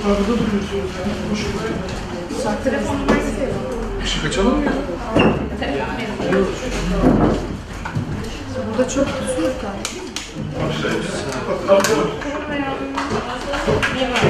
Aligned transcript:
Arkada 0.00 0.28
duruyorsunuz 0.28 0.72
ya. 0.74 0.82
Boş 1.32 1.40
ver. 1.40 2.54
Telefonuma 2.64 3.16
istiyorum. 3.16 3.54
Işık 4.04 4.24
açalım 4.24 4.56
mı 4.58 4.64
ya? 4.64 4.72
Burada 8.68 8.88
çok 8.88 9.06
kusuyor 9.06 9.50
da. 9.50 9.72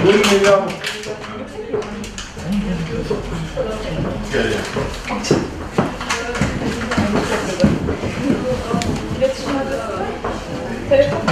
Buyurun 0.07 0.31
Leyla 0.31 0.53
Hanım. 0.53 0.73
Gel. 4.33 4.53
İletişim 9.19 9.57
adresi. 9.57 9.81
Telefon 10.89 11.31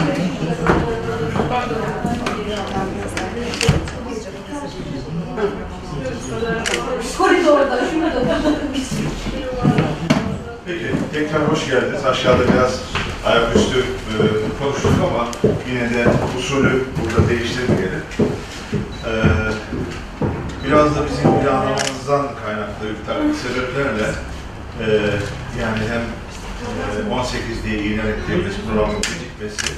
Koridorda, 7.19 7.81
şurada. 7.91 8.25
Peki, 10.67 10.93
tekrar 11.13 11.43
hoş 11.49 11.67
geldiniz. 11.67 12.07
Aşağıda 12.07 12.53
biraz 12.53 12.81
ayaküstü 13.27 13.79
e, 13.79 14.15
konuştuk 14.63 14.93
ama 15.11 15.29
yine 15.71 15.95
de 15.95 16.07
usulü 16.39 16.85
burada 16.97 17.29
değiştirmeyelim. 17.29 18.03
E, 19.07 19.13
biraz 20.67 20.97
da 20.97 21.07
bizim 21.07 21.41
planlamamızdan 21.41 22.27
kaynaklı 22.45 22.89
bir 22.89 23.07
takım 23.07 23.35
sebeplerle 23.35 24.09
e, 24.81 24.87
yani 25.61 25.79
hem 25.91 26.03
e, 27.11 27.15
18 27.15 27.65
diye 27.65 27.79
ilan 27.79 28.07
ettiğimiz 28.07 28.55
programın 28.67 29.03
gecikmesi 29.03 29.73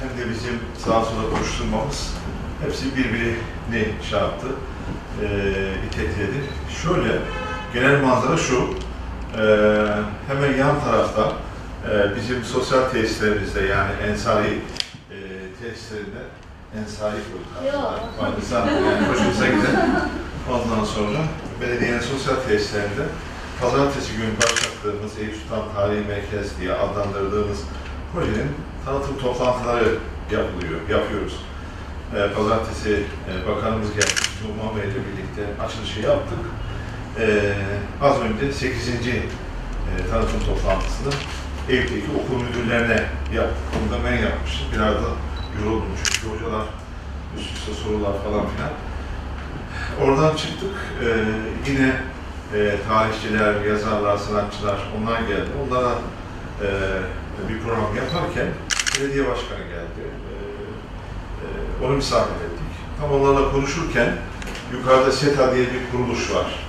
hem 0.00 0.08
de 0.08 0.30
bizim 0.30 0.58
sağa 0.78 1.04
sola 1.04 1.38
koşturmamız 1.38 2.10
hepsi 2.64 2.96
birbirini 2.96 3.88
şey 4.10 4.18
yaptı, 4.18 4.46
e, 5.22 5.26
itekledi. 5.86 6.40
Şöyle, 6.82 7.18
genel 7.74 8.02
manzara 8.02 8.36
şu, 8.36 8.68
ee, 9.38 9.86
hemen 10.28 10.56
yan 10.58 10.80
tarafta 10.84 11.32
e, 11.90 12.16
bizim 12.16 12.44
sosyal 12.44 12.90
tesislerimizde 13.22 13.60
yani 13.60 13.92
Ensari 14.10 14.58
e, 15.10 15.16
tesislerinde 15.60 16.22
Ensari 16.78 17.16
koyduk. 17.28 17.72
Pardon, 18.20 18.40
yani 18.86 19.06
hoşumuza 19.06 19.46
giden. 19.46 20.00
Ondan 20.50 20.84
sonra 20.84 21.18
belediyenin 21.60 22.00
sosyal 22.00 22.36
tesislerinde 22.48 23.04
pazartesi 23.60 24.12
günü 24.16 24.36
başlattığımız 24.36 25.18
Eyüp 25.18 25.34
Sultan 25.34 25.74
Tarihi 25.74 26.04
Merkez 26.08 26.60
diye 26.60 26.72
adlandırdığımız 26.72 27.58
projenin 28.14 28.50
tanıtım 28.84 29.18
toplantıları 29.18 29.98
yapılıyor, 30.30 30.80
yapıyoruz. 30.90 31.36
Ee, 32.16 32.34
pazartesi 32.36 33.02
e, 33.30 33.48
bakanımız 33.48 33.92
geldi, 33.92 34.20
Cuma 34.42 34.76
Bey'le 34.76 35.00
birlikte 35.06 35.62
açılışı 35.64 36.00
yaptık. 36.00 36.38
Ee, 37.18 37.52
az 38.02 38.16
önce 38.20 38.52
8. 38.52 38.88
E, 38.88 39.22
tanıtım 40.10 40.40
toplantısını 40.46 41.12
Eyüp'teki 41.68 42.06
okul 42.20 42.42
müdürlerine 42.42 43.04
yaptık. 43.34 43.64
Bunu 43.74 43.92
da 43.92 44.04
ben 44.04 44.16
yapmıştım. 44.16 44.66
Biraz 44.72 44.94
da 44.94 45.08
yoruldum 45.58 45.88
çünkü 46.04 46.36
hocalar 46.36 46.66
üst 47.38 47.56
üste 47.56 47.72
sorular 47.74 48.12
falan 48.24 48.46
filan. 48.48 48.70
Oradan 50.02 50.36
çıktık. 50.36 50.74
Ee, 51.02 51.24
yine 51.70 51.92
e, 52.54 52.76
tarihçiler, 52.88 53.60
yazarlar, 53.60 54.16
sanatçılar 54.16 54.78
onlar 54.98 55.20
geldi. 55.20 55.50
Onlara 55.66 55.92
e, 56.62 56.68
bir 57.48 57.60
program 57.60 57.96
yaparken 57.96 58.46
belediye 59.00 59.26
başkanı 59.28 59.58
geldi. 59.58 60.02
Ee, 60.02 61.84
e, 61.84 61.86
onu 61.86 61.96
misafir 61.96 62.34
ettik. 62.34 62.72
Tam 63.00 63.12
onlarla 63.12 63.52
konuşurken 63.52 64.08
yukarıda 64.72 65.12
SETA 65.12 65.54
diye 65.54 65.66
bir 65.66 65.90
kuruluş 65.90 66.34
var. 66.34 66.64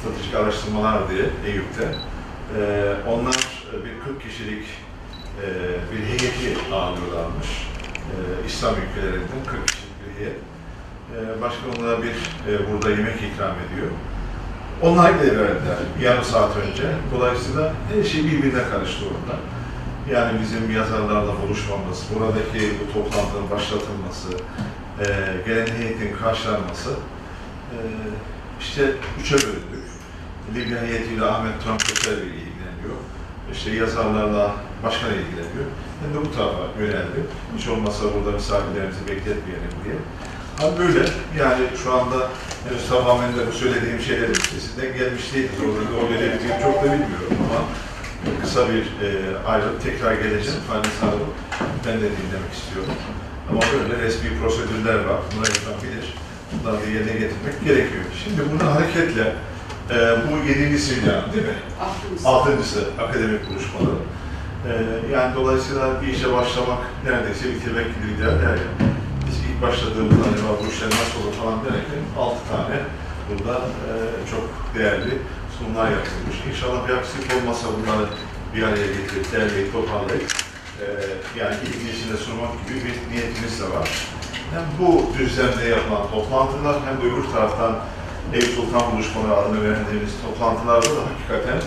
Stratejik 0.00 0.34
Araştırmalar 0.34 1.10
diye 1.10 1.24
Eyüp'te. 1.46 1.84
Ee, 2.58 2.94
onlar 3.06 3.34
e, 3.34 3.57
bir 3.72 4.04
40 4.04 4.22
kişilik 4.22 4.64
e, 5.42 5.46
bir 5.92 6.04
heyeti 6.04 6.74
ağırlıyorlarmış. 6.74 7.68
Ee, 8.08 8.46
İslam 8.46 8.74
ülkelerinden 8.74 9.44
40 9.46 9.68
kişilik 9.68 9.94
bir 10.00 10.20
heyet. 10.20 10.36
Ee, 11.14 11.40
başkan 11.42 11.70
onlara 11.78 12.02
bir 12.02 12.14
e, 12.48 12.72
burada 12.72 12.90
yemek 12.90 13.16
ikram 13.16 13.54
ediyor. 13.66 13.90
Onlar 14.82 15.14
verdiler 15.20 15.78
yarım 16.00 16.24
saat 16.24 16.56
önce. 16.56 16.82
Dolayısıyla 17.14 17.72
her 17.94 18.04
şey 18.04 18.24
birbirine 18.24 18.62
karıştı 18.70 19.04
orada. 19.04 19.38
Yani 20.12 20.40
bizim 20.40 20.76
yazarlarla 20.76 21.32
buluşmamız, 21.42 22.04
buradaki 22.14 22.72
bu 22.80 22.92
toplantının 22.92 23.50
başlatılması, 23.50 24.28
e, 25.00 25.06
gelen 25.46 25.66
heyetin 25.66 26.16
karşılanması, 26.16 26.90
e, 27.72 27.76
işte 28.60 28.82
üçe 29.20 29.36
bölündük. 29.36 29.88
Libya 30.54 30.82
heyetiyle 30.82 31.24
Ahmet 31.24 31.62
Turan 31.62 31.78
Kösevi 31.78 32.14
ilgileniyor. 32.14 32.47
İşte 33.52 33.70
yazarlarla 33.70 34.54
başkan 34.84 35.10
ilgileniyor. 35.10 35.68
Ben 36.00 36.14
de 36.14 36.26
bu 36.26 36.36
tarafa 36.36 36.80
yöneldim. 36.80 37.26
Hiç 37.56 37.68
olmazsa 37.68 38.04
burada 38.14 38.30
misafirlerimizi 38.30 39.00
bekletmeyelim 39.00 39.72
diye. 39.84 39.94
Hal 40.58 40.78
böyle. 40.78 41.00
Yani 41.38 41.64
şu 41.82 41.92
anda 41.92 42.28
henüz 42.68 42.88
tamamen 42.88 43.36
de 43.36 43.46
bu 43.48 43.52
söylediğim 43.52 44.00
şeylerin 44.00 44.32
üstesinden 44.32 44.98
gelmiş 44.98 45.34
değiliz. 45.34 45.58
Orada 45.64 46.04
o 46.04 46.08
gelebildiğini 46.08 46.62
çok 46.62 46.74
da 46.82 46.84
bilmiyorum 46.84 47.32
ama 47.46 47.60
kısa 48.42 48.68
bir 48.68 48.84
e, 49.06 49.08
ayrılıp 49.46 49.82
tekrar 49.82 50.12
geleceğim. 50.12 50.60
Fahri 50.68 50.88
Hanım'ı 51.00 51.28
ben 51.86 51.96
de 51.96 52.08
dinlemek 52.16 52.52
istiyorum. 52.58 52.94
Ama 53.50 53.60
böyle 53.72 54.02
resmi 54.02 54.28
prosedürler 54.40 54.98
var. 55.08 55.18
Bunları 55.28 55.50
insan 55.50 55.76
bilir. 55.82 56.14
Bunları 56.52 56.90
yerine 56.90 57.12
getirmek 57.12 57.56
gerekiyor. 57.64 58.04
Şimdi 58.24 58.40
buna 58.52 58.74
hareketle 58.74 59.34
e, 59.90 59.96
bu 59.96 60.48
yedincisi 60.48 60.94
yani 60.94 61.32
değil 61.32 61.46
mi? 61.46 61.58
Altıncısı 62.24 62.84
akademik 62.98 63.50
buluşmaları. 63.50 63.98
E, 64.68 64.70
yani 65.12 65.34
dolayısıyla 65.34 66.02
bir 66.02 66.08
işe 66.08 66.32
başlamak 66.32 66.78
neredeyse 67.04 67.54
bitirmek 67.54 67.86
gibi 67.94 68.16
gider 68.16 68.42
der 68.42 68.56
ya. 68.64 68.70
Biz 69.26 69.36
ilk 69.38 69.62
başladığımızda 69.62 70.22
acaba 70.34 70.50
bu 70.62 70.72
işler 70.72 70.86
nasıl 70.86 71.18
olur 71.22 71.34
falan 71.42 71.58
derken 71.64 72.02
altı 72.18 72.40
tane 72.50 72.76
burada 73.28 73.54
e, 73.58 73.92
çok 74.30 74.44
değerli 74.74 75.12
sunumlar 75.58 75.90
yapılmış. 75.90 76.36
İnşallah 76.50 76.88
bir 76.88 76.94
aksilik 76.94 77.28
olmasa 77.36 77.66
bunları 77.76 78.06
bir 78.54 78.62
araya 78.62 78.86
getirip 78.86 79.32
derleyip 79.32 79.72
toparlayıp 79.72 80.32
e, 80.82 80.86
yani 81.40 81.56
ilgisine 81.66 82.16
sunmak 82.16 82.52
gibi 82.68 82.78
bir 82.84 82.94
niyetimiz 83.12 83.60
de 83.60 83.64
var. 83.64 83.88
Hem 84.52 84.64
bu 84.78 85.12
düzlemde 85.18 85.64
yapılan 85.64 86.10
toplantılar 86.10 86.76
hem 86.86 86.96
de 86.96 87.14
öbür 87.14 87.32
taraftan 87.32 87.78
Eyüp 88.34 88.50
Sultan 88.56 88.92
buluşmaları 88.92 89.36
adını 89.36 89.58
verdiğimiz 89.64 90.12
toplantılarda 90.22 90.90
da 90.96 91.02
hakikaten 91.08 91.58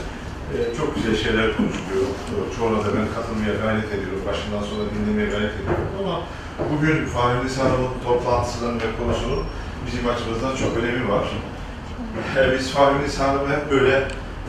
e, 0.53 0.57
çok 0.77 0.95
güzel 0.95 1.15
şeyler 1.23 1.47
konuşuluyor. 1.57 2.05
Çoğuna 2.57 2.79
da 2.85 2.89
ben 2.97 3.07
katılmaya 3.15 3.53
gayret 3.63 3.89
ediyorum. 3.95 4.23
Başından 4.29 4.63
sonra 4.69 4.83
dinlemeye 4.91 5.29
gayret 5.33 5.55
ediyorum 5.61 5.89
ama 6.01 6.15
bugün 6.71 7.05
Fahri 7.05 7.45
Nisa 7.45 7.63
Hanım'ın 7.63 7.93
toplantısının 8.05 8.75
ve 8.75 8.89
konusunun 8.99 9.43
bizim 9.85 10.09
açımızdan 10.09 10.55
çok 10.55 10.77
önemi 10.77 11.09
var. 11.13 11.25
E, 12.37 12.39
biz 12.53 12.71
Fahri 12.71 13.03
Nisa 13.03 13.27
Hanım'ı 13.27 13.49
hep 13.55 13.71
böyle 13.71 13.95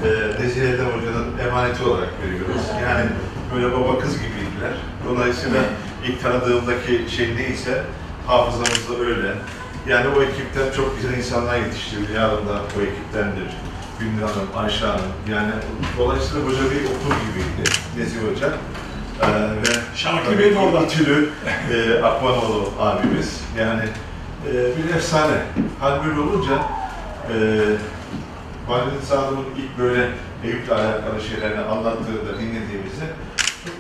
e, 0.06 0.08
Nezih 0.40 0.62
Erdem 0.68 0.90
Hoca'nın 0.94 1.28
emaneti 1.46 1.84
olarak 1.84 2.10
görüyoruz. 2.22 2.62
Yani 2.86 3.06
böyle 3.54 3.72
baba 3.72 3.98
kız 3.98 4.14
gibiydiler. 4.22 4.74
Dolayısıyla 5.08 5.60
ilk 6.06 6.22
tanıdığımdaki 6.22 6.92
şey 7.16 7.36
neyse 7.36 7.82
hafızamızda 8.26 8.94
öyle. 9.06 9.34
Yani 9.88 10.09
o 10.09 10.22
ekipten 10.22 10.72
çok 10.76 10.97
güzel 10.97 11.19
insanlar 11.19 11.56
yetişti. 11.56 11.97
Yarın 12.15 12.48
da 12.48 12.62
o 12.78 12.82
ekiptendir. 12.82 13.56
Gündür 14.00 14.22
Hanım, 14.22 14.48
Ayşe 14.56 14.87
Hanım. 14.87 15.12
Yani 15.30 15.53
dolayısıyla 15.98 16.47
hoca 16.47 16.59
bir 16.59 16.84
okul 16.84 17.15
gibiydi 17.27 17.71
Nezih 17.98 18.18
Hoca. 18.21 18.48
Ee, 19.22 19.27
ve 19.51 19.97
Şarkı 19.97 20.39
de 20.39 20.59
orada. 20.59 20.84
İTÜ'lü 20.84 21.28
e, 21.72 22.03
Akmanoğlu 22.03 22.72
abimiz. 22.80 23.41
Yani 23.59 23.83
e, 24.47 24.53
bir 24.53 24.95
efsane. 24.95 25.36
Hal 25.80 26.04
böyle 26.04 26.21
olunca 26.21 26.53
e, 27.28 27.36
Valide 28.68 29.03
Sadık'ın 29.03 29.45
ilk 29.56 29.78
böyle 29.78 30.09
Eyüp'le 30.45 30.72
alakalı 30.72 31.21
şeylerini 31.30 31.60
anlattığında, 31.60 32.39
dinlediğimizde 32.41 33.04
çok 33.65 33.74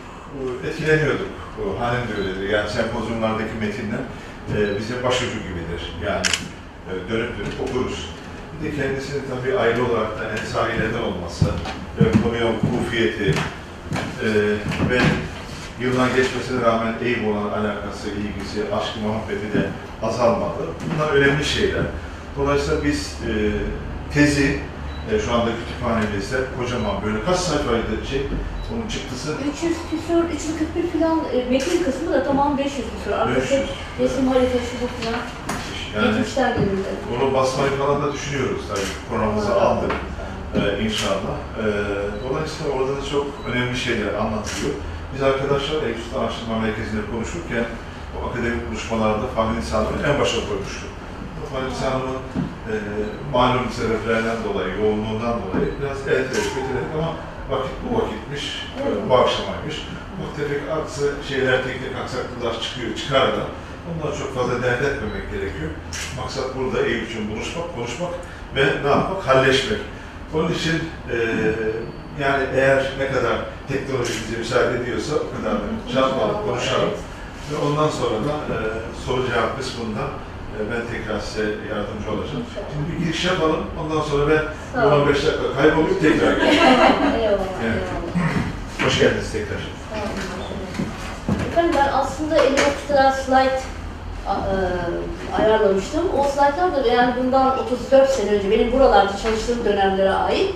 e, 0.64 0.68
etkileniyorduk. 0.68 1.28
O, 1.58 1.80
Hanem 1.80 2.08
de 2.08 2.20
öyledir. 2.20 2.48
Yani 2.48 2.70
sempozyumlardaki 2.70 3.54
metinler 3.60 4.00
e, 4.56 4.78
bize 4.78 5.02
başucu 5.02 5.32
gibidir. 5.32 5.92
Yani 6.06 6.26
e, 6.88 7.10
dönüp 7.10 7.38
dönüp 7.38 7.60
okuruz. 7.68 8.08
Bir 8.62 8.72
de 8.72 8.76
kendisinin 8.76 9.22
tabii 9.30 9.58
ayrı 9.58 9.86
olarak 9.86 10.20
da 10.20 10.24
ensarilerden 10.30 11.02
olması, 11.02 11.46
ve 12.00 12.22
konuya 12.22 12.52
kufiyeti 12.60 13.34
e, 14.24 14.28
ve 14.90 15.00
yıllar 15.80 16.08
geçmesine 16.08 16.62
rağmen 16.62 16.94
Eyüp 17.04 17.28
olan 17.28 17.48
alakası, 17.48 18.08
ilgisi, 18.08 18.74
aşkı, 18.74 19.00
muhabbeti 19.00 19.58
de 19.58 19.68
azalmadı. 20.02 20.62
Bunlar 20.94 21.12
önemli 21.12 21.44
şeyler. 21.44 21.82
Dolayısıyla 22.36 22.84
biz 22.84 23.16
e, 23.28 23.32
tezi 24.14 24.60
e, 25.10 25.18
şu 25.18 25.32
anda 25.34 25.50
kütüphanemizde 25.50 26.36
kocaman 26.58 27.02
böyle 27.06 27.24
kaç 27.24 27.36
sayfaydı 27.36 28.06
şey, 28.10 28.22
onun 28.72 28.88
çıktısı 28.88 29.32
300 29.54 29.76
küsur, 29.90 30.24
341 30.24 31.00
falan 31.00 31.18
e, 31.34 31.50
metin 31.50 31.84
kısmı 31.84 32.12
da 32.12 32.24
tamam 32.24 32.58
500 32.58 32.86
küsur. 32.92 33.12
Arkası 33.18 33.40
500. 33.40 33.68
resim 34.00 34.28
haritası 34.28 34.74
bu 34.82 34.86
falan. 35.04 35.20
Yani 35.96 36.24
bunu 37.10 37.34
basmayı 37.34 37.70
falan 37.70 38.02
da 38.02 38.12
düşünüyoruz 38.12 38.62
tabii. 38.68 39.08
Programımıza 39.08 39.52
Evet. 39.52 39.62
aldık 39.62 39.92
e, 40.54 40.84
inşallah. 40.84 41.36
E, 41.62 41.64
dolayısıyla 42.28 42.72
orada 42.72 42.96
da 42.96 43.04
çok 43.10 43.26
önemli 43.48 43.76
şeyler 43.76 44.14
anlatılıyor. 44.14 44.74
Biz 45.14 45.22
arkadaşlar 45.22 45.78
Sultan 46.04 46.24
Araştırma 46.24 46.58
Merkezi'nde 46.58 47.02
konuşurken 47.12 47.64
o 48.14 48.28
akademik 48.28 48.70
buluşmalarda 48.70 49.26
Fahri 49.26 49.56
Nisa 49.60 49.78
Hanım'ı 49.78 50.02
en 50.06 50.20
başa 50.20 50.36
koymuştuk. 50.48 50.90
Fahri 51.52 51.70
Nisa 51.70 51.86
Hanım'ın 51.90 52.20
e, 52.70 52.74
malum 53.32 53.70
sebeplerden 53.78 54.36
dolayı, 54.44 54.70
yoğunluğundan 54.80 55.34
dolayı 55.42 55.68
biraz 55.80 55.98
erteledik, 56.00 56.52
erteledik 56.58 56.92
ama 56.98 57.10
vakit 57.52 57.76
bu 57.84 57.98
vakitmiş, 57.98 58.66
e, 58.78 59.10
bu 59.10 59.14
akşamaymış. 59.14 59.76
Tefek 60.36 60.70
aksı 60.70 61.12
şeyler, 61.28 61.64
teknik 61.64 61.96
aksaklıklar 62.02 62.60
çıkıyor, 62.62 62.96
çıkar 62.96 63.26
da 63.28 63.42
onları 63.88 64.18
çok 64.18 64.34
fazla 64.34 64.62
dert 64.62 64.82
etmemek 64.82 65.30
gerekiyor. 65.30 65.70
Maksat 66.16 66.56
burada 66.56 66.86
Eyüp 66.86 67.10
için 67.10 67.30
buluşmak, 67.30 67.74
konuşmak 67.74 68.10
ve 68.56 68.64
ne 68.84 68.88
yapmak? 68.88 69.26
Halleşmek. 69.26 69.78
Onun 70.34 70.52
için 70.52 70.76
e, 71.10 71.16
yani 72.20 72.44
eğer 72.54 72.92
ne 72.98 73.12
kadar 73.12 73.36
teknoloji 73.68 74.12
bize 74.12 74.38
müsaade 74.38 74.78
ediyorsa 74.78 75.14
o 75.16 75.36
kadar 75.36 75.54
da 75.54 75.66
çarpmalık 75.92 76.44
konuşalım. 76.46 76.90
Ve 77.52 77.56
ondan 77.66 77.88
sonra 77.88 78.14
da 78.14 78.54
e, 78.54 78.56
soru 79.06 79.26
cevap 79.26 79.58
kısmında 79.58 80.00
ben 80.70 80.82
tekrar 80.92 81.20
size 81.20 81.42
yardımcı 81.42 82.10
olacağım. 82.12 82.44
Şimdi 82.72 82.92
bir 82.92 83.04
giriş 83.04 83.24
yapalım. 83.24 83.60
Ondan 83.80 84.00
sonra 84.00 84.30
ben 84.30 84.42
Sağ 84.74 84.86
olun. 84.86 85.02
15 85.02 85.26
dakika 85.26 85.54
kaybolayım 85.56 85.98
tekrar 86.00 86.32
Evet. 87.64 87.84
Hoş 88.84 88.98
geldiniz 89.00 89.32
tekrar. 89.32 89.60
Efendim 91.50 91.74
ben 91.76 91.92
aslında 91.92 92.36
elime 92.36 92.60
o 92.60 92.88
kadar 92.88 93.10
slide 93.12 93.60
e, 94.26 94.32
ayarlamıştım. 95.42 96.04
O 96.18 96.24
slaytlar 96.24 96.74
da 96.76 96.88
yani 96.88 97.14
bundan 97.20 97.58
34 97.58 98.10
sene 98.10 98.30
önce 98.30 98.50
benim 98.50 98.72
buralarda 98.72 99.12
çalıştığım 99.22 99.64
dönemlere 99.64 100.10
ait. 100.12 100.54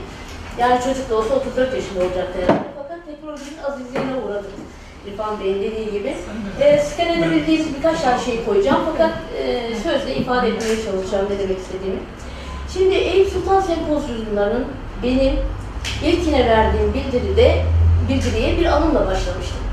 Yani 0.59 0.81
çocuk 0.85 1.11
da 1.11 1.17
olsa 1.17 1.35
34 1.35 1.75
yaşında 1.75 2.05
olacaktı 2.05 2.39
herhalde. 2.43 2.63
Fakat 2.77 3.07
teknolojinin 3.07 3.59
azizliğine 3.69 4.15
uğradık. 4.27 4.51
İrfan 5.13 5.41
Bey'in 5.41 5.63
dediği 5.63 5.91
gibi. 5.91 6.15
E, 6.61 6.79
scan 6.79 7.09
edebildiğimiz 7.09 7.77
birkaç 7.77 8.01
tane 8.01 8.21
şey 8.25 8.45
koyacağım 8.45 8.81
fakat 8.93 9.13
e, 9.43 9.75
sözle 9.83 10.17
ifade 10.17 10.49
etmeye 10.49 10.77
çalışacağım 10.85 11.27
ne 11.31 11.39
demek 11.39 11.59
istediğimi. 11.59 11.99
Şimdi 12.73 12.95
Eyüp 12.95 13.29
Sultan 13.29 13.61
Sempozyumlarının 13.61 14.67
benim 15.03 15.35
ilkine 16.05 16.47
verdiğim 16.47 16.95
bildiride, 16.95 17.63
bildiriye 18.09 18.59
bir 18.59 18.67
anımla 18.67 19.07
başlamıştım. 19.07 19.67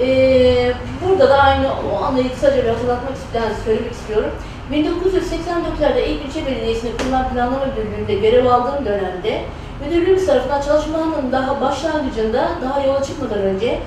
Ee, 0.00 0.72
burada 1.04 1.28
da 1.28 1.38
aynı 1.38 1.66
o 1.92 2.02
anlayı 2.04 2.32
kısaca 2.32 2.64
bir 2.64 2.68
hatırlatmak 2.68 3.16
isteyen 3.16 3.52
söylemek 3.64 3.92
istiyorum. 3.92 4.30
1984'lerde 4.72 5.98
Eyüp 5.98 6.20
İlçe 6.26 6.46
Belediyesi'nde 6.46 6.96
kurulan 6.96 7.28
planlama 7.28 7.66
müdürlüğünde 7.66 8.14
görev 8.14 8.46
aldığım 8.46 8.86
dönemde 8.86 9.42
müdürlüğümüz 9.84 10.26
tarafından 10.26 10.60
çalışmanın 10.60 11.32
daha 11.32 11.60
başlangıcında, 11.60 12.48
daha 12.62 12.80
yola 12.80 13.02
çıkmadan 13.02 13.38
önce 13.38 13.78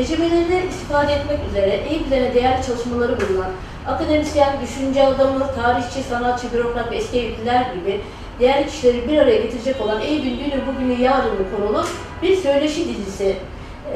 tecrübelerinden 0.00 0.68
istifade 0.68 1.12
etmek 1.12 1.38
üzere 1.50 1.80
üzerine 2.06 2.34
değerli 2.34 2.66
çalışmaları 2.66 3.16
bulunan 3.20 3.50
akademisyen, 3.86 4.60
düşünce 4.62 5.06
adamı, 5.06 5.54
tarihçi, 5.54 6.02
sanatçı, 6.02 6.52
bürokrat 6.52 6.90
ve 6.90 6.96
eski 6.96 7.18
Eyüplüler 7.18 7.74
gibi 7.74 8.00
değerli 8.40 8.66
kişileri 8.66 9.08
bir 9.08 9.18
araya 9.18 9.36
getirecek 9.36 9.80
olan 9.80 10.00
Eyüp'ün 10.00 10.38
dünü, 10.38 10.60
bugünü, 10.66 11.02
yarını 11.02 11.56
konulu 11.56 11.84
bir 12.22 12.36
söyleşi 12.36 12.88
dizisi 12.88 13.36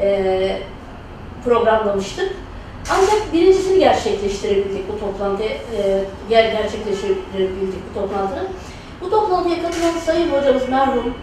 eee 0.01 0.61
programlamıştık. 1.45 2.35
Ancak 2.89 3.33
birincisini 3.33 3.79
gerçekleştirebildik 3.79 4.93
bu 4.93 4.99
toplantı, 4.99 5.43
e, 5.43 6.03
ger 6.29 6.51
gerçekleştirebildik 6.51 7.79
bu 7.89 7.99
toplantının. 7.99 8.47
Bu 9.01 9.09
toplantıya 9.09 9.61
katılan 9.61 9.97
sayın 10.05 10.31
hocamız 10.31 10.69
merhum, 10.69 11.13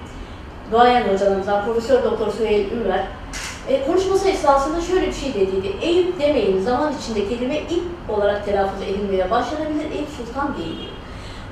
duayen 0.73 1.09
hocalarımızdan 1.09 1.65
Profesör 1.65 2.05
Doktor 2.05 2.33
Süheyl 2.33 2.73
Ünver, 2.73 3.05
e, 3.69 3.87
konuşması 3.87 4.29
esnasında 4.29 4.81
şöyle 4.81 5.07
bir 5.07 5.13
şey 5.13 5.35
dediydi. 5.35 5.77
Eyüp 5.83 6.21
demeyin, 6.21 6.61
zaman 6.61 6.93
içinde 7.01 7.29
kelime 7.29 7.57
ilk 7.57 8.17
olarak 8.17 8.47
telaffuz 8.47 8.83
edilmeye 8.83 9.31
başlanabilir, 9.31 9.91
Eyüp 9.97 10.09
Sultan 10.09 10.57
değil 10.57 10.79
diyor. 10.79 10.93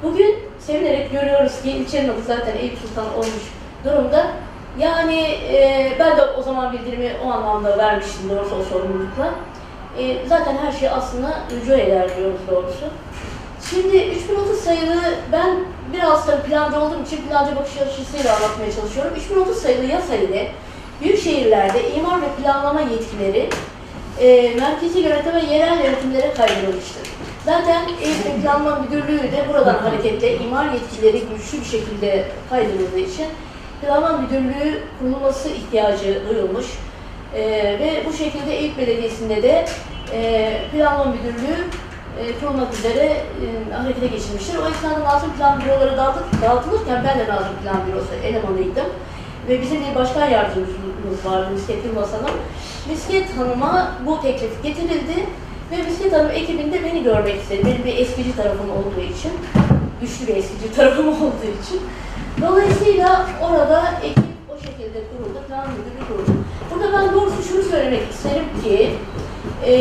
Bugün 0.02 0.38
sevinerek 0.58 1.12
görüyoruz 1.12 1.62
ki 1.62 1.70
ilçenin 1.70 2.08
adı 2.08 2.22
zaten 2.26 2.56
Eyüp 2.56 2.78
Sultan 2.78 3.14
olmuş 3.14 3.52
durumda. 3.84 4.26
Yani 4.78 5.20
e, 5.52 5.92
ben 5.98 6.16
de 6.16 6.22
o 6.22 6.42
zaman 6.42 6.72
bildirimi 6.72 7.12
o 7.24 7.30
anlamda 7.30 7.78
vermiştim 7.78 8.30
doğrusu 8.30 8.56
o 8.56 8.62
sorumlulukla. 8.62 9.34
E, 9.98 10.26
zaten 10.28 10.56
her 10.56 10.72
şey 10.72 10.88
aslında 10.88 11.40
rücu 11.50 11.72
eder 11.72 12.16
diyoruz 12.16 12.40
doğrusu. 12.50 12.84
Şimdi 13.70 13.96
3030 13.96 14.60
sayılı 14.60 14.96
ben 15.32 15.58
biraz 15.92 16.26
tabii 16.26 16.42
plancı 16.42 16.80
olduğum 16.80 17.02
için 17.02 17.16
plancı 17.16 17.56
bakış 17.56 17.76
açısıyla 17.80 18.36
anlatmaya 18.36 18.72
çalışıyorum. 18.72 19.12
3030 19.16 19.56
sayılı 19.56 19.84
yasa 19.84 20.14
ile 20.14 20.52
büyük 21.02 21.22
şehirlerde 21.22 21.94
imar 21.94 22.22
ve 22.22 22.26
planlama 22.42 22.80
yetkileri 22.80 23.48
e, 24.20 24.54
merkezi 24.60 24.98
yönetim 24.98 25.34
ve 25.34 25.54
yerel 25.54 25.84
yönetimlere 25.84 26.34
kaydırılmıştır. 26.34 27.10
Zaten 27.44 27.82
Eğitim 28.02 28.42
Planlama 28.42 28.78
Müdürlüğü 28.78 29.22
de 29.22 29.44
buradan 29.48 29.78
hareketle 29.78 30.36
imar 30.38 30.64
yetkileri 30.72 31.20
güçlü 31.20 31.60
bir 31.60 31.64
şekilde 31.64 32.24
kaydırıldığı 32.50 32.98
için 32.98 33.26
Planlama 33.80 34.18
Müdürlüğü 34.18 34.82
kurulması 34.98 35.48
ihtiyacı 35.48 36.22
duyulmuş. 36.30 36.66
E, 37.34 37.42
ve 37.80 38.02
bu 38.08 38.12
şekilde 38.12 38.56
Eyüp 38.58 38.78
Belediyesi'nde 38.78 39.42
de 39.42 39.64
e, 40.12 40.52
Planlama 40.72 41.04
Müdürlüğü 41.12 41.64
e, 42.20 42.40
kurulmak 42.40 42.74
üzere 42.74 43.04
e, 43.06 43.74
harekete 43.74 44.06
geçirmiştir. 44.06 44.58
O 44.58 44.70
esnada 44.70 45.04
Nazım 45.04 45.32
Plan 45.32 45.60
Büroları 45.60 45.96
dağıtı- 45.96 46.42
dağıtılırken 46.42 47.04
ben 47.08 47.18
de 47.18 47.32
Nazım 47.32 47.56
Plan 47.62 47.76
Bürosu 47.86 48.14
elemanıydım. 48.24 48.86
Ve 49.48 49.60
bizim 49.62 49.80
bir 49.84 49.94
başkan 49.94 50.28
yardımcımız 50.28 50.70
vardı 51.24 51.50
Misket 51.52 51.84
Yılmaz 51.84 52.12
Hanım. 52.12 52.36
Misket 52.90 53.38
Hanım'a 53.38 53.92
bu 54.06 54.22
teklif 54.22 54.62
getirildi 54.62 55.26
ve 55.70 55.82
Misket 55.82 56.12
Hanım 56.12 56.30
ekibinde 56.30 56.84
beni 56.84 57.02
görmek 57.02 57.42
istedi. 57.42 57.62
Benim 57.64 57.84
bir 57.84 57.98
eskici 57.98 58.36
tarafım 58.36 58.70
olduğu 58.70 59.00
için, 59.00 59.32
güçlü 60.00 60.26
bir 60.26 60.36
eskici 60.36 60.72
tarafım 60.76 61.08
olduğu 61.08 61.50
için. 61.62 61.80
Dolayısıyla 62.40 63.26
orada 63.42 63.94
ekip 64.02 64.24
o 64.54 64.58
şekilde 64.58 65.02
kuruldu, 65.10 65.38
plan 65.48 65.66
müdürü 65.70 66.08
kuruldu. 66.08 66.30
Burada 66.70 66.92
ben 66.98 67.14
doğrusu 67.14 67.42
şunu 67.48 67.62
söylemek 67.62 68.10
isterim 68.10 68.44
ki, 68.64 68.90
e, 69.66 69.72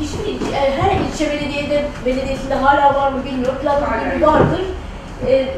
hiçbir 0.00 0.32
ilçe, 0.32 0.56
her 0.56 1.00
ilçe 1.00 1.30
belediyede, 1.30 1.84
belediyesinde 2.06 2.54
hala 2.54 2.94
var 2.94 3.12
mı 3.12 3.24
bilmiyorum, 3.24 3.58
plan 3.62 3.82
müdürü 3.82 4.26
vardır. 4.26 4.60
E, 5.28 5.48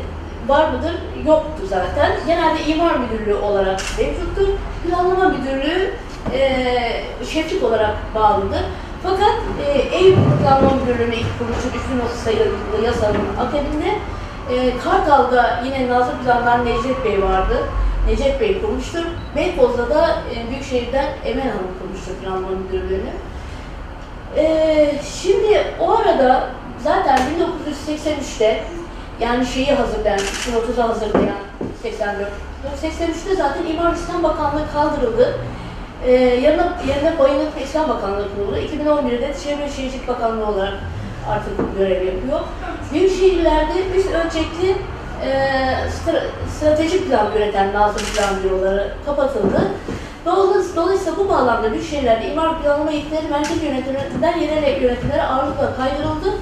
var 0.48 0.68
mıdır? 0.72 0.94
Yoktu 1.26 1.62
zaten. 1.68 2.12
Genelde 2.26 2.64
imar 2.66 2.94
müdürlüğü 2.96 3.34
olarak 3.34 3.80
mevcuttur. 3.98 4.48
Planlama 4.84 5.28
müdürlüğü 5.28 5.94
e, 6.32 7.24
şeflik 7.24 7.62
olarak 7.62 7.96
bağlıdır. 8.14 8.62
Fakat 9.02 9.34
e, 9.66 9.96
Eyüp 9.96 10.18
Planlama 10.42 10.76
Müdürlüğü'ne 10.76 11.16
ilk 11.16 11.38
kuruluşu 11.38 11.68
3030 11.68 12.18
sayılı 12.24 12.84
yasanın 12.84 13.36
akabinde 13.40 13.98
e, 14.50 14.78
Kartal'da 14.78 15.60
yine 15.64 15.88
Nazım 15.88 16.18
Planlar 16.24 16.64
Necdet 16.66 17.04
Bey 17.04 17.22
vardı. 17.22 17.54
Necdet 18.08 18.40
Bey 18.40 18.62
kurmuştur. 18.62 19.04
Beykoz'da 19.36 19.90
da 19.90 20.10
e, 20.34 20.50
Büyükşehir'den 20.50 21.08
Emel 21.24 21.48
Hanım 21.48 21.70
kurmuştur 21.80 22.12
planlama 22.14 22.48
müdürlüğünü. 22.48 23.10
E, 24.36 24.94
şimdi 25.22 25.64
o 25.80 25.92
arada 25.92 26.48
zaten 26.84 27.18
1983'te 27.18 28.64
yani 29.20 29.46
şeyi 29.46 29.72
hazırlayan, 29.72 30.18
2030'a 30.18 30.88
hazırlayan 30.88 31.36
84. 31.82 32.28
83'te 32.82 33.36
zaten 33.36 33.66
İmar 33.66 33.94
İslam 33.94 34.22
Bakanlığı 34.22 34.72
kaldırıldı. 34.72 35.34
Ee, 36.06 36.12
yerine, 36.12 36.62
yerine 36.88 37.18
Bayınlık 37.18 37.48
İslam 37.64 37.88
Bakanlığı 37.88 38.28
kuruldu. 38.36 38.56
2011'de 38.56 39.34
Çevre 39.44 39.68
Şehircilik 39.68 40.08
Bakanlığı 40.08 40.46
olarak 40.46 40.74
artık 41.30 41.78
görev 41.78 42.06
yapıyor. 42.06 42.40
Büyük 42.92 43.18
şehirlerde 43.18 43.72
üst 43.96 44.08
ölçekli 44.08 44.76
e, 45.24 45.30
stra- 45.88 46.26
stratejik 46.56 47.08
plan 47.08 47.26
üreten 47.36 47.72
Nazım 47.72 48.06
Plan 48.06 48.44
Büroları 48.44 48.94
kapatıldı. 49.06 49.62
Dolayısıyla, 50.26 50.82
dolayısıyla 50.82 51.18
bu 51.18 51.28
bağlamda 51.28 51.72
büyük 51.72 51.90
şehirlerde 51.90 52.32
imar 52.32 52.62
planlama 52.62 52.90
yetkileri 52.90 53.28
merkez 53.28 53.62
yönetimlerinden 53.62 54.38
yerel 54.38 54.82
yönetimlere 54.82 55.22
ağırlıkla 55.22 55.76
kaydırıldı. 55.76 56.38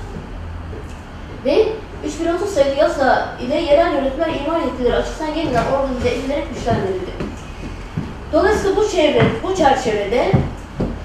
Ve 1.44 1.68
3030 2.04 2.54
sayılı 2.54 2.74
yasa 2.74 3.28
ile 3.46 3.56
yerel 3.56 3.92
yönetimler 3.94 4.28
imar 4.28 4.60
yetkileri 4.60 4.94
açısından 4.94 5.34
yeniden 5.34 5.64
organize 5.72 6.10
edilerek 6.10 6.44
güçlendirildi. 6.54 7.10
Dolayısıyla 8.32 8.76
bu 8.76 8.88
çevre, 8.88 9.22
bu 9.42 9.56
çerçevede 9.56 10.32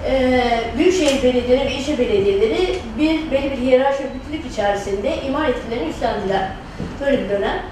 e, 0.09 0.41
büyükşehir 0.77 1.23
belediyeleri 1.23 1.65
ve 1.65 1.73
ilçe 1.73 1.97
belediyeleri 1.97 2.79
bir 2.97 3.31
belli 3.31 3.51
bir 3.51 3.57
hiyerarşi 3.57 4.03
bütünlük 4.03 4.51
içerisinde 4.53 5.21
imar 5.21 5.47
yetkilerini 5.47 5.89
üstlendiler. 5.89 6.49
Böyle 7.01 7.23
bir 7.23 7.29
dönem. 7.29 7.63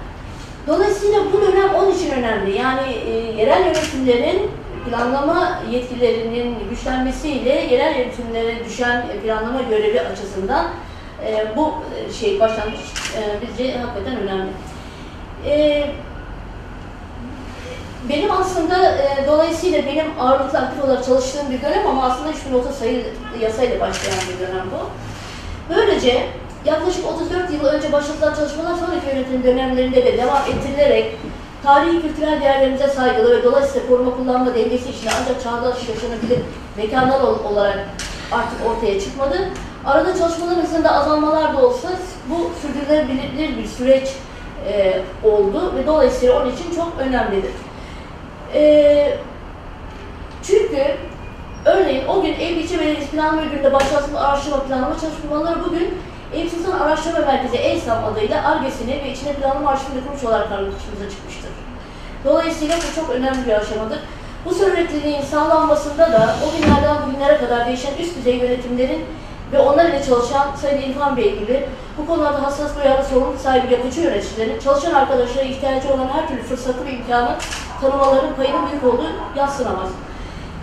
Dolayısıyla 0.66 1.20
bu 1.32 1.42
dönem 1.42 1.74
onun 1.74 1.94
için 1.94 2.10
önemli. 2.10 2.58
Yani 2.58 2.92
e, 3.06 3.10
yerel 3.10 3.66
yönetimlerin 3.66 4.50
planlama 4.90 5.62
yetkilerinin 5.70 6.56
güçlenmesiyle 6.70 7.50
yerel 7.50 7.98
yönetimlere 7.98 8.64
düşen 8.64 9.06
planlama 9.24 9.62
görevi 9.62 10.00
açısından 10.00 10.66
e, 11.24 11.56
bu 11.56 11.74
şey 12.20 12.40
başlangıç 12.40 12.80
e, 13.18 13.20
bizce 13.48 13.78
hakikaten 13.78 14.20
önemli. 14.20 14.50
E, 15.46 15.84
benim 18.08 18.30
aslında 18.32 18.90
e, 18.92 19.24
dolayısıyla 19.28 19.86
benim 19.86 20.06
ağırlıklı 20.20 20.58
aktif 20.58 20.84
olarak 20.84 21.04
çalıştığım 21.04 21.50
bir 21.50 21.62
dönem 21.62 21.86
ama 21.86 22.04
aslında 22.04 22.30
3030 22.30 22.76
sayılı 22.76 23.02
yasayla 23.40 23.80
başlayan 23.80 24.18
bir 24.32 24.46
dönem 24.46 24.66
bu. 24.72 24.90
Böylece 25.74 26.26
yaklaşık 26.64 27.06
34 27.06 27.52
yıl 27.52 27.64
önce 27.64 27.92
başlatılan 27.92 28.34
çalışmalar 28.34 28.74
sonraki 28.74 29.06
yönetim 29.06 29.44
dönemlerinde 29.44 30.04
de 30.04 30.18
devam 30.18 30.42
ettirilerek 30.42 31.16
tarihi 31.62 32.02
kültürel 32.02 32.40
değerlerimize 32.40 32.88
saygılı 32.88 33.38
ve 33.38 33.42
dolayısıyla 33.44 33.88
koruma 33.88 34.16
kullanma 34.16 34.54
dengesi 34.54 34.90
içinde 34.90 35.10
ancak 35.22 35.42
çağdaş 35.42 35.76
yaşanabilir 35.88 36.38
mekanlar 36.76 37.20
ol- 37.20 37.44
olarak 37.52 37.78
artık 38.32 38.58
ortaya 38.66 39.00
çıkmadı. 39.00 39.48
Arada 39.86 40.18
çalışmaların 40.18 40.62
hızında 40.62 40.92
azalmalar 40.92 41.56
da 41.56 41.66
olsa 41.66 41.88
bu 42.30 42.50
sürdürülebilir 42.62 43.58
bir 43.58 43.66
süreç 43.66 44.08
e, 44.68 45.02
oldu 45.24 45.72
ve 45.76 45.86
dolayısıyla 45.86 46.42
onun 46.42 46.52
için 46.52 46.74
çok 46.74 46.92
önemlidir. 46.98 47.52
E, 48.54 49.18
çünkü 50.42 50.82
örneğin 51.64 52.06
o 52.08 52.22
gün 52.22 52.34
Eyüp 52.34 52.64
İlçe 52.64 52.78
Belediyesi 52.78 53.10
Planlama 53.10 53.42
Müdürlüğü'nde 53.42 53.72
başlatılmış 53.72 54.20
araştırma 54.20 54.62
planlama 54.62 54.94
çalışmaları 55.00 55.64
bugün 55.64 55.94
Sultan 56.50 56.80
Araştırma 56.80 57.18
Merkezi 57.18 57.56
EYSAM 57.56 58.04
adıyla 58.04 58.48
ARGE'sini 58.48 59.04
ve 59.04 59.12
içine 59.12 59.32
planlama 59.32 59.70
arşivini 59.70 60.04
kurmuş 60.06 60.24
olarak 60.24 60.48
karşımıza 60.48 61.10
çıkmıştır. 61.10 61.50
Dolayısıyla 62.24 62.76
bu 62.76 62.94
çok 62.94 63.10
önemli 63.10 63.46
bir 63.46 63.52
aşamadır. 63.52 63.98
Bu 64.44 64.54
sürekliliğin 64.54 65.22
sağlanmasında 65.22 66.12
da 66.12 66.34
o 66.46 66.60
günlerden 66.60 66.96
bugünlere 67.06 67.38
kadar 67.38 67.66
değişen 67.66 67.92
üst 68.00 68.16
düzey 68.16 68.36
yönetimlerin 68.36 69.04
ve 69.52 69.58
onlar 69.58 69.84
ile 69.84 70.02
çalışan 70.02 70.56
Sayın 70.56 70.82
İlhan 70.82 71.16
Bey 71.16 71.38
gibi 71.38 71.66
bu 71.98 72.06
konularda 72.06 72.42
hassas 72.42 72.76
duyarlı 72.76 73.04
sorumluluk 73.04 73.40
sahibi 73.40 73.72
yapıcı 73.72 74.00
yöneticilerin 74.00 74.60
çalışan 74.60 74.94
arkadaşlara 74.94 75.44
ihtiyacı 75.44 75.88
olan 75.88 76.08
her 76.08 76.28
türlü 76.28 76.42
fırsatı 76.42 76.84
ve 76.86 76.90
imkanı 76.90 77.36
tanımaların 77.80 78.34
payının 78.36 78.70
büyük 78.70 78.84
olduğu 78.84 79.10
yatsınamaz. 79.36 79.88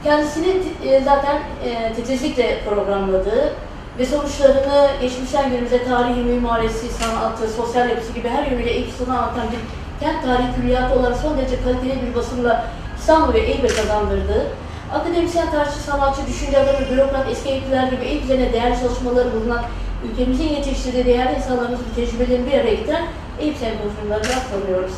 Kendisini 0.03 0.63
e, 0.83 1.03
zaten 1.03 1.41
e, 1.65 1.93
titizlikle 1.93 2.59
programladığı 2.69 3.53
ve 3.99 4.05
sonuçlarını 4.05 4.87
geçmişten 5.01 5.49
günümüze 5.49 5.83
tarihi, 5.83 6.21
mimarisi, 6.21 6.87
sanatı, 6.89 7.47
sosyal 7.47 7.89
yapısı 7.89 8.13
gibi 8.13 8.29
her 8.29 8.45
yönüyle 8.45 8.69
eğitimini 8.69 9.17
anlatan 9.17 9.47
bir 9.51 9.59
kent 10.05 10.23
tarihi 10.23 10.55
külliyatı 10.55 10.99
olarak 10.99 11.17
son 11.17 11.37
derece 11.37 11.63
kaliteli 11.63 12.07
bir 12.07 12.15
basınla 12.15 12.65
İstanbul 12.99 13.33
ve 13.33 13.39
Eyüp'e 13.39 13.67
kazandırdığı, 13.67 14.47
akademisyen, 14.93 15.51
tarihçi, 15.51 15.79
sanatçı, 15.79 16.27
düşünce 16.27 16.57
adamı, 16.57 16.89
bürokrat, 16.91 17.27
eski 17.31 17.49
eğitimler 17.49 17.87
gibi 17.87 18.05
Eyüp 18.05 18.23
üzerine 18.23 18.53
değerli 18.53 18.79
çalışmaları 18.79 19.29
bulunan 19.33 19.63
ülkemizin 20.11 20.49
yetiştirdiği 20.49 21.05
değerli 21.05 21.35
insanlarımızın 21.35 21.85
tecrübelerini 21.95 22.45
bir 22.47 22.59
araya 22.59 22.75
getiren 22.75 23.05
Eyüp 23.39 23.57
sempozyumlarına 23.57 24.41
tanıyoruz. 24.51 24.93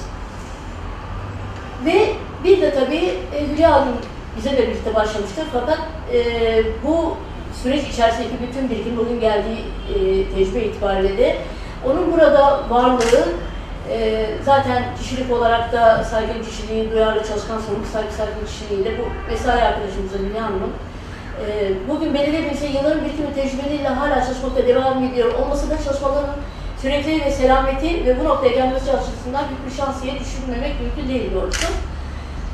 Ve 1.85 2.13
bir 2.43 2.61
de 2.61 2.73
tabii 2.73 3.13
e, 3.35 3.47
Hülya 3.47 3.71
Hanım 3.71 3.95
bize 4.37 4.51
de 4.51 4.67
birlikte 4.67 4.95
başlamıştı 4.95 5.41
fakat 5.53 5.79
e, 6.13 6.63
bu 6.83 7.15
süreç 7.63 7.83
içerisindeki 7.83 8.33
bütün 8.47 8.69
birikim 8.69 8.97
bugün 8.97 9.19
geldiği 9.19 9.59
e, 9.89 9.95
tecrübe 10.35 10.59
itibariyle 10.59 11.17
de 11.17 11.37
onun 11.85 12.13
burada 12.13 12.69
varlığı 12.69 13.25
e, 13.91 14.27
zaten 14.45 14.83
kişilik 15.01 15.31
olarak 15.31 15.73
da 15.73 16.03
saygın 16.03 16.43
kişiliği, 16.43 16.91
duyarlı 16.91 17.27
çalışkan 17.27 17.59
sorumlu 17.59 17.85
saygı 17.93 18.13
saygın 18.13 18.45
kişiliğiyle 18.45 18.91
bu 18.99 19.31
mesai 19.31 19.61
arkadaşımızın 19.61 20.29
Hülya 20.29 20.43
Hanım'ın 20.43 20.73
e, 21.43 21.73
bugün 21.89 22.13
bünyesinde 22.13 22.77
yılların 22.77 23.05
birikimi 23.05 23.33
tecrübeleriyle 23.35 23.87
hala 23.87 24.25
çalışmakta 24.25 24.67
devam 24.67 25.03
ediyor 25.03 25.33
olması 25.33 25.69
da 25.69 25.77
çalışmaların 25.83 26.35
sürekli 26.81 27.25
ve 27.25 27.31
selameti 27.31 28.05
ve 28.05 28.19
bu 28.19 28.23
noktaya 28.23 28.53
gelmesi 28.53 28.91
açısından 28.91 29.43
büyük 29.49 29.65
bir 29.65 29.77
şans 29.77 30.03
diye 30.03 30.13
düşünmemek 30.19 30.73
mümkün 30.81 31.13
değil 31.13 31.33
doğrusu. 31.33 31.67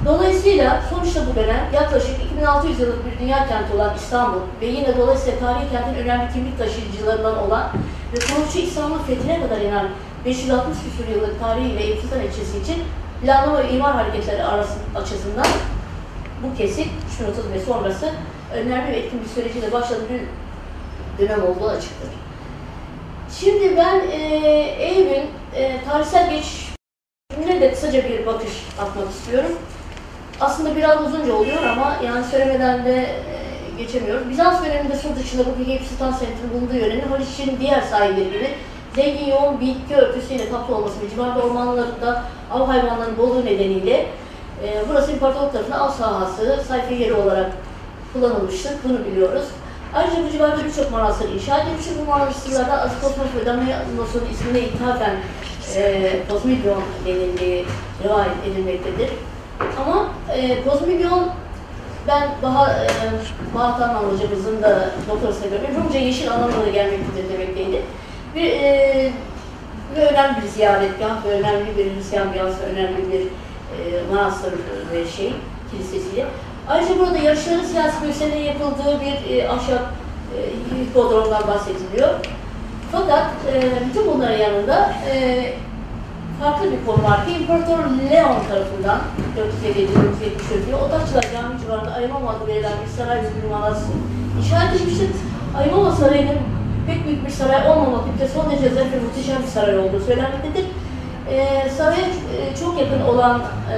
Dolayısıyla 0.05 0.81
sonuçta 0.89 1.21
bu 1.31 1.35
dönem 1.35 1.65
yaklaşık 1.73 2.15
2600 2.23 2.79
yıllık 2.79 3.05
bir 3.05 3.19
dünya 3.19 3.47
kenti 3.47 3.75
olan 3.75 3.95
İstanbul 3.95 4.39
ve 4.61 4.65
yine 4.65 4.97
dolayısıyla 4.97 5.39
tarihi 5.39 5.71
kentin 5.71 6.03
önemli 6.03 6.33
kimlik 6.33 6.57
taşıyıcılarından 6.57 7.37
olan 7.37 7.63
ve 8.13 8.19
kuruluşu 8.19 8.59
İstanbul 8.59 8.99
fethine 8.99 9.41
kadar 9.41 9.61
inen 9.61 9.85
560 10.25 10.77
küsur 10.83 11.11
yıllık 11.15 11.39
tarihiyle 11.39 12.01
Sultan 12.01 12.21
ilçesi 12.21 12.57
için 12.57 12.83
planlama 13.21 13.59
ve 13.59 13.69
imar 13.69 13.93
hareketleri 13.93 14.43
arası, 14.43 14.73
açısından 14.95 15.45
bu 16.43 16.57
kesit 16.57 16.87
30 17.29 17.51
ve 17.53 17.59
sonrası 17.59 18.09
önemli 18.53 18.91
ve 18.91 18.97
etkin 18.97 19.23
bir 19.23 19.29
süreciyle 19.29 19.71
başladığı 19.71 20.09
bir 20.09 20.21
dönem 21.19 21.43
olduğu 21.43 21.69
açıktır. 21.69 22.09
Şimdi 23.39 23.77
ben 23.77 23.99
e, 24.11 24.17
Eyüp'ün 24.79 25.29
e, 25.55 25.83
tarihsel 25.83 26.29
geçmişine 26.29 27.61
de 27.61 27.71
kısaca 27.71 28.09
bir 28.09 28.25
bakış 28.25 28.51
atmak 28.79 29.09
istiyorum. 29.09 29.51
Aslında 30.39 30.75
biraz 30.75 31.05
uzunca 31.05 31.33
oluyor 31.33 31.63
ama 31.63 31.95
yani 32.05 32.25
söylemeden 32.25 32.85
de 32.85 32.95
e, 33.01 33.83
geçemiyoruz. 33.83 34.29
Bizans 34.29 34.65
döneminde 34.65 34.95
sur 34.95 35.15
dışında 35.15 35.43
bugün 35.45 35.71
Eyüp 35.71 35.81
Sultan 35.81 36.11
Semti'nin 36.11 36.53
bulunduğu 36.53 36.75
yörenin 36.75 37.09
Haliç'in 37.09 37.59
diğer 37.59 37.81
sahilleri 37.81 38.31
gibi 38.31 38.49
zengin 38.95 39.25
yoğun 39.25 39.61
bitki 39.61 39.95
örtüsüyle 39.95 40.49
kaplı 40.49 40.75
olması 40.75 41.01
ve 41.01 41.09
civarda 41.09 41.41
ormanlarında 41.41 42.23
av 42.51 42.67
hayvanlarının 42.67 43.17
bolluğu 43.17 43.45
nedeniyle 43.45 44.05
e, 44.63 44.83
burası 44.89 45.11
imparatorluk 45.11 45.53
tarafından 45.53 45.79
av 45.79 45.91
sahası, 45.91 46.63
sayfa 46.67 46.93
yeri 46.93 47.13
olarak 47.13 47.51
kullanılmıştır. 48.13 48.71
Bunu 48.83 49.05
biliyoruz. 49.05 49.43
Ayrıca 49.93 50.23
bu 50.23 50.31
civarda 50.31 50.65
birçok 50.65 50.91
manastır 50.91 51.29
inşa 51.29 51.57
edilmiştir. 51.57 51.93
Bu 52.01 52.09
manastırlarda 52.09 52.81
Azikosmos 52.81 53.27
ve 53.41 53.45
Damianos'un 53.45 54.23
ismine 54.31 54.59
ithafen 54.59 55.15
e, 55.75 56.11
Kozmidyon 56.29 56.83
denildiği 57.05 57.65
rivayet 58.03 58.31
edilmektedir. 58.47 59.09
Ama 59.85 60.07
e, 60.35 60.63
Kozmidyon 60.63 61.29
ben 62.07 62.29
Baha, 62.43 62.73
e, 62.73 62.87
Bahat 63.55 64.03
hocamızın 64.03 64.61
da 64.61 64.89
doktorasına 65.09 65.47
göre 65.47 65.61
Rumca 65.75 65.99
yeşil 65.99 66.31
anlamına 66.31 66.69
gelmektedir 66.69 67.33
demekteydi. 67.33 67.81
Bir, 68.35 68.51
e, 68.51 69.11
ve 69.95 70.07
önemli 70.07 70.41
bir 70.41 70.47
ziyaretgah 70.47 71.25
ve 71.25 71.29
önemli 71.29 71.77
bir 71.77 71.95
Hristiyan 71.95 72.33
biyansı, 72.33 72.63
önemli 72.63 72.97
bir 73.11 73.21
e, 73.21 74.13
manastır 74.13 74.53
ve 74.93 75.07
şey, 75.07 75.33
kilisesiyle. 75.71 76.25
Ayrıca 76.67 76.99
burada 76.99 77.17
yarışların 77.17 77.63
siyasi 77.63 78.05
gösterinin 78.05 78.43
yapıldığı 78.43 79.01
bir 79.01 79.35
e, 79.35 79.49
ahşap 79.49 79.81
e, 80.37 80.39
hipodromdan 80.81 81.47
bahsediliyor. 81.47 82.09
Fakat 82.91 83.25
e, 83.53 83.61
bütün 83.89 84.07
bunların 84.07 84.37
yanında 84.37 84.93
e, 85.11 85.53
farklı 86.41 86.71
bir 86.71 86.85
konu 86.85 87.03
var 87.03 87.25
ki 87.25 87.33
İmparator 87.33 87.77
Leon 88.11 88.39
tarafından 88.49 88.99
457-474'te 89.37 90.75
Otakçılar 90.75 91.25
Camii 91.33 91.61
civarında 91.61 91.91
Ayamama 91.91 92.29
adı 92.29 92.47
verilen 92.47 92.73
bir 92.85 92.91
saray 92.97 93.21
bir 93.21 93.49
manastır 93.49 93.95
inşa 94.39 94.63
edilmiştir. 94.63 95.09
Ayamama 95.57 95.91
Sarayı'nın 95.91 96.37
pek 96.87 97.05
büyük 97.05 97.25
bir 97.25 97.31
saray 97.31 97.69
olmamakla 97.69 98.27
son 98.33 98.51
derece 98.51 98.69
zarif 98.69 98.93
ve 98.93 98.99
muhteşem 98.99 99.43
bir 99.43 99.47
saray 99.47 99.77
olduğu 99.79 99.99
söylenmektedir. 99.99 100.65
Ee, 101.29 101.69
saraya 101.77 102.05
e, 102.07 102.55
çok 102.59 102.79
yakın 102.79 103.01
olan 103.01 103.41
e, 103.73 103.77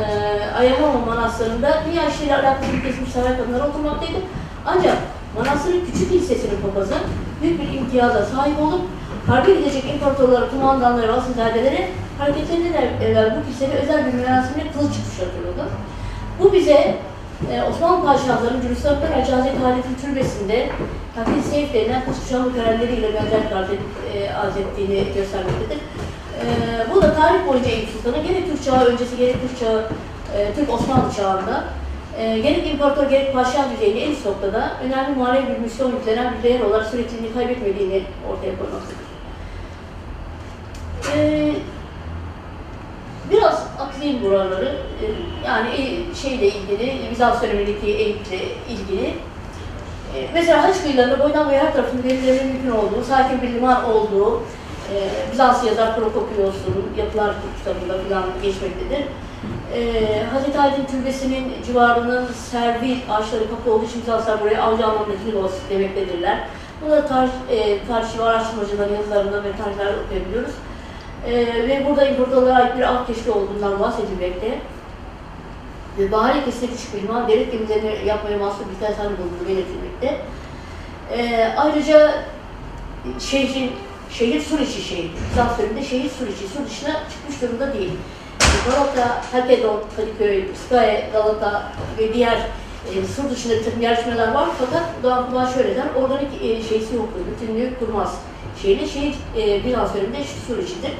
Ayamama 0.57 1.05
Manastırı'nda 1.05 1.83
dünya 1.87 2.09
işleriyle 2.09 2.35
alakalı 2.35 2.81
kesmiş 2.83 3.11
saray 3.11 3.37
kadınları 3.37 3.63
oturmaktaydı. 3.69 4.17
Ancak 4.65 4.97
Manastırın 5.37 5.85
küçük 5.85 6.09
kilisesinin 6.09 6.61
papazı 6.61 6.93
büyük 7.41 7.61
bir 7.61 7.77
imtiyaza 7.77 8.25
sahip 8.25 8.61
olup 8.61 8.81
harbe 9.27 9.53
gidecek 9.53 9.85
imparatorları, 9.93 10.49
kumandanları 10.49 11.07
ve 11.07 11.11
asilzadeleri 11.11 11.87
hareketlerinden 12.19 12.87
evvel 13.01 13.37
bu 13.37 13.45
kilisede 13.45 13.79
özel 13.79 14.05
bir 14.05 14.13
merasimle 14.13 14.71
kılıç 14.71 14.93
kuşatıyordu. 15.09 15.69
Bu 16.39 16.53
bize 16.53 16.95
e, 17.51 17.63
Osmanlı 17.63 18.05
Padişahları'nın 18.05 18.61
Cürüstan'da 18.61 19.07
Recazet 19.17 19.59
Halet'in 19.63 20.07
türbesinde 20.07 20.69
takdir 21.15 21.41
seyf 21.41 21.73
denilen 21.73 22.03
töreleriyle 22.53 23.13
benzerlik 23.13 23.51
arz, 23.51 23.69
edip, 23.69 23.81
e, 24.15 24.33
arz 24.33 24.57
göstermektedir. 25.15 25.77
E, 26.41 26.45
bu 26.93 27.01
da 27.01 27.13
tarih 27.13 27.47
boyunca 27.47 27.69
Eyüp 27.69 27.89
Sultan'ı 27.89 28.23
gerek 28.23 28.47
Türk 28.47 28.63
çağı 28.63 28.85
öncesi 28.85 29.17
gerek 29.17 29.35
Türk 29.41 29.59
çağı, 29.59 29.83
e, 30.37 30.53
Türk 30.55 30.73
Osmanlı 30.73 31.13
çağında 31.15 31.63
e, 32.17 32.39
gerek 32.39 32.67
imparator 32.71 33.09
gerek 33.09 33.33
padişah 33.33 33.73
düzeyinde 33.73 34.03
en 34.05 34.11
üst 34.11 34.25
noktada 34.25 34.71
önemli 34.85 35.19
manevi 35.19 35.47
bir 35.47 35.59
misyon 35.59 35.91
yüklenen 35.91 36.33
bir 36.37 36.43
değer 36.43 36.61
olarak 36.61 36.87
sürekliliğini 36.87 37.33
kaybetmediğini 37.33 38.03
ortaya 38.31 38.57
koymaktadır. 38.57 39.03
E, 41.15 41.51
biraz 43.31 43.67
atlayayım 43.79 44.23
buraları. 44.23 44.75
E, 45.01 45.05
yani 45.47 45.69
e, 45.69 46.15
şeyle 46.15 46.47
ilgili, 46.47 47.11
Bizans 47.11 47.41
dönemindeki 47.41 47.87
Eyüp'le 47.87 48.41
ilgili. 48.69 49.05
E, 50.15 50.29
mesela 50.33 50.63
Haç 50.63 50.81
kıyılarında 50.81 51.19
boydan 51.19 51.47
boya 51.47 51.65
her 51.65 51.73
tarafında 51.73 52.03
denilerin 52.03 52.47
mümkün 52.47 52.71
olduğu, 52.71 53.03
sakin 53.03 53.41
bir 53.41 53.53
liman 53.53 53.83
olduğu, 53.83 54.41
Bizans 55.31 55.63
yazar 55.63 55.95
Prokopios'un 55.95 56.97
yapılar 56.97 57.35
kitabında 57.57 57.93
falan 58.09 58.23
geçmektedir. 58.43 59.05
Hazreti 60.33 60.59
Ali'nin 60.59 60.85
türbesinin 60.85 61.53
civarının 61.65 62.25
servil 62.51 62.97
ağaçları 63.09 63.49
kapı 63.49 63.71
olduğu 63.71 63.85
için 63.85 64.01
Bizanslar 64.01 64.41
buraya 64.41 64.61
avcı 64.61 64.85
anlamındaki 64.85 65.25
Nilos 65.25 65.51
demektedirler. 65.69 66.39
Burada 66.81 67.07
tarih, 67.07 67.31
e, 67.49 67.87
tarihçi 67.87 68.19
ve 68.19 68.23
araştırmacıların 68.23 68.95
yazılarından 68.95 69.43
ve 69.43 69.51
tarihler 69.51 69.93
okuyabiliyoruz. 70.05 70.53
E, 71.27 71.31
ve 71.67 71.85
burada 71.89 72.07
imparatorluğa 72.07 72.55
ait 72.55 72.77
bir 72.77 72.81
alt 72.81 73.07
keşfi 73.07 73.31
olduğundan 73.31 73.79
bahsedilmekte. 73.79 74.59
Ve 75.99 76.11
bahari 76.11 76.45
kesine 76.45 76.69
küçük 76.69 76.93
bir 76.93 77.01
liman, 77.01 77.27
gemilerini 77.27 78.07
yapmaya 78.07 78.37
mahsul 78.37 78.65
bir 78.69 78.87
tersan 78.87 79.05
bulunduğu 79.05 79.47
belirtilmekte. 79.47 80.21
E, 81.17 81.47
ayrıca 81.57 82.13
şehrin, 83.19 83.71
şehir 84.09 84.41
Suriçi 84.41 84.81
şehri, 84.81 85.09
Bizans 85.31 85.57
döneminde 85.57 85.83
şehir 85.83 86.09
Suriçi, 86.09 86.47
sur 86.47 86.65
dışına 86.65 86.93
çıkmış 87.09 87.41
durumda 87.41 87.73
değil. 87.73 87.91
Galata, 88.65 89.21
Halkedon, 89.31 89.83
Kadıköy, 89.95 90.45
Skye, 90.55 91.09
Galata 91.13 91.71
ve 91.97 92.13
diğer 92.13 92.37
e, 92.89 93.07
sur 93.15 93.29
dışında 93.29 93.53
bir 93.53 93.63
takım 93.63 93.81
yarışmalar 93.81 94.33
var 94.33 94.49
fakat 94.59 94.83
Doğan 95.03 95.25
Kuman 95.25 95.45
şöyle 95.53 95.75
der, 95.75 95.85
organik 96.01 96.41
e, 96.41 96.63
şeysi 96.63 96.95
yoktur, 96.95 97.21
bütünlüğü 97.31 97.79
kurmaz 97.79 98.19
şehri. 98.61 98.89
Şehir 98.89 99.15
e, 99.37 99.65
Bizans 99.65 99.93
döneminde 99.93 100.17
sur 100.47 100.57
içidir. 100.57 100.91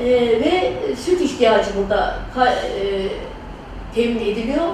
E, 0.00 0.06
ve 0.40 0.72
süt 0.96 1.20
ihtiyacı 1.20 1.70
burada 1.76 2.18
e, 2.46 3.08
temin 3.94 4.20
ediliyor 4.20 4.66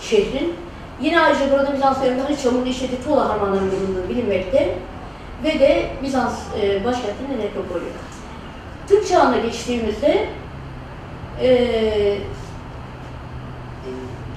şehrin. 0.00 0.54
Yine 1.00 1.20
ayrıca 1.20 1.52
burada 1.52 1.74
Bizans 1.74 2.02
döneminde 2.02 2.36
çamurlu 2.42 2.68
işleti 2.68 3.04
tuğla 3.04 3.28
harmanlarının 3.28 3.70
bulunduğu 3.72 4.08
bilinmekte 4.08 4.74
ve 5.44 5.60
de 5.60 5.90
Bizans 6.02 6.40
e, 6.60 6.84
başkentinin 6.84 7.38
nekropolü. 7.38 7.84
Türk 8.88 9.08
çağına 9.08 9.36
geçtiğimizde 9.38 10.26
e, 11.42 12.18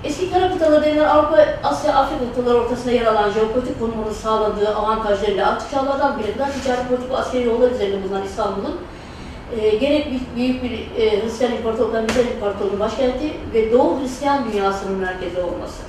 eski 0.06 0.32
kara 0.32 0.52
kıtaları 0.52 0.84
denilen 0.84 1.08
Avrupa, 1.08 1.46
Asya, 1.64 1.96
Afrika 1.96 2.26
kıtaları 2.26 2.58
ortasında 2.58 2.92
yer 2.92 3.06
alan 3.06 3.30
jeopolitik 3.30 3.80
konumunu 3.80 4.14
sağladığı 4.14 4.76
avantajlarıyla 4.76 5.52
antik 5.52 5.72
çağlardan 5.72 6.20
birinden 6.20 6.52
ticari 6.52 6.88
politik 6.88 7.12
askeri 7.12 7.46
yollar 7.46 7.72
üzerinde 7.72 8.04
bulunan 8.04 8.26
İstanbul'un 8.26 8.80
e, 9.60 9.70
gerek 9.70 10.08
büyük 10.36 10.64
bir 10.64 10.72
e, 10.72 11.24
Hristiyan 11.24 11.54
İmparatorluğu'ndan 11.54 12.08
Bizans 12.08 12.26
İmparatorluğu'nun 12.26 12.80
başkenti 12.80 13.34
ve 13.54 13.72
Doğu 13.72 14.00
Hristiyan 14.00 14.52
dünyasının 14.52 14.98
merkezi 14.98 15.40
olması. 15.40 15.84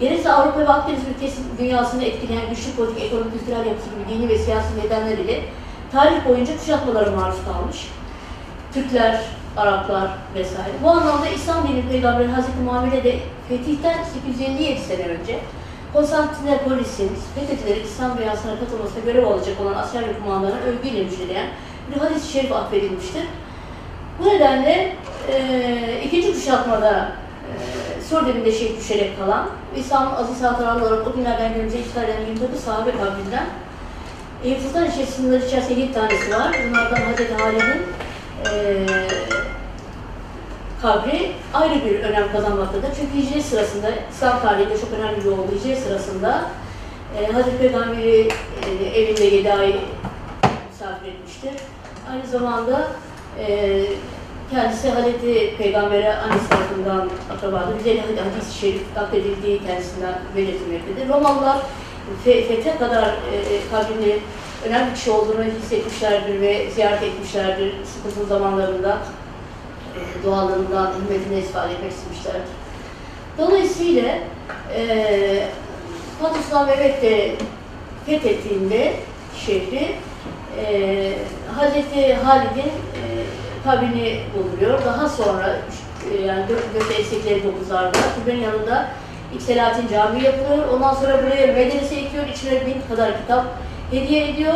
Gerekse 0.00 0.32
Avrupa 0.32 0.60
ve 0.60 0.68
Akdeniz 0.68 1.00
ülkesi 1.16 1.42
dünyasını 1.58 2.04
etkileyen 2.04 2.50
güçlü 2.50 2.72
politik, 2.72 3.02
ekonomik, 3.02 3.32
kültürel 3.32 3.66
yapısı 3.66 3.88
gibi 3.90 4.18
dini 4.18 4.28
ve 4.28 4.38
siyasi 4.38 4.68
nedenler 4.84 5.18
ile 5.18 5.40
tarih 5.92 6.28
boyunca 6.28 6.58
kuşatmalara 6.58 7.10
maruz 7.10 7.38
kalmış. 7.44 7.88
Türkler, 8.74 9.20
Araplar 9.56 10.10
vesaire. 10.34 10.72
Bu 10.82 10.90
anlamda 10.90 11.28
İslam 11.28 11.68
dini 11.68 11.88
peygamberi 11.88 12.28
Hazreti 12.28 12.60
Muhammed'e 12.64 13.04
de 13.04 13.18
fetihten 13.48 14.04
857 14.04 14.80
sene 14.80 15.08
önce 15.08 15.40
Konstantinopolis'in 15.92 17.10
fethedilerek 17.34 17.84
İslam 17.84 18.18
dünyasına 18.18 18.58
katılmasına 18.58 19.04
görev 19.04 19.26
alacak 19.26 19.60
olan 19.60 19.74
asker 19.74 20.02
ve 20.08 20.18
kumandanı 20.22 20.60
övgüyle 20.60 21.04
müjdeleyen 21.04 21.46
bir 21.90 22.00
hadis-i 22.00 22.32
şerif 22.32 22.52
affedilmiştir. 22.52 23.22
Bu 24.18 24.28
nedenle 24.28 24.96
e, 25.32 26.02
ikinci 26.04 26.34
kuşatmada 26.34 27.12
e, 27.98 28.02
Sur 28.02 28.26
devinde 28.26 28.52
şehit 28.52 28.80
düşerek 28.80 29.18
kalan 29.18 29.46
ve 29.74 29.78
İslam'ın 29.78 30.14
aziz 30.16 30.42
hatıralı 30.42 30.86
olarak 30.86 31.06
o 31.06 31.12
günlerden 31.12 31.54
günümüze 31.54 31.78
işgal 31.78 32.04
eden 32.04 32.26
29 32.26 32.60
sahabe 32.60 32.90
kabrinden 32.90 33.46
Eyüp 34.44 34.60
Sultan 34.60 34.90
içerisinde 34.90 35.46
içerisinde 35.46 35.80
7 35.80 35.92
tanesi 35.92 36.30
var. 36.30 36.56
Bunlardan 36.68 37.02
Hazreti 37.02 37.34
Halid'in 37.34 37.82
kabri 40.86 41.32
ayrı 41.54 41.84
bir 41.84 42.00
önem 42.00 42.32
kazanmaktadır. 42.32 42.88
Çünkü 42.96 43.26
hicret 43.26 43.44
sırasında, 43.44 43.88
İslam 44.12 44.40
tarihinde 44.40 44.80
çok 44.80 44.92
önemli 44.98 45.24
bir 45.24 45.30
oldu. 45.30 45.46
Hicret 45.60 45.78
sırasında 45.78 46.44
e, 47.18 47.32
Hazreti 47.32 47.58
Peygamber'i 47.58 48.28
e, 48.84 49.00
evinde 49.00 49.24
7 49.24 49.52
ay 49.52 49.76
misafir 50.70 51.08
etmiştir. 51.08 51.50
Aynı 52.12 52.26
zamanda 52.26 52.88
e, 53.38 53.82
kendisi 54.50 54.90
Hazreti 54.90 55.56
Peygamber'e 55.58 56.16
annesi 56.16 56.48
tarafından 56.48 57.08
akrabadır. 57.36 57.78
Bize 57.78 58.00
hadis-i 58.00 58.58
şerif 58.58 58.82
nakledildiği 58.96 59.66
kendisinden 59.66 60.14
belirtilmektedir. 60.36 61.08
Romalılar 61.08 61.58
fe, 62.24 62.44
fethe 62.44 62.78
kadar 62.78 63.04
e, 63.04 63.70
kabrini 63.70 64.18
önemli 64.68 64.90
bir 64.90 64.98
şey 64.98 65.12
olduğunu 65.12 65.44
hissetmişlerdir 65.44 66.40
ve 66.40 66.70
ziyaret 66.70 67.02
etmişlerdir 67.02 67.74
sıkıntılı 67.84 68.26
zamanlarında 68.26 68.98
e, 69.96 70.24
doğallığından, 70.26 70.92
himmetine 70.92 71.38
istifade 71.38 71.72
etmek 71.72 71.92
istemişlerdir. 71.92 72.50
Dolayısıyla 73.38 74.18
e, 74.76 75.48
Fatih 76.20 76.42
Sultan 76.42 76.66
Mehmet 76.66 77.02
de 77.02 77.34
fethettiğinde 78.06 78.92
şehri 79.46 79.92
e, 80.60 81.12
Hazreti 81.56 82.14
Halid'in 82.14 82.70
e, 82.96 83.02
kabrini 83.64 84.20
bulunuyor. 84.34 84.84
Daha 84.84 85.08
sonra 85.08 85.56
e, 86.12 86.22
yani 86.26 86.42
Göte 86.74 86.94
Esekleri 86.94 87.40
9'larda 87.40 87.96
kubbenin 88.14 88.40
yanında 88.40 88.88
İlk 89.34 89.42
Selahattin 89.42 89.88
Camii 89.88 90.24
yapılıyor. 90.24 90.68
Ondan 90.68 90.94
sonra 90.94 91.22
buraya 91.22 91.46
medrese 91.46 91.94
ekiyor. 91.94 92.24
İçine 92.34 92.66
bin 92.66 92.76
kadar 92.88 93.20
kitap 93.20 93.44
hediye 93.90 94.28
ediyor. 94.28 94.54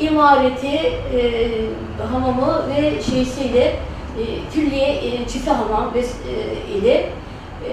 İmareti, 0.00 0.76
e, 0.76 1.50
hamamı 2.12 2.62
ve 2.68 3.02
şeysiyle 3.02 3.76
külliye, 4.54 4.88
e, 4.88 5.28
çifte 5.28 5.50
hamam 5.50 5.94
ve, 5.94 6.00
e, 6.00 6.04
ile 6.78 7.08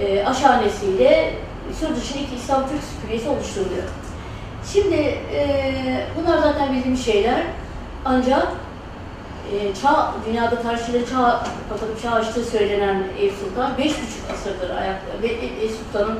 e, 0.00 0.24
aşhanesiyle 0.24 1.34
sur 1.80 1.88
İslam 2.36 2.68
Türk 2.68 2.80
külliyesi 3.02 3.28
oluşturuluyor. 3.28 3.88
Şimdi 4.72 4.94
e, 5.34 6.06
bunlar 6.16 6.38
zaten 6.38 6.72
bildiğimiz 6.72 7.04
şeyler. 7.04 7.42
Ancak 8.04 8.48
e, 9.52 9.74
çağ, 9.82 10.14
dünyada 10.26 10.62
tarihçileri 10.62 11.06
çağ, 11.06 11.42
kapatıp 11.68 12.02
çağ 12.02 12.10
açtığı 12.10 12.44
söylenen 12.44 13.02
Eyüp 13.20 13.34
Sultan 13.34 13.72
5,5 13.78 13.92
asırdır 14.32 14.70
ayakta. 14.76 15.26
Eyüp 15.60 15.70
Sultan'ın 15.70 16.18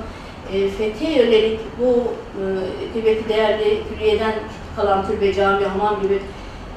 e, 0.52 0.68
fethiye 0.68 1.24
yönelik 1.24 1.60
bu 1.80 2.12
e, 2.40 2.92
kıymetli 2.92 3.28
değerli 3.28 3.82
külliyeden 3.88 4.34
kalan 4.76 5.06
türbe, 5.06 5.34
cami, 5.34 5.64
hamam 5.64 6.02
gibi 6.02 6.22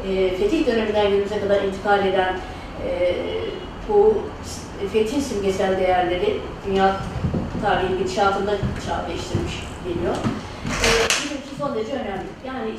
e, 0.07 0.37
fetih 0.37 0.67
döneminden 0.67 1.09
günümüze 1.09 1.39
kadar 1.39 1.63
intikal 1.63 2.05
eden 2.05 2.39
e, 2.87 3.15
bu 3.89 4.17
fetih 4.93 5.21
simgesel 5.21 5.79
değerleri 5.79 6.39
dünya 6.67 6.95
tarihi 7.61 7.97
gidişatında 7.97 8.51
çağ 8.85 9.07
değiştirmiş 9.09 9.53
geliyor. 9.83 10.15
E, 10.65 10.89
bizim 11.09 11.37
için 11.37 11.57
son 11.59 11.75
derece 11.75 11.91
önemli. 11.91 12.29
Yani 12.47 12.71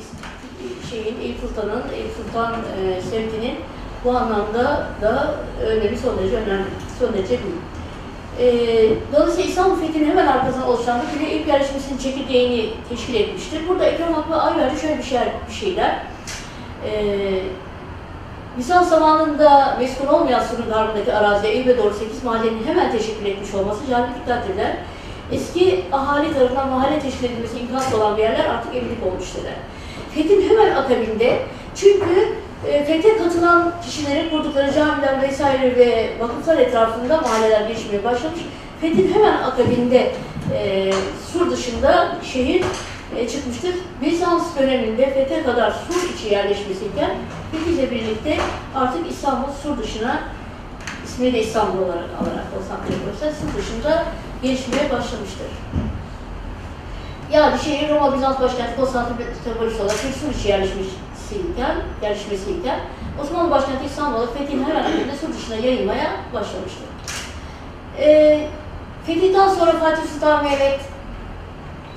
şeyin 0.89 1.21
Eyüp 1.21 1.39
Sultan'ın, 1.39 1.83
Eyüp 1.95 2.11
Sultan 2.17 2.53
e, 2.53 3.01
semtinin 3.01 3.55
bu 4.05 4.11
anlamda 4.11 4.87
da 5.01 5.35
önemi 5.65 5.97
son 5.97 6.17
derece 6.17 6.35
önemli, 6.35 6.65
son 6.99 7.13
derece 7.13 7.39
büyük. 7.43 7.61
E, 8.39 8.45
dolayısıyla 9.13 9.49
İstanbul 9.49 9.75
Fethi'nin 9.75 10.09
hemen 10.09 10.27
arkasından 10.27 10.69
oluşan 10.69 11.01
küre 11.13 11.31
ilk 11.31 11.47
yarışmasının 11.47 11.97
çekirdeğini 11.97 12.69
teşkil 12.89 13.15
etmiştir. 13.15 13.61
Burada 13.69 13.85
Ekrem 13.85 14.13
Hakkı 14.13 14.35
Ayver'de 14.35 14.79
şöyle 14.79 14.97
bir, 14.97 15.03
şey, 15.03 15.19
bir 15.49 15.53
şeyler. 15.53 16.03
E, 16.85 16.91
Bizans 18.57 18.89
zamanında 18.89 19.77
meskun 19.79 20.07
olmayan 20.07 20.43
Sur'un 20.43 20.69
garbındaki 20.69 21.13
araziye 21.13 21.53
Eyüp'e 21.53 21.77
doğru 21.77 21.93
8 21.93 22.23
mahallenin 22.23 22.63
hemen 22.65 22.91
teşekkül 22.91 23.25
etmiş 23.25 23.53
olması 23.53 23.79
cari 23.89 24.07
dikkatlidir. 24.21 24.67
Eski 25.31 25.85
ahali 25.91 26.33
tarafından 26.33 26.69
mahalle 26.69 26.99
teşkil 26.99 27.23
edilmesi 27.23 27.59
imkansız 27.59 27.93
olan 27.93 28.17
bir 28.17 28.21
yerler 28.21 28.45
artık 28.45 28.75
evlilik 28.75 29.05
olmuştur. 29.05 29.41
Fethin 30.15 30.49
hemen 30.49 30.75
akabinde 30.75 31.39
çünkü 31.75 32.35
e, 32.67 33.17
katılan 33.17 33.73
kişilerin 33.85 34.29
kurdukları 34.29 34.73
camiler 34.73 35.21
vesaire 35.21 35.75
ve 35.75 36.09
vakıflar 36.19 36.57
etrafında 36.57 37.21
mahalleler 37.21 37.61
gelişmeye 37.61 38.03
başlamış. 38.03 38.39
Fethin 38.81 39.13
hemen 39.13 39.43
akabinde 39.43 40.11
e, 40.53 40.91
Sur 41.33 41.51
dışında 41.51 42.15
şehir 42.23 42.63
e, 43.17 43.27
çıkmıştır. 43.27 43.75
Bizans 44.01 44.59
döneminde 44.59 45.13
fethe 45.13 45.43
kadar 45.43 45.71
Sur 45.71 46.13
içi 46.13 46.33
yerleşmesiyken 46.33 47.11
Fethi'yle 47.51 47.91
birlikte 47.91 48.37
artık 48.75 49.11
İstanbul 49.11 49.51
Sur 49.63 49.77
dışına 49.77 50.19
ismini 51.05 51.33
de 51.33 51.43
İstanbul 51.43 51.77
olarak 51.77 52.09
alarak 52.21 52.45
Konstantinopol'sa 52.55 53.31
Sur 53.31 53.61
dışında 53.61 54.03
gelişmeye 54.43 54.83
başlamıştır. 54.83 55.47
Yani 57.31 57.59
şehir 57.59 57.89
Roma 57.89 58.15
Bizans 58.15 58.39
başkenti 58.39 58.75
Konstantinopolis 58.75 59.79
olarak 59.79 59.97
bir 60.07 60.13
Sur 60.13 60.39
içi 60.39 60.47
yerleşmesiyken, 60.47 61.75
yerleşmesiyken 62.01 62.79
Osmanlı 63.21 63.51
başkenti 63.51 63.85
İstanbul'a 63.85 64.27
fethin 64.27 64.63
her 64.63 64.75
akabinde 64.75 65.15
Sur 65.21 65.33
dışına 65.33 65.55
yayılmaya 65.55 66.11
başlamıştır. 66.33 66.85
E, 67.99 68.47
fetihten 69.05 69.49
sonra 69.49 69.71
Fatih 69.71 70.03
Sultan 70.13 70.43
Mehmet 70.43 70.79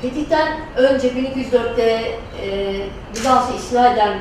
Fetihten 0.02 0.58
önce 0.76 1.08
1204'te 1.08 2.18
e, 2.42 2.76
Bizans'ı 3.14 3.52
istila 3.56 3.92
eden 3.92 4.18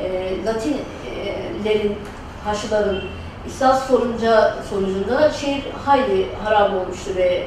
e, 0.00 0.34
Latinlerin, 0.46 1.96
Haçlıların 2.44 3.00
İslas 3.46 3.88
sorunca 3.88 4.54
sonucunda 4.70 5.30
şehir 5.30 5.62
hayli 5.84 6.26
harap 6.44 6.74
olmuştu 6.74 7.10
ve 7.16 7.22
e, 7.22 7.46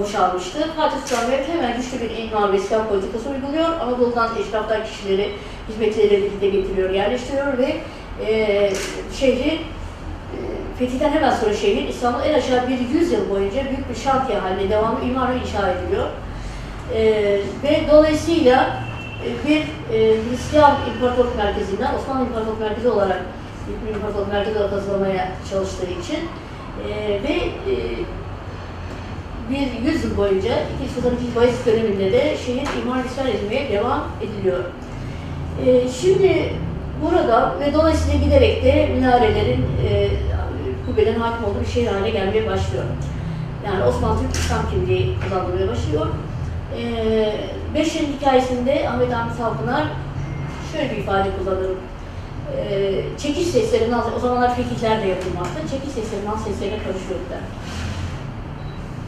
boşalmıştı. 0.00 0.58
Fatih 0.76 0.96
Sultan 1.06 1.30
Mehmet 1.30 1.48
hemen 1.48 1.76
güçlü 1.76 2.00
bir 2.00 2.16
imar 2.16 2.52
ve 2.52 2.56
İslam 2.56 2.88
politikası 2.88 3.28
uyguluyor. 3.28 3.80
Anadolu'dan 3.80 4.30
eşraftan 4.40 4.84
kişileri 4.84 5.32
hizmetleri 5.68 6.10
birlikte 6.10 6.48
getiriyor, 6.48 6.90
yerleştiriyor 6.90 7.58
ve 7.58 7.76
e, 8.26 8.72
şehri 9.20 9.48
e, 9.48 9.58
fetihten 10.78 11.10
hemen 11.10 11.30
sonra 11.30 11.54
şehir 11.54 11.88
İstanbul 11.88 12.20
en 12.20 12.34
aşağı 12.34 12.68
bir 12.68 12.78
100 12.78 13.12
yıl 13.12 13.30
boyunca 13.30 13.64
büyük 13.64 13.90
bir 13.90 13.94
şantiye 13.94 14.38
haline 14.38 14.70
devamlı 14.70 15.04
imar 15.04 15.34
inşa 15.34 15.70
ediliyor. 15.70 16.06
E, 16.94 17.02
ve 17.62 17.80
dolayısıyla 17.92 18.76
bir 19.48 19.60
e, 19.94 20.16
Hristiyan 20.30 20.76
İmparatorluk 20.94 21.36
Merkezi'nden 21.36 21.94
Osmanlı 21.94 22.26
İmparatorluk 22.26 22.60
Merkezi 22.60 22.88
olarak 22.88 23.22
İmparatorluk 23.94 24.32
Merkezi 24.32 24.58
olarak 24.58 24.72
hazırlamaya 24.72 25.32
çalıştığı 25.50 25.86
için 25.86 26.18
e, 26.88 27.22
ve 27.22 27.34
e, 27.72 27.74
bir 29.50 29.90
yüzyıl 29.92 30.16
boyunca 30.16 30.52
2. 30.82 30.94
Sultan 30.94 31.12
II. 31.12 31.36
Bayezid 31.36 31.66
döneminde 31.66 32.12
de 32.12 32.36
şehir 32.46 32.82
imar 32.82 33.04
ve 33.04 33.28
edilmeye 33.28 33.72
devam 33.72 34.04
ediliyor. 34.22 34.64
E, 35.66 35.88
şimdi 35.88 36.52
burada 37.02 37.54
ve 37.60 37.74
dolayısıyla 37.74 38.24
giderek 38.24 38.64
de 38.64 38.86
minarelerin 38.94 39.66
e, 39.88 40.08
kubbelerin 40.86 41.20
hakim 41.20 41.44
olduğu 41.44 41.60
bir 41.60 41.66
şehir 41.66 41.86
haline 41.86 42.10
gelmeye 42.10 42.46
başlıyor. 42.46 42.84
Yani 43.66 43.84
Osmanlı 43.84 44.20
Türk 44.20 44.34
İslam 44.34 44.70
kimliği 44.70 45.14
kazanmaya 45.20 45.68
başlıyor. 45.68 46.06
E, 46.78 46.82
Beşer'in 47.76 48.12
hikayesinde 48.20 48.88
Ahmet 48.88 49.12
Hamit 49.12 49.34
Salpınar 49.34 49.84
şöyle 50.72 50.90
bir 50.90 50.96
ifade 50.96 51.28
kullanırım. 51.38 51.78
E, 52.58 52.92
çekiş 53.18 53.46
sesleri, 53.46 53.90
naz- 53.90 54.12
o 54.16 54.18
zamanlar 54.18 54.56
fetihler 54.56 55.02
de 55.02 55.06
yapılmakta. 55.06 55.60
Çekiş 55.70 55.92
sesleri, 55.92 56.24
naz 56.26 56.44
seslerine 56.44 56.78
karışıyorlar. 56.78 57.40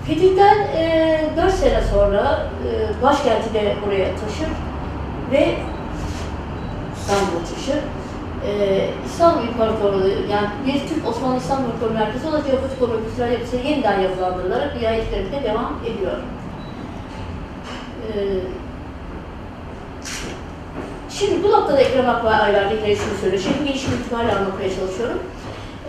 Fetih'ten 0.07 0.59
e, 0.77 1.21
4 1.37 1.55
sene 1.55 1.83
sonra 1.93 2.47
e, 2.69 3.03
başkenti 3.03 3.55
de 3.55 3.77
buraya 3.87 4.05
taşır 4.17 4.49
ve 5.33 5.55
İstanbul'a 6.97 7.45
taşır. 7.55 7.81
E, 8.49 8.51
İstanbul 9.07 9.49
İmparatorluğu, 9.49 10.09
yani 10.09 10.49
bir 10.67 10.89
Türk 10.89 11.09
Osmanlı 11.09 11.37
İstanbul 11.37 11.65
İmparatorluğu 11.65 11.99
merkezi 11.99 12.27
olarak 12.29 12.47
jeopolitik 12.47 12.83
olarak 12.83 13.05
kültürel 13.09 13.33
yapısı 13.33 13.57
yeniden 13.57 14.01
yapılandırılarak 14.01 14.77
riayetlerine 14.81 15.43
devam 15.45 15.73
ediyor. 15.87 16.13
E, 18.15 18.41
Şimdi 21.19 21.43
bu 21.45 21.51
noktada 21.51 21.81
Ekrem 21.81 22.09
Akbay'la 22.09 22.73
ilgili 22.73 22.97
şunu 22.97 23.19
söylüyor. 23.21 23.43
Şehrin 23.43 23.67
gelişimi 23.67 23.95
itibariyle 23.97 24.33
anlatmaya 24.33 24.71
çalışıyorum. 24.75 25.19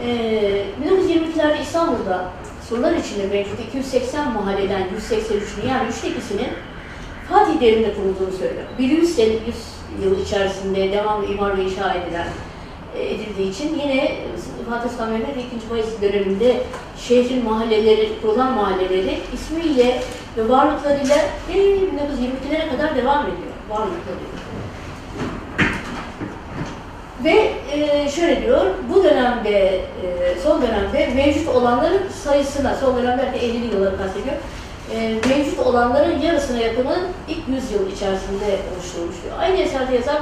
Ee, 0.05 0.65
1922'lerde 0.85 1.61
İstanbul'da 1.61 2.25
sorular 2.69 2.93
içinde 2.93 3.27
mevcut 3.27 3.59
280 3.59 4.33
mahalleden 4.33 4.81
183'ünü 4.81 5.69
yani 5.69 5.89
üçte 5.89 6.09
ikisinin 6.09 6.49
Fatih 7.29 7.61
devrinde 7.61 7.93
kurulduğunu 7.93 8.37
söylüyor. 8.37 8.65
Bir 8.79 8.89
100, 8.89 9.15
sene, 9.15 9.27
100 9.27 9.39
yıl 10.03 10.21
içerisinde 10.25 10.91
devamlı 10.91 11.33
imar 11.33 11.57
ve 11.57 11.63
inşa 11.63 11.93
edilen 11.93 12.27
edildiği 12.95 13.51
için 13.51 13.79
yine 13.79 14.15
Fatih 14.69 14.89
Sultan 14.89 15.09
Mehmet 15.09 15.37
ve 15.37 15.41
2. 15.41 15.69
Bayezid 15.69 16.01
döneminde 16.01 16.63
şehrin 16.97 17.43
mahalleleri, 17.43 18.09
kurulan 18.21 18.51
mahalleleri 18.51 19.19
ismiyle 19.33 20.01
ve 20.37 20.49
varlıklarıyla 20.49 21.15
e, 21.49 21.53
1922'lere 21.53 22.71
kadar 22.71 22.95
devam 22.95 23.23
ediyor. 23.23 23.53
Varlıklarıyla. 23.69 24.39
Ve 27.23 27.53
e, 27.71 28.09
şöyle 28.09 28.41
diyor, 28.41 28.65
bu 28.93 29.03
dönemde, 29.03 29.75
e, 29.75 30.39
son 30.43 30.61
dönemde 30.61 31.09
mevcut 31.15 31.47
olanların 31.47 32.01
sayısına, 32.23 32.75
son 32.75 32.97
dönemde 32.97 33.23
50'li 33.23 33.75
yılları 33.75 33.97
kastediyor, 33.97 34.35
e, 34.93 35.15
mevcut 35.29 35.59
olanların 35.59 36.21
yarısına 36.21 36.57
yakının 36.57 36.99
ilk 37.27 37.47
100 37.47 37.71
yıl 37.71 37.91
içerisinde 37.91 38.59
oluşturulmuş 38.75 39.15
diyor. 39.23 39.35
Aynı 39.39 39.57
eserde 39.57 39.95
yazar, 39.95 40.21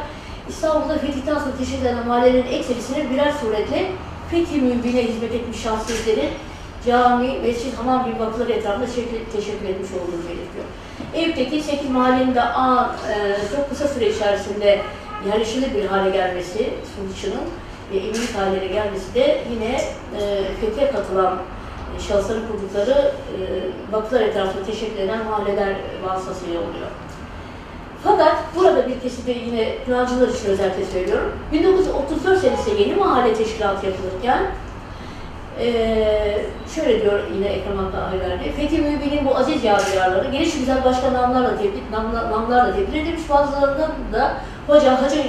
İstanbul'da 0.50 0.98
fetihten 0.98 1.36
sonra 1.40 1.58
teşkil 1.60 1.78
edilen 1.78 2.08
mahallelerin 2.08 2.48
ekserisinin 2.48 3.10
birer 3.10 3.32
suretle 3.32 3.92
fethi 4.32 4.62
mübine 4.62 5.04
hizmet 5.04 5.34
etmiş 5.34 5.62
şahsiyetlerin 5.62 6.30
cami, 6.86 7.40
mescid, 7.40 7.74
hamam 7.78 8.06
gibi 8.06 8.20
vakıfları 8.20 8.52
etrafında 8.52 8.86
teşekkür, 9.32 9.70
etmiş 9.70 9.92
olduğunu 9.92 10.24
belirtiyor. 10.24 10.66
Eyüp'teki 11.14 11.62
8 11.62 11.90
mahallenin 11.90 12.36
de 12.36 12.42
an, 12.42 12.92
e, 13.10 13.36
çok 13.56 13.70
kısa 13.70 13.88
süre 13.88 14.10
içerisinde 14.10 14.82
yerleşilir 15.28 15.76
bir 15.76 15.86
hale 15.86 16.10
gelmesi, 16.10 16.70
Sunuç'un 16.96 17.42
ve 17.92 17.98
eminik 17.98 18.36
haline 18.36 18.68
gelmesi 18.68 19.16
de 19.16 19.42
yine 19.52 19.82
e, 20.22 20.44
fethiye 20.62 20.92
katılan 20.92 21.38
e, 21.98 22.02
şahısların 22.08 22.44
kurdukları 22.48 22.92
e, 22.92 23.38
vakıflar 23.92 24.22
etrafında 24.22 24.66
teşekkür 24.66 25.00
eden 25.00 25.26
mahalleler 25.26 25.76
vasıtasıyla 26.04 26.60
oluyor. 26.60 26.88
Fakat 28.08 28.36
burada 28.56 28.88
bir 28.88 29.00
keside 29.00 29.32
yine 29.32 29.78
plancılar 29.78 30.28
için 30.28 30.50
özellikle 30.50 30.86
söylüyorum. 30.86 31.32
1934 31.52 32.40
senesinde 32.40 32.82
yeni 32.82 32.96
mahalle 32.96 33.34
teşkilatı 33.34 33.86
yapılırken 33.86 34.40
ee, 35.60 36.46
şöyle 36.76 37.02
diyor 37.02 37.20
yine 37.36 37.48
Ekrem 37.48 37.78
Hakkı 37.78 37.98
Fethi 38.56 38.82
Mübin'in 38.82 39.26
bu 39.26 39.38
aziz 39.38 39.64
yadigarları 39.64 40.32
geniş 40.32 40.60
güzel 40.60 40.84
başka 40.84 41.14
namlarla 41.14 41.58
tebrik, 41.58 41.92
namla, 41.92 42.32
namlarla 42.32 42.76
tebrik 42.76 42.96
edilmiş. 42.96 43.30
Bazılarından 43.30 43.92
da 44.14 44.34
hoca, 44.68 45.02
hacı 45.04 45.24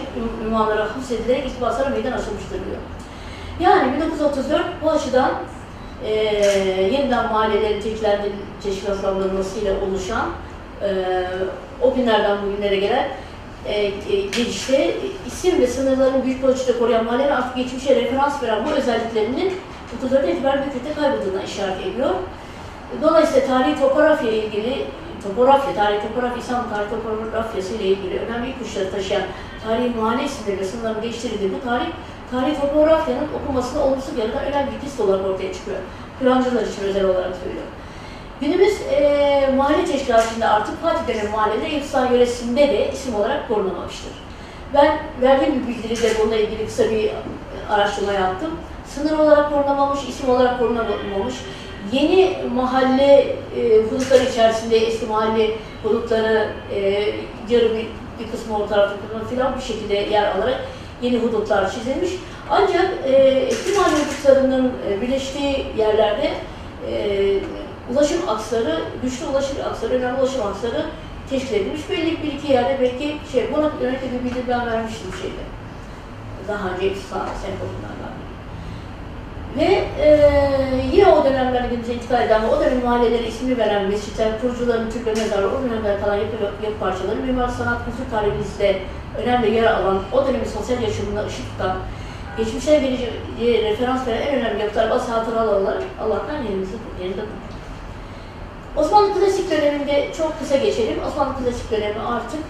ünvanları 0.47 0.83
hapsedilerek 0.83 1.47
itibaslara 1.47 1.89
meydan 1.89 2.13
açılmıştır 2.13 2.59
diyor. 2.65 2.81
Yani 3.61 3.93
1934 3.93 4.65
bu 4.83 4.91
açıdan 4.91 5.31
e, 6.05 6.15
yeniden 6.93 7.33
mahallelerin 7.33 7.81
teşkilatlandırılmasıyla 8.63 9.75
oluşan 9.81 10.27
e, 10.83 11.25
o 11.83 11.95
günlerden 11.95 12.39
bugünlere 12.43 12.77
gelen 12.77 13.09
e, 13.67 13.75
e, 13.75 13.91
gelişte 14.37 14.97
isim 15.27 15.61
ve 15.61 15.67
sınırların 15.67 16.23
büyük 16.25 16.45
ölçüde 16.45 16.79
koruyan 16.79 17.05
mahalleler 17.05 17.31
artık 17.31 17.57
geçmişe 17.57 17.95
referans 17.95 18.43
veren 18.43 18.67
bu 18.67 18.71
özelliklerinin 18.71 19.53
34'e 20.03 20.33
itibaren 20.33 20.63
büyük 20.63 20.97
kaybıldığına 20.97 21.43
işaret 21.43 21.87
ediyor. 21.87 22.11
Dolayısıyla 23.03 23.47
tarihi 23.47 23.81
topografya 23.81 24.31
ile 24.31 24.47
ilgili, 24.47 24.87
topografya, 25.23 25.75
tarihi 25.75 26.03
topografya, 26.03 26.39
İstanbul 26.39 26.71
tarihi 26.71 26.91
topografyası 26.91 27.75
ile 27.75 27.85
ilgili 27.85 28.19
önemli 28.19 28.51
ipuçları 28.51 28.91
taşıyan 28.91 29.23
tarihi 29.65 29.95
mahalle 29.97 30.25
isimleri 30.25 30.61
ve 30.61 30.65
sınırların 30.65 31.03
değiştirildiği 31.03 31.53
bu 31.53 31.69
tarih, 31.69 31.87
tarihi 32.31 32.61
topografyanın 32.61 33.29
okunmasında 33.43 33.85
olumsuz 33.85 34.19
yaratan 34.19 34.45
önemli 34.45 34.73
bir 34.73 34.81
pist 34.81 35.01
olarak 35.01 35.27
ortaya 35.27 35.53
çıkıyor. 35.53 35.79
Plancılar 36.21 36.63
için 36.63 36.83
özel 36.83 37.05
olarak 37.05 37.37
söylüyorum. 37.43 37.71
Günümüz 38.41 38.83
e, 38.93 39.53
mahalle 39.57 39.85
teşkilatında 39.85 40.51
artık 40.51 40.83
Fatih 40.83 41.15
dönemi 41.15 41.29
mahalleleri 41.29 41.77
İhsan 41.77 42.13
yöresinde 42.13 42.69
de 42.69 42.91
isim 42.93 43.15
olarak 43.15 43.49
korunamamıştır. 43.49 44.13
Ben 44.75 44.99
verdiğim 45.23 45.63
bir 45.63 45.69
bildiride 45.69 46.11
bununla 46.21 46.37
ilgili 46.37 46.67
kısa 46.67 46.91
bir 46.91 47.11
araştırma 47.71 48.13
yaptım. 48.13 48.51
Sınır 48.87 49.19
olarak 49.19 49.53
korunamamış, 49.53 50.09
isim 50.09 50.31
olarak 50.31 50.59
korunamamış. 50.59 51.35
Yeni 51.93 52.37
mahalle 52.55 53.37
e, 53.57 53.83
hudutları 53.91 54.25
içerisinde 54.25 54.77
eski 54.77 55.07
mahalle 55.07 55.51
hudutları 55.83 56.49
e, 56.75 56.81
yarı 57.49 57.75
bir, 57.75 57.87
bir 58.19 58.31
kısmı 58.33 58.59
o 58.59 58.67
tarafta 58.67 58.97
filan 59.31 59.57
bir 59.57 59.63
şekilde 59.63 59.95
yer 59.95 60.37
alarak 60.37 60.61
yeni 61.03 61.19
hudutlar 61.19 61.71
çizilmiş. 61.71 62.11
Ancak 62.51 62.91
e, 63.05 63.13
eski 63.49 63.79
mahalle 63.79 63.95
hudutlarının 63.95 64.73
birleştiği 65.01 65.67
yerlerde 65.79 66.31
ulaşım 67.93 68.29
aksları, 68.29 68.81
güçlü 69.03 69.27
ulaşım 69.27 69.57
aksları, 69.71 69.95
önemli 69.95 70.21
ulaşım 70.21 70.47
aksları 70.47 70.87
teşkil 71.31 71.55
edilmiş. 71.55 71.91
Belli 71.91 72.23
bir 72.23 72.33
iki 72.33 72.53
yerde 72.53 72.79
belki 72.81 73.17
şey, 73.33 73.55
buna 73.55 73.71
yönelik 73.83 74.03
bir 74.03 74.25
bilgi 74.25 74.49
ben 74.49 74.67
vermiştim 74.67 75.11
şeyde. 75.23 75.45
Daha 76.49 76.69
önce 76.69 76.87
verdim. 76.87 78.29
Ve 79.59 79.85
e, 80.03 80.21
yine 80.93 81.07
o 81.07 81.25
dönemlerde 81.25 81.69
günümüze 81.69 81.95
intikal 81.95 82.23
eden 82.23 82.43
o 82.45 82.61
dönem 82.61 82.85
mahalleleri 82.85 83.27
ismini 83.27 83.59
veren 83.59 83.89
mescitler, 83.89 84.41
kurucuların 84.41 84.91
Türk 84.91 85.07
ve 85.07 85.11
mezarları, 85.11 85.49
o 85.49 85.63
dönemde 85.63 86.01
kalan 86.01 86.17
yapı, 86.17 86.45
yapı 86.65 86.79
parçaları, 86.81 87.17
mimar 87.17 87.49
sanat 87.49 87.85
kültür 87.85 88.11
tarihimizde 88.11 88.79
önemli 89.23 89.55
yer 89.55 89.65
alan, 89.65 89.99
o 90.13 90.27
dönemin 90.27 90.45
sosyal 90.45 90.83
yaşamına 90.83 91.27
ışık 91.27 91.51
tutan, 91.51 91.77
geçmişe 92.37 92.79
geleceğe 92.79 93.71
referans 93.71 94.07
veren 94.07 94.23
en 94.23 94.41
önemli 94.41 94.63
yapılar 94.63 94.91
ve 94.91 94.95
hatıralar 94.95 95.77
Allah'tan 96.01 96.43
yerimizde 96.43 96.77
yerinde 97.01 97.21
tuttu. 97.21 97.48
Osmanlı 98.81 99.15
Klasik 99.15 99.51
döneminde 99.51 100.09
çok 100.17 100.39
kısa 100.39 100.57
geçelim. 100.57 100.97
Osmanlı 101.09 101.35
Klasik 101.39 101.71
dönemi 101.71 102.01
artık 102.01 102.41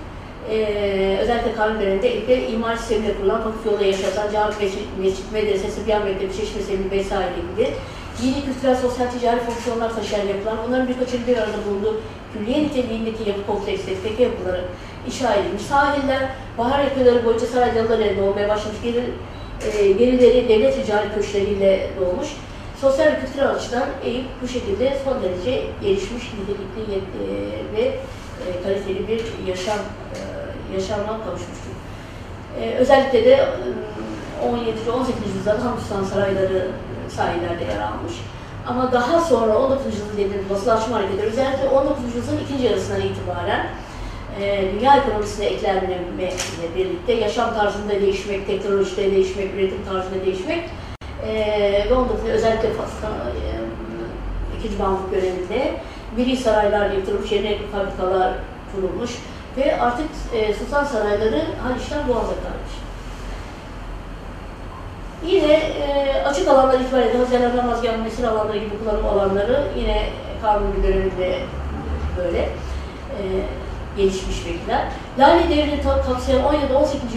ee, 0.51 1.19
özellikle 1.21 1.53
Kanun 1.53 1.81
döneminde 1.81 2.15
ilk 2.15 2.53
imar 2.53 2.77
sisteminde 2.77 3.17
kurulan 3.17 3.41
vakıf 3.41 3.67
yolda 3.67 3.85
yaşatan 3.85 4.33
cami, 4.33 4.55
mescit, 4.61 4.81
mescit 5.01 5.33
medrese, 5.33 5.71
Sıbyan 5.71 6.05
Mektebi, 6.05 6.33
Çeşme 6.33 6.63
Sebebi 6.63 6.91
vesaire 6.91 7.31
gibi 7.57 7.71
dini, 8.23 8.45
kültürel, 8.45 8.77
sosyal, 8.77 9.07
ticari 9.07 9.41
fonksiyonlar 9.41 9.95
taşıyan 9.95 10.27
yapılar, 10.27 10.55
bunların 10.67 10.89
birkaçının 10.89 11.27
bir 11.27 11.37
arada 11.37 11.57
bulunduğu 11.69 12.01
külliye 12.33 12.63
niteliğindeki 12.65 13.29
yapı 13.29 13.47
komplekslerindeki 13.47 14.23
yapıları 14.23 14.65
inşa 15.07 15.35
edilmiş. 15.35 15.63
Sahiller, 15.63 16.29
bahar 16.59 16.85
yapıları 16.85 17.25
boyunca 17.25 17.47
saraycalılar 17.47 17.99
elinde 17.99 18.23
olmaya 18.23 18.49
başlamış, 18.49 18.83
gelir, 18.83 19.05
e, 19.73 19.93
gerileri 19.93 20.49
devlet 20.49 20.85
ticari 20.85 21.15
köşkleriyle 21.15 21.91
dolmuş. 22.01 22.29
Sosyal 22.81 23.07
ve 23.07 23.21
kültürel 23.21 23.51
açıdan 23.51 23.85
Eyüp 24.05 24.27
bu 24.43 24.49
şekilde 24.49 24.99
son 25.05 25.23
derece 25.23 25.67
gelişmiş, 25.83 26.25
nitelikli 26.33 26.95
e, 26.95 27.01
ve 27.77 27.83
e, 27.83 28.63
kaliteli 28.63 29.09
bir 29.09 29.23
yaşam 29.49 29.79
e, 29.79 30.19
yaşamına 30.75 31.25
kavuşmuştur. 31.25 31.75
E, 32.61 32.75
özellikle 32.75 33.25
de 33.25 33.33
e, 33.33 34.49
17. 34.49 34.91
18. 34.91 35.15
yüzyılda 35.27 35.65
Hamdistan 35.65 36.05
sarayları 36.05 36.57
e, 36.57 37.11
sahillerde 37.11 37.65
yer 37.65 37.81
almış. 37.81 38.13
Ama 38.67 38.93
daha 38.93 39.21
sonra 39.21 39.59
19. 39.59 39.87
yüzyılın 39.87 40.13
dediğimiz 40.13 40.51
basılaşma 40.51 40.97
hareketleri 40.97 41.27
özellikle 41.27 41.69
19. 41.69 42.05
yüzyılın 42.17 42.41
ikinci 42.45 42.65
yarısından 42.65 43.01
itibaren 43.01 43.67
e, 44.41 44.73
dünya 44.73 44.97
ekonomisine 44.97 45.47
eklenmesiyle 45.47 46.75
birlikte 46.77 47.13
yaşam 47.13 47.55
tarzında 47.55 48.01
değişmek, 48.01 48.47
teknolojide 48.47 49.11
değişmek, 49.11 49.55
üretim 49.55 49.85
tarzında 49.85 50.25
değişmek 50.25 50.65
ve 51.27 51.95
onda 51.95 52.09
da 52.09 52.29
özellikle 52.29 52.73
Fas'ta 52.73 53.09
e, 53.09 53.43
ikinci 54.59 54.83
Mahmut 54.83 55.13
döneminde 55.13 55.81
milli 56.17 56.37
saraylar 56.37 56.91
yıkılmış, 56.91 57.33
yerine 57.33 57.59
fabrikalar 57.73 58.33
kurulmuş 58.75 59.11
ve 59.57 59.81
artık 59.81 60.07
e, 60.35 60.55
sultan 60.55 60.85
sarayları 60.85 61.45
Haliç'ten 61.63 62.09
Boğaz'a 62.09 62.21
kalmış. 62.21 62.75
Yine 65.27 65.53
e, 65.53 66.23
açık 66.27 66.49
alanlar 66.49 66.81
itibariyle 66.81 67.19
Haziran 67.19 67.57
Ramazan 67.57 68.01
mesir 68.01 68.25
alanları 68.25 68.59
gibi 68.59 68.79
kullanım 68.79 69.07
alanları 69.07 69.65
yine 69.79 70.09
kanun 70.43 70.83
döneminde 70.83 71.39
böyle 72.17 72.39
e, 72.39 73.23
gelişmiş 73.97 74.47
bilgiler. 74.47 74.89
Lale 75.19 75.51
devrini 75.51 75.83
kapsayan 75.83 76.43
17-18. 76.43 76.47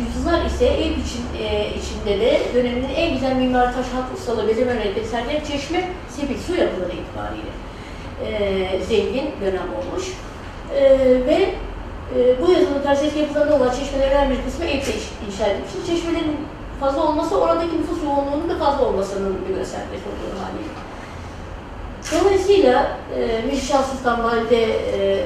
yüzyıllar 0.07 0.45
ise 0.45 0.65
Eyüp 0.65 0.97
için, 0.97 1.23
e, 1.39 1.69
içinde 1.75 2.19
de 2.19 2.41
döneminin 2.53 2.89
en 2.95 3.13
güzel 3.13 3.35
mimari 3.35 3.65
taş 3.65 3.85
hat 3.85 4.17
ustalığı 4.17 4.47
bezeme 4.47 4.73
sergileyen 5.11 5.43
çeşme, 5.43 5.89
sepik 6.09 6.39
su 6.39 6.55
yapıları 6.55 6.91
itibariyle 6.91 7.51
e, 8.25 8.83
zengin 8.83 9.31
dönem 9.41 9.67
olmuş. 9.77 10.05
E, 10.75 10.83
ve 11.27 11.49
e, 12.15 12.41
bu 12.41 12.51
yazının 12.51 12.83
karşıdaki 12.83 13.19
yapılarında 13.19 13.55
olan 13.55 13.75
çeşmelerin 13.75 14.29
bir 14.29 14.43
kısmı 14.43 14.65
iş- 14.65 15.11
inşa 15.27 15.47
edilmiştir. 15.47 15.85
Çeşmelerin 15.87 16.37
fazla 16.79 17.03
olması 17.03 17.41
oradaki 17.41 17.77
nüfus 17.77 18.03
yoğunluğunun 18.03 18.49
da 18.49 18.65
fazla 18.65 18.85
olmasının 18.85 19.37
bir 19.49 19.55
göstergesi 19.55 20.03
olduğu 20.09 20.39
haliyle. 20.43 20.73
Dolayısıyla 22.11 22.97
e, 23.17 23.41
Mirşah 23.47 23.83
Sultan 23.83 24.23
Valide, 24.23 24.63
e, 24.63 25.25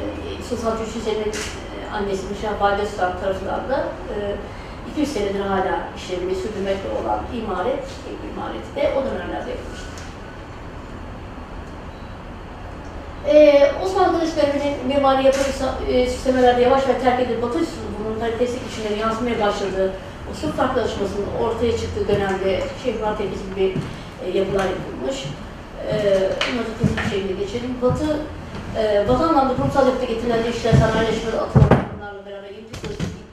Sultan 0.50 0.78
e, 0.78 1.65
annesi 1.96 2.24
Mirşah 2.30 2.62
Valide 2.62 2.86
Sultan 2.86 3.20
tarafından 3.20 3.70
da 3.70 3.78
e, 4.12 4.36
200 4.92 5.14
senedir 5.14 5.40
hala 5.40 5.80
işlevini 5.98 6.36
sürdürmekte 6.36 6.90
olan 7.02 7.20
imaret, 7.38 7.84
imareti 8.34 8.76
de 8.76 8.94
o 8.98 9.00
dönemlerde 9.06 9.50
yapılmıştır. 9.50 9.96
Ee, 13.28 13.72
Osmanlı 13.84 14.20
Kılıç 14.20 14.36
Devri'nin 14.38 14.88
mimari 14.88 15.26
yapı 15.26 15.40
e, 15.90 16.10
süslemelerde 16.10 16.62
yavaş 16.62 16.88
ve 16.88 17.00
terk 17.00 17.20
edilip 17.20 17.42
Batı 17.42 17.60
bunun 18.00 18.20
kalitesi 18.20 18.58
içinde 18.72 19.02
yansımaya 19.02 19.40
başladığı, 19.42 19.92
o 20.32 20.34
sınıf 20.34 20.58
farklılaşmasının 20.58 21.28
ortaya 21.42 21.72
çıktığı 21.72 22.08
dönemde 22.08 22.64
şehir 22.84 23.02
merkezi 23.02 23.32
gibi 23.56 23.78
e, 24.26 24.38
yapılar 24.38 24.66
yapılmış. 24.66 25.26
Ee, 25.92 26.30
bunları 26.46 26.68
hızlı 26.80 26.98
bir 26.98 27.10
şekilde 27.10 27.44
geçelim. 27.44 27.76
Batı, 27.82 28.18
e, 28.78 29.06
Batı 29.10 29.24
anlamda 29.24 29.56
kurumsal 29.56 29.88
yapıda 29.88 30.06
getirilen 30.06 30.44
değişiklikler, 30.44 30.80
sanayileşme 30.80 31.32
ve 31.34 31.42
atılan 31.42 31.85
bunlarla 32.06 32.26
beraber 32.26 32.50
yeni 32.50 32.66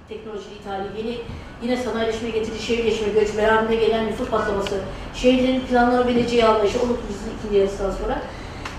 teknoloji, 0.08 0.44
ithali, 0.60 0.86
yeni 0.98 1.18
yine 1.62 1.76
sanayileşme 1.76 2.30
getirici 2.30 2.62
şehirleşme, 2.62 3.08
göç, 3.08 3.36
beraberinde 3.36 3.76
gelen 3.76 4.06
nüfus 4.06 4.28
patlaması, 4.28 4.74
şehirlerin 5.14 5.60
planlanabileceği 5.60 6.44
anlayışı 6.44 6.78
19. 6.78 7.04
yüzyılın 7.08 7.38
ikinci 7.38 7.58
yarısından 7.58 7.90
sonra 7.90 8.18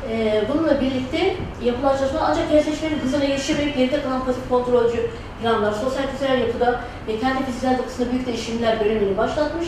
ee, 0.09 0.43
bununla 0.53 0.81
birlikte 0.81 1.35
yapılan 1.63 1.97
çalışma 1.97 2.19
ancak 2.19 2.51
gerçekleşmenin 2.51 2.99
hızına 2.99 3.23
yetişemeyip 3.23 3.77
geride 3.77 4.01
kalan 4.01 4.25
pasif 4.25 4.49
kontrolcü 4.49 5.09
planlar, 5.41 5.71
sosyal 5.71 6.03
kültürel 6.11 6.41
yapıda 6.41 6.81
ve 7.07 7.19
kendi 7.19 7.45
fiziksel 7.45 7.71
yapısında 7.71 8.11
büyük 8.11 8.27
değişimler 8.27 8.79
dönemini 8.79 9.17
başlatmış. 9.17 9.67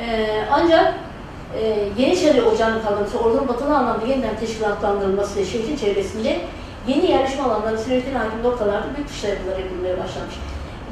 Ee, 0.00 0.44
ancak 0.50 0.94
e, 1.60 1.88
Yeniçeri 1.98 2.42
Ocağı'nın 2.42 2.82
kaldırılması, 2.82 3.18
ordunun 3.18 3.48
batılı 3.48 3.76
anlamda 3.76 4.06
yeniden 4.06 4.36
teşkilatlandırılması 4.36 5.40
ve 5.40 5.44
şehrin 5.44 5.76
çevresinde 5.76 6.40
yeni 6.88 7.10
yerleşme 7.10 7.42
alanları 7.42 7.78
silüetin 7.78 8.14
hakim 8.14 8.42
noktalarda 8.42 8.96
büyük 8.96 9.08
dışla 9.08 9.28
yapılar 9.28 9.58
yapılmaya 9.58 9.92
başlamış. 9.92 10.34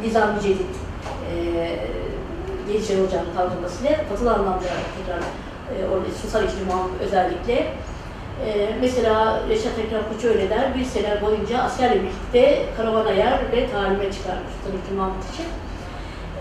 Nizami 0.05 0.40
Cedid, 0.42 0.74
e, 1.31 1.35
Yeniçeri 2.72 3.03
Ocağı'nın 3.03 3.35
kaldırılmasıyla 3.37 3.96
batılı 4.12 4.33
anlamda 4.33 4.66
tekrar 4.96 5.18
e, 5.72 5.88
orada 5.92 6.07
II. 6.42 6.66
Mahmut 6.66 7.00
özellikle 7.00 7.66
ee, 8.46 8.70
mesela 8.81 9.40
Reşat 9.48 9.79
Ekrem 9.79 10.03
Koç 10.12 10.24
öyle 10.24 10.50
der, 10.50 10.74
bir 10.74 10.85
sene 10.85 11.22
boyunca 11.22 11.59
askerle 11.59 12.03
birlikte 12.03 12.62
karavana 12.76 13.11
yer 13.11 13.38
ve 13.53 13.70
talime 13.70 14.12
çıkarmış 14.12 14.53
II. 14.90 14.96
Mahmut 14.96 15.35
için. 15.35 15.46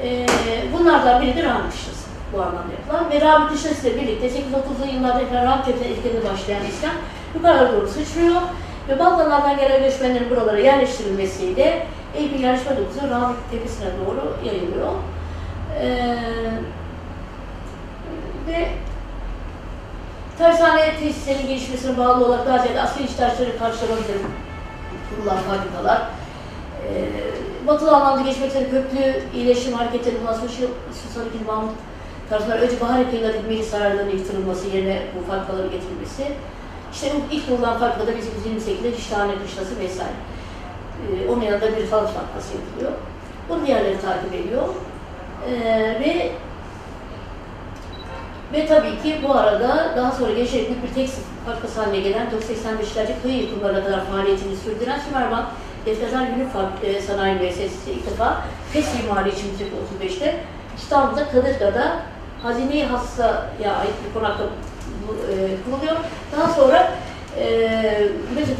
Ee, 0.04 0.26
bunlardan 0.74 1.22
biri 1.22 1.36
de 1.36 1.44
Rahmi 1.44 1.70
Kışlası 1.70 2.10
bu 2.34 2.42
anlamda 2.42 2.74
yapılan 2.80 3.12
ve 3.12 3.22
Rahmi 3.22 3.50
Kışlası 3.50 3.90
ile 3.90 4.02
birlikte 4.02 4.28
830'lu 4.28 4.94
yıllarda 4.94 5.46
Rahmi 5.46 5.66
Tepe'de 5.66 5.90
etkili 5.90 6.30
başlayan 6.34 6.66
İslam 6.66 6.94
yukarı 7.36 7.74
doğru 7.74 7.88
sıçrıyor 7.88 8.42
ve 8.90 9.00
Balkanlardan 9.00 9.58
gelen 9.58 9.84
göçmenlerin 9.84 10.30
buralara 10.30 10.60
yerleştirilmesiyle 10.60 11.88
Eyüp'ün 12.16 12.38
yerleşme 12.38 12.78
dokusu 12.78 13.10
Rahmi 13.10 13.36
Tepesi'ne 13.52 13.88
doğru 14.06 14.36
yayılıyor. 14.46 14.92
Ee, 15.82 16.18
ve 18.48 18.68
Tersane 20.38 20.96
tesislerinin 21.00 21.48
gelişmesine 21.48 21.98
bağlı 21.98 22.26
olarak 22.26 22.48
daha 22.48 22.60
ziyade 22.60 22.82
asli 22.82 23.04
ihtiyaçları 23.04 23.60
karşılamak 23.60 24.00
üzere 24.00 24.18
kurulan 25.10 25.38
fabrikalar, 25.38 26.02
e, 26.84 27.68
batılı 27.68 27.96
anlamda 27.96 28.22
geçmek 28.30 28.50
üzere 28.50 28.70
köklü 28.70 29.24
iyileşim 29.34 29.74
hareketleri 29.74 30.16
bundan 30.22 30.34
sonra 30.34 30.50
Sultan. 30.50 31.46
Mahmut 31.48 31.72
tarafından 32.30 32.58
önce 32.58 32.82
Bahar 32.82 33.10
kıyılarındaki 33.10 33.48
milli 33.48 33.64
sarayların 33.64 34.10
yıktırılması 34.10 34.68
yerine 34.68 35.02
bu 35.18 35.32
fabrikaları 35.32 35.68
getirilmesi, 35.68 36.24
işte 36.94 37.12
ilk 37.32 37.48
kurulan 37.48 37.80
fabrikada 37.80 38.12
1828'de 38.12 38.98
Şişhane 38.98 39.32
Kışlası 39.44 39.80
vesaire. 39.80 40.12
E, 41.00 41.30
onun 41.30 41.42
yanında 41.42 41.68
bir 41.68 41.90
halı 41.90 42.08
fabrikası 42.08 42.54
yapılıyor. 42.58 42.92
Bunu 43.50 43.66
diğerleri 43.66 44.02
takip 44.02 44.34
ediyor. 44.34 44.64
E, 45.50 45.54
ve 46.00 46.32
ve 48.54 48.66
tabii 48.66 49.02
ki 49.04 49.20
bu 49.28 49.34
arada 49.34 49.94
daha 49.98 50.12
sonra 50.12 50.36
büyük 50.36 50.84
bir 50.84 50.94
tekstil 50.96 51.24
fabrikası 51.46 51.82
haline 51.82 52.00
gelen 52.00 52.28
485'lerce 52.28 53.22
kıyı 53.22 53.38
yıkımlarına 53.42 53.84
kadar 53.84 54.06
faaliyetini 54.06 54.56
sürdüren 54.56 55.00
Sümerban 55.00 55.46
Defterler 55.86 56.28
Günlük 56.28 56.54
Fabrik 56.54 57.02
Sanayi 57.02 57.36
Müessesesi 57.36 57.92
ilk 57.92 58.06
defa 58.06 58.38
PES 58.74 58.88
mimari 59.02 59.30
için 59.30 59.48
1935'te 60.02 60.40
İstanbul'da 60.78 61.30
Kadırga'da 61.32 62.00
Hazine-i 62.44 62.84
Hassa'ya 62.84 63.76
ait 63.76 63.94
bir 64.08 64.20
konakta 64.20 64.44
e, 64.44 64.48
kuruluyor. 65.66 65.96
Daha 66.38 66.54
sonra 66.54 66.92
e, 67.38 67.46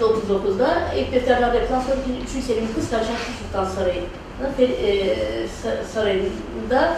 1939'da 0.02 0.82
ilk 0.98 1.12
defterlerde 1.12 1.58
yapılan 1.58 1.82
sonra 1.82 1.96
3. 2.38 2.44
Selim'in 2.44 2.74
kız 2.76 2.90
kardeşi 2.92 3.12
Hakkı 3.12 3.32
Sultan 3.44 3.66
Sarayı'nın 3.66 4.54
e, 4.60 5.16
sarayında 5.94 6.98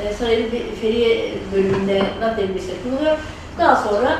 e, 0.00 0.12
sarayın 0.12 0.50
feriye 0.80 1.34
bölümünde 1.54 2.02
nakledilmesi 2.20 2.72
kuruluyor. 2.82 3.16
Daha 3.58 3.76
sonra 3.76 4.18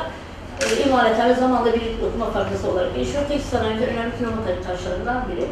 e, 0.61 0.89
imareten 0.89 1.31
ve 1.31 1.35
zamanla 1.35 1.75
bir 1.75 1.83
okuma 2.09 2.31
fabrikası 2.31 2.71
olarak 2.71 2.95
gelişiyor. 2.95 3.23
Tekstil 3.29 3.51
sanayinde 3.59 3.87
önemli 3.87 4.19
kilometre 4.19 4.63
taşlarından 4.67 5.25
biri. 5.29 5.47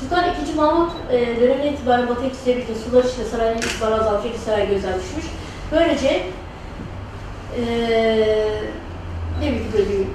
Sultan 0.00 0.24
II. 0.24 0.54
Mahmut 0.56 0.92
e, 1.10 1.40
dönemine 1.40 1.72
itibaren 1.72 2.08
Batı 2.08 2.24
etkisiyle 2.24 2.56
birlikte 2.56 2.74
sular 2.74 3.04
içinde 3.04 3.24
sarayın 3.24 3.58
itibarı 3.58 3.94
azalmış, 3.94 4.30
iki 4.30 4.38
saray 4.38 4.68
gözden 4.68 4.94
düşmüş. 4.94 5.24
Böylece 5.72 6.22
e, 7.56 7.64
ne 9.40 9.46
bileyim 9.46 10.10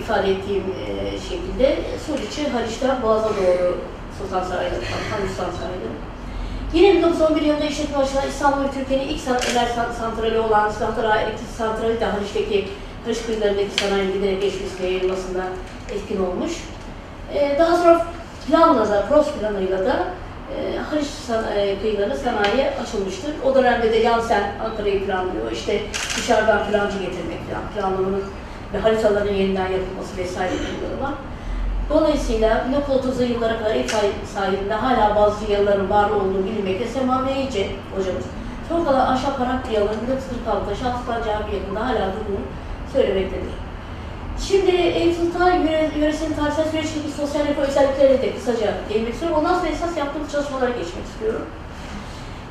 ifade 0.00 0.30
ettiğim 0.30 0.62
e, 0.62 1.18
şekilde 1.18 1.78
Suriçi 2.06 2.48
Haliç'ten 2.48 3.02
Boğaz'a 3.02 3.28
doğru 3.28 3.78
Sultan 4.18 4.44
Sarayı'na, 4.44 4.74
Han 4.74 5.28
Sultan 5.28 5.50
Sarayı'na 5.50 6.12
Yine 6.74 6.94
1911 6.94 7.42
yılında 7.42 7.64
işletme 7.64 7.98
başlanan 7.98 8.28
İstanbul 8.28 8.64
ve 8.64 8.70
Türkiye'nin 8.70 9.08
ilk 9.08 9.20
san 9.20 9.36
enerji 9.52 9.72
santrali 10.00 10.38
olan 10.38 10.70
Silahlara 10.70 11.20
Elektrik 11.20 11.48
Santrali 11.58 12.00
de 12.00 12.04
Haliç'teki 12.04 12.68
Haliç 13.04 13.22
kıyılarındaki 13.26 13.70
sanayinin 13.70 14.12
giderek 14.12 14.42
ve 14.82 14.86
yayılmasında 14.86 15.42
etkin 15.94 16.24
olmuş. 16.24 16.52
Ee, 17.34 17.56
daha 17.58 17.76
sonra 17.76 18.06
planla 18.46 18.90
da, 18.90 19.06
PROS 19.08 19.32
planıyla 19.32 19.86
da 19.86 20.06
e, 20.58 20.78
Haliç 20.78 21.08
e, 21.56 21.78
kıyıları 21.80 22.16
sanayiye 22.16 22.74
açılmıştır. 22.82 23.34
O 23.44 23.54
dönemde 23.54 23.92
de 23.92 23.96
Yansen 23.96 24.52
Ankara'yı 24.64 25.06
planlıyor. 25.06 25.52
İşte 25.52 25.80
dışarıdan 26.16 26.70
plancı 26.70 26.98
getirmek 26.98 27.38
falan, 27.48 27.62
planlamanın 27.74 28.24
ve 28.74 28.78
haritaların 28.78 29.34
yeniden 29.34 29.68
yapılması 29.68 30.16
vesaire 30.16 30.50
planları 30.50 31.02
var. 31.02 31.14
Dolayısıyla 31.90 32.64
1930'lu 32.88 33.24
yıllara 33.24 33.58
kadar 33.58 33.74
ev 33.74 33.86
sahibinde 34.34 34.74
hala 34.74 35.16
bazı 35.16 35.52
yalıların 35.52 35.90
var 35.90 36.10
olduğu 36.10 36.44
bilinmekte. 36.44 36.86
Sema 36.88 37.26
Beyce 37.26 37.66
hocamız. 37.96 38.24
Çok 38.68 38.86
kadar 38.86 39.12
aşağı 39.12 39.36
Parak 39.36 39.72
yalıların 39.72 40.00
1946'da 40.00 40.74
Şahsılar 40.74 41.24
Camii 41.24 41.54
yakında 41.54 41.86
hala 41.86 42.12
durduğunu 42.12 42.44
söylemektedir. 42.92 43.61
Şimdi 44.40 44.72
yöre, 45.72 45.90
yöresinin 45.98 46.34
tarihsel 46.34 46.64
süreçteki 46.70 47.10
sosyal 47.16 47.46
yapı 47.46 47.60
özelliklerine 47.60 48.22
de 48.22 48.34
kısaca 48.34 48.74
değinmek 48.88 49.14
istiyorum. 49.14 49.38
Ondan 49.40 49.58
sonra 49.58 49.68
esas 49.68 49.96
yaptığımız 49.96 50.32
çalışmalara 50.32 50.70
geçmek 50.70 51.04
istiyorum. 51.12 51.46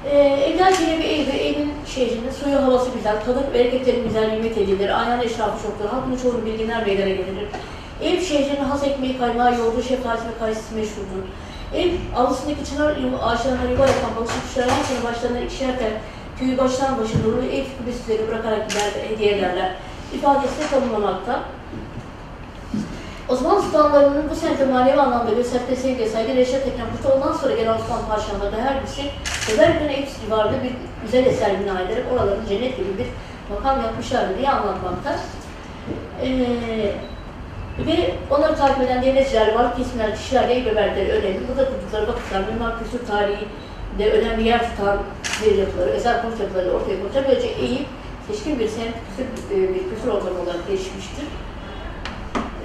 Ee, 0.06 0.18
Evler 0.18 0.74
bir 0.74 1.04
Eyüp'ü, 1.06 1.38
Eyüp'ün 1.38 1.72
şehrinin 1.86 2.32
suyu 2.32 2.56
havası 2.56 2.90
güzel, 2.96 3.16
kadın 3.26 3.44
ve 3.54 3.60
erkeklerin 3.60 4.04
güzelliği 4.04 4.42
met 4.42 4.58
edilir, 4.58 5.00
ayhan 5.00 5.22
eşrafı 5.22 5.64
çoktur, 5.64 5.86
halkın 5.92 6.18
çoğunun 6.24 6.46
bilginler 6.46 6.86
meydana 6.86 7.10
gelir. 7.10 7.48
Eyüp 8.02 8.24
şehrinin 8.24 8.64
has 8.64 8.84
ekmeği, 8.84 9.18
kaymağı, 9.18 9.58
yoğurdu, 9.58 9.84
şeftali 9.84 10.20
ve 10.20 10.40
kayısı 10.40 10.76
meşhurdur. 10.76 11.24
Eyüp 11.74 12.00
avlusundaki 12.16 12.66
çınar 12.70 12.92
ağaçlarına 13.24 13.64
yuva 13.72 13.88
yapan 13.88 14.16
balıkçı 14.18 14.36
kuşlar 14.48 14.70
her 14.70 14.84
sene 14.84 15.04
başlarına 15.04 15.40
ikişer 15.40 15.80
tel 15.80 15.94
tüyü 16.40 16.58
baştan 16.58 17.00
başına 17.00 17.24
doğru 17.26 17.46
Eyüp 17.52 17.68
kübüsleri 17.78 18.28
bırakarak 18.28 18.70
gider, 18.70 18.92
hediye 19.10 19.32
ederler. 19.38 19.76
İfadesi 20.16 20.70
tanımlamakta. 20.70 21.44
Osmanlı 23.32 23.62
sultanlarının 23.62 24.30
bu 24.30 24.36
semte 24.36 24.66
manevi 24.66 25.02
anlamda 25.02 25.32
gösterdikleri 25.32 25.80
sevgiye 25.80 26.10
saygı 26.10 26.36
Reşat 26.36 26.68
Ekrem 26.68 26.92
Kuş'ta 26.92 27.16
ondan 27.16 27.34
sonra 27.34 27.56
gelen 27.56 27.74
Osmanlı 27.74 28.08
padişahları 28.08 28.52
da 28.52 28.58
her 28.58 28.82
birisi 28.82 29.02
özellikle 29.52 29.94
Eyüp 29.94 30.08
civarında 30.26 30.64
bir 30.64 30.72
güzel 31.06 31.26
eser 31.26 31.60
bina 31.60 31.82
ederek 31.82 32.06
oraların 32.14 32.46
cennet 32.50 32.78
gibi 32.78 32.98
bir 32.98 33.08
makam 33.56 33.82
yapmışlardı 33.82 34.38
diye 34.38 34.50
anlatmakta. 34.50 35.16
Ee, 36.24 36.28
ve 37.88 38.16
onları 38.32 38.56
takip 38.56 38.84
eden 38.84 39.04
devletçiler, 39.04 39.56
varlık 39.56 39.80
isimler, 39.80 40.16
kişiler 40.16 40.50
de 40.50 40.54
Eyüp 40.54 40.68
Ömerleri 40.68 41.12
önemli. 41.12 41.40
Burada 41.48 41.70
kurdukları 41.70 42.08
vakıflar, 42.08 42.42
mimar 42.54 42.80
kültür 42.80 43.08
tarihi 43.08 43.46
de 44.00 44.12
önemli 44.12 44.48
yer 44.48 44.70
tutan 44.70 44.98
bir 45.46 45.56
yapıları, 45.56 45.90
özel 45.90 46.22
konut 46.22 46.40
yapıları 46.40 46.72
ortaya 46.72 47.02
koyacak. 47.02 47.28
Böylece 47.28 47.48
Eyüp 47.48 47.88
seçkin 48.28 48.60
bir 48.60 48.68
semt, 48.68 48.96
kültür, 49.18 49.56
e, 49.56 49.70
bir 49.76 49.90
kültür 49.90 50.08
ortamı 50.08 50.42
olarak 50.42 50.68
gelişmiştir. 50.68 51.26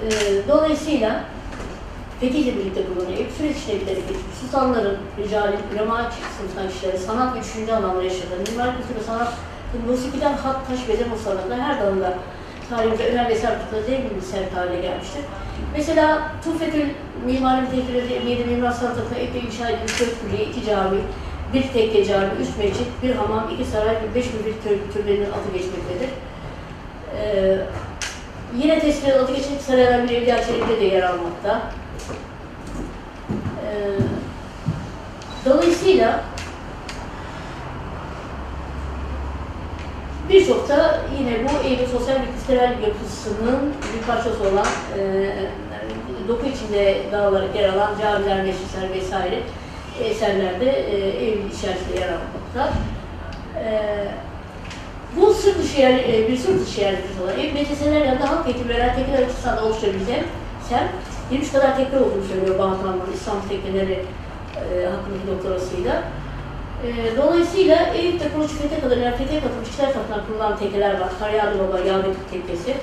Ee, 0.03 0.47
dolayısıyla 0.47 1.23
Fethi'yle 2.19 2.57
birlikte 2.57 2.81
bulunuyor. 2.89 3.19
Hep 3.19 3.31
süreç 3.37 3.57
içinde 3.57 3.77
giderek 3.77 4.07
geçmiş. 4.07 4.37
Sultanların, 4.41 4.97
ricalin, 5.17 5.59
ulema 5.73 6.11
sınıfından 6.37 6.69
kişileri, 6.69 6.97
sanat 6.97 7.35
ve 7.35 7.39
düşünce 7.39 7.75
alanları 7.75 8.05
yaşadığı, 8.05 8.51
mimar 8.51 8.77
kültürü, 8.77 9.03
sanat, 9.05 9.33
musikiden 9.87 10.33
hat, 10.33 10.67
taş, 10.67 10.89
beden 10.89 11.11
ustalarında 11.11 11.57
her 11.57 11.81
dalında 11.81 12.13
tarihimizde 12.69 13.09
önemli 13.09 13.33
eser 13.33 13.59
tutulacağı 13.59 13.97
bir 13.97 14.21
semt 14.21 14.55
haline 14.55 14.81
gelmiştir. 14.81 15.21
Mesela 15.77 16.31
Tufetül 16.43 16.85
Mimari 17.25 17.61
Müteahhitleri 17.61 18.13
Emniyeti 18.13 18.45
Mimar 18.45 18.71
Sanatlık'ta 18.71 19.15
epey 19.15 19.41
inşa 19.41 19.69
edilmiş 19.69 19.99
dört 19.99 20.21
külliye, 20.21 20.49
iki 20.49 20.65
cami, 20.65 20.97
bir 21.53 21.63
tekke 21.73 22.05
cami, 22.05 22.29
üç 22.41 22.57
mescit, 22.57 22.87
bir 23.03 23.15
hamam, 23.15 23.49
iki 23.53 23.65
saray 23.65 23.95
ve 23.95 24.15
beş 24.15 24.25
bin 24.25 24.45
bir 24.45 24.53
tür, 24.53 24.93
türbenin 24.93 25.25
adı 25.25 25.53
geçmektedir. 25.53 26.09
Ee, 27.15 27.57
Yine 28.55 28.79
tespit 28.79 29.15
adı 29.15 29.35
geçen 29.35 29.57
saraylar 29.57 30.03
bir 30.03 30.15
evliya 30.15 30.43
şerifte 30.43 30.79
de 30.81 30.85
yer 30.85 31.03
almakta. 31.03 31.61
Ee, 33.65 33.99
dolayısıyla 35.45 36.23
birçok 40.29 40.69
da 40.69 40.99
yine 41.19 41.31
bu 41.43 41.67
Eylül 41.67 41.87
sosyal 41.87 42.15
ve 42.15 42.25
kültürel 42.39 42.75
yapısının 42.83 43.73
bir 43.93 44.07
parçası 44.07 44.43
olan 44.43 44.67
e, 44.99 45.31
doku 46.27 46.45
içinde 46.45 46.97
dağılarak 47.11 47.55
yer 47.55 47.69
alan 47.69 47.91
camiler, 48.01 48.43
mescitler 48.43 48.89
vesaire 48.95 49.39
eserlerde 50.03 50.71
e, 50.71 50.95
Eylül 51.09 51.51
içerisinde 51.51 51.99
yer 51.99 52.09
almakta. 52.09 52.73
E, 53.59 53.71
bu 55.15 55.33
sırt 55.33 55.63
dışı 55.63 55.81
yer, 55.81 55.99
e, 55.99 56.27
bir 56.27 56.37
sırt 56.37 56.67
dışı 56.67 56.81
yerdir 56.81 57.03
olan 57.23 57.39
ev 57.39 57.53
medreseler 57.53 58.05
yanında 58.05 58.29
halk 58.29 58.47
eğitim 58.47 58.69
veren 58.69 58.95
tekneler 58.95 59.23
açısından 59.23 59.63
oluşturabileceğim 59.63 60.23
sen 60.69 60.87
23 61.31 61.51
kadar 61.51 61.77
tekne 61.77 61.99
olduğunu 61.99 62.23
söylüyor 62.23 62.59
Bahat 62.59 62.83
Hanım'ın 62.83 63.13
İslam 63.13 63.37
tekneleri 63.49 64.05
e, 64.57 64.85
hakkındaki 64.85 65.27
doktorasıyla. 65.27 66.03
E, 66.85 67.17
dolayısıyla 67.17 67.93
Eyüp'te 67.93 68.29
Kuruç 68.29 68.51
Fethe 68.51 68.79
kadar, 68.79 69.17
Fethi'ye 69.17 69.41
katılmış 69.41 69.69
kişiler 69.69 69.93
tarafından 69.93 70.25
kurulan 70.27 70.57
tekneler 70.57 70.99
var. 70.99 71.09
Karyadı 71.19 71.59
Baba, 71.59 71.79
Yağbek 71.79 72.31
Tekkesi. 72.31 72.73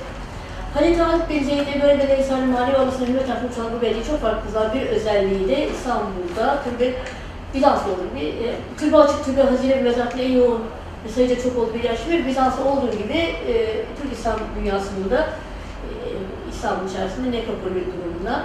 Halil 0.74 0.98
Talat 0.98 1.30
bin 1.30 1.44
Zeyd'e 1.44 1.82
böyle 1.82 2.02
de 2.02 2.08
Leysa'nın 2.08 2.48
mali 2.48 2.76
olmasına 2.76 3.06
hürmet 3.06 3.28
olan 3.58 3.72
bu 3.76 3.82
belediye 3.82 4.04
çok 4.04 4.20
farklı 4.20 4.42
kızlar. 4.46 4.74
Bir 4.74 4.86
özelliği 4.86 5.48
de 5.48 5.68
İstanbul'da 5.68 6.58
türbe 6.64 6.94
Bizanslı 7.54 7.90
olur. 7.90 8.08
Bir, 8.16 8.26
e, 8.26 8.54
türbe 8.78 8.96
açık, 8.96 9.24
türbe 9.24 9.42
hazine 9.42 9.74
mezatlı 9.74 10.22
en 10.22 10.32
yoğun 10.32 10.62
sayıca 11.08 11.42
çok 11.42 11.58
olduğu. 11.58 11.78
Şimdi 12.04 12.26
Bizans'ta 12.26 12.64
olduğu 12.64 12.90
gibi 12.90 13.18
e, 13.18 13.84
Türk 14.02 14.12
İslam 14.12 14.36
dünyasında 14.60 15.20
e, 15.20 15.94
İslam'ın 16.50 16.88
içerisinde 16.88 17.36
nekropolü 17.36 17.84
durumunda. 17.86 18.44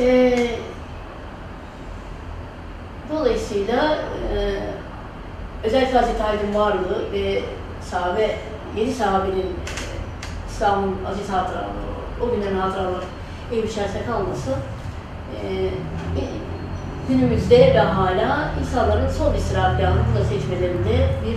E, 0.00 0.36
dolayısıyla 3.12 3.98
e, 4.34 4.58
özellikle 5.64 5.98
Hazreti 5.98 6.22
Ali'nin 6.22 6.54
varlığı 6.54 7.12
ve 7.12 7.42
sahabe, 7.90 8.36
yedi 8.76 8.92
sahabenin 8.92 9.38
e, 9.38 9.82
İslam'ın 10.50 10.96
aziz 11.10 11.28
hatıraları, 11.28 11.68
o 12.22 12.30
günlerin 12.30 12.58
hatıraları 12.58 13.04
ev 13.52 13.64
içerisinde 13.64 14.04
kalması 14.04 14.50
e, 15.42 15.70
günümüzde 17.08 17.58
ve 17.58 17.78
hala 17.78 18.50
insanların 18.60 19.08
son 19.08 19.34
istirahatgahını 19.34 20.24
seçmelerinde 20.28 21.08
bir 21.24 21.36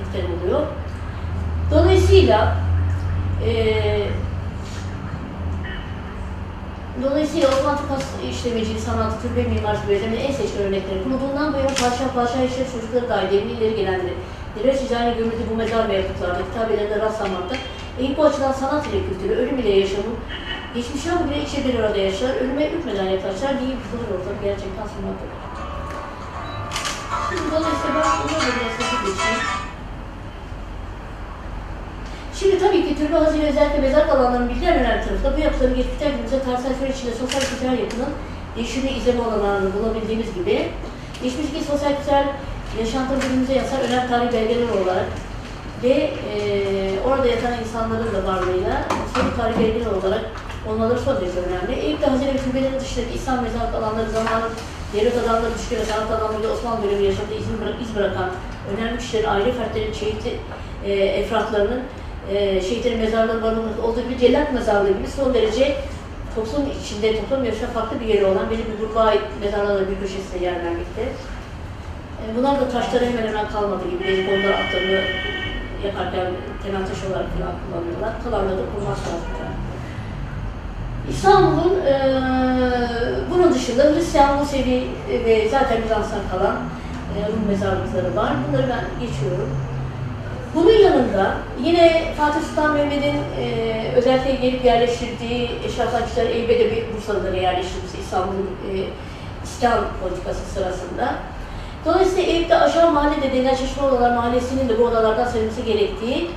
etken 0.00 0.30
oluyor. 0.32 0.60
Dolayısıyla 1.70 2.56
eee 3.46 4.08
Dolayısıyla 7.02 7.48
Osmanlı 7.48 7.78
Tıpas 7.78 8.04
işlemeci, 8.30 8.80
sanat, 8.80 9.22
türbe 9.22 9.48
mimarisi 9.48 9.88
bölümünün 9.88 10.20
en 10.20 10.32
seçkin 10.32 10.58
örnekleri 10.58 11.04
kurulduğundan 11.04 11.52
bu 11.52 11.56
yana 11.56 11.68
padişah, 11.68 12.14
padişah 12.14 12.42
işleri 12.50 12.68
çocukları 12.72 13.08
dahi 13.08 13.30
devrin 13.32 13.48
ileri 13.48 13.76
gelenleri, 13.76 14.14
Direç 14.58 14.80
Ticari 14.80 15.16
gömüldü 15.18 15.44
bu 15.50 15.56
mezar 15.56 15.88
yapıtlarda, 15.88 16.38
kitabelerinde 16.52 17.00
rastlanmakta. 17.00 17.56
Eyüp 17.98 18.18
bu 18.18 18.24
açıdan 18.24 18.52
sanat 18.52 18.86
ile 18.86 18.98
kültürü, 19.08 19.40
ölüm 19.40 19.58
ile 19.58 19.70
yaşamın, 19.70 20.16
geçmişten 20.74 21.30
bile 21.30 21.42
içe 21.42 21.68
bir 21.68 21.78
arada 21.78 21.98
yaşar, 21.98 22.34
ölüme 22.34 22.70
ürkmeden 22.70 23.04
yaklaşır, 23.04 23.48
değil 23.60 23.76
bir 23.80 23.88
kılır 23.90 24.08
ortamı 24.14 24.40
gerçekten 24.42 24.86
sunmaktadır. 24.92 25.38
Şimdi 27.28 27.50
dolayısıyla 27.50 27.94
ben 27.94 28.10
bunları 28.20 28.42
da 28.46 28.52
biraz 28.56 28.74
hızlı 28.78 28.98
geçeyim. 29.06 29.40
Şimdi 32.38 32.58
tabii 32.58 32.88
ki 32.88 32.98
türbe 32.98 33.16
hazine 33.16 33.48
özellikle 33.48 33.80
mezar 33.80 34.08
alanlarının 34.08 34.48
bilgiler 34.48 34.76
önemli 34.76 35.04
tarafı 35.04 35.24
da 35.24 35.36
bu 35.36 35.40
yapıların 35.40 35.76
geçmişten 35.76 36.10
günümüze 36.10 36.42
tarihsel 36.42 36.74
süreç 36.74 36.96
içinde 36.96 37.14
sosyal 37.14 37.40
kültürel 37.40 37.78
yapının 37.78 38.12
değişimi 38.56 38.90
izleme 38.90 39.20
olanlarını 39.20 39.70
bulabildiğimiz 39.74 40.34
gibi 40.34 40.68
geçmişteki 41.22 41.64
sosyal 41.64 41.96
kültürel 41.96 42.26
yaşantı 42.80 43.14
günümüze 43.28 43.54
yasar 43.54 43.80
önemli 43.80 44.08
tarih 44.08 44.32
belgeleri 44.32 44.72
olarak 44.72 45.06
ve 45.82 45.94
e, 46.34 46.40
orada 47.06 47.26
yatan 47.26 47.52
insanların 47.60 48.14
da 48.14 48.26
varlığıyla 48.26 48.84
son 49.14 49.42
tarih 49.42 49.58
belgeleri 49.58 49.88
olarak 49.88 50.24
olmaları 50.68 50.98
son 50.98 51.16
derece 51.16 51.40
önemli. 51.40 51.80
Eyüp'te 51.80 52.06
hazine 52.06 52.34
ve 52.34 52.38
türbelerin 52.38 52.80
dışındaki 52.80 53.14
İslam 53.14 53.42
mezarlık 53.42 53.74
alanları 53.74 54.10
zamanın 54.10 54.52
devlet 54.94 55.16
adamları, 55.18 55.54
düşkün 55.54 55.78
sanat 55.92 56.10
adamları 56.10 56.52
Osmanlı 56.52 56.82
dönemi 56.82 57.04
yaşamında 57.04 57.34
iz, 57.34 57.46
bırak, 57.60 57.74
iz 57.82 57.96
bırakan 57.96 58.30
önemli 58.70 58.98
kişilerin, 58.98 59.28
aile 59.28 59.52
fertlerin, 59.52 59.92
şehit 59.92 60.22
e, 60.86 60.92
efratlarının 60.92 61.82
e, 62.30 62.60
şehitlerin 62.60 62.98
mezarları 62.98 63.42
barınması 63.42 63.82
olduğu 63.82 64.00
gibi 64.00 64.18
cellat 64.18 64.52
mezarlığı 64.52 64.88
gibi 64.98 65.08
son 65.16 65.34
derece 65.34 65.76
toplum 66.34 66.64
içinde, 66.82 67.20
toplum 67.20 67.44
yaşamında 67.44 67.80
farklı 67.80 68.00
bir 68.00 68.06
yeri 68.06 68.24
olan 68.24 68.50
belli 68.50 68.64
bir 68.68 68.78
gruba 68.78 69.00
ait 69.00 69.22
mezarlarla 69.40 69.90
bir 69.90 69.98
köşesinde 70.00 70.44
yer 70.44 70.64
vermekte. 70.64 71.02
E, 72.20 72.22
bunlar 72.36 72.60
da 72.60 72.68
taşları 72.68 73.04
hemen 73.04 73.26
hemen 73.28 73.48
kalmadığı 73.48 73.90
gibi 73.90 74.04
belki 74.04 74.30
onlar 74.30 74.60
atlarını 74.60 75.00
yaparken 75.86 76.26
temel 76.62 76.86
taş 76.86 77.04
olarak 77.10 77.26
kullanıyorlar. 77.70 78.12
Kalanları 78.24 78.58
da 78.58 78.62
kurmak 78.74 78.98
lazım. 78.98 79.43
İstanbul'un 81.10 81.86
e, 81.86 81.94
bunun 83.30 83.54
dışında 83.54 83.82
Hristiyan, 83.82 84.38
Musevi 84.38 84.84
ve 85.08 85.48
zaten 85.48 85.82
Bizans'tan 85.84 86.20
kalan 86.30 86.56
e, 86.56 87.28
Rum 87.28 87.48
mezarlıkları 87.48 88.16
var. 88.16 88.32
Bunları 88.48 88.68
ben 88.68 89.06
geçiyorum. 89.06 89.50
Bunun 90.54 90.72
yanında 90.72 91.34
yine 91.64 92.14
Fatih 92.16 92.40
Sultan 92.40 92.74
Mehmet'in 92.74 93.16
e, 93.40 93.92
özellikle 93.96 94.34
gelip 94.34 94.64
yerleştirdiği 94.64 95.50
kişiler 95.62 96.26
Eyüp'e 96.26 96.58
bir 96.58 96.84
Bursa'da 96.96 97.36
yerleştirmesi 97.36 97.98
İstanbul'un 98.00 98.50
e, 98.70 98.72
İslam 99.44 99.84
politikası 100.02 100.44
sırasında. 100.54 101.14
Dolayısıyla 101.84 102.22
Eyüp'te 102.22 102.56
aşağı 102.56 102.90
mahallede 102.90 103.32
denilen 103.32 103.54
Şaşma 103.54 103.88
Odalar 103.88 104.16
Mahallesi'nin 104.16 104.68
de 104.68 104.78
bu 104.78 104.82
odalardan 104.82 105.24
sayılması 105.24 105.60
gerektiği 105.60 106.30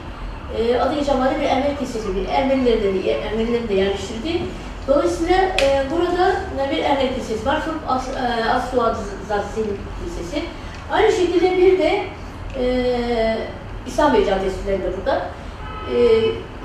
e, 0.55 0.95
geçen 0.95 1.17
mahalle 1.17 1.39
bir 1.39 1.45
Ermeni 1.45 1.77
kilisesi, 1.77 2.15
bir 2.15 2.29
Ermenilerin 2.29 3.03
de, 3.03 3.11
Ermenilerin 3.11 3.67
de 3.67 3.73
yerleştirdiği. 3.73 4.41
Dolayısıyla 4.87 5.37
e, 5.37 5.83
burada 5.91 6.35
bir 6.71 6.83
Ermeni 6.83 7.13
kilisesi 7.13 7.45
var, 7.45 7.65
Turp 7.65 7.79
As, 7.87 8.07
e, 8.07 8.49
Assuad 8.49 8.95
Zazzin 9.27 9.77
Kilisesi. 9.99 10.45
Aynı 10.91 11.11
şekilde 11.11 11.57
bir 11.57 11.79
de 11.79 12.03
e, 12.59 13.37
İslam 13.87 14.13
Bey 14.13 14.25
Caddesi 14.25 14.59
üzerinde 14.61 14.91
burada. 14.97 15.21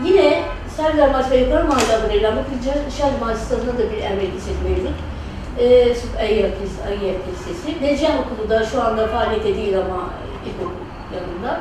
yine 0.05 0.43
Server 0.77 1.09
Mahallesi 1.09 1.31
ve 1.31 1.37
Yukarı 1.37 1.65
Mahalle 1.65 1.97
adına 1.97 2.09
verilen 2.09 2.35
bu 2.37 2.91
Şerli 2.97 3.19
Mahallesi 3.21 3.55
adına 3.55 3.79
da 3.79 3.93
bir 3.93 4.03
Ermeni 4.03 4.33
Lisesi 4.33 4.63
mevcut. 4.69 4.95
E, 5.59 5.67
Ayya 6.21 6.55
Kilisesi, 6.55 6.83
Ayya 6.89 7.15
Kilisesi. 7.25 7.83
Necyan 7.83 8.19
Okulu 8.19 8.51
da 8.51 8.65
şu 8.65 8.83
anda 8.83 9.07
faaliyette 9.07 9.57
değil 9.57 9.79
ama 9.79 10.11
ilkokul 10.47 10.75
yanında. 11.15 11.61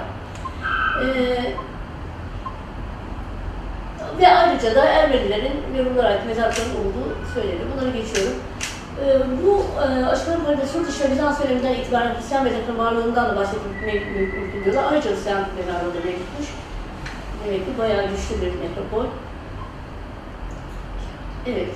E, 1.03 1.70
ve 4.19 4.27
ayrıca 4.27 4.75
da 4.75 4.85
Ermenilerin 4.85 5.53
yorumlara 5.77 6.07
ait 6.07 6.25
mezarların 6.27 6.75
olduğu 6.81 7.33
söylenir. 7.33 7.65
Bunları 7.73 7.97
geçiyorum. 7.97 8.33
Ee, 9.05 9.19
bu 9.43 9.65
e, 9.81 10.05
aşağı 10.05 10.37
yukarıda 10.39 10.65
Sur 10.65 10.87
dışı 10.87 11.03
ve 11.03 11.11
Bizans 11.11 11.43
döneminden 11.43 11.73
itibaren 11.73 12.15
Hristiyan 12.15 12.43
mezarının 12.43 12.77
varlığından 12.77 13.29
da 13.29 13.35
bahsetmek 13.35 14.15
mümkün 14.15 14.63
diyorlar. 14.63 14.91
Ayrıca 14.91 15.11
Hristiyan 15.11 15.43
mezarlığı 15.57 15.93
da 15.93 15.99
mevcutmuş. 16.05 16.47
Demek 17.45 17.65
ki 17.65 17.71
bayağı 17.77 18.07
güçlü 18.07 18.41
bir 18.41 18.59
metropol. 18.59 19.05
Evet. 21.47 21.69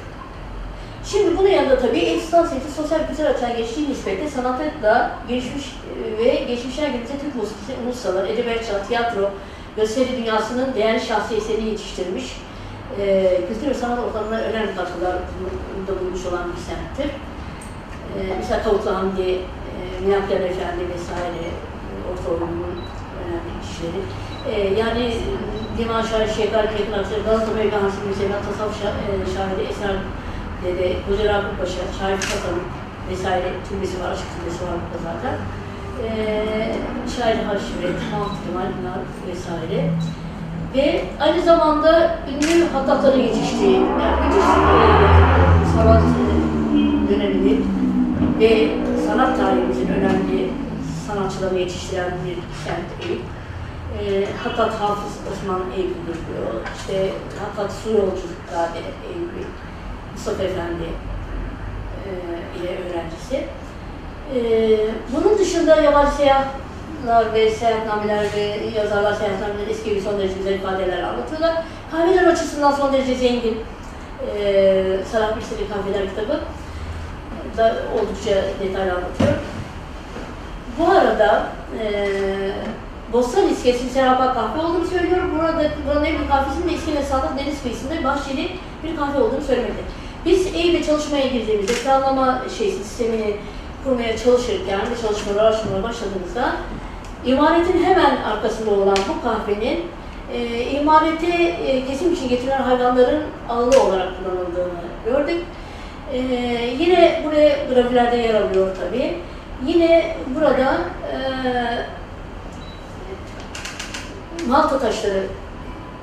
Şimdi 1.06 1.38
bunun 1.38 1.50
yanında 1.50 1.80
tabii 1.80 2.00
Ekstan 2.00 2.46
Seti 2.46 2.72
sosyal 2.72 3.08
kültür 3.08 3.26
açıdan 3.26 3.58
geçtiği 3.58 3.90
nispette 3.90 4.30
sanatla 4.30 5.12
gelişmiş 5.28 5.66
e, 5.66 6.18
ve 6.18 6.36
geçmişler 6.36 6.88
gibi 6.88 7.04
Türk 7.22 7.36
musikisi, 7.36 7.74
unutsalar, 7.86 8.28
edebiyat, 8.28 8.88
tiyatro, 8.88 9.32
gösteri 9.76 10.18
dünyasının 10.18 10.76
değerli 10.76 11.00
şahsiyetlerini 11.00 11.70
yetiştirmiş. 11.70 12.38
E, 13.00 13.42
kültür 13.48 13.68
ve 13.68 13.74
sanat 13.74 14.00
ortamına 14.00 14.38
önemli 14.40 14.76
katkılarda 14.76 15.22
bulmuş 16.02 16.26
olan 16.26 16.52
bir 16.52 16.62
semttir. 16.62 17.16
E, 18.18 18.36
mesela 18.38 18.64
Kavuklu 18.64 18.96
Hamdi, 18.96 19.32
e, 19.32 19.40
Minakyan 20.06 20.42
Efendi 20.42 20.84
vesaire, 20.94 21.46
e, 21.46 21.98
orta 22.12 22.44
önemli 23.24 23.52
kişileri. 23.64 24.02
E, 24.52 24.80
yani 24.80 25.18
Divan 25.78 26.02
Şair, 26.02 26.28
Şehkar, 26.28 26.64
Yakın 26.64 26.94
Akçay, 26.94 27.24
Galata 27.26 27.52
Mevla 27.52 27.84
Hasim 27.84 28.08
Müzeyyen, 28.08 28.42
Tasavvuf 28.48 28.82
şa 28.82 28.90
e, 28.90 29.96
Dede, 30.64 30.96
Hoca 31.08 31.34
Rakip 31.34 31.60
Paşa, 31.60 31.82
Şair 32.00 32.18
Fatan'ın 32.18 32.64
vesaire 33.12 33.50
türbesi 33.70 34.00
var, 34.02 34.12
aşk 34.12 34.24
türbesi 34.36 34.64
var 34.64 34.76
burada 34.82 35.00
zaten. 35.04 35.36
E, 36.04 36.10
şair 37.18 37.44
Haşiret, 37.44 38.00
Mahmut 38.12 38.32
Kemal 38.46 39.02
vesaire. 39.28 39.90
Ve 40.76 41.06
aynı 41.20 41.42
zamanda 41.42 42.20
ünlü 42.30 42.66
hattatların 42.74 43.20
yetiştiği, 43.20 43.76
yani 43.76 44.26
müthiş 44.26 44.46
e, 44.46 45.76
sanat 45.76 46.02
dönemini 47.10 47.60
ve 48.40 48.70
sanat 49.08 49.38
tarihimizin 49.38 49.88
önemli 49.88 50.50
sanatçılarını 51.08 51.60
yetiştiren 51.60 52.12
bir 52.26 52.36
kent 52.36 53.10
Eyüp. 53.10 53.22
E, 54.00 54.26
Hattat 54.44 54.82
Hafız 54.82 55.18
Osman 55.32 55.62
Eyüp'ü 55.78 56.06
diyor. 56.06 56.62
İşte 56.78 57.10
Hattat 57.40 57.72
Su 57.74 57.90
Yolculuk'ta 57.90 58.70
Eyüp'ü 59.08 59.48
Mustafa 60.14 60.44
Efendi 60.44 60.84
e, 62.06 62.10
ile 62.60 62.70
öğrencisi. 62.70 63.48
E, 64.34 64.40
bunun 65.16 65.38
dışında 65.38 65.76
yabancı 65.76 66.12
seyahatler 66.12 67.34
ve 67.34 67.52
seyahatnameler 67.52 68.24
ve 68.36 68.60
yazarlar 68.80 69.14
seyahatnameler 69.14 69.68
eski 69.70 69.96
bir 69.96 70.02
son 70.02 70.20
derece 70.20 70.34
güzel 70.34 70.54
ifadeler 70.54 71.04
anlatıyorlar. 71.04 71.64
Kahveler 71.92 72.28
açısından 72.28 72.72
son 72.72 72.94
derece 72.94 73.16
zengin. 73.16 73.58
E, 74.38 74.98
Salah 75.12 75.38
Birseli 75.38 75.68
Kahveler 75.70 76.10
kitabı 76.10 76.40
da 77.58 77.76
oldukça 77.94 78.32
detaylı 78.60 78.92
anlatıyor. 78.92 79.34
Bu 80.80 80.92
arada 80.92 81.48
e, 81.82 82.10
Bostan 83.14 83.50
İskesi'nin 83.50 83.90
Serapa 83.90 84.34
kahve 84.34 84.62
olduğunu 84.62 84.88
söylüyorum. 84.88 85.32
Burada, 85.36 85.70
buranın 85.88 86.06
en 86.06 86.18
büyük 86.18 86.30
kahvesinin 86.30 86.70
de 86.70 86.74
İskele 86.74 87.04
Sadat 87.04 87.40
Deniz 87.40 87.62
kıyısında 87.64 88.04
bahçeli 88.04 88.52
bir 88.84 88.96
kahve 88.96 89.20
olduğunu 89.20 89.42
söylemekte. 89.42 89.84
Biz 90.26 90.56
Eyüp'e 90.56 90.84
çalışmaya 90.84 91.28
girdiğimizde, 91.28 91.74
planlama 91.74 92.42
şey, 92.58 92.72
sistemini 92.72 93.36
kurmaya 93.86 94.18
çalışırken 94.18 94.80
ve 94.80 95.02
çalışmalar 95.02 95.44
araştırmaya 95.44 95.84
başladığımızda 95.84 96.56
imaretin 97.26 97.84
hemen 97.84 98.18
arkasında 98.22 98.72
olan 98.72 98.98
bu 99.10 99.24
kahvenin 99.24 99.86
e, 100.34 100.64
imarete 100.64 101.28
e, 101.44 101.86
kesim 101.86 102.14
için 102.14 102.30
getirilen 102.30 102.62
hayvanların 102.62 103.24
ağlı 103.50 103.84
olarak 103.84 104.10
kullanıldığını 104.18 104.80
gördük. 105.06 105.44
E, 106.14 106.18
yine 106.80 107.22
buraya 107.26 107.56
gravilerde 107.74 108.18
yer 108.18 108.42
alıyor 108.42 108.76
tabii. 108.80 109.18
Yine 109.66 110.18
burada 110.36 110.78
e, 111.12 111.18
Malta 114.48 114.80
taşları 114.80 115.24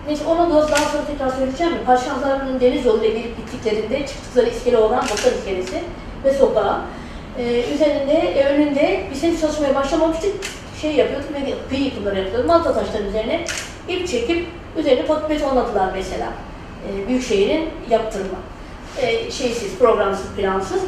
Neyse 0.06 0.24
onu 0.26 0.50
da 0.50 0.54
daha 0.54 0.84
sonra 0.84 1.04
tekrar 1.06 1.28
söyleyeceğim. 1.28 1.72
Padişahlarının 1.86 2.60
deniz 2.60 2.86
yoluyla 2.86 3.08
gelip 3.08 3.36
gittiklerinde 3.36 4.06
çıktıkları 4.06 4.48
iskele 4.48 4.78
olan 4.78 5.02
Bakan 5.02 5.38
iskelesi 5.38 5.82
ve 6.24 6.34
sokağı. 6.34 6.80
Ee, 7.38 7.74
üzerinde, 7.74 8.12
e, 8.12 8.44
önünde 8.44 9.00
biz 9.12 9.22
henüz 9.22 9.40
çalışmaya 9.40 9.74
başlamamıştık. 9.74 10.32
Şey 10.80 10.94
yapıyorduk 10.94 11.34
ve 11.34 11.54
kıyı 11.68 11.84
yıkımları 11.84 12.18
yapıyorduk. 12.18 12.46
Malta 12.46 12.74
taşlarının 12.74 13.08
üzerine 13.08 13.44
ip 13.88 14.08
çekip 14.08 14.46
üzerine 14.76 15.08
betonladılar 15.30 15.88
mesela. 15.96 16.26
Ee, 16.86 17.08
Büyükşehir'in 17.08 17.70
yaptırımı. 17.90 18.38
Ee, 19.02 19.30
şeysiz, 19.30 19.78
programsız, 19.78 20.26
plansız. 20.36 20.82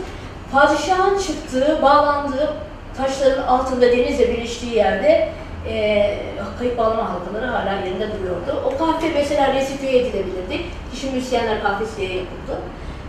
Padişahın 0.52 1.18
çıktığı, 1.18 1.82
bağlandığı 1.82 2.54
taşların 2.96 3.42
altında 3.42 3.92
denizle 3.92 4.32
birleştiği 4.32 4.74
yerde 4.74 5.28
e, 5.68 6.18
kayıp 6.58 6.78
bağlama 6.78 7.10
halkaları 7.10 7.46
hala 7.46 7.72
yerinde 7.72 8.08
duruyordu. 8.18 8.62
O 8.66 8.78
kahve 8.78 9.10
mesela 9.14 9.54
resifeye 9.54 9.98
edilebilirdi. 9.98 10.62
Kişi 10.92 11.10
müzisyenler 11.10 11.62
kahvesi 11.62 11.96
diye 11.96 12.08
yapıldı. 12.08 12.60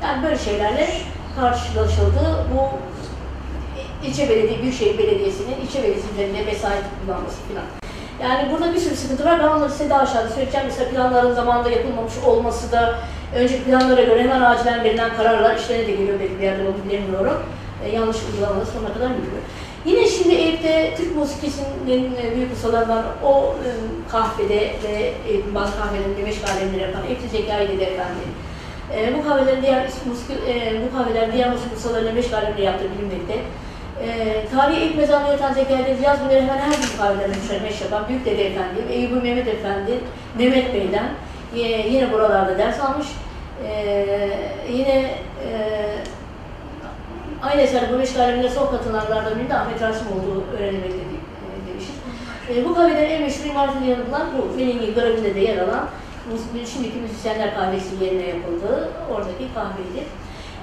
Yani 0.04 0.24
böyle 0.24 0.38
şeylerle 0.38 0.90
karşılaşıldı. 1.40 2.46
Bu 2.54 2.70
ilçe 4.04 4.30
belediye, 4.30 4.62
Büyükşehir 4.62 4.98
Belediyesi'nin 4.98 5.62
ilçe 5.64 5.80
belediyesi 5.84 6.12
üzerinde 6.14 6.46
vesayet 6.46 6.84
kullanması 7.02 7.38
falan. 7.38 7.66
Yani 8.24 8.52
burada 8.52 8.74
bir 8.74 8.80
sürü 8.80 8.96
sıkıntı 8.96 9.26
var. 9.26 9.40
Ben 9.40 9.48
onları 9.48 9.72
size 9.72 9.90
daha 9.90 10.02
aşağıda 10.02 10.30
söyleyeceğim. 10.30 10.68
Mesela 10.68 10.90
planların 10.90 11.34
zamanında 11.34 11.70
yapılmamış 11.70 12.14
olması 12.26 12.72
da 12.72 13.00
önce 13.36 13.64
planlara 13.64 14.04
göre 14.04 14.24
hemen 14.24 14.42
acilen 14.42 14.84
verilen 14.84 15.16
kararlar 15.18 15.56
işlerine 15.56 15.88
de 15.88 15.92
geliyor 15.92 16.20
belki 16.20 16.40
bir 16.40 16.44
yerde 16.44 16.62
onu 16.64 16.90
bilemiyorum. 16.90 17.44
E, 17.86 17.90
yanlış 17.96 18.18
uygulamalı 18.32 18.66
sonuna 18.66 18.94
kadar 18.94 19.08
gidiyor. 19.08 19.42
Yine 19.86 20.08
şimdi 20.08 20.36
Eyüp'te 20.36 20.94
Türk 20.98 21.16
musikisinin 21.16 22.16
e, 22.24 22.36
büyük 22.36 22.54
ustalarından 22.54 23.04
o 23.24 23.56
e, 23.66 23.70
kahvede 24.12 24.60
ve 24.84 25.14
e, 25.30 25.56
bazı 25.56 25.78
kahvelerinde 25.78 26.26
beş 26.26 26.42
kahveleri 26.42 26.82
yapan 26.82 27.02
Eyüp'te 27.08 27.28
Zekai 27.28 27.68
Dede 27.68 27.86
Efendi. 27.86 28.26
E, 28.96 29.18
bu 29.18 29.30
kahvelerin 29.30 29.62
diğer 29.62 29.84
musiki, 29.84 30.34
e, 30.34 30.82
bu 30.86 30.98
kahvelerin 30.98 31.34
diğer 31.34 31.52
musik 31.52 31.78
ustalarının 31.78 32.16
beş 32.16 32.30
kahveleri 32.30 32.62
yaptığı 32.62 32.90
bilinmekte. 32.92 33.36
E, 34.04 34.42
tarihi 34.56 34.82
ilk 34.82 34.96
mezarlığı 34.98 35.32
yatan 35.32 35.54
Zekai 35.54 35.78
Dede 35.80 35.98
Riyaz 35.98 36.20
Günleri 36.24 36.42
hemen 36.42 36.58
her 36.60 36.72
bir 36.72 36.98
kahvelerine 36.98 37.36
müşerreş 37.36 37.82
yapan 37.82 38.08
Büyük 38.10 38.26
Dede 38.26 38.48
Efendi, 38.48 38.80
Eyüp 38.92 39.24
Mehmet 39.24 39.48
Efendi, 39.48 40.00
Mehmet 40.38 40.74
Bey'den 40.74 41.10
e, 41.56 41.60
yine 41.90 42.12
buralarda 42.12 42.58
ders 42.58 42.80
almış. 42.80 43.08
E, 43.68 43.72
yine 44.72 44.96
e, 45.48 45.52
Aynı 47.44 47.62
eser 47.62 47.84
bu 47.94 48.00
beş 48.00 48.14
kalemine 48.14 48.50
son 48.50 48.72
katılanlardan 48.72 49.40
biri 49.40 49.50
de 49.50 49.54
Ahmet 49.54 49.82
Rasim 49.82 50.08
olduğu 50.08 50.44
öğrenilmekte 50.58 50.98
de- 50.98 51.70
demişiz. 51.70 51.96
E, 52.50 52.66
bu 52.66 52.76
kahvelerin 52.76 53.10
en 53.10 53.22
meşhur 53.22 53.46
imaretinde 53.46 53.86
yer 53.86 53.98
alan, 53.98 54.28
bu 54.38 54.56
Menengi 54.58 54.94
Gravinde 54.94 55.36
de 55.36 55.40
yer 55.40 55.58
alan, 55.58 55.90
şimdiki 56.74 56.98
müzisyenler 56.98 57.56
kahvesi 57.56 58.04
yerine 58.04 58.28
yapıldığı 58.28 58.90
oradaki 59.12 59.54
kahveydi. 59.56 60.04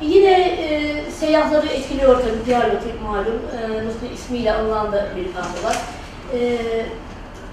Yine 0.02 0.32
e, 0.32 1.10
seyyahları 1.10 1.66
etkiliyor 1.66 2.16
tabii 2.16 2.46
Diyarbakır 2.46 3.00
malum, 3.02 3.42
e, 4.06 4.14
ismiyle 4.14 4.52
anılan 4.52 4.92
da 4.92 5.06
bir 5.16 5.32
kahve 5.32 5.68
var. 5.68 5.76
E, 6.34 6.58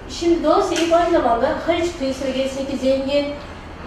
şimdi 0.08 0.44
dolayısıyla 0.44 0.98
aynı 0.98 1.10
zamanda 1.10 1.48
Haliç 1.66 1.90
kıyısı 1.98 2.24
ve 2.26 2.30
gerisindeki 2.30 2.76
zengin 2.76 3.26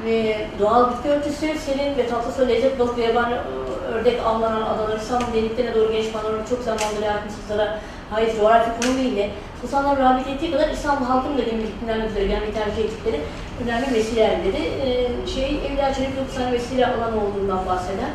ve 0.06 0.48
doğal 0.60 0.92
bitki 0.92 1.10
örtüsü, 1.10 1.60
serin 1.60 1.98
ve 1.98 2.08
tatlı 2.08 2.32
su 2.32 2.48
lezzet 2.48 2.80
balık 2.80 2.98
ve 2.98 3.04
yabani 3.04 3.34
e, 3.34 3.92
ördek 3.94 4.20
avlanan 4.26 4.62
adaları 4.62 5.00
Samsun 5.00 5.34
deliklerine 5.34 5.76
doğru 5.76 5.92
geniş 5.92 6.12
panoramik 6.12 6.50
çok 6.50 6.64
zamandır 6.64 7.04
yakınsızlara 7.06 7.80
ait 8.16 8.40
coğrafi 8.40 8.82
konumu 8.82 9.00
ile 9.00 9.30
Sultanlar 9.62 10.00
rağbet 10.00 10.28
ettiği 10.28 10.52
kadar 10.52 10.70
İstanbul 10.70 11.06
halkının 11.06 11.38
da 11.38 11.42
gemlikliğinden 11.42 12.08
üzere 12.08 12.28
gelmeyi 12.28 12.54
tercih 12.54 12.84
ettikleri 12.84 13.20
önemli 13.64 13.94
vesilelerleri 13.94 14.64
e, 14.86 15.28
şey 15.28 15.62
Evliya 15.68 15.94
Çelik 15.94 16.18
9 16.18 16.36
tane 16.36 16.52
vesile 16.52 16.88
alanı 16.88 17.16
olduğundan 17.24 17.66
bahseder. 17.66 18.10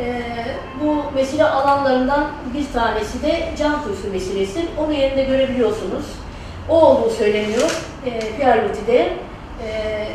E, 0.00 0.22
bu 0.80 1.16
vesile 1.16 1.44
alanlarından 1.44 2.26
bir 2.54 2.72
tanesi 2.72 3.22
de 3.22 3.48
Can 3.58 3.82
Kuyusu 3.82 4.12
vesilesi. 4.12 4.66
Onu 4.78 4.92
yerinde 4.92 5.24
görebiliyorsunuz. 5.24 6.04
O 6.68 6.80
olduğu 6.80 7.10
söyleniyor. 7.10 7.70
E, 8.06 8.36
Pierre 8.36 8.68
Loti'de 8.68 9.12
e, 9.64 10.08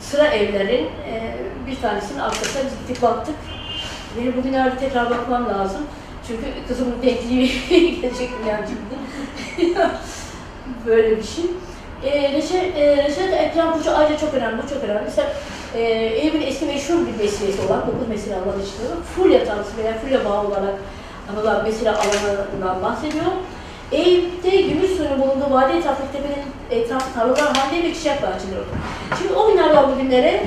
sıra 0.00 0.26
evlerin 0.26 0.84
e, 0.84 1.36
bir 1.66 1.80
tanesinin 1.80 2.18
arkasına 2.18 2.62
biz 2.64 2.78
gittik 2.78 3.02
baktık. 3.02 3.34
Benim 4.18 4.36
bugün 4.36 4.52
herhalde 4.52 4.78
tekrar 4.78 5.10
bakmam 5.10 5.48
lazım. 5.48 5.82
Çünkü 6.26 6.44
kızımın 6.68 7.02
denkliği 7.02 7.52
gelecek 7.68 8.30
yani 8.48 8.66
şimdi. 8.66 9.74
Böyle 10.86 11.16
bir 11.16 11.22
şey. 11.22 11.44
E, 12.04 12.32
Reşet, 12.32 12.76
e, 12.76 13.04
Reşet 13.04 13.32
Ekrem 13.32 13.72
Burcu 13.72 13.96
ayrıca 13.96 14.18
çok 14.18 14.34
önemli, 14.34 14.62
bu 14.62 14.68
çok 14.68 14.84
önemli. 14.84 15.00
Mesela 15.04 15.32
e, 15.76 15.80
Eyüp'ün 16.20 16.40
eski 16.40 16.64
meşhur 16.66 16.94
bir 17.06 17.24
meselesi 17.24 17.60
olan, 17.68 17.80
dokuz 17.80 18.08
mesele 18.08 18.34
alanı 18.34 18.62
işte, 18.64 18.82
Fulya 19.16 19.44
tanrısı 19.44 19.76
veya 19.76 19.98
Fulya 19.98 20.24
bağı 20.24 20.46
olarak 20.46 20.74
anılan 21.32 21.64
mesele 21.64 21.90
alanından 21.90 22.82
bahsediyor. 22.82 23.32
Eyüp'te 23.92 24.60
gümüş 24.60 24.90
suyun 24.90 25.20
bulunduğu 25.20 25.54
vadi 25.54 25.76
etrafındaki 25.76 26.12
tepenin 26.12 26.46
etrafı 26.70 27.14
tarlalar 27.14 27.56
halde 27.56 27.82
ve 27.82 27.94
çiçek 27.94 28.22
bahçeleri. 28.22 28.64
Şimdi 29.18 29.32
o 29.32 29.48
günlerden 29.48 29.92
bugünlere 29.92 30.46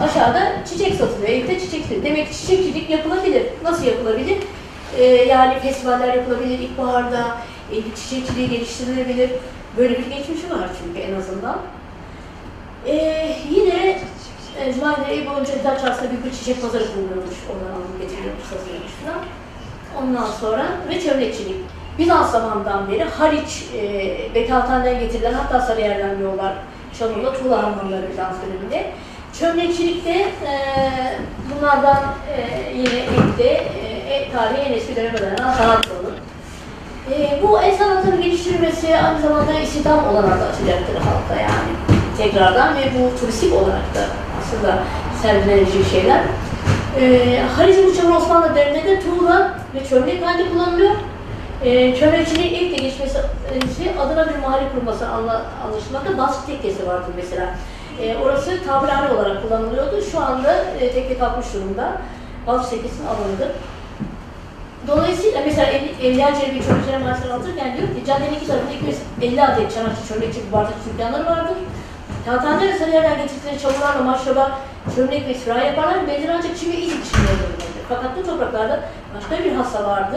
aşağıda 0.00 0.52
çiçek 0.68 0.94
satılıyor. 0.94 1.28
Eyüp'te 1.28 1.60
çiçek 1.60 1.80
satılıyor. 1.80 2.04
Demek 2.04 2.30
ki 2.30 2.36
çiçekçilik 2.38 2.90
yapılabilir. 2.90 3.42
Nasıl 3.64 3.84
yapılabilir? 3.84 4.36
Ee, 4.98 5.04
yani 5.04 5.58
festivaller 5.60 6.14
yapılabilir 6.14 6.58
ilkbaharda, 6.58 7.36
Eyüp 7.72 7.96
çiçekçiliği 7.96 8.50
geliştirilebilir. 8.50 9.30
Böyle 9.76 9.98
bir 9.98 10.06
geçmişi 10.06 10.50
var 10.50 10.68
çünkü 10.82 10.93
en 11.44 11.48
azından. 11.48 11.56
Ee, 12.86 13.36
yine 13.50 13.98
e, 14.60 14.74
Cumali 14.74 15.10
Eyüp 15.10 15.30
boyunca 15.30 15.52
Daç 15.64 15.84
aslında 15.84 16.10
büyük 16.10 16.24
bir 16.24 16.32
çiçek 16.32 16.62
pazarı 16.62 16.84
kuruluyormuş. 16.86 17.34
Oradan 17.50 17.74
alıp 17.74 18.00
getiriyormuş, 18.00 18.44
satılıyormuş 18.44 18.92
falan. 18.92 19.20
Ondan 20.02 20.26
sonra 20.26 20.66
ve 20.88 21.00
çömlekçilik. 21.00 21.56
Bizans 21.98 22.32
zamanından 22.32 22.90
beri 22.90 23.04
Haliç, 23.04 23.64
e, 23.76 24.34
Bekatan'dan 24.34 25.00
getirilen 25.00 25.32
hatta 25.32 25.60
Sarıyer'den 25.60 26.18
yollar 26.22 26.52
Şanlıurfa, 26.98 27.32
Tuğla 27.32 27.62
Harmanları 27.62 28.10
Bizans 28.10 28.36
döneminde. 28.46 28.90
Çömlekçilikte 29.38 30.10
e, 30.10 30.30
bunlardan 31.50 32.02
e, 32.36 32.72
yine 32.76 32.98
ekte 32.98 33.48
e, 34.08 34.32
tarihi 34.32 34.60
en 34.60 34.72
eski 34.72 34.96
döneme 34.96 35.20
dayanan 35.20 35.52
sanat. 35.52 35.88
E, 37.12 37.42
bu 37.42 37.60
el 37.60 37.78
sanatlarının 37.78 38.22
geliştirilmesi 38.22 38.96
aynı 38.96 39.20
zamanda 39.20 39.52
istihdam 39.52 40.08
olarak 40.08 40.40
da 40.40 40.44
açacaktır 40.44 40.94
halka 40.94 41.42
yani 41.42 41.72
tekrardan 42.18 42.76
ve 42.76 42.80
bu 42.80 43.20
turistik 43.20 43.52
olarak 43.54 43.94
da 43.94 44.00
aslında 44.40 44.78
sergilenecek 45.22 45.86
şeyler. 45.90 46.20
E, 47.00 47.40
Haliç'in 47.56 47.90
uçağın 47.90 48.12
Osmanlı 48.12 48.54
döneminde 48.54 48.84
de 48.84 49.00
tuğla 49.00 49.58
ve 49.74 49.88
çömlek 49.88 50.26
halde 50.26 50.48
kullanılıyor. 50.48 50.94
E, 51.64 51.96
çömlekçiliğin 51.96 52.54
ilk 52.54 52.78
de 52.78 52.82
geçmesi 52.82 53.18
e, 53.18 54.00
adına 54.00 54.28
bir 54.28 54.38
mahalle 54.38 54.68
kurulması 54.74 55.08
anla, 55.08 55.42
anlaşılmakta 55.66 56.18
baskı 56.18 56.46
tekkesi 56.46 56.86
vardır 56.86 57.12
mesela. 57.16 57.46
E, 58.02 58.16
orası 58.16 58.64
tabirhane 58.66 59.14
olarak 59.14 59.42
kullanılıyordu. 59.42 60.02
Şu 60.12 60.20
anda 60.20 60.64
e, 60.80 60.92
tekke 60.92 61.18
kalkmış 61.18 61.46
durumda. 61.54 61.92
Baskı 62.46 62.70
tekkesinin 62.70 63.06
alanıdır. 63.06 63.48
Dolayısıyla 64.88 65.40
mesela 65.46 65.66
Ev- 65.66 66.06
Evliya 66.06 66.34
Çelebi 66.40 66.64
çömlekçiler 66.64 67.00
mahallesini 67.00 67.32
anlatırken 67.32 67.76
diyor 67.76 67.88
ki 67.88 68.04
caddenin 68.06 68.34
iki 68.34 68.46
tarafında 68.46 68.72
250 68.72 69.42
adet 69.42 69.74
çanakçı 69.74 70.08
çömlekçi 70.08 70.46
bir 70.46 70.52
bardak 70.52 70.74
dükkanları 70.86 71.26
vardır. 71.26 71.56
Kağıthane 72.26 72.68
ve 72.68 72.78
Sarıyer'den 72.78 73.18
getirdikleri 73.18 73.58
çamurlarla 73.58 74.02
maşraba 74.02 74.58
çömlek 74.96 75.28
ve 75.28 75.34
sürahi 75.34 75.66
yaparlar. 75.66 76.06
Belli 76.06 76.32
ancak 76.32 76.58
çivi 76.58 76.76
iz 76.76 76.92
içinde. 76.92 77.32
Fakat 77.88 78.16
bu 78.16 78.26
topraklarda 78.26 78.80
başka 79.16 79.44
bir 79.44 79.52
hassa 79.52 79.84
vardı. 79.84 80.16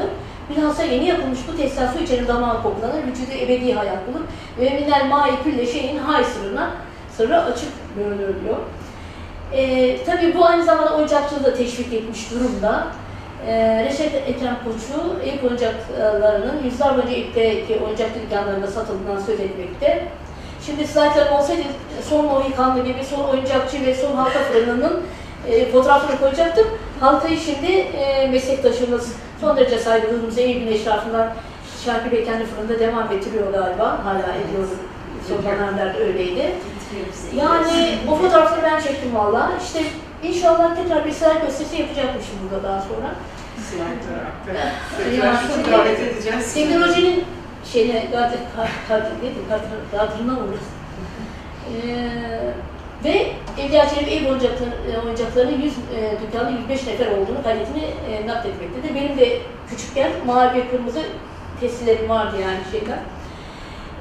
Bilhassa 0.50 0.84
yeni 0.84 1.06
yapılmış 1.06 1.40
bu 1.48 1.58
tesisat 1.58 1.94
su 1.94 2.04
içerir 2.04 2.28
damağı 2.28 2.64
koklanır, 2.64 3.04
vücudu 3.08 3.32
ebedi 3.42 3.74
hayat 3.74 4.08
bulur 4.08 4.22
ve 4.60 4.70
minel 4.70 5.06
mai 5.10 5.44
külle 5.44 5.66
şeyin 5.66 5.98
hay 5.98 6.24
sırrına, 6.24 6.70
sırrı 7.18 7.42
açık 7.44 7.70
görülür 7.98 8.36
diyor. 8.44 8.58
Ee, 9.54 10.06
tabii 10.06 10.36
bu 10.38 10.46
aynı 10.46 10.64
zamanda 10.64 10.96
oyuncakçılığı 10.96 11.44
da 11.44 11.54
teşvik 11.54 11.94
etmiş 11.94 12.32
durumda. 12.32 12.88
Ee, 13.48 13.86
Reşet 13.86 14.14
Ekrem 14.28 14.58
Koçu 14.64 15.24
ilk 15.26 15.44
oyuncaklarının 15.44 16.64
yüzler 16.64 16.98
boyunca 16.98 17.16
ilkteki 17.16 17.80
oyuncak 17.86 18.10
dükkanlarında 18.16 18.68
satıldığından 18.68 19.20
söz 19.20 19.40
etmekte. 19.40 20.08
Şimdi 20.66 20.88
slaytlarım 20.88 21.34
olsaydı 21.34 21.62
son 22.10 22.26
Mohikanlı 22.26 22.84
gibi 22.84 23.04
son 23.04 23.24
oyuncakçı 23.24 23.86
ve 23.86 23.96
son 23.96 24.16
halka 24.16 24.40
fırınının 24.40 25.02
e, 25.50 25.72
fotoğrafını 25.72 26.20
koyacaktım. 26.20 26.68
Halkayı 27.00 27.38
şimdi 27.40 27.72
e, 27.72 28.28
meslektaşımız 28.28 29.16
son 29.42 29.58
derece 29.58 29.80
saygılarımız 29.80 30.38
Eyüp'ün 30.38 30.68
eşrafından 30.68 31.34
Şarkı 31.86 32.12
Bey 32.12 32.26
kendi 32.26 32.46
fırında 32.46 32.80
devam 32.80 33.12
ettiriyor 33.12 33.54
galiba. 33.54 34.00
Hala 34.04 34.36
ediyor. 34.36 34.68
Son 35.28 35.44
dönemlerde 35.44 36.00
öyleydi. 36.00 36.52
Yani 37.36 37.98
o 38.12 38.16
fotoğrafları 38.16 38.62
ben 38.64 38.80
çektim 38.80 39.16
valla. 39.16 39.52
İşte 39.64 39.80
inşallah 40.24 40.76
tekrar 40.76 41.06
bir 41.06 41.12
slide 41.12 41.46
gösterisi 41.46 41.82
yapacakmışım 41.82 42.36
burada 42.44 42.64
daha 42.64 42.82
sonra. 42.82 43.16
Tekrar 44.98 45.36
şunu 45.36 45.72
davet 45.74 46.00
edeceğiz. 46.00 46.54
Teknolojinin 46.54 47.24
şeyine, 47.74 48.06
kadrına 49.92 50.34
uğrasın. 50.34 50.78
Ee, 51.68 52.54
ve 53.04 53.32
Evliya 53.62 53.90
Çelebi 53.90 54.12
ev 54.12 54.30
oyuncakları, 54.30 54.70
e, 54.70 55.06
oyuncaklarının 55.06 55.62
100 55.62 55.74
e, 55.74 56.18
dükkanda 56.22 56.50
105 56.50 56.88
nefer 56.88 57.08
olduğunu 57.08 57.44
kaydetini 57.44 57.84
e, 57.84 58.28
nakletmektedir. 58.28 58.96
Benim 58.96 59.18
de 59.18 59.40
küçükken 59.70 60.12
mavi 60.26 60.58
ve 60.58 60.70
kırmızı 60.70 61.02
testilerim 61.60 62.10
vardı 62.10 62.36
yani 62.42 62.60
şeyler. 62.72 62.98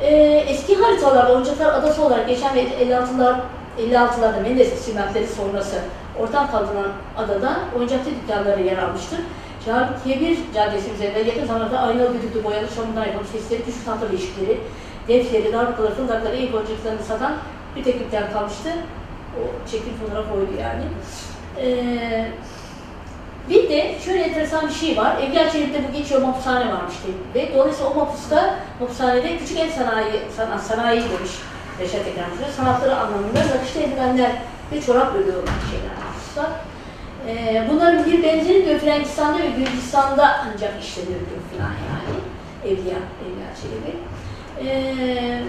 Ee, 0.02 0.44
eski 0.48 0.76
haritalarda 0.76 1.32
oyuncaklar 1.32 1.74
adası 1.74 2.04
olarak 2.04 2.28
geçen 2.28 2.54
ve 2.54 2.60
56'lar 2.60 3.36
56'larda 3.78 4.42
Menderes 4.42 4.72
istimlakları 4.72 5.26
sonrası 5.26 5.76
ortadan 6.18 6.50
kaldırılan 6.50 6.92
adada 7.16 7.56
oyuncakçı 7.76 8.10
dükkanları 8.10 8.62
yer 8.62 8.78
almıştır. 8.78 9.18
Cahit 9.66 10.04
Kebir 10.04 10.38
Caddesi 10.54 10.90
üzerinde 10.90 11.18
yakın 11.18 11.46
zamanda 11.46 11.78
aynalı 11.78 12.14
düdüklü 12.14 12.44
boyalı 12.44 12.66
çamurdan 12.74 13.04
yapılmış 13.04 13.28
sesleri, 13.28 13.64
küçük 13.64 13.86
tahta 13.86 14.12
beşikleri, 14.12 14.60
defleri, 15.08 15.52
darbukaları, 15.52 15.94
fındakları, 15.94 16.36
ilk 16.36 16.54
oyuncaklarını 16.54 17.02
satan 17.08 17.34
bir 17.76 17.84
tek 17.84 18.00
dükkan 18.00 18.32
kalmıştı. 18.32 18.70
O 19.36 19.70
çekim 19.70 19.94
fotoğraf 19.94 20.32
oydu 20.32 20.50
yani. 20.60 20.82
Ee, 21.60 22.30
bir 23.48 23.68
de 23.70 23.94
şöyle 24.04 24.22
enteresan 24.22 24.68
bir 24.68 24.72
şey 24.72 24.96
var. 24.96 25.16
Evliya 25.22 25.50
Çelebi'de 25.50 25.88
bu 25.88 25.92
geçiyor 25.98 26.22
mapushane 26.22 26.72
varmış 26.72 26.94
ve 27.34 27.54
dolayısıyla 27.54 27.90
o 27.90 27.94
mapusta, 27.94 28.54
mapushanede 28.80 29.38
küçük 29.38 29.58
el 29.58 29.70
sanayi, 29.70 30.20
sanat, 30.36 30.62
sanayi 30.62 31.00
demiş 31.00 31.32
Reşat 31.80 32.06
Ekrem. 32.06 32.52
Sanatları 32.56 32.96
anlamında 32.96 33.38
nakışlı 33.38 33.80
eldivenler 33.80 34.32
ve 34.72 34.80
çorap 34.80 35.14
örüyor 35.14 35.36
olan 35.36 35.58
şeyler 35.70 35.96
mapuslar. 36.06 36.75
Ee, 37.28 37.66
bunların 37.72 38.06
bir 38.06 38.22
benzeri 38.22 38.66
diyor 38.66 38.78
Frankistan'da 38.80 39.38
ve 39.38 39.50
Gürcistan'da 39.50 40.36
ancak 40.44 40.82
işleniyor 40.82 41.20
filan 41.52 41.68
yani. 41.68 42.16
Evliya, 42.64 42.98
Evliya 43.22 43.48
Çelebi. 43.62 43.96
Ee, 44.60 45.42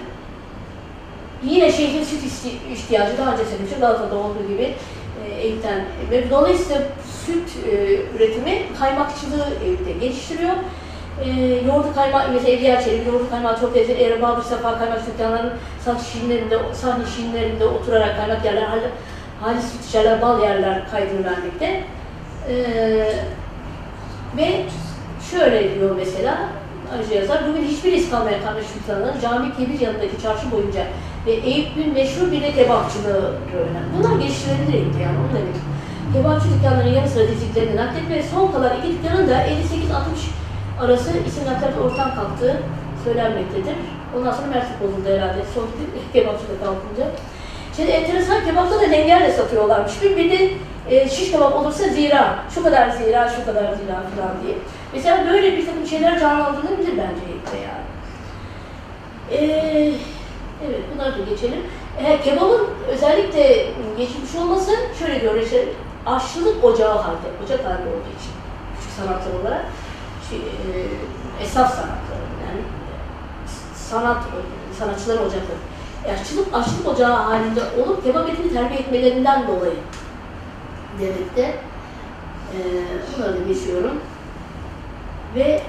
yine 1.42 1.72
şehrin 1.72 2.04
süt 2.04 2.24
ihtiyacı 2.72 3.18
daha 3.18 3.32
önce 3.32 3.44
söylemiştim 3.44 3.80
Galata'da 3.80 4.16
olduğu 4.16 4.48
gibi 4.48 4.74
e, 5.24 5.40
Eyüp'ten 5.40 5.84
ve 6.10 6.30
dolayısıyla 6.30 6.82
süt 7.26 7.50
e, 7.66 8.00
üretimi 8.16 8.62
kaymakçılığı 8.78 9.46
Eyüp'te 9.64 9.92
geliştiriyor. 9.92 10.54
E, 11.24 11.30
yoğurdu 11.66 11.94
kaymak, 11.94 12.30
mesela 12.32 12.52
Evliya 12.52 12.84
Çelebi 12.84 13.08
yoğurdu 13.08 13.30
kaymağı 13.30 13.60
çok 13.60 13.76
lezzetli. 13.76 14.02
Eğer 14.02 14.22
Babür 14.22 14.42
Safa 14.42 14.78
kaymak 14.78 15.06
dükkanlarının 15.06 15.52
sahne 15.84 16.00
şirinlerinde, 16.12 16.58
sahne 16.74 17.04
şirinlerinde 17.16 17.66
oturarak 17.66 18.16
kaymak 18.16 18.44
yerler, 18.44 18.68
halis 19.40 19.64
bal 20.22 20.40
yerler 20.40 20.90
kaydını 20.90 21.24
vermekte. 21.24 21.84
E, 22.48 22.56
ve 24.36 24.62
şöyle 25.30 25.74
diyor 25.74 25.96
mesela, 25.96 26.38
Ayrıca 26.92 27.14
yazar, 27.14 27.48
bugün 27.48 27.64
hiçbir 27.64 28.10
kalmış 28.10 28.66
sultanların 28.74 29.20
cami 29.20 29.56
kebir 29.56 29.80
yanındaki 29.80 30.22
çarşı 30.22 30.50
boyunca 30.52 30.82
ve 31.26 31.32
Eyüp'ün 31.32 31.92
meşhur 31.94 32.32
bir 32.32 32.42
de 32.42 32.52
kebapçılığı 32.52 33.34
önemli. 33.52 33.88
Bunlar 33.98 34.20
geliştirilebilir 34.20 34.74
Eyüp'te 34.74 35.02
yani 35.02 35.18
onu 35.18 35.38
demek. 35.38 35.56
Kebapçı 36.12 36.46
dükkanların 36.54 36.94
yanı 36.94 37.08
sıra 37.08 37.28
diziklerini 37.28 37.76
nakletme 37.76 38.16
ve 38.16 38.22
son 38.22 38.52
kalan 38.52 38.72
iki 38.78 38.88
dükkanın 38.92 39.28
da 39.28 39.36
58-60 39.42 39.54
arası 40.80 41.10
isim 41.26 41.44
nakletle 41.46 41.80
ortadan 41.80 42.14
kalktığı 42.14 42.56
söylenmektedir. 43.04 43.76
Ondan 44.16 44.32
sonra 44.32 44.46
mertlik 44.46 44.80
bozuldu 44.82 45.08
herhalde. 45.14 45.40
Son 45.54 45.66
kebapçı 46.12 46.44
da 46.48 46.64
kalkınca. 46.64 47.06
Şimdi 47.78 47.90
enteresan 47.90 48.44
kebapta 48.44 48.80
da 48.80 48.84
lengerle 48.84 49.32
satıyorlarmış. 49.32 50.02
Bir, 50.02 50.16
bir 50.16 50.30
de 50.30 50.50
e, 50.90 51.08
şiş 51.08 51.30
kebap 51.30 51.56
olursa 51.56 51.88
zira, 51.88 52.38
şu 52.54 52.62
kadar 52.62 52.90
zira, 52.90 53.28
şu 53.28 53.44
kadar 53.44 53.62
zira 53.62 53.94
falan 54.16 54.42
diye. 54.42 54.54
Mesela 54.94 55.26
böyle 55.26 55.56
bir 55.56 55.66
takım 55.66 55.86
şeyler 55.86 56.20
canlandırılabilir 56.20 56.90
bence 56.90 57.22
yani. 57.54 57.88
Ee, 59.30 59.92
evet, 60.66 60.80
bunları 60.94 61.18
da 61.18 61.30
geçelim. 61.30 61.66
E, 62.04 62.20
kebabın 62.20 62.66
özellikle 62.88 63.66
geçmiş 63.98 64.34
olması 64.38 64.70
şöyle 64.98 65.20
diyor 65.20 65.34
işte 65.34 65.64
aşçılık 66.06 66.64
ocağı 66.64 66.98
halde, 66.98 67.28
ocak 67.44 67.64
halde 67.64 67.88
olduğu 67.88 68.12
için 68.18 68.32
küçük 68.76 68.92
sanatlar 68.92 69.40
olarak 69.40 69.64
şey, 70.30 70.38
e, 70.38 70.42
esnaf 71.42 71.70
sanatları 71.70 72.24
yani 72.46 72.60
sanat 73.74 74.18
sanatçıların 74.78 75.22
ocakları. 75.22 75.58
Aşçılık, 76.06 76.54
aşçılık 76.54 76.88
ocağı 76.88 77.16
halinde 77.16 77.60
olup 77.82 78.04
kebap 78.04 78.30
etini 78.30 78.52
terbiye 78.52 78.80
etmelerinden 78.80 79.48
dolayı 79.48 79.76
demekte. 81.00 81.42
E, 82.54 82.58
bunları 83.16 83.34
da 83.34 83.48
geçiyorum. 83.48 84.00
Ve 85.34 85.62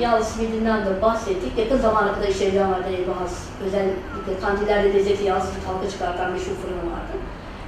yağlı 0.00 0.24
simitinden 0.24 0.86
de 0.86 1.02
bahsettik. 1.02 1.58
Yakın 1.58 1.78
zamana 1.78 2.14
kadar 2.14 2.28
işte 2.28 2.44
Evliyamar'da 2.44 2.88
Elbahas, 2.88 3.32
özellikle 3.66 4.40
kandillerde 4.40 4.94
lezzeti 4.94 5.24
yağsız 5.24 5.50
halka 5.66 5.90
çıkartan 5.90 6.32
meşhur 6.32 6.54
fırını 6.54 6.92
vardı. 6.92 7.12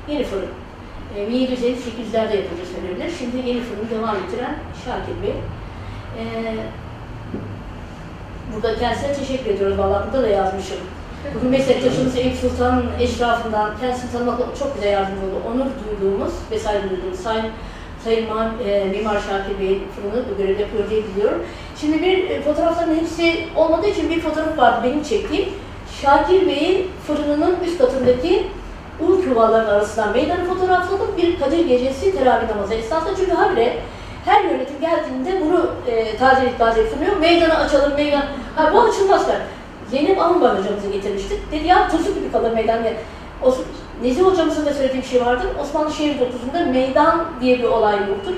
Yeni 0.08 0.24
fırın. 0.24 0.48
E, 1.16 1.20
1750-800'lerde 1.20 2.36
yapıldığı 2.36 2.66
söylenebilir. 2.74 3.12
Şimdi 3.18 3.48
yeni 3.48 3.60
fırını 3.60 3.90
devam 3.90 4.16
ettiren 4.16 4.54
Şakir 4.84 5.22
Bey. 5.22 5.34
E, 6.18 6.24
burada 8.54 8.78
kendisine 8.78 9.12
teşekkür 9.12 9.50
ediyoruz. 9.50 9.78
Vallahi 9.78 10.06
burada 10.06 10.22
da 10.22 10.28
yazmışım. 10.28 10.78
Bugün 11.32 11.50
meslektaşımız 11.50 12.16
Eyüp 12.16 12.36
Sultan'ın 12.36 12.86
eşrafından 13.00 13.70
kendisini 13.80 14.12
tanımakla 14.12 14.44
çok 14.58 14.74
güzel 14.74 14.92
yardımcı 14.92 15.20
oldu. 15.26 15.42
Onur 15.48 15.66
duyduğumuz 15.80 16.32
vesaire 16.50 16.90
duyduğumuz 16.90 17.20
Sayın 17.20 17.46
Sayın 18.04 18.26
Ma- 18.28 18.62
e, 18.68 18.84
Mimar 18.84 19.14
Şakir 19.20 19.58
Bey'in 19.60 19.82
fırını 19.96 20.24
bu 20.30 20.38
görevde 20.38 20.66
diye 20.90 21.02
biliyorum. 21.04 21.42
Şimdi 21.80 22.02
bir 22.02 22.30
e, 22.30 22.42
fotoğrafların 22.42 22.94
hepsi 22.94 23.48
olmadığı 23.56 23.86
için 23.86 24.10
bir 24.10 24.20
fotoğraf 24.20 24.58
vardı 24.58 24.80
benim 24.84 25.02
çektiğim. 25.02 25.48
Şakir 26.02 26.46
Bey'in 26.46 26.90
fırınının 27.06 27.56
üst 27.66 27.78
katındaki 27.78 28.46
un 29.00 29.22
çuvalların 29.22 29.70
arasından 29.70 30.12
meydanı 30.12 30.44
fotoğrafladım. 30.44 31.08
Bir 31.16 31.40
Kadir 31.40 31.66
Gecesi 31.66 32.18
teravih 32.18 32.48
namazı 32.48 32.74
esnasında 32.74 33.16
çünkü 33.16 33.32
habire 33.32 33.76
her 34.24 34.44
yönetim 34.44 34.80
geldiğinde 34.80 35.40
bunu 35.44 35.70
e, 35.86 36.16
tazelik 36.16 36.58
tazelik 36.58 36.92
sunuyor. 36.92 37.16
Meydanı 37.16 37.54
açalım, 37.58 37.94
meydan... 37.94 38.22
Ha 38.56 38.70
bu 38.74 38.80
açılmaz. 38.80 39.26
Zeynep 39.94 40.18
Alınbay 40.20 40.50
hocamızı 40.50 40.90
getirmiştik. 40.92 41.52
Dedi 41.52 41.66
ya 41.66 41.88
tuzlu 41.88 42.14
gibi 42.14 42.32
kalır 42.32 42.52
meydan. 42.52 42.76
Yani, 42.76 42.96
Os- 43.42 43.62
Nezih 44.02 44.22
hocamızın 44.22 44.66
da 44.66 44.74
söylediği 44.74 45.02
bir 45.02 45.08
şey 45.08 45.26
vardır. 45.26 45.46
Osmanlı 45.62 45.92
şehir 45.92 46.20
dokuzunda 46.20 46.64
meydan 46.72 47.24
diye 47.40 47.58
bir 47.58 47.64
olay 47.64 47.96
yoktur. 47.96 48.32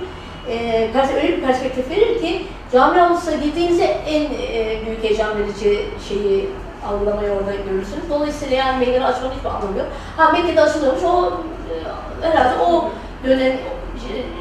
E, 0.49 0.91
öyle 1.17 1.37
bir 1.37 1.43
perspektif 1.43 1.91
verir 1.91 2.21
ki 2.21 2.47
cami 2.73 3.03
avlusuna 3.03 3.37
girdiğinizde 3.37 3.85
en 3.85 4.23
e, 4.25 4.81
büyük 4.87 5.05
heyecan 5.05 5.39
verici 5.39 5.87
şeyi 6.09 6.49
algılamayı 6.89 7.31
orada 7.31 7.53
görürsünüz. 7.55 8.11
Dolayısıyla 8.11 8.57
yani 8.57 8.87
meydanı 8.87 9.07
açmanın 9.07 9.33
hiçbir 9.35 9.49
anlamı 9.49 9.79
yok. 9.79 9.87
Ha 10.17 10.33
Mekke'de 10.33 10.61
açılıyormuş 10.61 11.03
o 11.05 11.33
e, 12.23 12.27
herhalde 12.27 12.63
o 12.63 12.91
dönem 13.27 13.57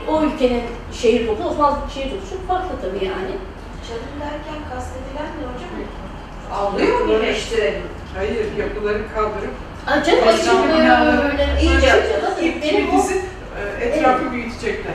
o 0.09 0.22
ülkenin 0.24 0.63
şehir 0.93 1.28
dokusu, 1.28 1.49
Osmanlı 1.49 1.78
şehir 1.93 2.11
dokusu 2.11 2.30
çok 2.30 2.47
farklı 2.47 2.70
tabii 2.82 3.05
yani. 3.05 3.32
Çalım 3.88 4.16
derken 4.22 4.59
kastedilen 4.74 5.30
ne 5.39 5.45
hocam? 5.51 5.75
Avluyu 6.54 7.00
mu 7.00 7.10
birleştirelim? 7.10 7.82
Hayır, 8.18 8.46
yapıları 8.60 9.02
kaldırıp 9.16 9.54
Ay 9.88 10.04
canım 10.04 10.20
Meydan 10.26 10.34
açılıyor 10.38 10.80
binaları 10.80 11.32
öyle. 11.32 11.48
iyice 11.62 11.88
ip 12.41 12.64
Benim 12.64 12.89
o, 12.89 13.02
e, 13.82 13.86
etrafı 13.86 14.32
büyütecekler. 14.32 14.93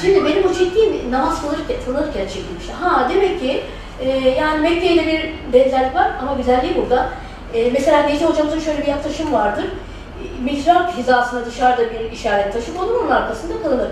şimdi 0.00 0.24
benim 0.24 0.44
o 0.50 0.54
çektiğim 0.54 1.12
namaz 1.12 1.40
kılırken, 1.42 1.76
kılırken 1.84 2.26
çekilmişti. 2.26 2.72
Ha 2.80 3.08
demek 3.14 3.40
ki 3.40 3.62
e, 4.00 4.08
yani 4.30 4.60
Mekke 4.60 4.86
ile 4.86 5.06
bir 5.06 5.34
benzerlik 5.52 5.94
var 5.94 6.10
ama 6.22 6.34
güzelliği 6.34 6.76
burada. 6.76 7.08
E, 7.54 7.70
mesela 7.70 8.02
Necmi 8.02 8.26
hocamızın 8.26 8.60
şöyle 8.60 8.82
bir 8.82 8.86
yaklaşım 8.86 9.32
vardır. 9.32 9.64
E, 9.64 10.42
Mihrap 10.44 10.96
hizasına 10.96 11.46
dışarıda 11.46 11.82
bir 11.90 12.12
işaret 12.12 12.52
taşıp 12.52 12.80
onun, 12.80 12.98
onun 13.02 13.10
arkasında 13.10 13.62
kalınır. 13.62 13.88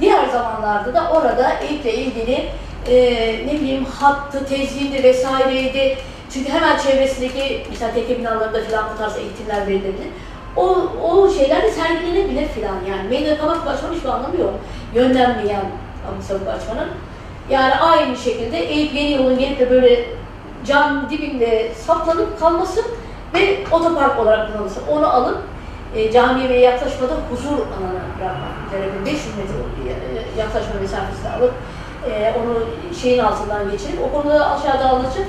Diğer 0.00 0.26
zamanlarda 0.28 0.94
da 0.94 1.10
orada 1.10 1.52
iple 1.70 1.94
ilgili 1.94 2.48
e, 2.88 2.96
ne 3.46 3.52
bileyim 3.52 3.84
hattı, 3.84 4.46
tezyindi 4.48 5.02
vesaireydi. 5.02 5.96
Çünkü 6.32 6.52
hemen 6.52 6.78
çevresindeki 6.78 7.66
mesela 7.70 7.94
tekke 7.94 8.18
binalarında 8.18 8.60
filan 8.60 8.84
bu 8.94 8.98
tarz 8.98 9.16
eğitimler 9.16 9.66
verilebilir. 9.66 10.08
O, 10.56 10.62
o 11.02 11.30
şeyler 11.30 11.62
de 11.62 11.70
sergilenebilir 11.70 12.48
filan 12.48 12.76
yani. 12.90 13.08
Meydanı 13.08 13.38
kabak 13.38 13.66
açmanın 13.66 13.94
hiçbir 13.94 14.08
anlamı 14.08 14.40
yok. 14.40 14.54
Yönlenmeyen 14.94 15.64
sabuk 16.20 16.48
açmanın. 16.48 16.88
Yani 17.50 17.74
aynı 17.74 18.16
şekilde 18.16 18.58
Eyüp 18.58 18.94
Yeni 18.94 19.12
Yol'un 19.12 19.38
gelip 19.38 19.58
de 19.58 19.70
böyle 19.70 20.04
cam 20.66 21.10
dibinde 21.10 21.72
saplanıp 21.74 22.40
kalması 22.40 22.80
ve 23.34 23.64
otopark 23.72 24.18
olarak 24.18 24.46
kullanılması. 24.46 24.80
Onu 24.90 25.08
alıp 25.08 25.38
e, 25.96 26.12
camiye 26.12 26.48
ve 26.48 26.58
yaklaşmadan 26.58 27.18
huzur 27.30 27.52
alanına 27.52 28.02
bırakmak 28.18 28.50
üzere 28.68 29.00
bir 29.00 29.06
500 29.06 29.36
metre 29.36 29.54
yaklaşma 30.38 30.80
mesafesini 30.80 31.28
alıp 31.38 31.52
e, 32.10 32.34
onu 32.38 32.54
şeyin 33.00 33.18
altından 33.18 33.70
geçirip 33.70 33.98
o 34.02 34.12
konuda 34.12 34.50
aşağıda 34.50 34.84
anlatıp 34.90 35.26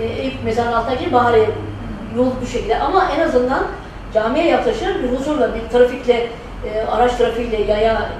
e, 0.00 0.04
Eyüp 0.04 0.44
mezarın 0.44 0.72
altına 0.72 0.94
girip 0.94 1.12
bahane 1.12 1.38
yol 2.16 2.30
bu 2.42 2.46
şekilde 2.46 2.78
ama 2.78 3.10
en 3.16 3.20
azından 3.20 3.62
camiye 4.14 4.46
yaklaşır 4.46 5.02
bir 5.02 5.18
huzurla 5.18 5.54
bir 5.54 5.68
trafikle 5.68 6.28
e, 6.64 6.82
araç 6.82 7.16
trafiğiyle 7.16 7.62
yaya 7.62 8.10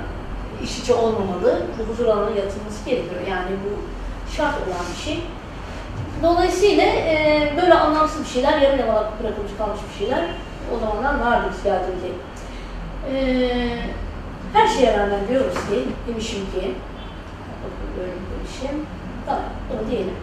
iş 0.63 0.79
içi 0.79 0.95
olmamalı. 0.95 1.63
Bu 1.79 1.93
huzur 1.93 2.07
alanı 2.07 2.37
yaratılması 2.39 2.85
gerekiyor. 2.85 3.21
Yani 3.31 3.51
bu 3.65 3.81
şart 4.37 4.55
olan 4.55 4.87
bir 4.97 5.05
şey. 5.05 5.23
Dolayısıyla 6.23 6.85
e, 6.85 7.53
böyle 7.63 7.75
anlamsız 7.75 8.21
bir 8.25 8.29
şeyler, 8.29 8.61
yarım 8.61 8.79
yamalak 8.79 9.23
bırakılmış 9.23 9.53
kalmış 9.59 9.81
bir 9.91 9.99
şeyler 9.99 10.25
o 10.75 10.79
zamanlar 10.79 11.27
vardı 11.27 11.47
biz 11.53 11.63
geldiğimizde. 11.63 12.09
E, 13.13 13.17
her 14.53 14.69
şeye 14.69 14.99
rağmen 14.99 15.29
diyoruz 15.29 15.55
ki, 15.55 15.85
demişim 16.09 16.39
ki, 16.39 16.75
böyle 17.99 18.13
demişim, 18.13 18.87
tamam 19.27 19.43
bunu 19.71 19.91
diyelim. 19.91 20.15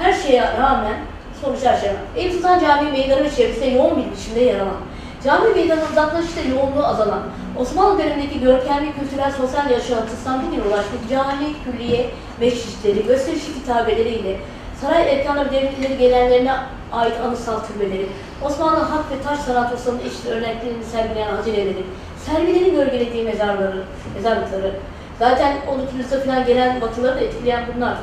Her 0.00 0.12
şeye 0.12 0.42
rağmen, 0.42 0.96
sonuç 1.42 1.64
her 1.64 1.76
şeye 1.76 1.88
rağmen, 1.88 2.04
Eyüp 2.16 2.32
Sultan 2.32 2.60
Camii 2.60 2.92
meydanı 2.92 3.24
ve 3.60 3.66
yoğun 3.66 3.96
bir 3.96 4.12
biçimde 4.12 4.40
yer 4.40 4.60
alan, 4.60 4.80
cami 5.24 5.54
meydanı 5.54 5.80
uzaklaşışta 5.92 6.40
yoğunluğu 6.40 6.86
azalan, 6.86 7.22
Osmanlı 7.58 7.98
dönemindeki 7.98 8.40
görkemli 8.40 8.92
kültürel 9.00 9.32
sosyal 9.32 9.70
yaşantısından 9.70 10.42
bugün 10.46 10.70
ulaştık 10.70 11.10
cami, 11.10 11.46
külliye, 11.64 12.10
mescitleri, 12.40 13.06
gösterişli 13.06 13.54
kitabeleriyle, 13.54 14.36
saray 14.80 15.14
erkanı 15.14 15.52
devletleri 15.52 15.98
gelenlerine 15.98 16.54
ait 16.92 17.14
anısal 17.26 17.60
türbeleri, 17.60 18.06
Osmanlı 18.44 18.80
hak 18.80 19.10
ve 19.10 19.22
taş 19.22 19.38
sanat 19.38 19.74
ustalarının 19.74 20.04
eşit 20.06 20.26
örneklerini 20.26 20.84
sergileyen 20.92 21.36
hazineleri, 21.36 21.84
servilerin 22.26 22.74
gölgelediği 22.74 23.24
mezarları, 23.24 23.84
mezarlıkları, 24.14 24.72
zaten 25.18 25.56
12. 25.68 25.96
yüzyılda 25.96 26.24
falan 26.24 26.46
gelen 26.46 26.80
batıları 26.80 27.16
da 27.16 27.20
etkileyen 27.20 27.64
bunlar. 27.76 27.96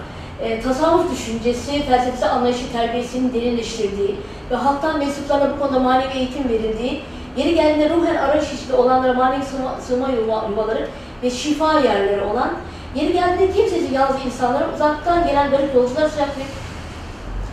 E, 0.44 0.62
tasavvuf 0.62 1.12
düşüncesi, 1.12 1.84
felsefesi, 1.84 2.26
anlayışı, 2.26 2.72
terbiyesinin 2.72 3.34
derinleştirdiği 3.34 4.16
ve 4.52 4.56
halktan 4.56 5.00
mensuplarına 5.00 5.56
bu 5.56 5.60
konuda 5.60 5.80
manevi 5.80 6.14
eğitim 6.14 6.50
verildiği, 6.50 7.04
yeri 7.38 7.56
geldiğinde 7.56 7.90
ruhen 7.90 8.16
arayış 8.16 8.54
içinde 8.54 8.74
olanlara 8.74 9.14
manevi 9.14 9.46
sığma, 9.46 9.76
sığma 9.82 10.10
yuva, 10.10 10.46
yuvaları 10.50 10.88
ve 11.24 11.30
şifa 11.30 11.80
yerleri 11.80 12.22
olan, 12.22 12.52
yeri 12.96 13.14
geldiğinde 13.14 13.54
kimsesiz 13.54 13.92
yalnız 13.92 14.26
insanlara 14.26 14.66
uzaktan 14.76 15.28
gelen 15.28 15.52
garip 15.52 15.76
yolcular 15.76 16.10
sıcak 16.10 16.30
bir 16.38 16.46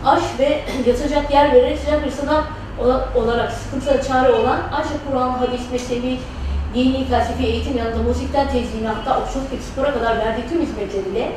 aş 0.05 0.23
ve 0.39 0.61
yatacak 0.87 1.33
yer 1.33 1.53
vererek 1.53 1.79
sıcak 1.79 2.05
bir 2.05 2.11
sınav 2.11 2.41
ola- 2.83 3.09
olarak 3.15 3.51
sıkıntılara 3.51 4.01
çare 4.01 4.31
olan 4.31 4.59
aşk, 4.73 4.89
Kur'an, 5.11 5.29
hadis, 5.29 5.71
mezhebi, 5.71 6.19
dini, 6.75 7.05
felsefi 7.05 7.45
eğitim 7.45 7.77
yanında 7.77 8.03
müzikten 8.03 8.47
tezliğine 8.47 8.87
hatta 8.87 9.19
okçuluk 9.19 9.51
ve 9.51 9.55
spora 9.57 9.93
kadar 9.93 10.17
verdiği 10.17 10.49
tüm 10.49 10.61
hizmetleriyle 10.61 11.31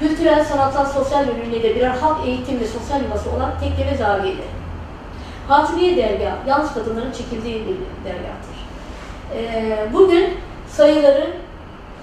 kültürel, 0.00 0.44
sanatsal, 0.44 0.86
sosyal 0.86 1.26
bölümüyle 1.26 1.74
birer 1.74 1.90
halk 1.90 2.26
eğitim 2.26 2.60
ve 2.60 2.66
sosyal 2.66 3.02
yuvası 3.02 3.30
olan 3.30 3.52
tekke 3.60 3.92
ve 3.92 3.96
zaviyedir. 3.96 4.44
Hatuniye 5.48 5.96
dergah, 5.96 6.46
yalnız 6.46 6.74
kadınların 6.74 7.12
çekildiği 7.12 7.66
bir 7.66 7.76
dergahtır. 8.04 8.54
Ee, 9.36 9.88
bugün 9.92 10.34
sayıları 10.68 11.30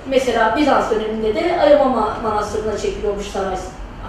mesela 0.05 0.55
Bizans 0.57 0.91
döneminde 0.91 1.35
de 1.35 1.61
Ayama 1.61 2.17
Manastırı'na 2.23 2.77
çekiliyormuş 2.77 3.27
saray 3.27 3.57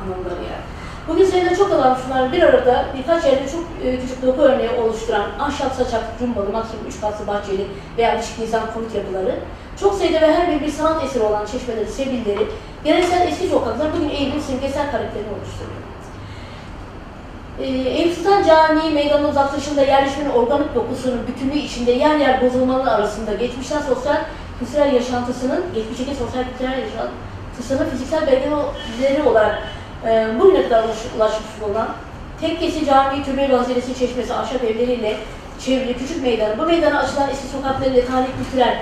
anlamları 0.03 0.35
yani. 0.35 0.65
Bugün 1.09 1.25
sayıda 1.25 1.57
çok 1.57 1.73
olan 1.73 1.99
şunlar 2.05 2.33
bir 2.33 2.43
arada 2.43 2.85
birkaç 2.99 3.25
yerde 3.25 3.49
çok 3.49 3.65
e, 3.85 4.01
küçük 4.01 4.23
doku 4.23 4.43
örneği 4.43 4.71
oluşturan 4.71 5.27
ahşap 5.41 5.75
saçak, 5.75 6.05
cumbalı, 6.19 6.53
maksimum 6.53 6.87
üç 6.89 7.01
katlı 7.01 7.27
bahçeli 7.27 7.67
veya 7.99 8.19
düşük 8.19 8.39
nizam 8.39 8.63
konut 8.75 8.95
yapıları, 8.95 9.35
çok 9.83 9.95
sayıda 9.95 10.21
ve 10.21 10.35
her 10.35 10.51
biri 10.51 10.61
bir 10.61 10.73
sanat 10.73 11.05
eseri 11.05 11.23
olan 11.23 11.47
çeşmeleri, 11.47 11.87
sebilleri, 11.87 12.47
geleneksel 12.85 13.29
eski 13.29 13.49
sokaklar 13.49 13.89
bugün 13.97 14.11
Eyüp'ün 14.11 14.41
simgesel 14.41 14.91
karakterini 14.91 15.29
oluşturuyor. 15.29 15.83
Ee, 17.61 17.91
Eyüp 17.91 18.15
Sultan 18.15 18.43
Camii 18.43 18.91
meydanın 18.91 19.29
uzaklaşında 19.29 19.83
yerleşmenin 19.83 20.31
organik 20.31 20.75
dokusunun 20.75 21.27
bütünlüğü 21.27 21.59
içinde 21.59 21.91
yer 21.91 22.17
yer 22.17 22.43
bozulmalar 22.43 22.99
arasında 22.99 23.35
geçmişten 23.35 23.81
sosyal 23.81 24.17
kültürel 24.59 24.93
yaşantısının, 24.95 25.65
geçmişteki 25.75 26.15
sosyal 26.15 26.45
kültürel 26.45 26.79
yaşantısının 26.79 27.91
fiziksel 27.91 28.27
belgeleri 28.27 29.23
olarak 29.29 29.63
e, 30.07 30.27
bugüne 30.41 30.63
kadar 30.63 30.85
ulaş- 30.85 31.17
ulaşmış 31.17 31.51
bulunan 31.61 31.89
tekkesi, 32.41 32.87
cami, 32.87 33.25
türbe, 33.25 33.53
vaziresi, 33.53 33.99
çeşmesi, 33.99 34.35
ahşap 34.35 34.65
evleriyle 34.65 35.17
çevrili 35.65 35.99
küçük 35.99 36.23
meydanı, 36.23 36.59
bu 36.59 36.63
meydana 36.63 36.99
açılan 36.99 37.31
eski 37.31 37.49
sokaklarıyla 37.49 38.07
tarih 38.07 38.27
kültürel 38.39 38.77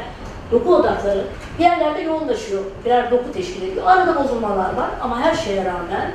doku 0.52 0.74
odakları 0.74 1.24
bir 1.58 1.64
yerlerde 1.64 2.00
yoğunlaşıyor, 2.00 2.62
birer 2.84 3.10
doku 3.10 3.32
teşkil 3.32 3.62
ediyor. 3.62 3.86
Arada 3.86 4.24
bozulmalar 4.24 4.74
var 4.74 4.90
ama 5.02 5.20
her 5.20 5.34
şeye 5.34 5.64
rağmen 5.64 6.12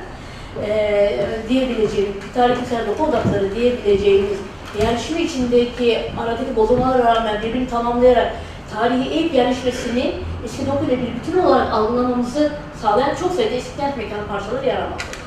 e, 0.66 1.28
diyebileceğimiz, 1.50 2.16
tarih 2.36 2.56
kültürel 2.56 2.88
doku 2.88 3.04
odakları 3.04 3.56
diyebileceğimiz 3.56 4.38
yerleşimi 4.82 5.22
içindeki 5.22 6.12
aradaki 6.20 6.56
bozulmalara 6.56 7.16
rağmen 7.16 7.42
birbirini 7.42 7.68
tamamlayarak 7.68 8.32
tarihi 8.74 9.10
Eyüp 9.10 9.34
yerleşmesini 9.34 10.14
eski 10.46 10.68
doku 10.68 10.86
ile 10.86 10.98
bir 10.98 11.08
bütün 11.16 11.40
olarak 11.40 11.74
algılamamızı 11.74 12.52
sağlayan 12.82 13.16
çok 13.16 13.32
sayıda 13.32 13.56
eski 13.56 13.78
kent 13.78 13.98
mekanı 13.98 14.28
parçaları 14.28 14.66
yer 14.66 14.76
almaktadır. 14.76 15.20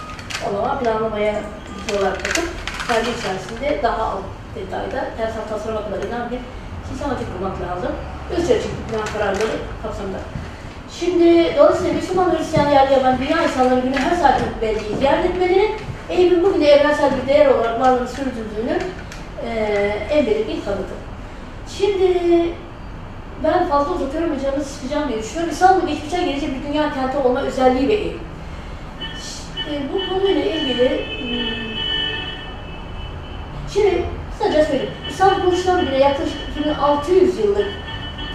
O 0.49 0.57
zaman 0.57 0.79
planlamaya 0.79 1.35
ciddi 1.79 1.99
olarak 1.99 2.17
bakıp 2.21 2.49
sergi 2.89 3.11
içerisinde 3.11 3.83
daha 3.83 4.03
alt 4.03 4.23
detayda 4.55 5.05
kentsel 5.17 5.49
tasarıma 5.49 5.85
kadar 5.85 6.03
inen 6.03 6.31
bir 6.31 6.39
sistematik 6.89 7.26
kurmak 7.32 7.57
lazım. 7.62 7.93
Üst 8.32 8.51
ölçekli 8.51 8.68
plan 8.91 9.07
kararları 9.12 9.57
kapsamında. 9.82 10.18
Şimdi 10.91 11.57
dolayısıyla 11.59 11.95
Müslüman 11.95 12.36
Hristiyan 12.36 12.70
yerli 12.70 12.93
yaban 12.93 13.18
dünya 13.18 13.45
insanları 13.45 13.80
günü 13.80 13.97
her 13.97 14.16
saatin 14.16 14.47
belleği 14.62 14.97
ziyaret 14.99 15.24
etmeleri 15.24 15.70
Eyüp'ün 16.09 16.45
bugün 16.45 16.61
evrensel 16.61 17.11
bir 17.22 17.28
değer 17.28 17.47
olarak 17.47 17.80
varlığını 17.80 18.09
sürdürdüğünü 18.09 18.78
eee 19.45 20.07
en 20.11 20.26
belirgin 20.26 20.61
kanıtı. 20.64 20.95
Şimdi 21.78 22.14
ben 23.45 23.68
fazla 23.68 23.95
uzatıyorum 23.95 24.41
canınızı 24.43 24.70
sıkacağım 24.70 25.09
diye 25.09 25.18
düşünüyorum. 25.18 25.53
İstanbul 25.53 25.89
geçmişten 25.89 26.24
gelecek 26.24 26.51
bir 26.55 26.68
dünya 26.68 26.95
kenti 26.95 27.18
olma 27.18 27.43
özelliği 27.43 27.89
ve 27.89 27.95
Eyüp. 27.95 28.20
Şimdi 29.64 29.80
bu 29.93 30.14
konuyla 30.14 30.45
ilgili 30.45 30.89
hmm, 30.89 31.78
Şimdi 33.72 34.05
kısaca 34.39 34.64
söyleyeyim. 34.64 34.93
İstanbul 35.11 35.41
kuruluşundan 35.43 35.86
bile 35.86 35.99
yaklaşık 35.99 36.36
2600 36.51 37.39
yıllık 37.39 37.66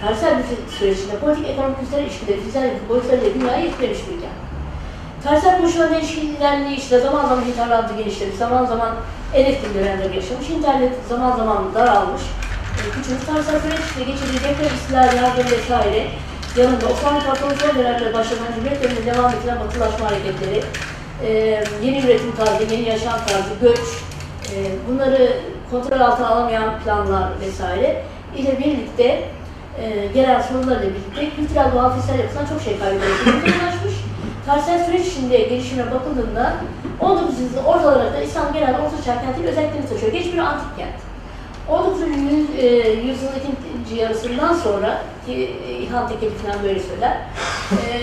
tarihsel 0.00 0.38
bir 0.38 0.72
süreçinde 0.78 1.18
politik, 1.18 1.48
ekonomik, 1.48 1.80
kültürel 1.80 2.02
ilişkileri, 2.02 2.38
fiziksel 2.38 2.70
boyutlarıyla 2.88 3.34
dünyayı 3.34 3.66
etkilemiş 3.66 3.98
bir 3.98 4.20
kent. 4.20 4.38
Tarihsel 5.24 5.62
koşulların 5.62 5.94
değişikliği 5.94 6.76
işte 6.76 7.00
zaman 7.00 7.28
zaman 7.28 7.44
internetin 7.44 7.98
genişlemiş, 7.98 8.36
zaman 8.36 8.66
zaman 8.66 8.94
en 9.34 9.44
etkili 9.44 9.74
dönemler 9.74 10.10
yaşamış, 10.10 10.50
internet 10.50 10.92
zaman 11.08 11.36
zaman 11.36 11.74
daralmış. 11.74 12.22
E, 12.78 12.82
Küçük 12.94 13.26
tarihsel 13.26 13.60
süreç 13.60 13.80
işte 13.88 14.00
geçirdiği 14.04 14.40
deprem, 14.48 14.74
istihlar, 14.74 15.12
yardım 15.12 15.50
vesaire. 15.50 16.06
Yanında 16.56 16.86
Osmanlı 16.86 17.24
Kartalı 17.24 17.54
son 17.56 17.78
dönemde 17.78 18.14
başlayan 18.14 18.52
Cumhuriyet 18.54 18.82
döneminde 18.82 19.14
devam 19.14 19.32
edilen 19.34 19.60
batılaşma 19.60 20.10
hareketleri, 20.10 20.62
e, 21.26 21.30
yeni 21.82 21.98
üretim 22.04 22.36
tarzı, 22.36 22.74
yeni 22.74 22.88
yaşam 22.88 23.18
tarzı, 23.26 23.54
göç, 23.60 23.80
e, 24.52 24.56
bunları 24.88 25.32
kontrol 25.70 26.00
altına 26.00 26.28
alamayan 26.28 26.78
planlar 26.84 27.28
vesaire 27.40 28.02
ile 28.36 28.58
birlikte 28.58 29.22
e, 29.82 30.06
gelen 30.14 30.40
sorunlarla 30.40 30.82
birlikte 30.82 31.36
kültürel 31.36 31.72
doğal 31.74 31.90
fiziksel 31.94 32.18
yapısından 32.18 32.46
çok 32.46 32.60
şey 32.62 32.78
kaybediyoruz. 32.78 33.20
ulaşmış. 33.26 33.94
Tarihsel 34.46 34.84
süreç 34.86 35.06
içinde 35.06 35.38
gelişimine 35.38 35.90
bakıldığında 35.90 36.52
19. 37.00 37.40
yüzyıl 37.40 37.64
ortalarında 37.64 38.20
İslam 38.20 38.52
genelde 38.52 38.78
Orta 38.78 39.02
Çağ 39.04 39.20
kentinin 39.22 39.46
özelliklerini 39.46 39.88
taşıyor. 39.88 40.12
Geç 40.12 40.32
bir 40.32 40.38
antik 40.38 40.76
kent. 40.78 40.94
19. 41.68 42.00
yüz- 42.00 42.58
e, 42.64 42.66
yüzyılın 42.92 43.32
ikinci 43.38 44.02
yarısından 44.02 44.54
sonra 44.54 44.98
ki 45.26 45.50
e, 45.68 45.72
İlhan 45.72 46.08
Tekeli 46.08 46.30
falan 46.34 46.62
böyle 46.62 46.80
söyler. 46.80 47.16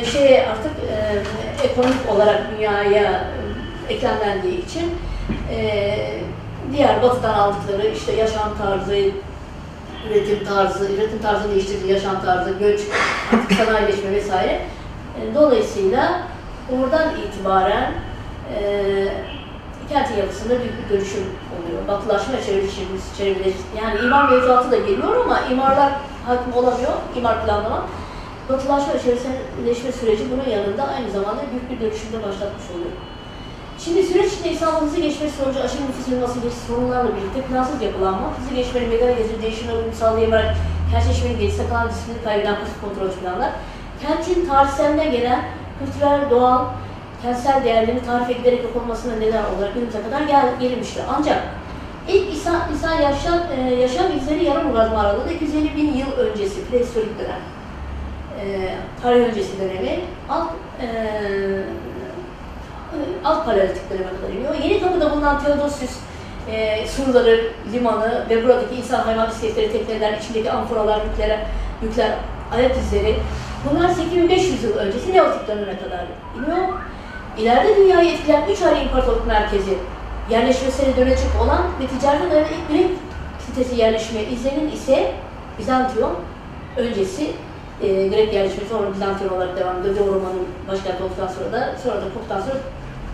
E, 0.01 0.05
şey 0.05 0.41
artık 0.41 0.71
e, 0.91 1.67
ekonomik 1.67 2.09
olarak 2.15 2.41
dünyaya 2.57 3.23
e, 3.89 3.93
eklemlendiği 3.93 4.65
için 4.65 4.91
e, 5.51 5.97
diğer 6.73 7.01
batıdan 7.01 7.33
aldıkları 7.33 7.87
işte 7.87 8.11
yaşam 8.11 8.57
tarzı, 8.57 8.95
üretim 10.09 10.45
tarzı, 10.45 10.91
üretim 10.93 11.21
tarzı 11.21 11.49
değiştirdiği 11.49 11.93
yaşam 11.93 12.21
tarzı, 12.21 12.51
göç, 12.59 12.79
sanayileşme 13.57 14.11
vesaire. 14.11 14.61
E, 15.21 15.35
Dolayısıyla 15.35 16.21
oradan 16.71 17.09
itibaren 17.15 17.91
e, 18.55 18.63
kentin 19.89 20.17
yapısında 20.17 20.53
büyük 20.59 20.73
bir 20.85 20.95
dönüşüm 20.95 21.23
oluyor. 21.23 21.87
Batılaşma 21.87 22.33
çevreleşimiz, 22.45 23.03
çevreleş, 23.17 23.55
yani 23.83 23.99
imar 24.05 24.29
mevzuatı 24.31 24.71
da 24.71 24.77
geliyor 24.77 25.25
ama 25.25 25.39
imarlar 25.51 25.91
hakim 26.27 26.53
olamıyor, 26.53 26.91
imar 27.15 27.45
planlama. 27.45 27.85
Batılaşma 28.49 28.93
ve 28.93 28.99
çevreleşme 28.99 29.91
süreci 29.91 30.23
bunun 30.31 30.49
yanında 30.51 30.83
aynı 30.87 31.11
zamanda 31.11 31.41
büyük 31.51 31.69
bir 31.71 31.85
dönüşümde 31.85 32.17
başlatmış 32.17 32.65
oluyor. 32.75 32.91
Şimdi 33.85 34.03
süreç 34.03 34.33
içinde 34.33 34.51
İstanbul'umuzu 34.51 35.01
geçmesi 35.01 35.37
sonucu 35.37 35.59
aşırı 35.59 35.81
nüfus 35.81 36.07
yığılması 36.07 36.39
gibi 36.39 36.51
sorunlarla 36.67 37.11
birlikte 37.15 37.41
plansız 37.41 37.81
yapılanma, 37.81 38.37
hızlı 38.37 38.55
geçmenin 38.55 38.89
meydana 38.89 39.11
getirdiği 39.11 39.41
değişimine 39.41 39.73
uyum 39.73 39.93
sağlayamayarak 39.93 40.55
kentleşmenin 40.91 41.39
gelişse 41.39 41.67
kalan 41.69 41.89
disiplini 41.89 42.23
kaybeden 42.23 42.55
pasif 42.55 42.81
kontrol 42.81 43.09
planlar, 43.09 43.51
kentin 44.01 44.45
tarihseline 44.45 45.05
gelen 45.05 45.43
kültürel, 45.79 46.29
doğal, 46.29 46.65
kentsel 47.21 47.63
değerlerini 47.63 48.05
tarif 48.05 48.29
edilerek 48.29 48.63
yok 48.63 48.75
olmasına 48.75 49.15
neden 49.15 49.43
olarak 49.43 49.73
günümüze 49.73 50.01
kadar 50.01 50.21
gel 50.21 50.59
gelmiştir. 50.59 51.03
Ancak 51.17 51.43
ilk 52.07 52.33
insan, 52.33 52.61
insan 52.73 52.93
yaşam, 53.01 53.39
e, 53.57 53.73
yaşam 53.75 54.17
izleri 54.17 54.45
yarım 54.45 54.71
uğrazma 54.71 54.99
aralığında 54.99 55.31
250 55.31 55.75
bin 55.75 55.93
yıl 55.93 56.11
öncesi, 56.11 56.65
prehistorik 56.65 57.19
dönem, 57.19 57.41
e, 58.41 58.75
tarih 59.01 59.25
öncesi 59.29 59.59
dönemi, 59.59 59.99
alt, 60.29 60.51
e, 60.81 60.87
alt 63.25 63.45
paleolitik 63.45 63.89
döneme 63.89 64.09
kadar 64.09 64.33
iniyor. 64.33 64.53
Yeni 64.63 64.81
kapıda 64.81 65.11
bulunan 65.11 65.43
Theodosius 65.43 65.97
e, 66.51 66.87
surları, 66.87 67.51
limanı 67.73 68.25
ve 68.29 68.43
buradaki 68.43 68.75
insan 68.75 68.99
hayvan 68.99 69.29
iskeletleri, 69.29 69.71
tekneler, 69.71 70.17
içindeki 70.17 70.51
amforalar, 70.51 71.01
yükler, 71.05 71.39
yükler, 71.83 72.11
ayak 72.53 72.77
izleri 72.77 73.15
bunlar 73.69 73.89
8500 73.89 74.63
yıl 74.63 74.77
öncesi 74.77 75.13
Neolitik 75.13 75.47
döneme 75.47 75.79
kadar 75.79 76.05
iniyor. 76.37 76.67
İleride 77.37 77.75
dünyayı 77.75 78.11
etkileyen 78.11 78.47
üç 78.49 78.61
ayrı 78.61 78.83
imparatorluk 78.83 79.27
merkezi 79.27 79.77
yerleşmesine 80.29 80.95
dönecek 80.95 81.29
olan 81.43 81.61
ve 81.81 81.87
ticarete 81.87 82.31
dayanan 82.31 82.49
ilk 82.49 82.69
Greek 82.69 82.91
sitesi 83.45 83.75
yerleşme 83.75 84.23
izlerinin 84.23 84.71
ise 84.71 85.11
Bizantiyon 85.59 86.15
öncesi 86.77 87.31
e, 87.81 88.07
Grek 88.07 88.33
yerleşmesi 88.33 88.69
sonra 88.69 88.93
Bizantiyon 88.93 89.33
olarak 89.33 89.57
devam 89.57 89.79
ediyor. 89.79 89.95
Roma'nın 90.07 90.47
başkenti 90.67 91.03
olduktan 91.03 91.27
sonra 91.27 91.51
da 91.51 91.75
sonra 91.83 91.95
da 91.95 92.09
Pop'tan 92.13 92.41
sonra 92.41 92.57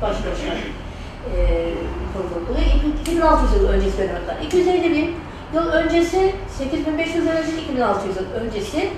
başlı 0.01 0.31
başına 0.31 0.53
e, 1.33 1.37
oluyor. 2.49 2.67
2600 3.01 3.53
yıl 3.53 3.69
öncesi 3.69 3.97
döneme 3.97 4.19
kadar. 4.19 4.41
250 4.41 4.91
bin 4.93 5.15
yıl 5.53 5.67
öncesi, 5.67 6.35
8500 6.57 7.15
yıl 7.15 7.27
öncesi, 7.27 7.61
2600 7.61 8.15
yıl 8.15 8.25
öncesi 8.33 8.89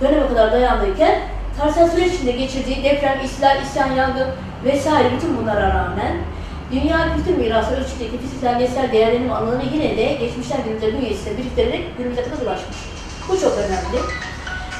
döneme 0.00 0.28
kadar 0.28 0.52
dayandıyken 0.52 1.20
tarihsel 1.58 1.90
süreç 1.90 2.12
içinde 2.14 2.32
geçirdiği 2.32 2.84
deprem, 2.84 3.20
istilal, 3.24 3.62
isyan, 3.62 3.92
yangın 3.92 4.28
vesaire 4.64 5.08
bütün 5.16 5.36
bunlara 5.36 5.68
rağmen 5.74 6.16
dünya 6.72 7.14
kültür 7.16 7.38
mirası 7.38 7.74
ölçüdeki 7.74 8.18
fiziksel 8.18 8.56
nesel 8.56 8.92
değerlerin 8.92 9.28
alanını 9.28 9.62
yine 9.74 9.96
de 9.96 10.12
geçmişten 10.12 10.64
günümüze 10.64 10.92
bünyesinde 10.92 11.38
biriktirerek 11.38 11.98
günümüze 11.98 12.22
kadar 12.22 12.42
ulaşmış. 12.42 12.76
Bu 13.28 13.40
çok 13.40 13.52
önemli. 13.58 13.98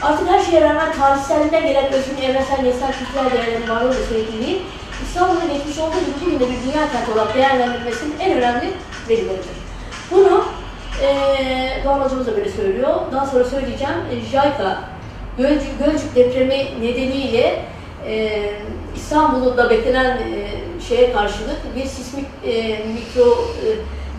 Artık 0.02 0.28
her 0.28 0.40
şeye 0.40 0.60
rağmen 0.60 0.92
tarihselliğine 0.92 1.60
gelen 1.60 1.92
özgün 1.92 2.22
evrensel 2.22 2.62
nesel 2.62 2.92
kültürel 2.92 3.30
değerlerin 3.30 3.68
varlığı 3.68 3.90
ve 3.90 4.04
sürekliliği 4.08 4.62
İstanbul'da 5.08 5.52
geçmiş 5.52 5.78
olduğu 5.78 6.00
gibi 6.00 6.20
bugün 6.20 6.40
de 6.40 6.44
bir 6.52 6.72
dünya 6.72 6.92
kenti 6.92 7.12
olarak 7.12 7.34
değerlendirilmesinin 7.34 8.18
en 8.20 8.38
önemli 8.38 8.70
verileridir. 9.08 9.56
Bunu 10.10 10.44
eee 11.02 11.82
Doğan 11.84 12.00
hocamız 12.00 12.26
da 12.26 12.36
böyle 12.36 12.50
söylüyor. 12.50 12.94
Daha 13.12 13.26
sonra 13.26 13.44
söyleyeceğim. 13.44 13.94
E, 14.12 14.20
JICA 14.20 14.78
Gölcük, 15.38 15.84
Gölcük 15.84 16.16
depremi 16.16 16.64
nedeniyle 16.80 17.62
e, 18.06 18.42
İstanbul'da 18.96 19.70
beklenen 19.70 20.16
e, 20.16 20.50
şeye 20.88 21.12
karşılık 21.12 21.76
bir 21.76 21.84
sismik 21.84 22.26
e, 22.44 22.84
mikro 22.86 23.44
e, 23.64 23.68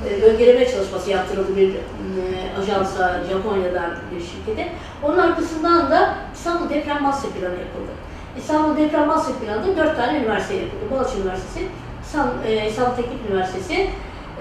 e, 0.10 0.22
bölgeleme 0.22 0.72
çalışması 0.72 1.12
yaptırıldı 1.12 1.56
bir 1.56 1.70
e, 1.70 1.78
ajansa 2.62 3.22
Japonya'dan 3.30 3.92
bir 4.12 4.26
şirkete. 4.26 4.72
Onun 5.04 5.18
arkasından 5.18 5.92
da 5.92 6.16
İstanbul 6.36 6.70
Deprem 6.70 7.04
Master 7.04 7.32
Planı 7.32 7.54
yapıldı. 7.54 7.92
İstanbul 8.38 8.78
Deprem 8.78 9.08
Master 9.08 9.36
Planı'nda 9.36 9.78
dört 9.78 9.98
tane 9.98 10.18
üniversite 10.18 10.54
yapıldı. 10.54 10.92
Boğaziçi 10.92 11.22
Üniversitesi, 11.22 11.68
İstanbul, 12.06 12.46
e, 12.46 12.70
Teknik 12.96 13.30
Üniversitesi, 13.30 13.90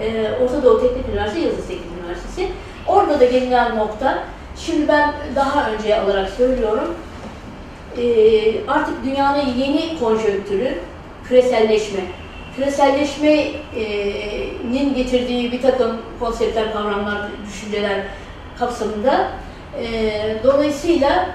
e, 0.01 0.30
Orta 0.42 0.62
Doğu 0.62 0.80
Teknik 0.80 1.09
Üniversitesi, 1.09 1.47
Yıldız 1.47 1.66
Teknik 1.66 1.86
Üniversitesi. 2.03 2.49
Orada 2.86 3.20
da 3.20 3.24
gelinen 3.24 3.78
nokta, 3.78 4.24
şimdi 4.57 4.88
ben 4.88 5.12
daha 5.34 5.70
önce 5.70 6.01
alarak 6.01 6.30
söylüyorum, 6.30 6.95
e, 7.99 8.05
artık 8.68 9.05
dünyanın 9.05 9.47
yeni 9.59 9.99
konjonktürü 9.99 10.78
küreselleşme. 11.28 12.01
Küreselleşmenin 12.57 14.95
getirdiği 14.95 15.53
bir 15.53 15.62
takım 15.62 15.97
konseptler, 16.20 16.72
kavramlar, 16.72 17.18
düşünceler 17.47 18.01
kapsamında 18.59 19.28
e, 19.80 20.36
dolayısıyla 20.45 21.26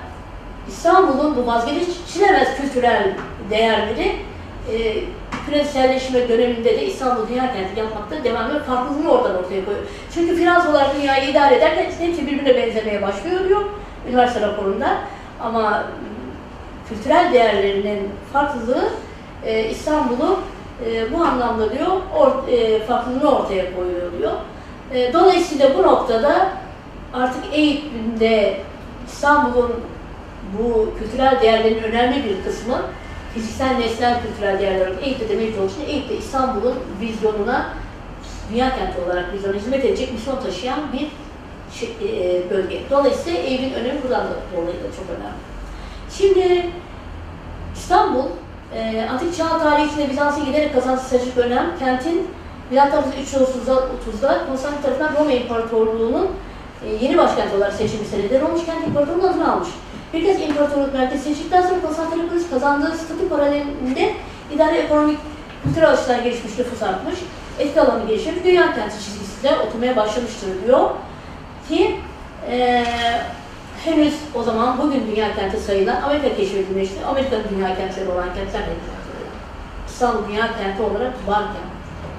İstanbul'un 0.70 1.36
bu 1.36 1.47
vazgeçilemez 1.47 2.57
kültürel 2.57 3.13
değerleri 3.49 4.15
e, 4.72 5.03
küreselleşme 5.45 6.30
döneminde 6.30 6.63
de 6.63 6.86
İstanbul 6.86 7.28
Dünya 7.28 7.53
Kenti 7.53 7.80
yapmakta 7.80 8.24
devam 8.24 8.45
ediyor. 8.45 8.65
Farklılığını 8.65 9.11
oradan 9.11 9.38
ortaya 9.38 9.65
koyuyor. 9.65 9.86
Çünkü 10.13 10.36
finans 10.36 10.67
olarak 10.67 10.95
dünyayı 10.95 11.30
idare 11.30 11.55
ederken 11.55 11.86
hepsi 11.99 12.28
birbirine 12.28 12.55
benzemeye 12.55 13.01
başlıyor 13.01 13.47
diyor 13.47 13.61
üniversite 14.09 14.41
raporunda. 14.41 14.97
Ama 15.41 15.84
kültürel 16.89 17.34
değerlerinin 17.34 18.09
farklılığı 18.34 18.89
e, 19.45 19.70
İstanbul'u 19.70 20.39
e, 20.86 21.13
bu 21.13 21.24
anlamda 21.24 21.72
diyor 21.72 21.91
or, 22.17 22.47
e, 22.47 22.80
farklılığını 22.80 23.32
ortaya 23.38 23.76
koyuyor 23.76 24.11
diyor. 24.20 24.32
E, 24.93 25.13
dolayısıyla 25.13 25.78
bu 25.78 25.84
noktada 25.84 26.47
artık 27.13 27.43
Eyüp'ünde 27.53 28.57
İstanbul'un 29.07 29.74
bu 30.58 30.89
kültürel 31.00 31.41
değerlerin 31.41 31.84
önemli 31.84 32.24
bir 32.24 32.43
kısmı 32.43 32.82
fiziksel, 33.34 33.78
nesnel, 33.78 34.22
kültürel 34.22 34.60
değerler 34.60 34.88
olarak 34.88 35.04
Eyüp'te 35.04 35.30
de 35.30 35.36
mevcut 35.36 35.60
olduğu 35.60 35.72
için 35.72 35.93
Eyüp'te 35.93 36.18
İstanbul'un 36.18 36.76
vizyonuna 37.02 37.70
dünya 38.52 38.76
kenti 38.76 39.02
olarak 39.06 39.34
vizyona 39.34 39.56
hizmet 39.56 39.86
edecek 39.86 40.14
misyon 40.14 40.41
taşıyan 40.43 40.80
bir 40.93 41.08
şey- 41.80 41.95
e, 42.04 42.50
bölge. 42.50 42.82
Dolayısıyla 42.89 43.39
Eyüp'ün 43.39 43.74
önemi 43.74 44.04
buradan 44.04 44.24
da 44.24 44.34
dolayı 44.56 44.78
da 44.78 44.95
çok 44.97 45.06
önemli. 45.18 45.39
Şimdi 46.12 46.70
İstanbul, 47.76 48.26
e, 48.76 49.08
antik 49.12 49.38
çağ 49.38 49.60
tarihi 49.60 49.88
içinde 49.88 50.10
Bizans'a 50.10 50.43
giderek 50.45 50.74
kazandığı 50.74 51.02
stratejik 51.02 51.38
önem, 51.38 51.66
kentin 51.80 52.28
önce 52.72 53.22
330'da 53.22 54.45
Konstantin 54.47 54.82
tarafından 54.82 55.16
Roma 55.20 55.32
İmparatorluğu'nun 55.32 56.28
e, 56.86 57.06
yeni 57.06 57.18
başkent 57.18 57.54
olarak 57.54 57.74
seçilmiş 57.74 58.08
senede 58.08 58.41
Roma 58.41 58.66
kent 58.66 58.88
İmparatorluğu'nun 58.88 59.28
adını 59.28 59.54
almış. 59.54 59.70
Bir 60.14 60.26
kez 60.26 60.41
imparatorluk 60.41 60.93
merkezi 60.93 61.24
seçildikten 61.24 61.62
sonra 61.62 61.82
Konstantinopolis 61.82 62.49
kazandığı 62.49 62.97
statü 62.97 63.30
paralelinde 63.30 64.14
idari 64.55 64.78
ekonomik 64.78 65.20
kültürel 65.64 65.89
açıdan 65.89 66.24
gelişmiş 66.24 66.57
nüfus 66.57 66.84
artmış, 66.84 67.16
etki 67.60 67.82
alanı 67.82 68.07
gelişmiş, 68.07 68.36
dünya 68.43 68.76
kenti 68.76 68.95
çizgisiyle 69.05 69.55
oturmaya 69.68 69.95
başlamıştır 69.95 70.47
diyor 70.68 70.89
ki 71.70 71.95
e, 72.51 72.86
henüz 73.86 74.14
o 74.36 74.43
zaman 74.43 74.78
bugün 74.78 75.07
dünya 75.12 75.36
kenti 75.36 75.57
sayılan 75.57 76.01
Amerika 76.01 76.36
keşfedilmişti. 76.36 77.05
Amerika'nın 77.05 77.45
dünya 77.55 77.76
kentleri 77.76 78.10
olan 78.10 78.34
kentler 78.36 78.62
de 78.62 78.74
İstanbul 79.88 80.28
dünya 80.28 80.49
kenti 80.57 80.82
olarak 80.84 81.14
varken, 81.28 81.68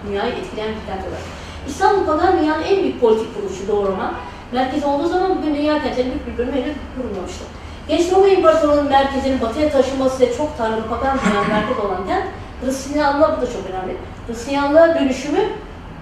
dünyayı 0.07 0.33
etkileyen 0.33 0.71
bir 0.71 0.87
kent 0.87 1.09
olarak. 1.09 1.25
İstanbul 1.69 2.07
kadar 2.07 2.41
dünyanın 2.41 2.63
en 2.63 2.83
büyük 2.83 3.01
politik 3.01 3.35
kuruluşu 3.35 3.69
doğrama. 3.69 4.15
Merkez 4.53 4.85
olduğu 4.85 5.09
zaman 5.09 5.39
bugün 5.39 5.55
dünya 5.55 5.83
kentlerinin 5.83 6.15
büyük 6.15 6.27
bir 6.27 6.39
bölümü 6.39 6.57
henüz 6.57 6.77
kurulmamıştı. 6.97 7.45
Genç 7.91 8.13
Roma 8.13 8.29
İmparatorluğu'nun 8.29 8.89
merkezinin 8.89 9.41
batıya 9.41 9.71
taşınması 9.71 10.21
ve 10.21 10.37
çok 10.37 10.59
tanrılı 10.59 10.89
pagan 10.89 11.19
merkezi 11.49 11.81
olan 11.81 12.07
kent, 12.07 12.25
Hristiyanlığa 12.65 13.37
bu 13.37 13.43
da 13.43 13.47
çok 13.47 13.63
önemli. 13.71 13.97
Hristiyanlığa 14.27 14.95
dönüşümü 14.95 15.41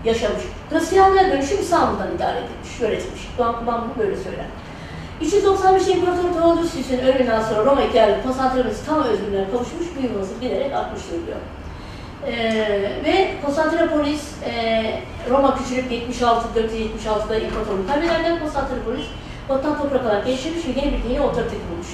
yaşamış. 0.04 0.42
Hristiyanlığa 0.70 1.24
dönüşüm 1.24 1.60
İstanbul'dan 1.60 2.16
idare 2.16 2.38
edilmiş, 2.38 2.80
yönetilmiş. 2.80 3.28
Doğan 3.38 3.58
Kuban 3.58 3.84
bunu 3.84 4.04
böyle 4.04 4.16
söyler. 4.16 4.44
395 5.22 5.88
İmparator 5.88 6.32
Theodosius'un 6.32 6.98
ölümünden 6.98 7.42
sonra 7.42 7.64
Roma 7.64 7.80
hikayeli 7.80 8.22
Konstantinopol'ün 8.22 8.74
tam 8.86 9.02
özgürlüğüne 9.02 9.50
kavuşmuş, 9.50 9.86
büyük 9.98 10.16
olasılık 10.16 10.40
giderek 10.40 10.74
artmıştır 10.74 11.26
diyor. 11.26 11.38
Ee, 12.26 13.02
ve 13.04 13.30
Konstantinopolis, 13.44 14.22
e, 14.44 14.82
Roma 15.30 15.56
küçülüp 15.56 15.92
76, 15.92 16.48
476'da 16.58 17.38
imparatorluğu 17.38 17.86
kaybederken 17.88 18.40
Konstantinopolis 18.40 19.06
batıdan 19.48 19.78
toprak 19.78 20.04
olarak 20.04 20.26
geliştirmiş 20.26 20.66
ve 20.66 20.70
yeni 20.70 20.92
bir 20.92 21.02
dini 21.02 21.20
otorite 21.20 21.56
kurmuş. 21.68 21.88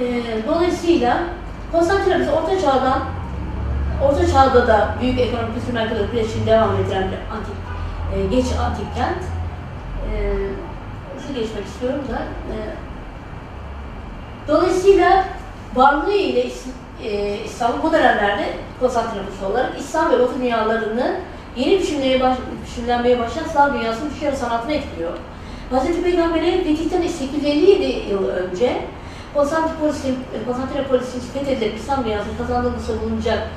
Ee, 0.00 0.22
dolayısıyla 0.48 1.22
Konstantinopolis 1.72 2.28
Orta 2.28 2.60
Çağ'dan 2.60 3.02
Orta 4.04 4.26
Çağ'da 4.26 4.66
da 4.66 4.94
büyük 5.00 5.20
ekonomik 5.20 5.54
kültür 5.54 5.72
merkezi 5.72 6.00
olarak 6.00 6.12
birleşimini 6.12 6.46
devam 6.46 6.76
ettiren 6.76 7.08
bir 7.10 7.18
antik, 7.36 7.54
e, 8.14 8.36
geç 8.36 8.46
antik 8.60 8.94
kent. 8.96 9.22
E, 10.12 10.16
geçmek 11.34 11.66
istiyorum 11.66 12.00
da. 12.10 12.16
E, 12.52 12.56
dolayısıyla 14.48 15.24
varlığı 15.74 16.12
ile 16.12 16.50
e, 17.04 17.38
İstanbul 17.44 17.82
bu 17.82 17.92
dönemlerde 17.92 18.44
Konstantinopolis 18.80 19.42
olarak 19.42 19.78
İslam 19.78 20.10
ve 20.10 20.18
Batı 20.18 20.40
dünyalarını 20.40 21.16
yeni 21.56 21.80
düşünmeye 21.80 22.20
baş, 22.20 22.36
düşünlenmeye 22.66 23.18
başlayan 23.18 23.44
Slav 23.44 23.74
dünyasının 23.74 24.10
düşünce 24.10 24.36
sanatını 24.36 24.72
etkiliyor. 24.72 25.12
Hz. 25.72 26.02
Peygamber'e 26.02 26.64
Fetih'ten 26.64 27.02
857 27.02 28.10
yıl 28.10 28.28
önce 28.28 28.82
Konstantinopolis'in 29.34 30.18
Konstantinopolis'in 30.46 31.20
fethedilip 31.20 31.78
İslam 31.78 32.04
dünyasını 32.04 32.38
kazandığını 32.38 32.80
savunacak 32.80 33.48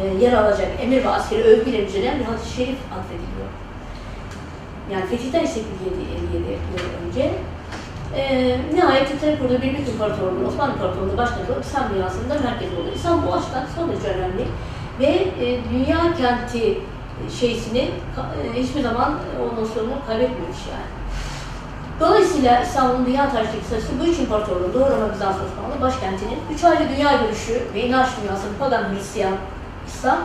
e, 0.00 0.24
yer 0.24 0.32
alacak 0.32 0.68
emir 0.82 1.04
ve 1.04 1.08
askeri 1.08 1.42
övgüyle 1.42 1.80
müjdelen 1.80 2.18
bir 2.18 2.24
hadis-i 2.24 2.56
şerif 2.56 2.78
atfediliyor. 2.98 3.48
Yani 4.92 5.06
Fetih'ten 5.06 5.46
857 5.46 5.64
yıl 6.34 7.08
önce 7.08 7.32
e, 8.16 8.56
nihayet 8.74 9.08
Türklerin 9.08 9.36
kurduğu 9.36 9.56
bir 9.56 9.62
büyük 9.62 9.88
imparatorluğun, 9.88 10.44
Osmanlı 10.44 10.72
İmparatorluğu 10.72 11.16
başkenti 11.16 11.52
olarak 11.52 11.64
İslam 11.64 11.94
dünyasında 11.94 12.34
merkez 12.34 12.72
oluyor. 12.78 12.96
İslam 12.96 13.26
bu 13.26 13.34
açıdan 13.34 13.66
son 13.76 13.88
derece 13.88 14.08
önemli 14.08 14.44
ve 15.00 15.06
e, 15.44 15.58
dünya 15.72 16.14
kenti 16.18 16.78
şeysini 17.40 17.78
e, 17.78 18.62
hiçbir 18.62 18.82
zaman 18.82 19.12
e, 19.12 19.42
o 19.42 19.62
nosyonunu 19.62 19.94
kaybetmemiş 20.06 20.58
yani. 20.70 21.01
Dolayısıyla 22.00 22.62
İstanbul'un 22.62 23.06
dünya 23.06 23.30
tarihindeki 23.30 23.66
sayısı 23.70 23.88
bu 24.00 24.04
üç 24.04 24.18
imparatorluğun 24.18 24.74
Doğu 24.74 24.90
Roma 24.90 25.14
Bizans 25.14 25.36
Osmanlı 25.36 25.80
başkentinin 25.80 26.38
üç 26.54 26.64
ayrı 26.64 26.88
dünya 26.96 27.12
görüşü 27.12 27.62
ve 27.74 27.82
inanç 27.82 28.08
dünyasının 28.22 28.54
pagan 28.58 28.94
Hristiyan 28.94 29.34
İslam 29.86 30.18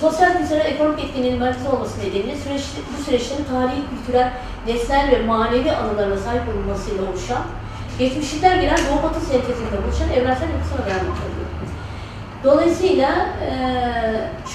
sosyal 0.00 0.38
kültürel 0.38 0.66
ekonomik 0.66 1.04
etkinliğinin 1.04 1.40
merkezi 1.40 1.68
olması 1.68 2.00
nedeniyle 2.00 2.36
süreç, 2.36 2.62
bu 2.98 3.04
süreçlerin 3.04 3.44
tarihi, 3.44 3.82
kültürel, 3.90 4.32
nesnel 4.66 5.10
ve 5.10 5.26
manevi 5.26 5.72
anılarına 5.72 6.16
sahip 6.16 6.42
olmasıyla 6.48 7.02
oluşan, 7.10 7.42
geçmişlikler 7.98 8.56
gelen 8.56 8.78
Doğu 8.78 9.02
Batı 9.02 9.20
sentezinde 9.20 9.76
oluşan 9.86 10.10
evrensel 10.10 10.50
yapısına 10.50 10.86
dayanmaktadır. 10.86 11.31
Dolayısıyla 12.44 13.26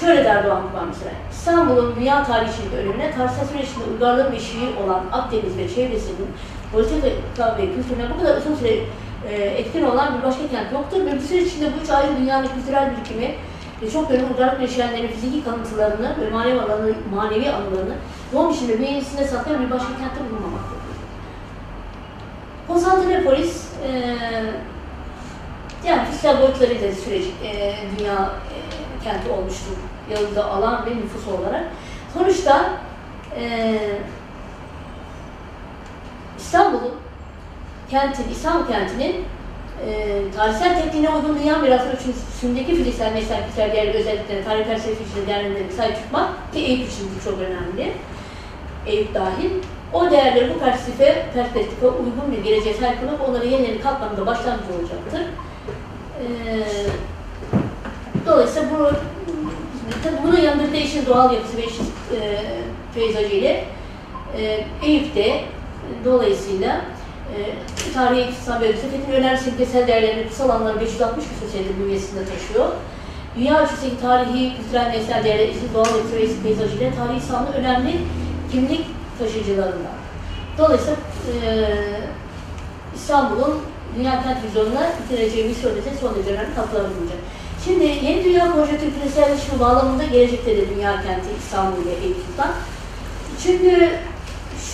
şöyle 0.00 0.24
der 0.24 0.44
Doğan 0.46 0.62
Kuban 0.68 0.88
mesela, 0.88 1.10
İstanbul'un 1.30 1.96
dünya 1.96 2.24
tarihi 2.24 2.50
içinde 2.50 2.76
önümüne 2.76 3.10
tarihsel 3.10 3.46
süreç 3.46 3.68
içinde 3.68 3.84
uygarlığın 3.92 4.32
beşiği 4.32 4.68
olan 4.84 5.00
Akdeniz 5.12 5.58
ve 5.58 5.68
çevresinin 5.68 6.28
politika 6.72 7.56
ve 7.58 7.74
kültürüne 7.74 8.10
bu 8.14 8.22
kadar 8.22 8.36
uzun 8.36 8.54
süre 8.54 8.78
etkin 9.34 9.82
olan 9.84 10.18
bir 10.18 10.22
başka 10.26 10.48
kent 10.48 10.72
yoktur 10.72 11.06
ve 11.06 11.16
bu 11.16 11.20
süreç 11.22 11.46
içinde 11.46 11.66
bu 11.66 11.84
üç 11.84 11.90
ayrı 11.90 12.16
dünyanın 12.20 12.48
kültürel 12.48 12.90
birikimi 12.96 13.34
ve 13.82 13.90
çok 13.90 14.10
yönlü 14.10 14.24
uygarlık 14.24 14.60
yaşayanların 14.60 15.08
fiziki 15.08 15.44
kanıtlarını 15.44 16.16
ve 16.20 16.30
manevi, 16.30 16.60
alanı, 16.60 16.92
manevi 17.14 17.50
anılarını 17.50 17.94
doğum 18.32 18.50
içinde 18.50 18.78
bünyesinde 18.78 19.24
saklayan 19.24 19.66
bir 19.66 19.70
başka 19.70 19.88
kentte 19.88 20.20
bulunmamaktadır. 20.30 20.78
Konstantinopolis 22.68 23.66
eee 23.84 24.14
yani 25.88 26.04
fiziksel 26.04 26.42
boyutlarıyla 26.42 26.92
süreç 26.92 27.24
e, 27.44 27.74
dünya 27.98 28.14
e, 28.14 28.56
kenti 29.04 29.30
olmuştur. 29.30 29.76
Yanında 30.10 30.50
alan 30.50 30.86
ve 30.86 30.90
nüfus 30.90 31.28
olarak. 31.28 31.64
Sonuçta 32.14 32.70
e, 33.36 33.78
İstanbul'un 36.38 36.94
kentin, 37.90 38.28
İstanbul 38.30 38.66
kentinin 38.66 39.24
e, 39.86 40.22
tarihsel 40.36 40.82
tekniğine 40.82 41.10
uygun 41.10 41.38
dünya 41.38 41.58
mirası 41.58 41.88
ölçüsündeki 41.88 42.76
fiziksel, 42.76 43.12
nesnel, 43.12 43.46
kültürel 43.46 43.72
değerli 43.72 43.92
özelliklerine, 43.98 44.44
tarih 44.44 44.64
felsefi 44.64 45.04
içinde 45.04 45.26
değerlendirmeyi 45.26 45.72
sahip 45.72 45.96
tutmak 45.96 46.52
ki 46.52 46.58
Eyüp 46.58 46.88
için 46.88 47.10
bu 47.16 47.24
çok 47.24 47.38
önemli. 47.40 47.92
Eyüp 48.86 49.14
dahil. 49.14 49.50
O 49.92 50.10
değerleri 50.10 50.54
bu 50.54 50.58
perspektife, 50.58 51.26
perspektife 51.34 51.86
uygun 51.86 52.32
bir 52.32 52.44
geleceğe 52.44 52.74
sahip 52.74 52.98
olmak 53.02 53.28
onları 53.28 53.46
yenilerini 53.46 53.80
katmanında 53.80 54.26
başlangıç 54.26 54.70
olacaktır. 54.80 55.22
Ee, 56.18 56.64
dolayısıyla 58.26 58.68
bu 58.70 58.90
tabii 60.04 60.16
bunun 60.26 60.40
yanında 60.40 60.66
bir 60.66 60.72
de 60.72 60.80
işin 60.80 61.06
doğal 61.06 61.32
yapısı 61.32 61.56
ve 61.56 61.66
işin 61.66 61.84
e, 61.84 62.44
peyzajı 62.94 63.34
ile 63.34 63.64
e, 64.38 64.64
Eyüp'te 64.82 65.44
dolayısıyla 66.04 66.80
e, 67.36 67.38
tarihi 67.94 68.30
iktisat 68.30 68.60
bölgesi 68.60 68.90
Fethi'nin 68.90 69.16
önemli 69.16 69.38
simgesel 69.38 69.86
değerlerini 69.86 70.28
kısa 70.28 70.44
alanları 70.44 70.80
560 70.80 71.24
küsur 71.24 71.52
senedir 71.52 71.84
bünyesinde 71.84 72.20
taşıyor. 72.24 72.66
Dünya 73.36 73.62
ölçüsündeki 73.62 74.00
tarihi, 74.00 74.56
kültürel, 74.56 74.86
nesnel 74.86 75.24
değerler, 75.24 75.48
işin 75.48 75.74
doğal 75.74 75.96
yapısı 75.96 76.16
ve 76.16 76.24
işin 76.24 76.42
peyzajı 76.42 76.76
ile 76.76 76.94
tarihi 76.94 77.18
İslam'ın 77.18 77.52
önemli 77.52 77.96
kimlik 78.52 78.86
taşıyıcılarından. 79.18 79.98
Dolayısıyla 80.58 80.96
e, 81.44 81.70
İstanbul'un 82.94 83.60
dünya 83.96 84.24
vizyonuna 84.46 84.92
bitireceği 85.02 85.48
misyon 85.48 85.76
ise 85.76 85.90
son 86.00 86.14
derece 86.14 86.30
önemli 86.30 86.54
katkılar. 86.54 86.82
Şimdi 87.64 87.84
yeni 87.84 88.24
dünya 88.24 88.52
konjonktür 88.52 88.92
küreselleşme 89.00 89.60
bağlamında 89.60 90.04
gelecekte 90.04 90.56
de 90.56 90.70
dünya 90.70 91.02
kenti 91.02 91.28
İstanbul 91.38 91.82
ile 91.82 91.94
Eyüp. 92.04 92.16
Çünkü 93.42 93.90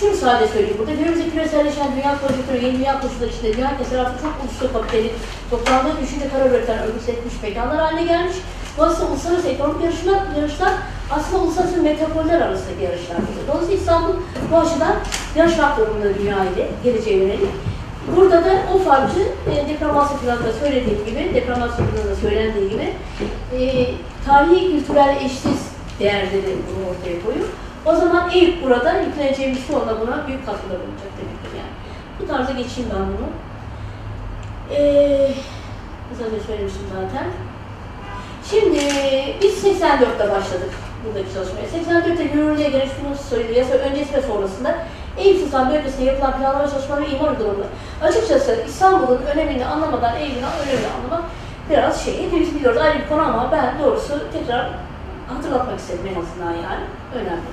şunu 0.01 0.17
sadece 0.17 0.53
söyleyeyim 0.53 0.77
burada, 0.79 0.93
günümüzde 0.93 1.31
küreselleşen 1.31 1.97
dünya 1.97 2.19
konjonktürü, 2.21 2.67
yeni 2.67 2.79
dünya 2.79 3.01
koşulları 3.01 3.31
içinde 3.31 3.57
dünya 3.57 3.71
etrafı 3.71 4.23
çok 4.23 4.33
uluslu 4.43 4.73
kapitalin 4.73 5.13
toplandığı 5.51 6.01
düşünce 6.03 6.29
karar 6.29 6.51
üreten 6.51 6.79
örgütlenmiş 6.79 7.43
mekanlar 7.43 7.79
haline 7.79 8.05
gelmiş. 8.05 8.37
Dolayısıyla 8.79 9.11
uluslararası 9.11 9.49
ekonomik 9.49 9.85
yarışlar, 9.85 10.21
yarışlar 10.37 10.73
aslında 11.11 11.43
uluslararası 11.43 11.83
metropoller 11.83 12.41
arasındaki 12.41 12.85
yarışlar. 12.85 13.17
Dolayısıyla 13.49 13.81
İstanbul 13.81 14.15
bu 14.53 14.57
açıdan 14.57 14.95
yarışmak 15.37 15.79
durumunda 15.79 16.19
dünya 16.19 16.45
ile 16.45 16.69
geleceğe 16.85 17.17
yönelik. 17.17 17.74
Burada 18.17 18.45
da 18.45 18.53
o 18.75 18.79
farkı 18.79 19.21
e, 19.21 19.69
depramasyon 19.69 20.19
planında 20.19 20.53
söylediğim 20.53 21.05
gibi, 21.07 21.35
depramasyon 21.35 21.87
planında 21.87 22.17
söylendiği 22.17 22.71
gibi 22.71 22.93
e, 23.59 23.87
tarihi 24.27 24.71
kültürel 24.71 25.17
eşsiz 25.25 25.73
değerleri 26.01 26.57
bunu 26.69 26.91
ortaya 26.91 27.27
koyuyor. 27.27 27.49
O 27.85 27.95
zaman 27.95 28.31
Eyüp 28.31 28.65
burada 28.65 29.01
yükleneceği 29.01 29.49
misyonla 29.49 30.01
buna 30.01 30.27
büyük 30.27 30.47
katkıda 30.47 30.75
bulunacak 30.75 31.13
demektir 31.19 31.59
yani. 31.59 31.75
Bu 32.21 32.27
tarza 32.27 32.53
geçeyim 32.53 32.91
ben 32.95 33.07
bunu. 33.07 33.29
Ee, 34.71 35.31
kısaca 36.11 36.41
söylemiştim 36.47 36.87
zaten. 36.95 37.27
Şimdi 38.51 38.79
biz 39.43 39.65
84'te 39.65 40.31
başladık 40.31 40.71
buradaki 41.05 41.35
çalışmaya. 41.35 41.67
84'te 41.67 42.23
yürürlüğe 42.23 42.69
giriş 42.69 42.91
bunu 43.05 43.17
söyledi. 43.31 43.59
Yasa 43.59 43.75
öncesi 43.75 44.15
ve 44.15 44.23
sonrasında 44.23 44.75
Eyüp 45.19 45.53
bölgesinde 45.53 46.05
yapılan 46.05 46.39
planlama 46.39 46.71
çalışmaları 46.71 47.05
imar 47.05 47.31
uygulamaları. 47.31 47.69
Açıkçası 48.03 48.59
İstanbul'un 48.69 49.23
önemini 49.35 49.67
anlamadan 49.67 50.17
Eyüp'ün 50.17 50.43
önemini 50.43 50.87
anlamak 50.97 51.31
biraz 51.71 52.05
şey. 52.05 52.27
Hepimiz 52.27 52.55
biliyoruz 52.55 52.81
ayrı 52.81 52.99
bir 52.99 53.09
konu 53.09 53.23
ama 53.23 53.49
ben 53.53 53.75
doğrusu 53.85 54.13
tekrar 54.33 54.71
hatırlatmak 55.29 55.79
istedim 55.79 56.07
en 56.15 56.21
azından 56.21 56.63
yani. 56.63 56.85
Önemli. 57.15 57.49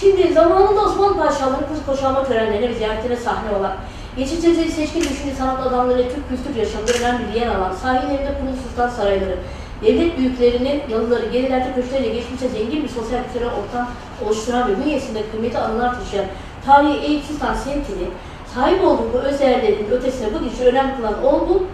Şimdi 0.00 0.32
zamanında 0.32 0.80
Osmanlı 0.80 1.16
Padişahları 1.16 1.68
kız 1.68 1.86
koşalma 1.86 2.24
törenlerine 2.24 2.68
ve 2.68 2.74
ziyaretine 2.74 3.16
sahne 3.16 3.56
olan, 3.58 3.72
Geçici 4.16 4.54
seçkin 4.54 5.00
düşünce 5.00 5.34
sanat 5.38 5.66
adamları 5.66 6.02
Türk 6.02 6.28
kültür 6.28 6.60
yaşamında 6.60 6.92
önemli 6.92 7.34
bir 7.34 7.40
yer 7.40 7.46
alan, 7.46 7.72
sahillerinde 7.72 8.34
kurulu 8.40 8.56
sultan 8.68 8.88
sarayları, 8.88 9.36
devlet 9.82 10.18
büyüklerinin 10.18 10.82
yalıları, 10.90 11.26
gerilerde 11.26 11.72
köşkleriyle 11.74 12.14
geçmişte 12.14 12.48
zengin 12.48 12.82
bir 12.82 12.88
sosyal 12.88 13.24
kültürel 13.24 13.48
ortam 13.48 13.88
oluşturan 14.26 14.68
ve 14.68 14.84
bünyesinde 14.84 15.22
kıymetli 15.30 15.58
anılar 15.58 16.00
taşıyan 16.00 16.26
tarihi 16.66 17.22
Sultan 17.22 17.54
semtini 17.54 18.08
sahip 18.54 18.84
olduğu 18.84 19.18
özelliklerin 19.18 19.90
ötesine 19.90 20.34
bu 20.34 20.44
gücü 20.44 20.64
önem 20.64 20.96
kılan 20.96 21.24
olgu, 21.24 21.66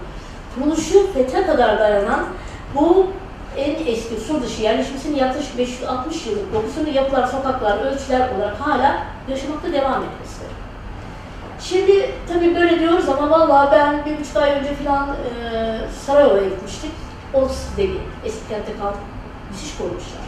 kuruluşu 0.55 1.13
fethe 1.13 1.47
kadar 1.47 1.79
dayanan 1.79 2.25
bu 2.75 3.07
en 3.57 3.87
eski 3.87 4.17
sur 4.21 4.43
dışı 4.43 4.63
yerleşmesinin 4.63 5.17
yaklaşık 5.17 5.59
560 5.59 6.27
yıllık 6.27 6.55
dokusunu 6.55 6.89
yapılar, 6.89 7.27
sokaklar, 7.27 7.79
ölçüler 7.79 8.29
olarak 8.37 8.61
hala 8.61 9.03
yaşamakta 9.29 9.73
devam 9.73 10.03
etmesidir. 10.03 10.57
Şimdi 11.61 12.11
tabii 12.29 12.55
böyle 12.55 12.81
diyoruz 12.81 13.09
ama 13.09 13.31
vallahi 13.31 13.73
ben 13.73 14.05
bir 14.05 14.21
buçuk 14.21 14.37
ay 14.37 14.51
önce 14.51 14.75
falan 14.75 15.09
e, 15.09 15.79
Sarayova'ya 16.07 16.49
gitmiştik. 16.49 16.91
O 17.35 17.49
değil, 17.77 18.01
eski 18.25 18.49
kentte 18.49 18.77
kaldık. 18.81 19.01
Müthiş 19.51 19.79
korumuşlar. 19.79 20.27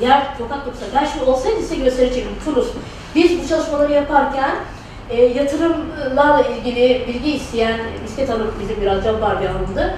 Yer 0.00 0.34
sokak 0.38 0.66
dokusu. 0.66 0.84
Ben 0.94 1.04
şimdi 1.04 1.24
olsaydı 1.24 1.60
size 1.60 1.76
gösterecektim. 1.76 2.36
Turuz. 2.44 2.72
Biz 3.16 3.42
bu 3.44 3.48
çalışmaları 3.48 3.92
yaparken 3.92 4.50
e, 5.10 5.22
yatırımlarla 5.22 6.42
ilgili 6.46 7.04
bilgi 7.08 7.30
isteyen 7.32 7.80
Misket 8.02 8.28
Hanım 8.28 8.54
bizim 8.60 8.80
biraz 8.80 9.04
cabbar 9.04 9.40
bir 9.40 9.46
hanımdı. 9.46 9.94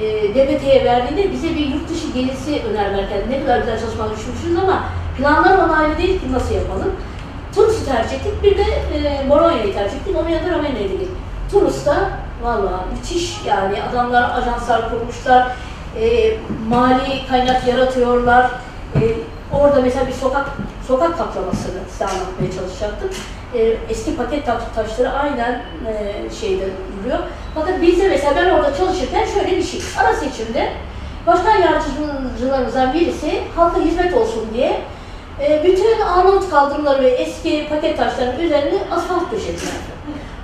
E, 0.00 0.34
DBT'ye 0.34 0.84
verdiğinde 0.84 1.32
bize 1.32 1.48
bir 1.48 1.66
yurt 1.66 1.88
dışı 1.88 2.12
gelisi 2.14 2.62
önerlerken 2.70 3.18
ne 3.30 3.40
kadar 3.40 3.58
güzel 3.58 3.80
çalışmalar 3.80 4.16
düşünmüşüz 4.16 4.58
ama 4.58 4.84
planlar 5.18 5.58
onaylı 5.58 5.98
değil 5.98 6.20
ki 6.20 6.32
nasıl 6.32 6.54
yapalım. 6.54 6.92
Tunus'u 7.54 7.84
tercih 7.84 8.14
ettik, 8.14 8.42
bir 8.42 8.58
de 8.58 8.64
e, 8.94 9.30
Bolonya'yı 9.30 9.74
tercih 9.74 9.96
ettik, 9.96 10.16
onun 10.16 10.28
yanında 10.28 10.50
Romanya'ya 10.50 10.88
dedik. 10.88 11.08
Tunus'ta 11.52 12.10
valla 12.42 12.84
müthiş 12.92 13.40
yani 13.46 13.82
adamlar 13.82 14.30
ajanslar 14.38 14.90
kurmuşlar, 14.90 15.56
e, 16.00 16.36
mali 16.68 17.26
kaynak 17.30 17.66
yaratıyorlar. 17.66 18.50
E, 18.94 19.00
orada 19.52 19.80
mesela 19.80 20.06
bir 20.06 20.12
sokak 20.12 20.46
sokak 20.88 21.18
kaplamasını 21.18 21.80
size 21.90 22.04
anlatmaya 22.04 22.52
çalışacaktım. 22.52 23.10
E, 23.54 23.76
eski 23.88 24.16
paket 24.16 24.46
taş, 24.46 24.62
taşları 24.74 25.10
aynen 25.10 25.62
e, 25.88 26.14
şeyde 26.40 26.68
duruyor. 27.00 27.18
Fakat 27.54 27.82
bizde 27.82 28.08
mesela 28.08 28.36
ben 28.36 28.50
orada 28.50 28.76
çalışırken 28.76 29.24
şöyle 29.24 29.56
bir 29.56 29.62
şey, 29.62 29.80
ara 29.98 30.14
seçimde 30.14 30.72
başkan 31.26 31.56
yardımcılarımızdan 31.58 32.94
birisi 32.94 33.42
halka 33.56 33.80
hizmet 33.80 34.14
olsun 34.14 34.46
diye 34.54 34.80
e, 35.42 35.64
bütün 35.64 36.00
Arnavut 36.00 36.50
kaldırımları 36.50 37.02
ve 37.02 37.08
eski 37.08 37.68
paket 37.68 37.96
taşların 37.96 38.40
üzerine 38.40 38.78
asfalt 38.90 39.32
döşediler. 39.32 39.74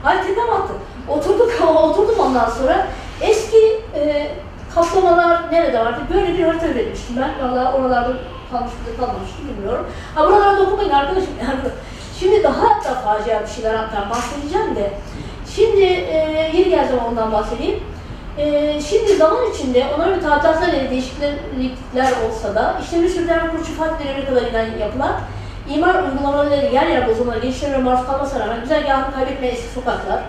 Ay 0.05 0.27
tepem 0.27 0.51
attı. 0.51 0.73
Oturduk, 1.09 1.53
oturdum 1.77 2.19
ondan 2.19 2.51
sonra. 2.51 2.87
Eski 3.21 3.81
e, 3.95 4.31
kaplamalar 4.75 5.53
nerede 5.53 5.81
vardı? 5.81 6.01
Böyle 6.15 6.39
bir 6.39 6.45
harita 6.45 6.69
üretmiştim 6.69 7.17
ben. 7.17 7.49
Valla 7.49 7.73
oralarda 7.73 8.13
kalmış 8.55 8.73
mıydı 8.73 9.01
kalmamıştı 9.01 9.39
bilmiyorum. 9.49 9.87
Ha 10.15 10.27
buralarda 10.27 10.63
okumayın 10.63 10.91
arkadaşım. 10.91 11.33
Yani, 11.43 11.59
şimdi 12.21 12.43
daha 12.43 12.67
da 12.85 12.95
facia 13.05 13.43
bir 13.43 13.49
şeyler 13.49 13.75
hatta 13.75 14.11
bahsedeceğim 14.11 14.77
de. 14.77 14.93
Şimdi 15.57 15.83
e, 15.83 16.51
yeni 16.55 16.71
geldim 16.71 16.99
ondan 17.09 17.33
bahsedeyim. 17.33 17.81
Ee, 18.39 18.81
şimdi 18.89 19.17
zaman 19.17 19.51
içinde 19.55 19.87
onların 19.97 20.21
tadilatlar 20.21 20.69
ile 20.69 20.91
değişiklikler 20.91 22.13
olsa 22.29 22.55
da 22.55 22.79
işlemi 22.83 23.09
sürdüren 23.09 23.51
kurçu 23.51 23.73
fark 23.73 24.05
dönemi 24.05 24.27
kadar 24.27 24.43
inen 24.43 24.79
yapılan 24.79 25.21
imar 25.75 26.03
uygulamaları 26.03 26.55
yer 26.55 26.87
yer 26.87 27.09
bozulmaları, 27.09 27.41
geliştirme 27.41 27.79
maruz 27.79 28.07
kalmasına 28.07 28.41
rağmen 28.41 28.61
güzergahını 28.61 29.15
kaybetmeyen 29.15 29.55
eski 29.55 29.69
sokaklar. 29.69 30.23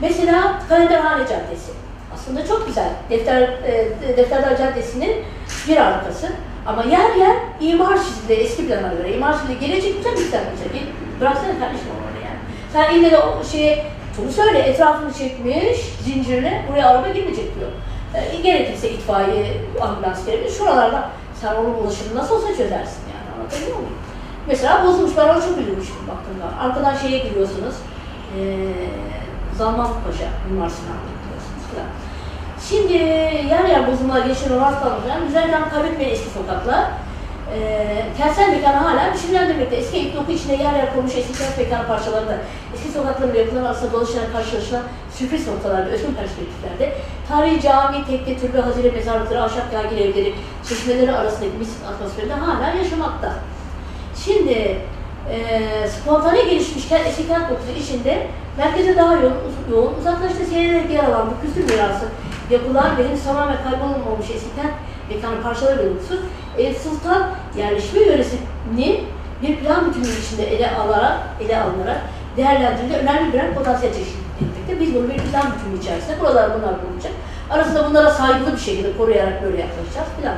Mesela 0.00 0.58
Kalenderhane 0.68 1.22
Caddesi. 1.22 1.72
Aslında 2.14 2.46
çok 2.46 2.66
güzel. 2.66 2.88
Defter, 3.10 3.42
e, 3.42 4.16
Defterler 4.16 4.58
Caddesi'nin 4.58 5.24
bir 5.68 5.76
arkası. 5.76 6.26
Ama 6.70 6.84
yer 6.84 7.14
yer 7.16 7.36
imar 7.60 7.98
çizgide 7.98 8.34
eski 8.34 8.66
plana 8.68 8.94
göre. 8.94 9.16
imar 9.16 9.38
çizgide 9.38 9.66
gelecek 9.66 9.96
güzel 9.96 10.14
güzel. 10.14 10.44
Bıraksana 11.20 11.58
kardeşim 11.58 11.88
orada 11.96 12.26
yani. 12.26 12.38
Sen 12.72 12.94
ille 12.94 13.10
de 13.10 13.18
o 13.18 13.44
şeye 13.44 13.86
bunu 14.18 14.32
söyle, 14.32 14.58
etrafını 14.58 15.12
çekmiş, 15.14 15.78
zincirle, 16.04 16.64
buraya 16.68 16.88
araba 16.88 17.08
girmeyecek 17.08 17.54
diyor. 17.54 17.70
E, 18.14 18.36
gerekirse 18.36 18.90
itfaiye, 18.90 19.56
ambulans 19.80 20.26
gelebilir. 20.26 20.50
Şuralarda 20.50 21.10
sen 21.40 21.54
onun 21.54 21.74
ulaşımını 21.74 22.18
nasıl 22.18 22.34
olsa 22.34 22.48
çözersin 22.48 23.02
yani, 23.14 23.38
anlatabiliyor 23.38 23.76
muyum? 23.76 23.98
Mesela 24.48 24.86
bozulmuş, 24.86 25.16
ben 25.16 25.24
ona 25.24 25.40
çok 25.40 25.58
üzülmüştüm 25.58 26.08
baktığımda. 26.08 26.60
Arkadan 26.60 26.96
şeye 26.96 27.18
giriyorsunuz, 27.18 27.74
e, 28.38 28.40
Zaman 29.58 29.86
Paşa, 29.86 30.28
Mimar 30.50 30.68
Sinan'da 30.68 31.10
gidiyorsunuz 31.20 31.64
falan. 31.70 31.90
Şimdi 32.68 32.92
yer 33.50 33.64
yer 33.68 33.92
bozulmalar 33.92 34.28
rastlanmış. 34.28 35.08
Yani 35.08 35.26
güzelden 35.26 35.70
kaybetmeyen 35.70 36.10
eski 36.10 36.30
sokaklar. 36.30 36.84
E, 37.54 37.58
kentsel 38.18 38.48
mekanı 38.48 38.76
hala 38.76 39.14
biçimlendirmekte. 39.14 39.76
Eski 39.76 39.98
ilk 39.98 40.16
doku 40.16 40.32
içinde 40.32 40.52
yer 40.52 40.74
yer 40.74 40.94
kurmuş 40.94 41.14
eski 41.16 41.38
kent 41.38 41.58
mekanı 41.58 41.86
parçalarında, 41.86 42.36
eski 42.74 42.88
sokakların 42.88 43.32
ve 43.32 43.38
yapıların 43.38 43.64
arasında 43.64 43.92
dolaşarak 43.92 44.32
karşılaşılan 44.32 44.82
sürpriz 45.12 45.48
noktalarda, 45.48 45.90
özgün 45.90 46.14
perspektiflerde, 46.14 46.96
tarihi 47.28 47.60
cami, 47.60 48.06
tekke, 48.06 48.38
türbe, 48.38 48.60
hazire 48.60 48.90
mezarlıkları, 48.90 49.42
ahşap 49.42 49.72
yagil 49.72 49.98
evleri, 49.98 50.34
çeşmeleri 50.68 51.12
arasındaki 51.12 51.56
mistik 51.58 51.86
atmosferinde 51.86 52.34
hala 52.34 52.74
yaşamakta. 52.78 53.34
Şimdi 54.24 54.78
e, 55.30 55.88
spontane 55.88 56.42
gelişmiş 56.42 56.88
kent, 56.88 57.06
eski 57.06 57.28
kent 57.28 57.50
dokusu 57.50 57.70
içinde 57.78 58.26
merkeze 58.58 58.96
daha 58.96 59.14
yoğun, 59.14 59.34
yoğun 59.70 59.94
uzaklaşta 60.00 60.44
seyrederek 60.44 60.90
yer 60.90 61.04
alan 61.04 61.30
bu 61.30 61.46
kültür 61.46 61.74
mirası 61.74 62.06
yapılan 62.50 62.96
ve 62.96 63.08
henüz 63.08 63.24
tamamen 63.24 63.56
kaybolmamış 63.64 64.30
eski 64.34 64.54
kent 64.56 64.72
mekanı 65.10 65.42
parçaları 65.42 65.90
dokusu 65.90 66.14
Eyüp 66.58 66.76
Sultan 66.76 67.30
yerleşme 67.56 68.00
yöresini 68.00 69.04
bir 69.42 69.56
plan 69.56 69.86
bütünlüğü 69.86 70.20
içinde 70.20 70.44
ele 70.44 70.70
alarak, 70.70 71.18
ele 71.40 71.62
alınarak 71.62 72.00
değerlendirildiği 72.36 72.98
önemli 72.98 73.32
bir 73.32 73.54
potansiyel 73.54 73.94
teşkil 73.94 74.18
etmekte. 74.40 74.80
Biz 74.80 74.94
bunu 74.94 75.08
bir 75.08 75.18
plan 75.18 75.52
bütünlüğü 75.52 75.80
içerisinde 75.80 76.20
buralar 76.20 76.50
bunlar 76.54 76.74
bulunacak. 76.82 77.12
Arasında 77.50 77.88
bunlara 77.88 78.10
saygılı 78.10 78.52
bir 78.52 78.60
şekilde 78.60 78.96
koruyarak 78.96 79.42
böyle 79.42 79.60
yaklaşacağız 79.60 80.08
plan 80.22 80.34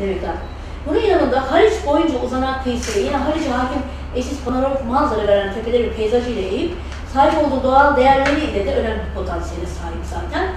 demek 0.00 0.22
lazım. 0.22 0.40
Bunun 0.86 1.00
yanında 1.00 1.52
Haliç 1.52 1.72
boyunca 1.86 2.18
uzanan 2.26 2.62
kıyısı 2.62 3.00
yine 3.00 3.16
Haliç'e 3.16 3.50
hakim 3.50 3.82
eşsiz 4.16 4.44
panoramik 4.44 4.84
manzara 4.84 5.28
veren 5.28 5.54
tepeleri 5.54 5.92
peyzajıyla 5.92 6.42
eğip 6.42 6.72
sahip 7.14 7.34
olduğu 7.44 7.62
doğal 7.62 7.96
değerleriyle 7.96 8.66
de 8.66 8.74
önemli 8.74 9.00
bir 9.08 9.14
potansiyele 9.14 9.66
sahip 9.66 10.04
zaten. 10.10 10.48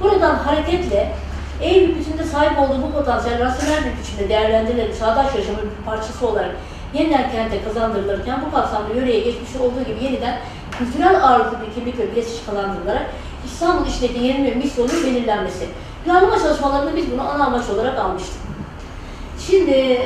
Buradan 0.00 0.34
hareketle 0.34 1.12
Eyüp 1.60 1.98
bütünde 1.98 2.24
sahip 2.24 2.58
olduğu 2.58 2.82
bu 2.82 2.92
potansiyel 2.92 3.44
rasyonel 3.44 3.84
bir 3.84 4.02
biçimde 4.02 4.28
değerlendirilerek 4.28 4.98
çağdaş 4.98 5.34
yaşamın 5.34 5.62
bir 5.62 5.84
parçası 5.86 6.28
olarak 6.28 6.50
yeniden 6.94 7.30
kente 7.30 7.64
kazandırılırken 7.64 8.40
bu 8.46 8.54
kapsamda 8.56 8.94
yöreye 8.94 9.20
geçmiş 9.20 9.56
olduğu 9.56 9.84
gibi 9.84 10.04
yeniden 10.04 10.38
kültürel 10.78 11.24
ağırlıklı 11.24 11.58
bir 11.66 11.74
kimlik 11.74 11.98
ve 11.98 12.12
bileşiş 12.12 12.46
kazandırılarak 12.46 13.06
İstanbul 13.46 13.86
içindeki 13.86 14.24
yeni 14.24 14.44
ve 14.44 14.54
misyonun 14.54 15.04
belirlenmesi. 15.04 15.68
Planlama 16.04 16.38
çalışmalarında 16.38 16.96
biz 16.96 17.12
bunu 17.12 17.30
ana 17.30 17.46
amaç 17.46 17.68
olarak 17.68 17.98
almıştık. 17.98 18.40
Şimdi 19.46 20.00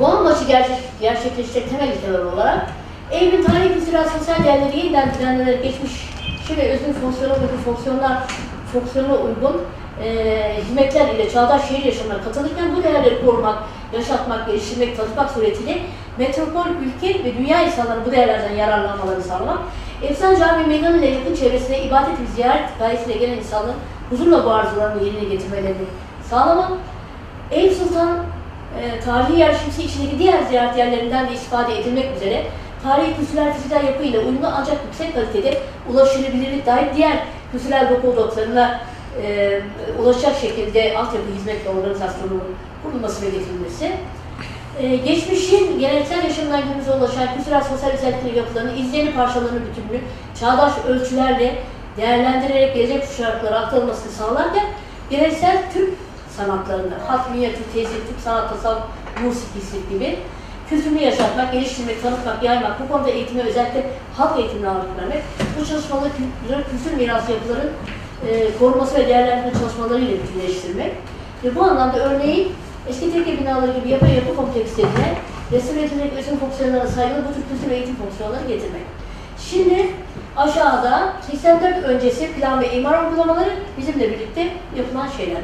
bu 0.00 0.06
amacı 0.06 0.44
gerçek, 0.44 0.78
gerçekleştirecek 1.00 1.70
temel 1.70 1.92
ilkeler 1.92 2.18
olarak 2.18 2.66
Eyüp'ün 3.10 3.44
tarihi 3.44 3.74
kültürel 3.74 4.08
sosyal 4.08 4.44
değerleri 4.44 4.78
yeniden 4.78 5.14
düzenlenerek 5.14 5.62
geçmiş 5.62 6.13
ve 6.50 6.72
özgün 6.72 6.92
fonksiyona 6.92 7.34
uygun 7.34 7.56
fonksiyonlar 7.64 8.18
fonksiyona 8.72 9.14
uygun 9.14 9.62
e, 10.02 10.62
hizmetler 10.62 11.14
ile 11.14 11.30
çağdaş 11.30 11.68
şehir 11.68 11.84
yaşamına 11.84 12.22
katılırken 12.22 12.76
bu 12.76 12.82
değerleri 12.82 13.26
korumak, 13.26 13.58
yaşatmak, 13.92 14.46
geliştirmek, 14.46 14.96
tanıtmak 14.96 15.30
suretiyle 15.30 15.78
metropol, 16.18 16.66
ülke 16.66 17.24
ve 17.24 17.38
dünya 17.38 17.62
insanları 17.62 18.06
bu 18.06 18.12
değerlerden 18.12 18.56
yararlanmalarını 18.56 19.22
sağlamak, 19.22 19.58
Efsan 20.02 20.36
Cami 20.36 20.66
Meydanı 20.66 20.96
ile 20.96 21.06
yakın 21.06 21.34
çevresine 21.34 21.82
ibadet 21.82 22.20
ve 22.20 22.26
ziyaret 22.36 22.78
gayesiyle 22.78 23.18
gelen 23.18 23.38
insanların 23.38 23.76
huzurla 24.10 24.44
bu 24.44 24.50
arzularını 24.50 25.04
yerine 25.04 25.24
getirmelerini 25.24 25.86
sağlamak, 26.30 26.72
Eyüp 27.50 27.72
Sultan 27.72 28.18
e, 28.80 29.00
tarihi 29.00 29.38
yerleşimsi 29.38 29.82
içindeki 29.82 30.18
diğer 30.18 30.42
ziyaret 30.42 30.78
yerlerinden 30.78 31.28
de 31.28 31.32
istifade 31.32 31.78
edilmek 31.78 32.16
üzere 32.16 32.44
tarihi 32.84 33.16
kültürel 33.16 33.52
fiziksel 33.52 33.84
yapıyla 33.84 34.20
uyumlu 34.20 34.46
ancak 34.46 34.76
yüksek 34.84 35.14
kalitede 35.14 35.58
ulaşılabilirlik 35.92 36.66
dair 36.66 36.86
diğer 36.96 37.18
kültürel 37.52 37.90
doku 37.90 38.08
odaklarına 38.08 38.80
e, 39.22 39.60
ulaşacak 40.02 40.36
şekilde 40.40 40.98
altyapı 40.98 41.26
hizmet 41.36 41.66
ve 41.66 41.70
organizasyonunun 41.70 42.54
kurulması 42.82 43.26
ve 43.26 43.30
getirilmesi. 43.30 43.92
E, 44.80 44.96
geçmişin 44.96 45.78
geleneksel 45.78 46.24
yaşamdan 46.24 46.62
günümüze 46.62 46.92
ulaşan 46.92 47.36
kültürel 47.36 47.62
sosyal 47.62 47.90
özellikleri 47.90 48.38
yapılarını, 48.38 48.72
izlerini, 48.72 49.14
parçalarını 49.14 49.60
bütününü 49.60 50.00
çağdaş 50.40 50.72
ölçülerle 50.88 51.54
değerlendirerek 51.96 52.74
gelecek 52.74 53.08
kuşaklara 53.08 53.60
aktarılmasını 53.60 54.12
sağlarken 54.12 54.66
geleneksel 55.10 55.62
Türk 55.74 55.90
sanatlarında, 56.36 56.94
halk 57.06 57.30
minyatür, 57.30 57.64
tezif, 57.74 58.08
Türk 58.08 58.20
sanat 58.24 58.48
tasavvuf, 58.48 58.82
musikisi 59.24 59.76
gibi 59.90 60.18
kültürünü 60.70 61.02
yaşatmak, 61.02 61.52
geliştirmek, 61.52 62.02
tanıtmak, 62.02 62.42
yaymak, 62.42 62.80
bu 62.80 62.92
konuda 62.92 63.10
eğitime 63.10 63.42
özellikle 63.42 63.86
halk 64.16 64.38
eğitimine 64.38 64.68
ağırlık 64.68 64.98
vermek, 65.00 65.22
bu 65.60 65.66
çalışmaları 65.66 66.08
kültür, 66.08 66.64
kültür 66.70 66.96
mirası 66.96 67.32
yapıların 67.32 67.70
e, 68.28 68.58
korunması 68.58 68.94
ve 68.94 69.08
değerlendirme 69.08 69.52
çalışmalarıyla 69.60 70.16
bütünleştirmek 70.22 70.92
ve 71.44 71.54
bu 71.54 71.62
anlamda 71.62 71.98
örneğin 71.98 72.52
eski 72.88 73.12
tekke 73.12 73.40
binaları 73.40 73.78
gibi 73.78 73.88
yapı 73.88 74.06
yapı 74.06 74.36
komplekslerine 74.36 75.18
resim 75.52 75.78
yetenek 75.78 76.16
resim 76.16 76.38
fonksiyonlarına 76.38 76.86
saygılı 76.88 77.22
bu 77.28 77.34
tür 77.34 77.42
kültür 77.48 77.70
eğitim 77.70 77.96
fonksiyonlarını 77.96 78.48
getirmek. 78.48 78.82
Şimdi 79.50 79.86
aşağıda 80.36 81.12
84 81.30 81.84
öncesi 81.84 82.32
plan 82.32 82.60
ve 82.60 82.72
imar 82.72 83.04
uygulamaları 83.04 83.50
bizimle 83.78 84.12
birlikte 84.12 84.48
yapılan 84.76 85.08
şeyler. 85.16 85.40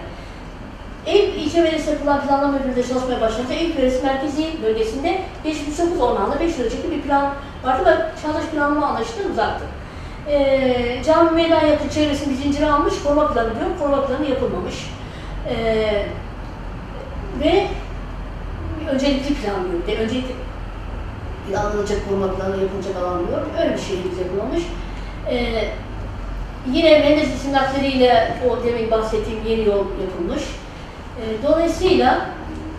Ev 1.07 1.29
ilçe 1.29 1.63
belediyesi 1.63 1.91
yapılan 1.91 2.27
planlama 2.27 2.59
bölümünde 2.59 2.83
çalışmaya 2.83 3.21
başladı. 3.21 3.53
Ev 3.55 3.79
yöresi 3.79 4.03
merkezi 4.07 4.63
bölgesinde 4.63 5.21
509 5.45 6.01
ormanlı 6.01 6.41
5 6.41 6.59
ölçekli 6.59 6.91
bir 6.91 7.03
plan 7.03 7.35
vardı 7.65 7.85
ve 7.87 8.23
çağdaş 8.23 8.45
planlama 8.45 8.87
anlayışından 8.87 9.31
uzaktı. 9.31 9.65
Ee, 10.29 11.03
cami 11.07 11.31
meydan 11.31 11.67
yapı 11.67 11.89
çevresini 11.95 12.37
zincire 12.37 12.71
almış, 12.71 12.95
koruma 13.05 13.33
planı 13.33 13.55
diyor, 13.55 13.71
koruma 13.79 14.07
planı 14.07 14.31
yapılmamış. 14.31 14.75
Ee, 15.49 16.07
ve 17.45 17.67
öncelikli 18.91 19.35
plan 19.35 19.57
diyor, 19.71 19.87
de, 19.87 20.03
öncelikli 20.03 20.35
planlanacak 21.49 22.09
koruma 22.09 22.33
planı 22.33 22.63
yapılacak 22.63 22.97
alan 22.97 23.29
diyor. 23.29 23.43
Öyle 23.61 23.75
bir 23.75 23.81
şey 23.81 23.97
bize 24.11 24.23
yapılmamış. 24.23 24.63
Ee, 25.31 25.69
yine 26.73 26.99
Menderes 26.99 27.35
isimlakleriyle 27.35 28.37
o 28.49 28.65
demin 28.65 28.91
bahsettiğim 28.91 29.41
yeni 29.47 29.67
yol 29.69 29.85
yapılmış. 30.01 30.43
Ee, 31.21 31.43
dolayısıyla 31.47 32.27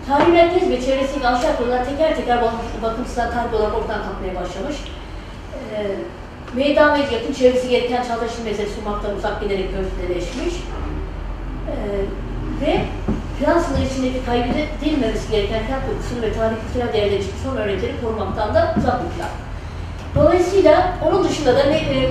tarih 0.08 0.26
merkez 0.32 0.70
ve 0.70 0.80
çevresindeki 0.82 1.26
aşağı 1.28 1.56
konular 1.56 1.84
teker 1.84 2.16
teker 2.16 2.42
bakım- 2.42 2.82
bakımsızdan 2.82 3.30
tarih 3.30 3.54
olarak 3.54 3.74
ortadan 3.76 4.02
kalkmaya 4.02 4.34
başlamış. 4.34 4.76
Ee, 5.76 5.86
meydan 6.56 6.94
ve 6.94 6.98
yakın 7.14 7.32
çevresi 7.32 7.68
gereken 7.68 8.02
çağdaş 8.02 8.30
hizmetleri 8.30 8.70
sunmaktan 8.70 9.16
uzak 9.16 9.40
giderek 9.42 9.70
görüntüleşmiş. 9.72 10.54
Ee, 11.70 11.72
ve 12.66 12.84
plan 13.38 13.58
sınırı 13.58 13.82
içindeki 13.84 14.24
kaybedilmemesi 14.26 15.30
gereken 15.30 15.66
kent 15.66 15.82
dokusunu 15.90 16.22
ve 16.22 16.32
tarih 16.32 16.56
kültürel 16.66 16.92
değerleri 16.92 17.20
için 17.20 17.32
son 17.44 17.56
örnekleri 17.56 17.92
korumaktan 18.00 18.54
da 18.54 18.74
uzak 18.78 18.98
plan. 18.98 19.28
Dolayısıyla 20.14 20.92
onun 21.08 21.24
dışında 21.24 21.56
da 21.56 21.62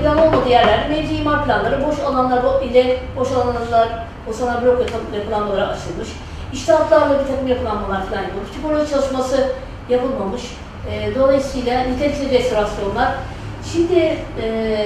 plan 0.01 0.17
olmadığı 0.17 0.49
yerlerde 0.49 0.87
mevzi 0.95 1.15
imar 1.15 1.45
planları, 1.45 1.87
boş 1.87 1.99
alanlar 1.99 2.63
ile 2.63 2.97
boş 3.17 3.31
alanlar, 3.31 3.89
boş 4.27 4.41
alan 4.41 4.61
blok 4.65 4.79
yapı- 4.79 5.15
yapılanmaları 5.17 5.67
açılmış. 5.67 6.09
İştahatlarla 6.53 7.19
bir 7.19 7.27
takım 7.27 7.47
yapılanmalar 7.47 8.05
falan 8.05 8.21
yapılmış. 8.21 8.51
Tipoloji 8.53 8.91
çalışması 8.91 9.47
yapılmamış. 9.89 10.41
E, 10.91 11.15
dolayısıyla 11.15 11.83
nitelikli 11.83 12.39
restorasyonlar. 12.39 13.11
Şimdi 13.73 14.17
e, 14.41 14.85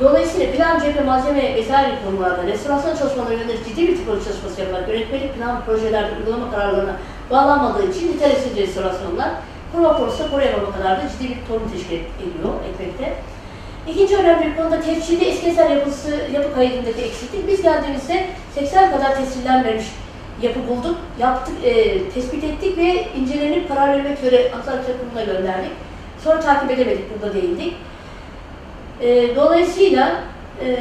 Dolayısıyla 0.00 0.52
plan, 0.52 0.80
cephe, 0.80 1.00
malzeme 1.00 1.54
vesaire 1.54 1.94
konularda 2.04 2.42
restorasyon 2.46 2.96
çalışmaları 2.96 3.34
yönelik 3.34 3.64
ciddi 3.68 3.88
bir 3.88 3.96
tipoloji 3.96 4.24
çalışması 4.24 4.60
yapılarak 4.60 4.88
yönetmelik 4.88 5.34
plan 5.36 5.60
projelerde 5.66 6.10
uygulama 6.18 6.50
kararlarına 6.50 6.96
bağlanmadığı 7.30 7.90
için 7.90 8.08
niteliksiz 8.12 8.56
restorasyonlar 8.56 9.28
konusunda 9.72 10.30
koruyamama 10.30 10.72
kadar 10.72 10.96
da 10.98 11.02
ciddi 11.08 11.28
bir 11.30 11.36
sorun 11.48 11.68
teşkil 11.72 11.94
ediyor, 11.96 12.54
etmekte. 12.70 13.14
İkinci 13.88 14.16
önemli 14.16 14.46
bir 14.46 14.56
konuda 14.56 14.80
tefçide 14.80 15.26
eski 15.28 15.46
eser 15.46 15.70
yapısı, 15.70 16.10
yapı 16.32 16.54
kaydındaki 16.54 17.02
eksiklik. 17.02 17.48
Biz 17.48 17.62
geldiğimizde 17.62 18.26
80 18.54 18.90
kadar 18.92 19.16
tescillenmemiş 19.16 19.84
yapı 20.42 20.60
bulduk, 20.68 20.96
yaptık, 21.20 21.54
e, 21.64 22.02
tespit 22.08 22.44
ettik 22.44 22.78
ve 22.78 23.06
incelenip 23.16 23.68
karar 23.68 23.88
vermek 23.88 24.18
üzere 24.18 24.52
Antalya 24.56 24.82
Kurumu'na 24.82 25.24
gönderdik. 25.32 25.70
Sonra 26.24 26.40
takip 26.40 26.70
edemedik, 26.70 27.04
burada 27.14 27.34
değildik. 27.34 27.76
E, 29.00 29.36
dolayısıyla 29.36 30.12
e, 30.64 30.76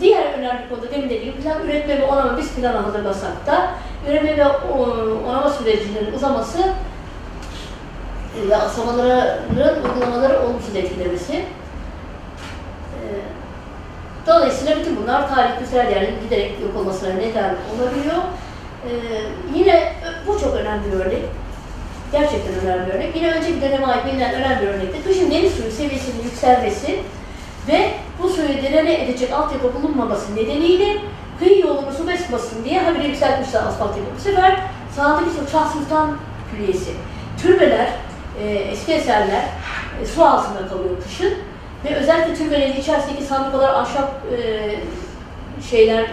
diğer 0.00 0.32
önemli 0.38 0.68
konu 0.68 0.80
demin 0.92 1.10
dediğim 1.10 1.34
plan 1.34 1.64
üretme 1.64 1.98
ve 1.98 2.04
onama 2.06 2.38
biz 2.38 2.52
planı 2.54 2.76
hazırlasak 2.76 3.46
da 3.46 3.70
üretme 4.10 4.36
ve 4.36 4.46
o- 4.46 5.28
onama 5.30 5.50
sürecinin 5.50 6.12
uzaması 6.16 6.58
e, 6.60 6.64
ve 8.48 8.56
asamaların 8.56 9.74
uygulamaları 9.84 10.40
olumsuz 10.42 10.76
etkilemesi. 10.76 11.34
E, 11.34 13.00
dolayısıyla 14.26 14.76
bütün 14.76 14.96
bunlar 14.96 15.34
tarih 15.34 15.58
kültürel 15.58 15.90
değerlerin 15.90 16.20
giderek 16.24 16.52
yok 16.62 16.76
olmasına 16.76 17.12
neden 17.12 17.54
olabiliyor. 17.74 18.22
E, 18.84 18.90
yine 19.54 19.92
bu 20.26 20.40
çok 20.40 20.56
önemli 20.56 20.92
bir 20.92 21.00
örnek. 21.00 21.22
Gerçekten 22.12 22.54
önemli 22.64 22.86
bir 22.86 22.94
örnek. 22.94 23.16
Yine 23.16 23.32
önceki 23.32 23.62
döneme 23.62 23.86
ait 23.86 24.06
bilinen 24.06 24.34
önemli 24.34 24.62
bir 24.62 24.66
örnekte 24.66 25.02
kışın 25.02 25.30
deniz 25.30 25.54
suyu 25.54 25.70
seviyesinin 25.70 26.22
yükselmesi 26.22 26.98
ve 27.68 27.90
bu 28.22 28.28
suyu 28.28 28.48
direne 28.48 29.04
edecek 29.04 29.32
altyapı 29.32 29.74
bulunmaması 29.74 30.36
nedeniyle 30.36 30.96
kıyı 31.38 31.60
yolunu 31.60 31.92
su 31.92 32.06
basmasın 32.06 32.64
diye 32.64 32.80
habire 32.80 33.06
yükseltmişler 33.06 33.62
asfalt 33.62 33.96
yapı. 33.96 34.08
Bu 34.16 34.20
sefer 34.20 34.60
sağdaki 34.96 35.52
Çağ 35.52 35.66
Sultan 35.66 36.16
Külliyesi. 36.50 36.90
Türbeler, 37.42 37.88
eski 38.48 38.92
eserler 38.92 39.44
e, 40.02 40.06
su 40.06 40.24
altında 40.24 40.68
kalıyor 40.68 41.02
kışın 41.04 41.34
ve 41.84 41.94
özellikle 41.94 42.34
türbelerin 42.34 42.80
içerisindeki 42.80 43.24
sandukalar, 43.24 43.74
ahşap 43.74 44.10
e, 44.38 44.74
şeyler, 45.70 46.02
e, 46.02 46.06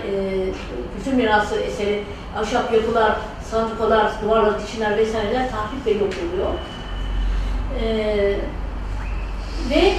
kültür 0.97 1.13
mirası 1.13 1.55
eseri, 1.55 2.03
ahşap 2.37 2.73
yapılar, 2.73 3.15
sandukalar, 3.51 4.11
duvarlar, 4.23 4.63
dişinler 4.63 4.97
vesaireler 4.97 5.51
tahrip 5.51 5.85
ve 5.85 5.91
yok 5.91 6.13
oluyor. 6.13 6.53
Ve 9.69 9.93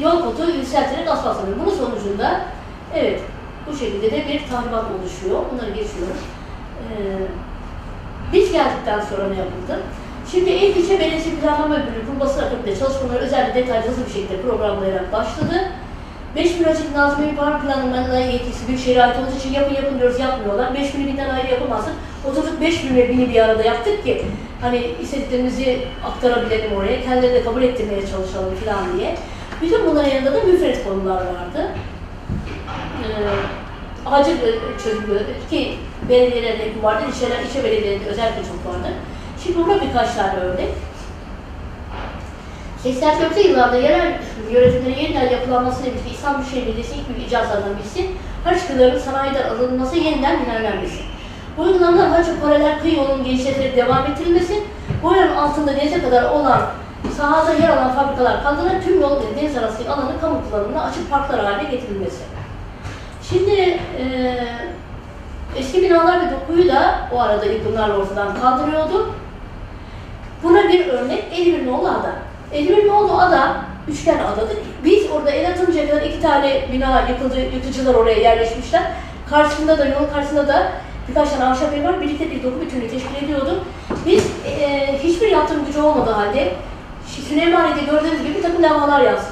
yol 0.00 0.22
kotu 0.22 0.50
yükselterek 0.50 1.08
asfaltlanıyor. 1.08 1.58
Bunun 1.58 1.74
sonucunda 1.76 2.40
evet 2.94 3.20
bu 3.66 3.76
şekilde 3.76 4.10
de 4.10 4.28
bir 4.28 4.48
tahribat 4.48 4.84
oluşuyor. 4.84 5.42
Bunları 5.52 5.70
geçiyorum. 5.70 6.16
Ee, 6.80 7.26
biz 8.32 8.52
geldikten 8.52 9.00
sonra 9.00 9.28
ne 9.28 9.38
yapıldı? 9.38 9.82
Şimdi 10.30 10.50
ilk 10.50 10.76
ilçe 10.76 11.00
belediyesi 11.00 11.40
planlama 11.40 11.74
bölümü 11.74 12.06
kurması 12.06 12.42
akabinde 12.44 12.78
çalışmaları 12.78 13.18
özellikle 13.18 13.62
detaylı 13.62 13.86
hızlı 13.86 14.06
bir 14.06 14.10
şekilde 14.10 14.42
programlayarak 14.42 15.12
başladı. 15.12 15.70
5 16.36 16.60
bin 16.60 16.64
ölçek 16.64 16.96
Nazım 16.96 17.28
İmar 17.28 17.62
planlamanına 17.62 18.18
yetkisi 18.18 18.68
Büyükşehir'e 18.68 19.02
ait 19.02 19.16
olduğu 19.16 19.38
için 19.38 19.52
yapın 19.52 19.74
yapın 19.74 19.98
diyoruz 19.98 20.20
yapmıyorlar. 20.20 20.74
5 20.74 20.94
bini 20.94 21.06
binden 21.06 21.30
ayrı 21.30 21.50
yapamazsın. 21.50 21.92
Oturduk 22.30 22.60
5 22.60 22.84
bin 22.84 22.96
ve 22.96 23.08
bini 23.08 23.28
bir 23.28 23.40
arada 23.40 23.62
yaptık 23.62 24.04
ki 24.04 24.22
hani 24.60 24.90
istediklerimizi 25.02 25.78
aktarabilelim 26.04 26.76
oraya. 26.76 27.02
Kendileri 27.02 27.34
de 27.34 27.44
kabul 27.44 27.62
ettirmeye 27.62 28.00
çalışalım 28.00 28.54
falan 28.64 28.98
diye. 28.98 29.14
Bütün 29.62 29.86
bunların 29.86 30.10
yanında 30.10 30.32
da 30.34 30.42
müfret 30.42 30.84
konular 30.84 31.16
vardı. 31.16 31.68
Ee, 33.02 34.10
acil 34.10 34.36
çözümü 34.84 35.20
ki 35.50 35.74
belediyelerde 36.08 36.64
vardı, 36.82 37.04
ilçeler, 37.08 37.42
ilçe 37.42 37.64
belediyelerinde 37.64 38.08
özellikle 38.08 38.42
çok 38.42 38.74
vardı. 38.74 38.88
Şimdi 39.42 39.58
buna 39.58 39.80
birkaç 39.80 40.14
tane 40.14 40.34
örnek. 40.40 40.68
84'lü 42.84 43.48
yıllarda 43.48 43.76
yerel 43.76 44.18
yönetimlerin 44.50 44.96
yeniden 44.96 45.30
yapılanmasıyla 45.30 45.92
birlikte 45.92 46.10
İstanbul 46.10 46.44
Şehir 46.44 46.66
Belediyesi 46.66 46.94
ilk 46.94 47.26
icazlardan 47.26 47.78
birisi 47.78 48.10
harç 48.44 48.66
kıyılarının 48.66 48.98
sanayiden 48.98 49.48
alınması 49.48 49.96
yeniden 49.96 50.40
düzenlenmesi. 50.40 51.02
Bu 51.56 51.62
uygulamada 51.62 52.10
harç 52.10 52.26
paralel 52.42 52.80
kıyı 52.80 52.96
yolunun 52.96 53.24
genişletilip 53.24 53.76
devam 53.76 54.06
ettirilmesi, 54.06 54.62
yolun 55.04 55.36
altında 55.36 55.76
denize 55.76 56.02
kadar 56.02 56.30
olan 56.30 56.62
sahada 57.16 57.52
yer 57.52 57.68
alan 57.68 57.94
fabrikalar 57.94 58.42
kaldırılarak 58.42 58.84
tüm 58.84 59.00
yol 59.00 59.16
ve 59.16 59.40
deniz 59.40 59.56
arasındaki 59.56 59.90
alanı 59.90 60.20
kamu 60.20 60.42
kullanımına 60.50 60.82
açık 60.84 61.10
parklar 61.10 61.44
haline 61.44 61.70
getirilmesi. 61.70 62.22
Şimdi 63.30 63.50
eee 63.50 64.46
eski 65.56 65.82
binalar 65.82 66.20
ve 66.20 66.30
dokuyu 66.30 66.68
da 66.68 67.08
o 67.14 67.20
arada 67.20 67.46
yıkımlarla 67.46 67.96
ortadan 67.96 68.40
kaldırıyordu. 68.40 69.10
Buna 70.42 70.68
bir 70.68 70.86
örnek 70.86 71.24
Edirneoğlu 71.32 71.88
Ada. 71.88 72.12
Edirneoğlu 72.52 73.20
Ada, 73.20 73.56
üçgen 73.88 74.18
adadır. 74.18 74.56
Biz 74.84 75.10
orada 75.10 75.30
el 75.30 75.50
atımcaya 75.50 75.90
kadar 75.90 76.02
iki 76.02 76.20
tane 76.20 76.62
bina 76.72 77.08
yıkıldı, 77.08 77.40
yıkıcılar 77.40 77.94
oraya 77.94 78.18
yerleşmişler. 78.18 78.82
Karşısında 79.30 79.78
da, 79.78 79.84
yol 79.84 80.10
karşısında 80.14 80.48
da 80.48 80.72
birkaç 81.08 81.30
tane 81.30 81.44
ahşap 81.44 81.74
ev 81.74 81.84
var. 81.84 82.00
Birlikte 82.00 82.30
bir 82.30 82.42
doku 82.42 82.60
bütünlüğü 82.60 82.90
teşkil 82.90 83.24
ediyordu. 83.24 83.64
Biz 84.06 84.26
e, 84.46 84.98
hiçbir 85.02 85.28
yaptırım 85.28 85.66
gücü 85.66 85.80
olmadığı 85.80 86.10
halde 86.10 86.52
Süleymaniye'de 87.28 87.90
gördüğünüz 87.90 88.22
gibi 88.22 88.34
bir 88.34 88.42
takım 88.42 88.62
levhalar 88.62 89.00
yaz, 89.00 89.30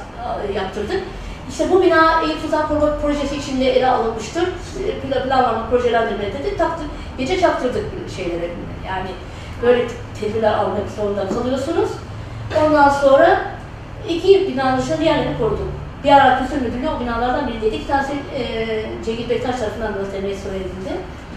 yaptırdık. 0.54 1.02
İşte 1.50 1.70
bu 1.70 1.82
bina 1.82 2.22
Eyüp 2.22 2.38
Sultan 2.42 2.68
Koruma 2.68 2.96
Projesi 2.96 3.36
içinde 3.36 3.64
ele 3.64 3.90
alınmıştır. 3.90 4.42
E, 4.42 5.00
Plan, 5.00 5.22
planlama, 5.22 5.66
projelendirme 5.70 6.24
dedik. 6.24 6.58
Taktır, 6.58 6.86
gece 7.18 7.40
çaktırdık 7.40 7.84
şeylere. 8.16 8.50
Yani 8.86 9.08
böyle 9.62 9.86
tedbirler 10.20 10.52
almak 10.52 10.88
zorunda 10.96 11.28
kalıyorsunuz. 11.28 11.90
Ondan 12.64 12.88
sonra 12.88 13.40
iki 14.08 14.48
binanın 14.48 14.78
dışında 14.78 14.98
diğerlerini 15.00 15.38
koruduk. 15.38 15.68
Bir 16.04 16.12
ara 16.12 16.38
kültür 16.38 16.62
müdürlüğü 16.62 16.88
o 16.88 17.00
binalardan 17.00 17.48
biriydi. 17.48 17.66
İki 17.76 17.86
tanesi 17.86 18.12
e, 18.38 18.42
Cegil 19.04 19.30
Bektaş 19.30 19.56
tarafından 19.56 19.94
da 19.94 19.98
restore 19.98 20.56
edildi. 20.56 20.92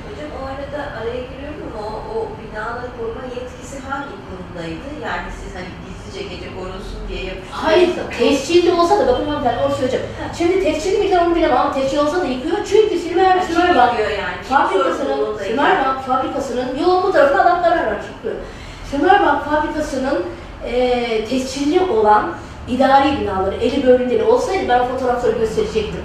Hocam 0.05 0.29
o 0.37 0.45
arada 0.45 0.79
araya 0.97 1.21
giriyorum 1.29 1.61
ama 1.77 1.87
o, 1.87 1.93
o 2.13 2.27
binaları 2.39 2.87
koruma 2.97 3.23
yetkisi 3.35 3.79
hangi 3.89 4.15
kurumdaydı? 4.25 4.87
Yani 5.03 5.27
siz 5.39 5.55
hani 5.55 5.69
gizlice 5.85 6.35
gece 6.35 6.55
korunsun 6.55 6.99
diye 7.09 7.23
yapıştırdınız. 7.23 7.63
Hayır, 7.63 7.89
tescilli 8.19 8.71
olsa 8.73 8.99
da 8.99 9.07
bakın 9.07 9.25
ben 9.45 9.57
onu 9.63 9.73
söyleyeceğim. 9.75 10.05
Şimdi 10.37 10.63
tescilli 10.63 10.97
mi 11.09 11.19
onu 11.19 11.35
bilemem 11.35 11.57
ama 11.57 11.73
tescil 11.73 11.97
olsa 11.97 12.21
da 12.21 12.25
yıkıyor. 12.25 12.57
Çünkü 12.69 12.89
Kim 12.89 12.99
Silver 12.99 13.75
Bank 13.75 13.99
yani? 13.99 14.43
Fabrikasının, 14.49 15.05
sorumluluğundaydı? 15.05 15.49
Sümerbank 15.49 16.01
fabrikasının 16.01 16.77
yolun 16.81 17.03
bu 17.03 17.11
tarafına 17.11 17.41
adamlar 17.41 17.71
var 17.71 17.95
çıkıyor. 18.07 18.35
Sümerbank 18.91 19.45
fabrikasının 19.45 20.23
e, 20.65 21.25
tescilli 21.25 21.81
olan 21.81 22.33
idari 22.67 23.21
binaları, 23.21 23.55
eli 23.55 23.87
bölümleri 23.87 24.23
olsaydı 24.23 24.69
ben 24.69 24.87
fotoğrafları 24.87 25.37
gösterecektim. 25.37 26.01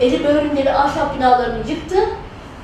Eli 0.00 0.24
bölümleri 0.24 0.72
ahşap 0.72 1.16
binalarını 1.16 1.70
yıktı, 1.70 1.96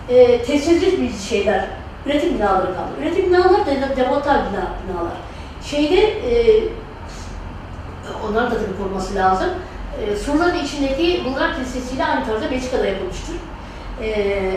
e, 0.09 0.43
tescilli 0.43 1.03
bir 1.03 1.19
şeyler, 1.29 1.69
üretim 2.07 2.35
binaları 2.35 2.67
kaldı. 2.67 2.91
Üretim 3.03 3.27
binaları 3.27 3.67
da 3.67 3.97
demontaj 3.97 4.37
bina, 4.37 4.67
binalar. 4.89 5.17
Şeyde, 5.65 6.01
e, 6.01 6.63
onların 8.29 8.51
da 8.51 8.55
tabii 8.55 8.83
koruması 8.83 9.15
lazım. 9.15 9.49
E, 10.01 10.17
surların 10.17 10.65
içindeki 10.65 11.25
Bulgar 11.25 11.55
Kilisesi 11.55 11.97
ile 11.97 12.05
aynı 12.05 12.27
tarzda 12.27 12.51
Belçika'da 12.51 12.87
yapılmıştır. 12.87 13.35
E, 14.03 14.07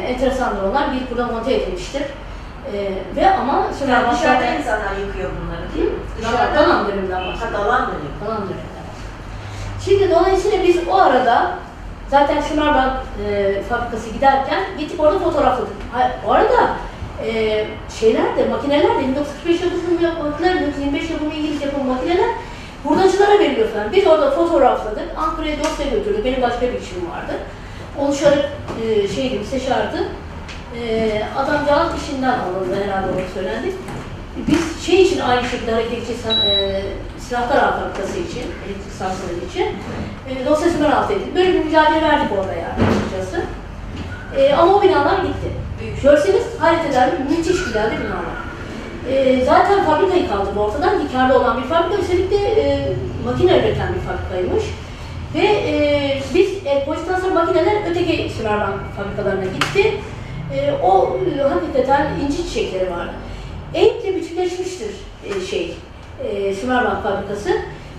enteresandır 0.08 0.64
onlar. 0.64 0.92
Bir 0.92 1.12
burada 1.12 1.28
monte 1.28 1.54
edilmiştir. 1.54 2.04
E, 2.74 2.78
ve 3.16 3.30
ama 3.30 3.54
Yani 3.54 3.76
Sümerbank 3.80 4.18
dışarıda 4.18 4.46
insanlar 4.46 4.98
yıkıyor 5.06 5.30
bunları 5.42 5.74
değil 5.76 5.92
mi? 5.92 6.00
Dışarıda 6.18 6.56
Dalan 6.56 6.88
döneminden 6.88 7.28
bahsediyorum. 7.28 7.56
Ha 7.56 7.64
dalan 7.64 7.88
dönüyor. 7.88 8.14
Falan 8.20 8.38
döneminden 8.38 8.78
Şimdi 9.86 10.12
dolayısıyla 10.12 10.64
biz 10.64 10.88
o 10.88 10.96
arada 10.96 11.52
zaten 12.10 12.42
Sümerbank 12.42 12.94
e, 13.28 13.62
fabrikası 13.70 14.10
giderken 14.10 14.64
gittik 14.80 15.00
orada 15.00 15.20
fotoğrafladık. 15.20 15.74
Ha, 15.94 16.12
o 16.28 16.32
arada 16.32 16.76
e, 17.26 17.66
şeyler 18.00 18.38
de 18.38 18.46
makineler 18.50 18.96
de 18.96 19.00
1945 19.00 19.62
yapımı 19.62 20.30
makineler, 20.30 20.56
1925 20.56 21.10
yapımı 21.10 21.34
İngiliz 21.34 21.62
yapımı 21.62 21.94
makineler 21.94 22.30
hurdacılara 22.84 23.40
veriliyor 23.40 23.70
falan. 23.70 23.92
Biz 23.92 24.08
orada 24.08 24.32
fotoğrafladık. 24.32 25.06
Ankara'ya 25.18 25.60
dosya 25.60 25.86
götürdük. 25.86 26.26
Benim 26.26 26.42
başka 26.42 26.62
bir 26.62 26.82
işim 26.82 27.12
vardı. 27.12 27.34
Oluşarak 28.00 28.52
e, 28.84 29.08
şeydi, 29.08 29.40
müsteşardı. 29.40 29.98
E, 30.84 31.24
adamcağız 31.38 31.92
işinden 32.04 32.40
alındı 32.40 32.84
herhalde 32.84 33.08
onu 33.08 33.22
söylendi. 33.34 33.74
Biz 34.48 34.86
şey 34.86 35.02
için 35.02 35.20
aynı 35.20 35.48
şekilde 35.48 35.72
hareket 35.72 35.94
edeceğiz, 35.94 36.22
e, 36.26 36.82
silahlar 37.20 37.80
fabrikası 37.80 38.20
için, 38.20 38.46
elektrik 38.66 38.94
santrali 38.98 39.46
için 39.52 39.68
e, 40.30 40.46
dosyasından 40.46 40.92
alt 40.92 41.12
edildi. 41.12 41.36
Böyle 41.36 41.54
bir 41.54 41.66
mücadele 41.66 42.02
verdik 42.02 42.32
orada 42.40 42.54
yani 42.54 42.90
açıkçası. 42.90 43.44
E, 44.38 44.54
ama 44.54 44.76
o 44.76 44.82
binalar 44.82 45.18
gitti. 45.18 45.50
Görseniz 46.04 46.44
eder, 46.90 47.10
müthiş 47.30 47.66
güzel 47.66 47.92
de 47.92 47.96
binalar. 48.00 48.38
E, 49.10 49.46
zaten 49.46 49.86
fabrikayı 49.86 50.30
kaldırdı 50.30 50.60
ortadan, 50.60 51.00
karlı 51.14 51.40
olan 51.40 51.64
bir 51.64 51.68
fabrika, 51.68 52.02
üstelik 52.02 52.32
de 52.32 52.38
e, 52.38 52.94
makine 53.26 53.60
üreten 53.60 53.90
bir 53.96 54.00
fabrikaymış. 54.00 54.64
Ve 55.36 55.46
e, 55.48 56.22
biz 56.34 56.50
e, 56.66 56.86
sonra 57.22 57.34
makineler 57.34 57.92
öteki 57.92 58.30
Sümerbank 58.38 58.76
fabrikalarına 58.98 59.44
gitti. 59.44 59.94
E, 60.56 60.72
o 60.84 61.18
hakikaten 61.50 62.08
inci 62.26 62.38
çiçekleri 62.38 62.92
vardı. 62.92 63.12
Eyüp'le 63.74 64.16
bütünleşmiştir 64.16 64.92
e, 65.26 65.46
şey, 65.46 65.78
e, 66.24 66.56
Sümerbank 66.56 67.04
fabrikası. 67.04 67.50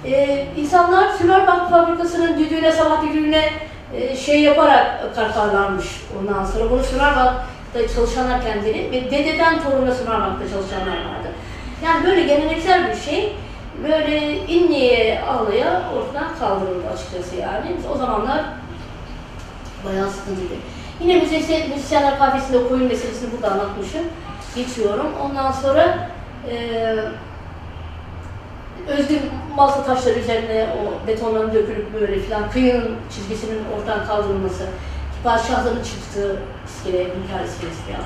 E, 0.05 0.47
insanlar 0.57 1.13
Sümerbank 1.13 1.71
fabrikasının 1.71 2.39
düdüğüne, 2.39 2.73
sabah 2.73 3.03
düdüğüne 3.03 3.51
e, 3.95 4.17
şey 4.17 4.41
yaparak 4.41 5.15
kartarlanmış 5.15 5.87
ondan 6.21 6.45
sonra. 6.45 6.71
Bunu 6.71 6.83
Sümerbank'ta 6.83 7.89
çalışanlar 7.95 8.43
kendileri 8.43 8.91
ve 8.93 9.11
dededen 9.11 9.63
toruna 9.63 9.95
Sümerbank'ta 9.95 10.49
çalışanlar 10.49 10.97
vardı. 10.97 11.29
Yani 11.85 12.07
böyle 12.07 12.23
geleneksel 12.23 12.91
bir 12.91 13.11
şey 13.11 13.37
böyle 13.85 14.47
inleye 14.47 15.21
ağlaya 15.21 15.83
ortadan 15.97 16.39
kaldırıldı 16.39 16.89
açıkçası 16.95 17.37
yani. 17.37 17.77
O 17.95 17.99
zamanlar 17.99 18.45
bayağı 19.85 20.11
sıkıntıydı. 20.11 20.55
Yine 21.01 21.21
müzisyen, 21.21 21.69
müzisyenler 21.71 22.19
kafesinde 22.19 22.69
koyun 22.69 22.85
meselesini 22.89 23.33
burada 23.33 23.53
anlatmışım. 23.53 24.03
Geçiyorum. 24.55 25.07
Ondan 25.25 25.53
sonra 25.53 26.09
eee 26.51 26.97
özgün 28.89 29.21
malta 29.57 29.83
taşları 29.85 30.19
üzerine 30.19 30.67
o 30.83 31.07
betonların 31.07 31.55
dökülüp 31.55 31.95
böyle 31.95 32.21
filan 32.21 32.51
kıyının 32.51 32.97
çizgisinin 33.15 33.61
ortadan 33.79 34.07
kaldırılması, 34.07 34.65
padişahların 35.25 35.83
çıktığı 35.83 36.37
iskele, 36.67 36.99
hünkâr 37.05 37.45
iskelesi 37.45 37.87
diye. 37.87 37.97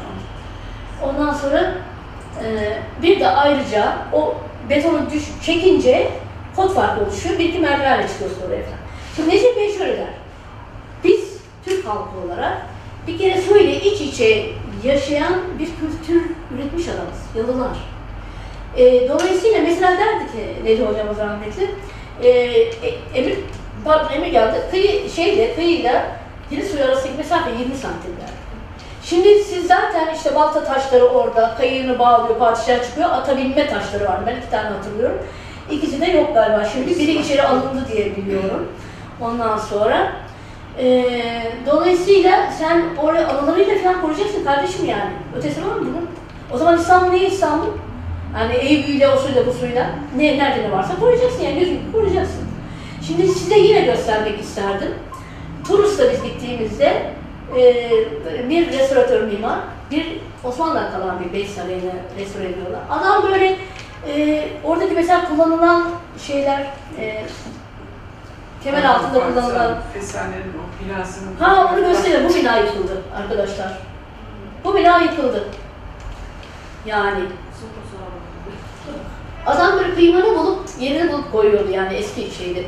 Ondan 1.05 1.35
sonra 1.35 1.74
eee, 2.44 2.78
bir 3.02 3.20
de 3.20 3.28
ayrıca 3.28 3.97
o 4.12 4.35
betonu 4.70 5.10
düş, 5.10 5.24
çekince 5.43 6.10
kod 6.56 6.70
farkı 6.74 7.05
oluşuyor. 7.05 7.39
Bir 7.39 7.44
iki 7.44 7.59
merdivenle 7.59 8.09
çıkıyorsun 8.09 8.39
oraya 8.47 8.62
falan. 8.62 8.78
Şimdi 9.16 9.28
Necip 9.31 9.56
Bey 9.56 9.78
şöyle 9.78 9.97
der. 9.97 10.06
Biz 11.05 11.20
Türk 11.64 11.86
halkı 11.86 12.19
olarak 12.27 12.56
bir 13.06 13.18
kere 13.18 13.40
suyla 13.40 13.72
iç 13.72 14.00
içe 14.00 14.46
yaşayan 14.84 15.34
bir 15.58 15.66
kültür 15.66 16.22
üretmiş 16.54 16.88
adamız. 16.88 17.20
Yalılar. 17.36 17.76
E, 18.76 19.08
dolayısıyla 19.08 19.60
mesela 19.62 19.90
derdi 19.90 20.32
ki 20.32 20.64
Necip 20.64 20.88
hocamız 20.88 21.18
rahmetli, 21.18 21.70
e, 22.22 22.28
e, 22.28 22.94
Emir, 23.14 23.38
pardon 23.84 24.14
Emir 24.14 24.26
geldi, 24.26 24.62
kıyı, 24.70 25.10
şeyle, 25.10 25.54
kıyıyla 25.54 26.06
deniz 26.50 26.70
suyu 26.70 26.84
arasındaki 26.84 27.18
mesafe 27.18 27.50
20 27.50 27.74
santim 27.74 28.10
derdi. 28.20 28.42
Şimdi 29.04 29.44
siz 29.44 29.66
zaten 29.66 30.14
işte 30.14 30.34
balta 30.34 30.64
taşları 30.64 31.04
orada, 31.04 31.54
kayığını 31.58 31.98
bağlıyor, 31.98 32.38
padişah 32.38 32.84
çıkıyor, 32.84 33.10
ata 33.10 33.36
binme 33.36 33.66
taşları 33.66 34.04
var. 34.04 34.20
Ben 34.26 34.36
iki 34.36 34.50
tane 34.50 34.68
hatırlıyorum. 34.68 35.18
İkisi 35.70 36.00
de 36.00 36.06
yok 36.06 36.34
galiba 36.34 36.64
şimdi. 36.64 36.98
Biri 36.98 37.12
içeri 37.12 37.42
alındı 37.42 37.86
diye 37.92 38.16
biliyorum. 38.16 38.68
Ondan 39.20 39.58
sonra 39.58 40.12
ee, 40.78 41.52
dolayısıyla 41.66 42.50
sen 42.58 42.82
oraya 43.02 43.28
anılarıyla 43.28 43.78
falan 43.78 44.00
koruyacaksın 44.00 44.44
kardeşim 44.44 44.84
yani. 44.86 45.10
Ötesi 45.36 45.66
var 45.66 45.74
mı 45.74 45.80
bunun? 45.80 46.08
O 46.54 46.58
zaman 46.58 46.78
İstanbul 46.78 47.12
niye 47.12 47.28
İstanbul? 47.28 47.66
Yani 48.38 48.54
Eyüp'üyle, 48.54 49.08
o 49.08 49.16
suyla, 49.16 49.46
bu 49.46 49.52
suyla 49.52 49.86
ne, 50.16 50.38
nerede 50.38 50.62
ne 50.62 50.72
varsa 50.72 50.96
koruyacaksın 51.00 51.42
yani 51.42 51.60
gözünü 51.60 51.92
koruyacaksın. 51.92 52.42
Şimdi 53.06 53.28
size 53.28 53.58
yine 53.58 53.80
göstermek 53.80 54.40
isterdim. 54.40 54.94
Tunus'ta 55.66 56.12
biz 56.12 56.22
gittiğimizde 56.22 57.12
e, 57.56 57.90
bir 58.48 58.72
restoratör 58.72 59.22
mimar, 59.22 59.58
bir 59.90 60.20
Osmanlı'dan 60.44 60.90
kalan 60.90 61.20
bir 61.20 61.32
bey 61.32 61.46
sarayını 61.46 61.92
restore 62.18 62.44
ediyorlar. 62.44 62.80
Adam 62.90 63.22
böyle 63.22 63.56
e, 64.08 64.44
oradaki 64.64 64.94
mesela 64.94 65.28
kullanılan 65.28 65.90
şeyler, 66.26 66.66
e, 66.98 67.24
temel 68.64 68.90
altında 68.90 69.28
kullanılan 69.28 69.78
Fesanenin 69.93 70.52
o 70.59 70.84
binasının... 70.84 71.36
Ha 71.40 71.72
onu 71.72 71.80
göstereyim. 71.80 72.28
Bu 72.28 72.34
bina 72.34 72.56
yıkıldı 72.56 73.02
arkadaşlar. 73.16 73.78
Bu 74.64 74.76
bina 74.76 75.01
yıkıldı. 75.01 75.44
Yani 76.86 77.20
adam 79.47 79.78
böyle 79.78 79.94
kıymanı 79.94 80.39
bulup 80.39 80.60
yerini 80.80 81.12
bulup 81.12 81.32
koyuyordu 81.32 81.70
yani 81.70 81.94
eski 81.94 82.30
şeydi. 82.30 82.66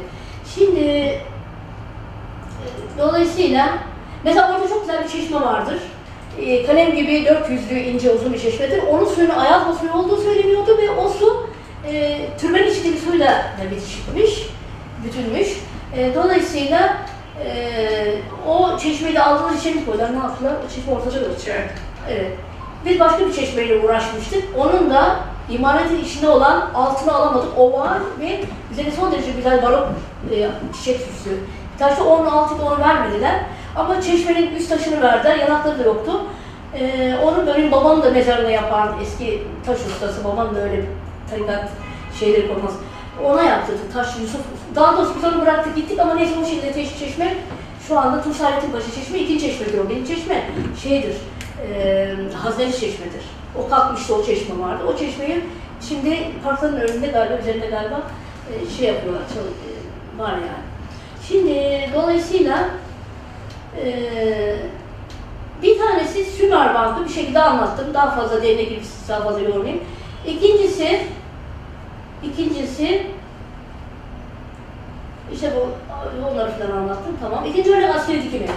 Şimdi 0.54 0.80
e, 0.80 1.20
dolayısıyla 2.98 3.78
mesela 4.24 4.54
orada 4.54 4.68
çok 4.68 4.80
güzel 4.80 5.04
bir 5.04 5.08
çeşme 5.08 5.40
vardır. 5.40 5.78
E, 6.40 6.66
kalem 6.66 6.96
gibi 6.96 7.12
400'lü 7.12 7.78
ince 7.78 8.10
uzun 8.10 8.32
bir 8.32 8.38
çeşmedir. 8.38 8.82
Onun 8.90 9.04
suyunun 9.04 9.34
ayazma 9.34 9.74
suyu 9.74 9.92
olduğu 9.92 10.16
söyleniyordu 10.16 10.78
ve 10.78 10.90
o 10.90 11.08
su 11.08 11.46
e, 11.86 12.20
türbenin 12.40 12.70
içindeki 12.70 12.98
suyla 12.98 13.26
da 13.26 13.70
bitişikmiş, 13.70 14.48
bütünmüş. 15.04 15.48
E, 15.96 16.14
dolayısıyla 16.14 16.96
e, 17.44 18.16
o 18.48 18.78
çeşmeyi 18.78 19.14
de 19.14 19.22
aldılar 19.22 19.52
içeri 19.52 19.84
koydular. 19.84 20.12
Ne 20.12 20.18
yaptılar? 20.18 20.52
O 20.66 20.74
çeşme 20.74 20.92
ortada 20.92 21.18
yok. 21.18 21.36
Evet. 22.10 22.32
Biz 22.84 23.00
başka 23.00 23.26
bir 23.26 23.32
çeşmeyle 23.32 23.86
uğraşmıştık. 23.86 24.44
Onun 24.58 24.90
da 24.90 25.16
imaretin 25.50 26.04
içinde 26.04 26.28
olan 26.28 26.70
altını 26.74 27.14
alamadık. 27.14 27.58
O 27.58 27.72
var 27.72 27.98
ve 28.20 28.40
üzerine 28.72 28.92
son 28.92 29.12
derece 29.12 29.30
güzel 29.30 29.62
barok 29.62 29.88
e, 30.30 30.48
çiçek 30.76 31.00
süsü. 31.00 31.38
Taşta 31.78 32.04
onun 32.04 32.26
altını 32.26 32.66
onu 32.66 32.78
vermediler. 32.78 33.40
Ama 33.76 34.00
çeşmenin 34.00 34.54
üst 34.54 34.68
taşını 34.68 35.02
verdiler. 35.02 35.36
Yanakları 35.36 35.78
da 35.78 35.82
yoktu. 35.82 36.12
E, 36.78 37.14
onu 37.22 37.46
benim 37.46 37.72
babam 37.72 38.02
da 38.02 38.10
mezarına 38.10 38.50
yapan 38.50 38.92
eski 39.02 39.42
taş 39.66 39.78
ustası. 39.78 40.24
Babam 40.24 40.54
da 40.54 40.60
öyle 40.60 40.84
tarikat 41.30 41.68
şeyleri 42.20 42.48
koymaz. 42.48 42.72
Ona 43.24 43.42
yaptırdık 43.42 43.92
Taş 43.92 44.06
Yusuf. 44.20 44.40
Daha 44.74 44.96
doğrusu 44.96 45.14
biz 45.16 45.24
onu 45.24 45.42
bıraktık 45.42 45.76
gittik 45.76 45.98
ama 46.00 46.14
neyse 46.14 46.34
o 46.42 46.44
şekilde 46.44 46.70
Teş- 46.70 46.98
çeşme 46.98 47.34
şu 47.88 47.98
anda 47.98 48.22
Tusalettin 48.22 48.70
Paşa 48.70 48.90
Çeşme 48.94 49.18
ikinci 49.18 49.46
çeşmedir 49.46 49.78
o. 49.78 49.90
Benim 49.90 50.04
çeşme 50.06 50.42
şeydir, 50.82 51.14
e, 51.74 52.08
Hazneli 52.42 52.72
Çeşmedir. 52.72 53.22
O 53.58 53.68
kalkmıştı 53.68 54.14
o 54.14 54.24
çeşme 54.24 54.58
vardı. 54.58 54.82
O 54.94 54.98
çeşmeyi 54.98 55.40
şimdi 55.88 56.18
parkların 56.44 56.80
önünde 56.80 57.06
galiba, 57.06 57.38
üzerinde 57.38 57.66
galiba 57.66 58.02
e, 58.52 58.76
şey 58.78 58.88
yapıyorlar, 58.88 59.22
çal- 59.28 59.38
e, 59.38 60.22
var 60.22 60.32
yani. 60.32 60.64
Şimdi 61.28 61.90
dolayısıyla 61.94 62.68
e, 63.84 63.94
bir 65.62 65.78
tanesi 65.78 66.24
Sümer 66.24 66.74
Bank'ı 66.74 67.04
bir 67.04 67.10
şekilde 67.14 67.42
anlattım. 67.42 67.86
Daha 67.94 68.10
fazla 68.10 68.42
derine 68.42 68.62
girip 68.62 68.82
daha 69.08 69.20
fazla 69.20 69.40
yormayayım. 69.40 69.80
İkincisi, 70.26 71.00
ikincisi 72.32 73.06
işte 75.32 75.52
bu 75.56 75.68
onları 76.28 76.50
falan 76.50 76.76
anlattım 76.76 77.16
tamam. 77.20 77.44
İkinci 77.44 77.74
örnek 77.74 77.94
askeri 77.94 78.22
dikim 78.22 78.42
evi. 78.42 78.50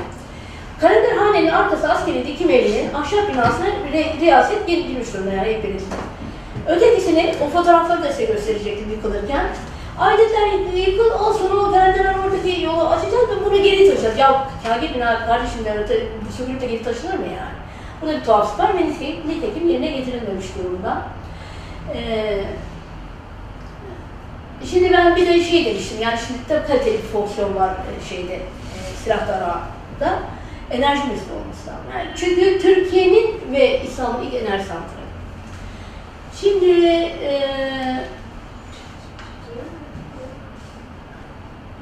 Kalenderhanenin 0.81 1.47
arkası 1.47 1.89
askeri 1.89 2.27
dikim 2.27 2.49
evinin 2.49 2.93
ahşap 2.93 3.33
binasına 3.33 3.65
re, 3.93 4.13
riyaset 4.21 4.67
girmiş 4.67 5.13
durumda 5.13 5.33
yani 5.33 5.53
hepiniz. 5.53 5.83
Ötekisini, 6.67 7.35
o 7.45 7.49
fotoğrafları 7.49 8.03
da 8.03 8.11
size 8.11 8.25
gösterecektim 8.25 8.91
yıkılırken. 8.91 9.45
Adetler 9.99 10.75
yıkıl, 10.75 11.11
o 11.11 11.33
sonra 11.33 11.55
o 11.55 11.71
kalenderler 11.71 12.15
oradaki 12.25 12.61
yolu 12.61 12.87
açacağız 12.87 13.29
ve 13.29 13.45
bunu 13.45 13.63
geri 13.63 13.77
taşıyacağız. 13.77 14.17
Ya 14.17 14.47
kâgir 14.63 14.93
bina 14.93 15.25
kardeşim 15.25 15.65
de 15.65 15.85
bu 16.27 16.33
sökülüp 16.33 16.61
de 16.61 16.65
geri 16.65 16.83
taşınır 16.83 17.13
mı 17.13 17.25
yani? 17.25 17.57
Burada 18.01 18.17
bir 18.17 18.25
tuhaflık 18.25 18.59
var 18.59 18.73
ve 18.77 18.87
nitekim 19.29 19.69
yerine 19.69 19.91
getirilmemiş 19.91 20.45
durumda. 20.57 21.01
Ee, 21.95 22.43
Şimdi 24.65 24.93
ben 24.93 25.15
bir 25.15 25.27
de 25.27 25.43
şey 25.43 25.65
demiştim, 25.65 26.01
yani 26.01 26.19
şimdi 26.27 26.39
tabii 26.47 26.67
kaliteli 26.67 26.97
bir 26.97 27.07
fonksiyon 27.07 27.55
var 27.55 27.69
e, 27.69 28.09
şeyde, 28.09 28.35
e, 28.35 28.39
silahlarda. 29.03 30.19
Enerji 30.71 31.03
mühendisliği 31.03 31.39
olması 31.39 31.67
lazım. 31.67 31.85
Yani 31.93 32.09
çünkü 32.15 32.59
Türkiye'nin 32.59 33.35
ve 33.51 33.81
İslam'ın 33.83 34.25
ilk 34.25 34.33
enerji 34.33 34.65
santrali. 34.65 35.07
Şimdi 36.41 36.71
e, 37.23 37.41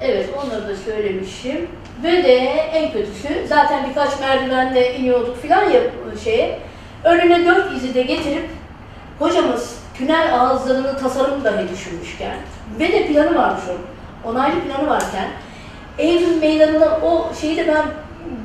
evet 0.02 0.30
onları 0.38 0.68
da 0.68 0.76
söylemişim. 0.76 1.68
Ve 2.04 2.24
de 2.24 2.38
en 2.74 2.92
kötüsü 2.92 3.48
zaten 3.48 3.90
birkaç 3.90 4.20
merdivenle 4.20 4.96
iniyorduk 4.96 5.42
filan 5.42 5.70
ya 5.70 5.82
şeye. 6.24 6.60
Önüne 7.04 7.46
dört 7.46 7.78
izi 7.78 7.94
de 7.94 8.02
getirip 8.02 8.50
hocamız 9.20 9.85
tünel 9.98 10.40
ağızlarının 10.40 10.96
tasarımını 10.98 11.44
dahi 11.44 11.70
düşünmüşken 11.70 12.38
ve 12.80 12.92
de 12.92 13.08
planı 13.08 13.36
varmış 13.36 13.64
onun. 13.70 13.96
Onaylı 14.34 14.62
planı 14.62 14.90
varken 14.90 15.28
Eylül 15.98 16.38
meydanında 16.38 17.00
o 17.04 17.34
şeyi 17.42 17.58
de 17.58 17.68
ben 17.68 17.86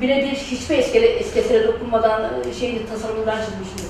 birebir 0.01 0.37
hiçbir 0.37 0.79
eskele, 0.79 1.07
eskesine 1.07 1.67
dokunmadan 1.67 2.23
e, 2.51 2.55
şeyin 2.55 2.87
tasarımını 2.87 3.27
ben 3.27 3.37
çizmiştim. 3.37 3.87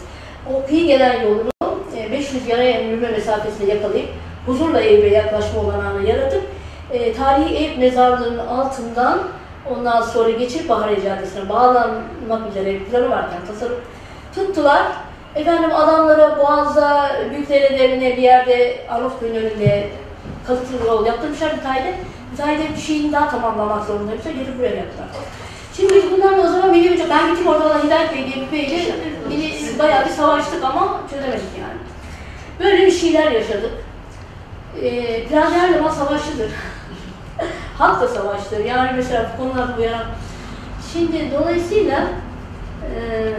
O 0.55 0.66
kıyı 0.66 0.87
gelen 0.87 1.23
yolunu 1.23 1.51
e, 1.97 2.12
500 2.12 2.49
yaraya 2.49 2.81
yürüme 2.81 3.11
mesafesinde 3.11 3.73
yakalayıp 3.73 4.09
huzurla 4.47 4.81
Eyüp'e 4.81 5.09
yaklaşma 5.09 5.61
olanağını 5.61 6.09
yaratıp 6.09 6.43
e, 6.93 7.12
tarihi 7.12 7.55
Eyüp 7.55 7.78
mezarlığının 7.78 8.47
altından 8.47 9.19
ondan 9.70 10.03
sonra 10.03 10.31
geçip 10.31 10.69
Bahariye 10.69 11.03
Caddesi'ne 11.03 11.49
bağlanmak 11.49 12.51
üzere 12.51 12.78
planı 12.78 13.11
varken 13.11 13.47
tasarım 13.47 13.81
tuttular. 14.35 14.82
Efendim 15.36 15.74
adamlara 15.74 16.39
Boğaz'da 16.39 17.11
Büyükdere 17.31 17.78
derine 17.78 18.16
bir 18.16 18.23
yerde 18.23 18.86
Arnavutköy 18.89 19.31
önünde 19.31 19.89
kalıtlı 20.47 20.86
yol 20.86 21.07
yaptırmışlar 21.07 21.55
müteahhide. 21.55 21.94
Müteahhide 22.31 22.77
bir 22.77 22.81
şeyini 22.81 23.12
daha 23.12 23.31
tamamlamak 23.31 23.85
zorundaymışlar. 23.85 24.31
Gelip 24.31 24.59
buraya 24.59 24.77
yaptılar. 24.77 25.09
Şimdi 25.77 25.94
biz 25.94 26.11
bunlarla 26.11 26.43
o 26.43 26.52
zaman 26.52 26.70
Mücadele, 26.70 27.11
ben 27.11 27.31
gittim 27.31 27.47
orada 27.47 27.70
da 27.70 27.85
Hidayet 27.85 28.12
Bey 28.15 28.27
diye 28.27 28.47
bir 28.47 28.52
beyle 28.52 28.94
beni 29.31 29.78
bayağı 29.78 30.05
bir 30.05 30.11
savaştık 30.11 30.65
ama 30.65 31.01
çözemedik 31.11 31.59
yani. 31.61 31.81
Böyle 32.61 32.86
bir 32.86 32.93
şeyler 32.93 33.32
yaşadık. 33.32 33.73
Ee, 34.82 35.24
plan 35.24 35.51
her 35.52 35.73
zaman 35.74 35.90
savaşçıdır. 35.90 36.51
Halk 37.78 38.01
da 38.01 38.09
savaştır. 38.09 38.65
Yani 38.65 38.90
mesela 38.97 39.31
bu 39.32 39.43
konularda 39.43 39.77
uyaran. 39.78 40.07
Şimdi 40.93 41.31
dolayısıyla 41.32 42.01
eee 42.82 43.35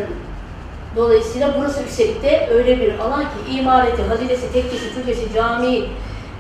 Dolayısıyla 0.96 1.56
burası 1.60 1.80
de 2.24 2.50
öyle 2.52 2.80
bir 2.80 3.00
alan 3.00 3.24
ki 3.24 3.60
imareti, 3.60 4.04
hazinesi, 4.04 4.54
tekkesi, 4.54 4.94
türbesi, 4.96 5.34
camii, 5.34 5.90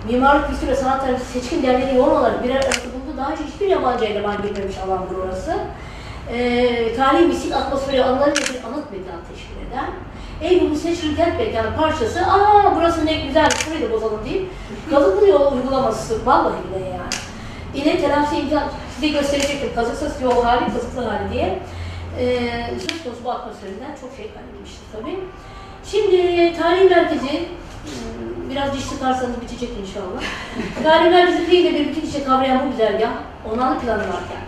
mimarlık 0.10 0.50
kültür 0.50 0.68
ve 0.68 0.76
sanat 0.76 1.02
tarihi 1.02 1.20
seçkin 1.20 1.64
derneği 1.64 1.96
yoğun 1.96 2.16
olarak 2.16 2.44
birer 2.44 2.56
arası 2.56 2.82
bulundu. 2.94 3.18
Daha 3.18 3.32
önce 3.32 3.44
hiçbir 3.44 3.68
yabancı 3.68 4.06
eleman 4.06 4.38
girmemiş 4.42 4.78
alandır 4.78 5.16
orası. 5.26 5.58
Ee, 6.34 6.96
tarihi 6.96 7.26
misik 7.26 7.56
atmosferi 7.56 8.04
anıları 8.04 8.30
ve 8.30 8.36
bir 8.36 8.64
anıt 8.64 8.92
mekan 8.92 9.20
teşkil 9.30 9.68
eden 9.68 9.86
Eylül'ün 10.42 10.76
seçkin 10.76 11.16
kent 11.16 11.38
mekanı 11.38 11.76
parçası, 11.76 12.20
aa 12.20 12.76
burası 12.76 13.06
ne 13.06 13.14
güzel, 13.14 13.50
şurayı 13.50 13.90
da 13.90 13.92
bozalım 13.92 14.20
deyip 14.26 14.50
kalıplı 14.90 15.28
yol 15.28 15.52
uygulaması, 15.52 16.26
vallahi 16.26 16.56
bile 16.70 16.86
yani. 16.86 17.14
İle 17.76 18.02
telafi 18.02 18.36
imkan, 18.36 18.64
size 18.96 19.08
gösterecektim, 19.08 19.70
kazıksız 19.76 20.22
yol 20.22 20.44
hali, 20.44 20.74
kazıklı 20.74 21.06
hali 21.06 21.34
diye. 21.34 21.60
Ee, 22.20 22.68
söz 22.80 23.04
konusu 23.04 23.24
bu 23.26 23.32
atmosferinden 23.32 23.96
çok 24.02 24.16
şey 24.18 24.32
kaybetmişti 24.34 24.82
tabii. 24.92 25.20
Şimdi 25.86 26.54
tarihi 26.60 26.90
merkezi, 26.90 27.32
hmm, 27.32 28.50
biraz 28.50 28.74
diş 28.74 28.84
sıkarsanız 28.84 29.42
bitecek 29.42 29.70
inşallah. 29.82 30.24
tarihi 30.84 31.10
merkezi 31.10 31.46
fiille 31.46 31.74
bir 31.74 31.90
bütün 31.90 32.08
içe 32.08 32.24
kavrayan 32.24 32.68
bu 32.68 32.72
güzergah, 32.72 33.12
onanlı 33.54 33.80
planı 33.80 34.00
varken, 34.02 34.44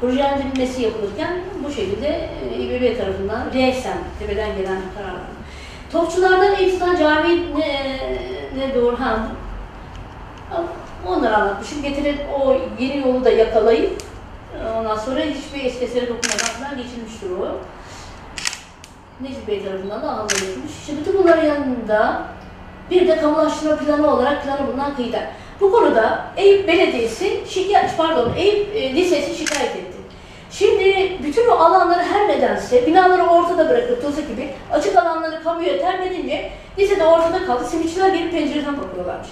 projelendirilmesi 0.00 0.82
yapılırken 0.82 1.40
bu 1.64 1.70
şekilde 1.70 2.30
e, 2.54 2.56
İBB 2.56 2.98
tarafından 2.98 3.44
resen, 3.54 3.98
tepeden 4.18 4.56
gelen 4.56 4.80
kararlar. 4.96 5.34
Topçulardan 5.92 6.54
Eyüp'ten 6.54 6.96
cami 6.96 7.58
ne, 7.58 7.98
ne 8.56 8.74
doğru, 8.74 9.00
ha, 9.00 9.28
onları 11.06 11.36
anlatmışım. 11.36 11.82
Getirin 11.82 12.16
o 12.40 12.56
yeni 12.78 12.98
yolu 12.98 13.24
da 13.24 13.30
yakalayıp 13.30 14.02
Ondan 14.78 14.96
sonra 14.96 15.20
hiçbir 15.20 15.64
eskesine 15.64 16.02
dokunmadan 16.02 16.46
falan 16.60 16.76
geçilmiştir 16.76 17.30
o. 17.30 17.58
Necip 19.20 19.48
Bey 19.48 19.64
tarafından 19.64 20.02
da 20.02 20.08
anlaşılmış. 20.08 20.72
Şimdi 20.86 21.00
bütün 21.00 21.18
bunların 21.18 21.44
yanında 21.44 22.22
bir 22.90 23.08
de 23.08 23.16
kamulaştırma 23.16 23.76
planı 23.76 24.14
olarak 24.14 24.44
planı 24.44 24.66
bulunan 24.66 24.96
kıyıda. 24.96 25.20
Bu 25.60 25.72
konuda 25.72 26.24
Eyüp 26.36 26.68
Belediyesi 26.68 27.40
şikayet, 27.48 27.96
pardon 27.96 28.32
Eyüp 28.36 28.76
e, 28.76 28.94
Lisesi 28.94 29.34
şikayet 29.34 29.76
etti. 29.76 29.98
Şimdi 30.50 31.12
bütün 31.22 31.48
o 31.48 31.52
alanları 31.52 32.02
her 32.02 32.28
nedense 32.28 32.86
binaları 32.86 33.22
ortada 33.22 33.68
bırakıp 33.68 34.02
tozu 34.02 34.20
gibi 34.20 34.50
açık 34.72 34.96
alanları 34.96 35.42
kamuya 35.42 35.78
terk 35.78 36.06
edince 36.06 36.50
lise 36.78 37.00
de 37.00 37.04
ortada 37.04 37.46
kaldı. 37.46 37.64
Simitçiler 37.64 38.08
gelip 38.08 38.32
pencereden 38.32 38.78
bakıyorlarmış. 38.82 39.28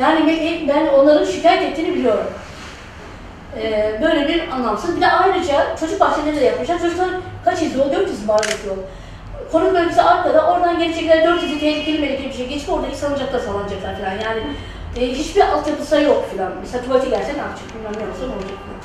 Yani 0.00 0.64
ben 0.68 0.86
onların 0.86 1.24
şikayet 1.24 1.62
ettiğini 1.62 1.94
biliyorum. 1.94 2.26
Ee, 3.56 3.98
böyle 4.02 4.28
bir 4.28 4.48
anlamsız. 4.48 4.96
Bir 4.96 5.00
de 5.00 5.10
ayrıca 5.10 5.76
çocuk 5.80 6.00
bahçeleri 6.00 6.36
de 6.36 6.44
yapmışlar. 6.44 6.78
Çocuklar 6.78 7.08
kaç 7.44 7.62
izliyor? 7.62 7.92
400 7.92 8.28
bardak 8.28 8.58
yol. 8.66 8.76
Konuk 9.52 9.74
bölgesi 9.74 10.02
arkada, 10.02 10.52
oradan 10.52 10.78
gelecekler 10.78 11.18
400'ü 11.18 11.60
tehlikeli 11.60 11.98
melekeli 11.98 12.28
bir 12.28 12.34
şey 12.34 12.48
geçip 12.48 12.70
oradaki 12.72 12.96
salıncakta 12.96 13.38
sallanacaklar 13.38 13.96
falan. 13.96 14.12
Yani 14.12 14.42
e, 14.96 15.12
hiçbir 15.12 15.40
altyapısı 15.40 16.00
yok 16.00 16.36
falan. 16.36 16.52
Mesela 16.60 16.84
tuvalete 16.84 17.08
gelse 17.08 17.34
ne 17.34 17.38
yapacak? 17.38 17.66
Bilmem 17.74 17.92
ne 17.92 18.12
olsa 18.12 18.26
ne 18.26 18.34
olacak 18.34 18.58
falan. 18.64 18.80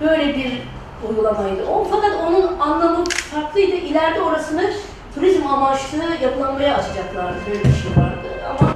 Böyle 0.00 0.36
bir 0.36 0.62
uygulamaydı 1.08 1.66
o. 1.66 1.84
Fakat 1.90 2.12
onun 2.28 2.58
anlamı 2.58 3.04
farklıydı. 3.04 3.76
İleride 3.76 4.20
orasını 4.20 4.70
turizm 5.14 5.46
amaçlı 5.46 5.98
yapılanmaya 6.22 6.76
açacaklardı. 6.76 7.36
Böyle 7.50 7.64
bir 7.64 7.74
şey 7.82 7.90
vardı. 7.96 8.28
Ama 8.50 8.72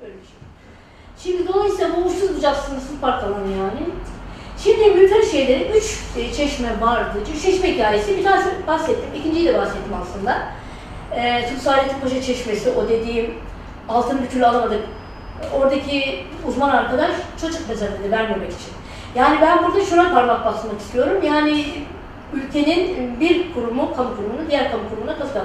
böyle 0.00 0.14
bir 0.14 0.26
şey. 0.26 0.38
Şimdi 1.22 1.48
dolayısıyla 1.48 1.96
bu 1.96 2.08
uçsuz 2.08 2.36
bucaksız 2.36 2.74
park 3.00 3.24
alanı 3.24 3.50
yani. 3.50 3.80
Şimdi 4.64 4.84
şeyleri 5.34 5.70
üç 5.76 5.98
e, 6.16 6.32
çeşme 6.32 6.80
vardı. 6.80 7.18
Üç 7.36 7.42
çeşme 7.42 7.74
hikayesi. 7.74 8.18
Bir 8.18 8.24
tanesi 8.24 8.48
bahsettim. 8.66 9.20
ikinciyi 9.20 9.46
de 9.46 9.58
bahsettim 9.58 9.92
aslında. 10.02 10.42
E, 11.16 11.48
Tuzsalettin 11.48 12.00
Paşa 12.00 12.22
Çeşmesi, 12.22 12.70
o 12.70 12.88
dediğim 12.88 13.34
altın 13.88 14.22
bir 14.22 14.28
türlü 14.28 14.46
alamadık. 14.46 14.80
Oradaki 15.58 16.24
uzman 16.48 16.70
arkadaş 16.70 17.10
çocuk 17.40 17.68
mezarını 17.68 18.10
vermemek 18.10 18.52
için. 18.52 18.72
Yani 19.14 19.38
ben 19.42 19.64
burada 19.64 19.84
şuna 19.84 20.14
parmak 20.14 20.46
basmak 20.46 20.80
istiyorum. 20.80 21.22
Yani 21.22 21.64
ülkenin 22.32 23.20
bir 23.20 23.54
kurumu, 23.54 23.96
kamu 23.96 24.16
kurumunu 24.16 24.50
diğer 24.50 24.70
kamu 24.70 24.82
kurumuna 24.88 25.18
kazıklar. 25.18 25.44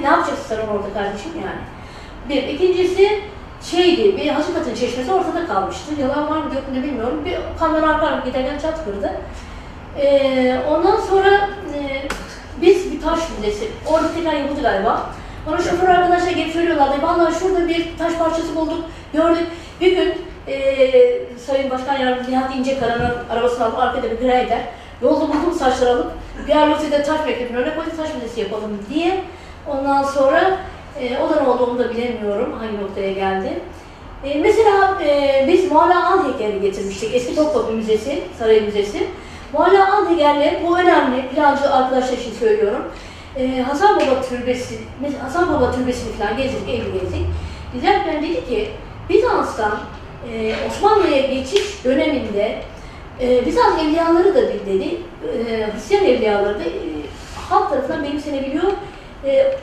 Ne 0.00 0.06
yapacaksın 0.06 0.44
sen 0.48 0.56
orada 0.56 0.92
kardeşim 0.94 1.32
yani? 1.34 1.60
Bir. 2.28 2.48
İkincisi 2.48 3.20
şeydi, 3.62 4.16
bir 4.16 4.28
Hacıkat'ın 4.28 4.74
çeşmesi 4.74 5.12
ortada 5.12 5.46
kalmıştı. 5.46 5.92
Yalan 6.00 6.30
var 6.30 6.36
mı 6.36 6.54
yok 6.54 6.68
mu 6.68 6.82
bilmiyorum. 6.82 7.22
Bir 7.24 7.38
kamyon 7.58 7.88
arka 7.88 8.22
giderken 8.28 8.58
çat 8.58 8.84
kırdı. 8.84 9.10
Ee, 10.00 10.58
ondan 10.70 11.00
sonra 11.00 11.28
e, 11.78 12.02
biz 12.60 12.92
bir 12.92 13.00
taş 13.00 13.20
müzesi, 13.38 13.68
orada 13.86 14.12
tekrar 14.14 14.32
yapıldı 14.32 14.62
galiba. 14.62 15.10
Bana 15.46 15.58
şoför 15.58 15.88
arkadaşlar 15.88 16.30
gelip 16.30 16.52
söylüyorlardı, 16.52 17.02
vallahi 17.02 17.34
şurada 17.38 17.68
bir 17.68 17.98
taş 17.98 18.14
parçası 18.14 18.56
bulduk, 18.56 18.84
gördük. 19.12 19.46
Bir 19.80 19.96
gün 19.96 20.14
e, 20.48 20.58
Sayın 21.46 21.70
Başkan 21.70 21.96
Yardımcısı 21.96 22.30
Nihat 22.30 22.56
İncekara'nın 22.56 23.14
arabasını 23.30 23.64
alıp 23.64 23.78
arkada 23.78 24.10
bir 24.10 24.18
grader. 24.18 24.60
Yolda 25.02 25.28
buldum 25.28 25.54
saçları 25.58 25.90
alıp 25.90 26.12
bir 26.48 26.56
Arlotti'de 26.56 27.02
taş 27.02 27.26
bekletimin 27.26 27.62
önüne 27.62 27.74
koydum 27.74 27.96
taş 27.96 28.14
müzesi 28.14 28.40
yapalım 28.40 28.78
diye. 28.94 29.24
Ondan 29.68 30.02
sonra 30.02 30.56
e, 31.00 31.18
o 31.18 31.30
da 31.30 31.42
ne 31.42 31.48
oldu 31.48 31.66
onu 31.70 31.78
da 31.78 31.90
bilemiyorum 31.90 32.52
hangi 32.58 32.82
noktaya 32.82 33.12
geldi. 33.12 33.60
E, 34.24 34.38
mesela 34.40 35.02
e, 35.04 35.44
biz 35.48 35.72
Mualla 35.72 36.06
An 36.06 36.24
heykelini 36.24 36.60
getirmiştik. 36.60 37.14
Eski 37.14 37.36
Topkapı 37.36 37.72
Müzesi, 37.72 38.22
Saray 38.38 38.60
Müzesi. 38.60 39.06
Mualla 39.52 39.92
An 39.92 40.08
heykeli 40.08 40.60
bu 40.66 40.78
önemli. 40.78 41.28
Plancı 41.28 41.74
arkadaşlar 41.74 42.18
için 42.18 42.32
söylüyorum. 42.32 42.82
E, 43.36 43.62
Hasan 43.62 43.96
Baba 43.96 44.22
Türbesi, 44.22 44.78
Hasan 45.22 45.54
Baba 45.54 45.72
Türbesi'ni 45.72 46.12
falan 46.12 46.36
gezdik, 46.36 46.68
evi 46.68 46.92
gezdik. 46.92 47.26
Giderken 47.74 48.22
dedi 48.22 48.48
ki 48.48 48.70
Bizans'tan 49.08 49.78
e, 50.32 50.54
Osmanlı'ya 50.68 51.20
geçiş 51.20 51.84
döneminde 51.84 52.62
e, 53.20 53.46
Bizans 53.46 53.82
evliyaları 53.82 54.34
da 54.34 54.42
dedi, 54.42 55.00
e, 55.48 55.72
Hristiyan 55.72 56.04
evliyaları 56.04 56.58
da 56.58 56.64
e, 56.64 56.80
halk 57.48 57.70
tarafından 57.70 58.04
benimsenebiliyor. 58.04 58.72
E, 59.24 59.58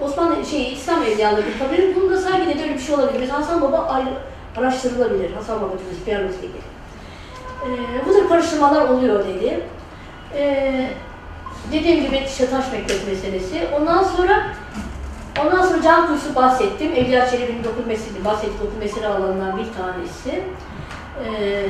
Osmanlı 0.00 0.46
şey 0.46 0.72
İslam 0.72 1.02
evliyaları 1.02 1.58
kabul 1.58 1.94
Bunun 1.96 2.10
da 2.10 2.18
sanki 2.18 2.58
de 2.58 2.74
bir 2.74 2.78
şey 2.78 2.94
olabilir. 2.94 3.20
Mesela 3.20 3.38
Hasan 3.38 3.62
Baba 3.62 3.78
ayrı, 3.78 4.08
araştırılabilir. 4.56 5.32
Hasan 5.32 5.60
Baba 5.60 5.72
Türbesi, 5.72 6.04
Piyano'daki. 6.04 6.46
E, 7.66 7.68
bu 8.06 8.12
tür 8.12 8.28
karıştırmalar 8.28 8.88
oluyor 8.88 9.24
dedi. 9.24 9.60
E, 10.36 10.90
dediğim 11.72 12.04
gibi 12.04 12.22
işte 12.26 12.50
taş 12.50 12.72
mektep 12.72 13.06
meselesi. 13.08 13.68
Ondan 13.80 14.02
sonra 14.02 14.46
ondan 15.44 15.62
sonra 15.62 15.82
Can 15.82 16.06
Kuyusu 16.06 16.34
bahsettim. 16.34 16.92
Evliya 16.92 17.30
Çelebi'nin 17.30 17.64
dokunmesini, 17.64 18.24
bahsettiği 18.24 18.60
dokunmesini 18.60 19.06
alanından 19.06 19.58
bir 19.58 19.66
tanesi. 19.72 20.42
E, 21.24 21.66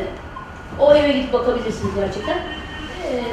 o 0.80 0.94
eve 0.94 1.12
gidip 1.12 1.32
bakabilirsiniz 1.32 1.94
gerçekten. 1.94 2.36
E, 2.36 3.24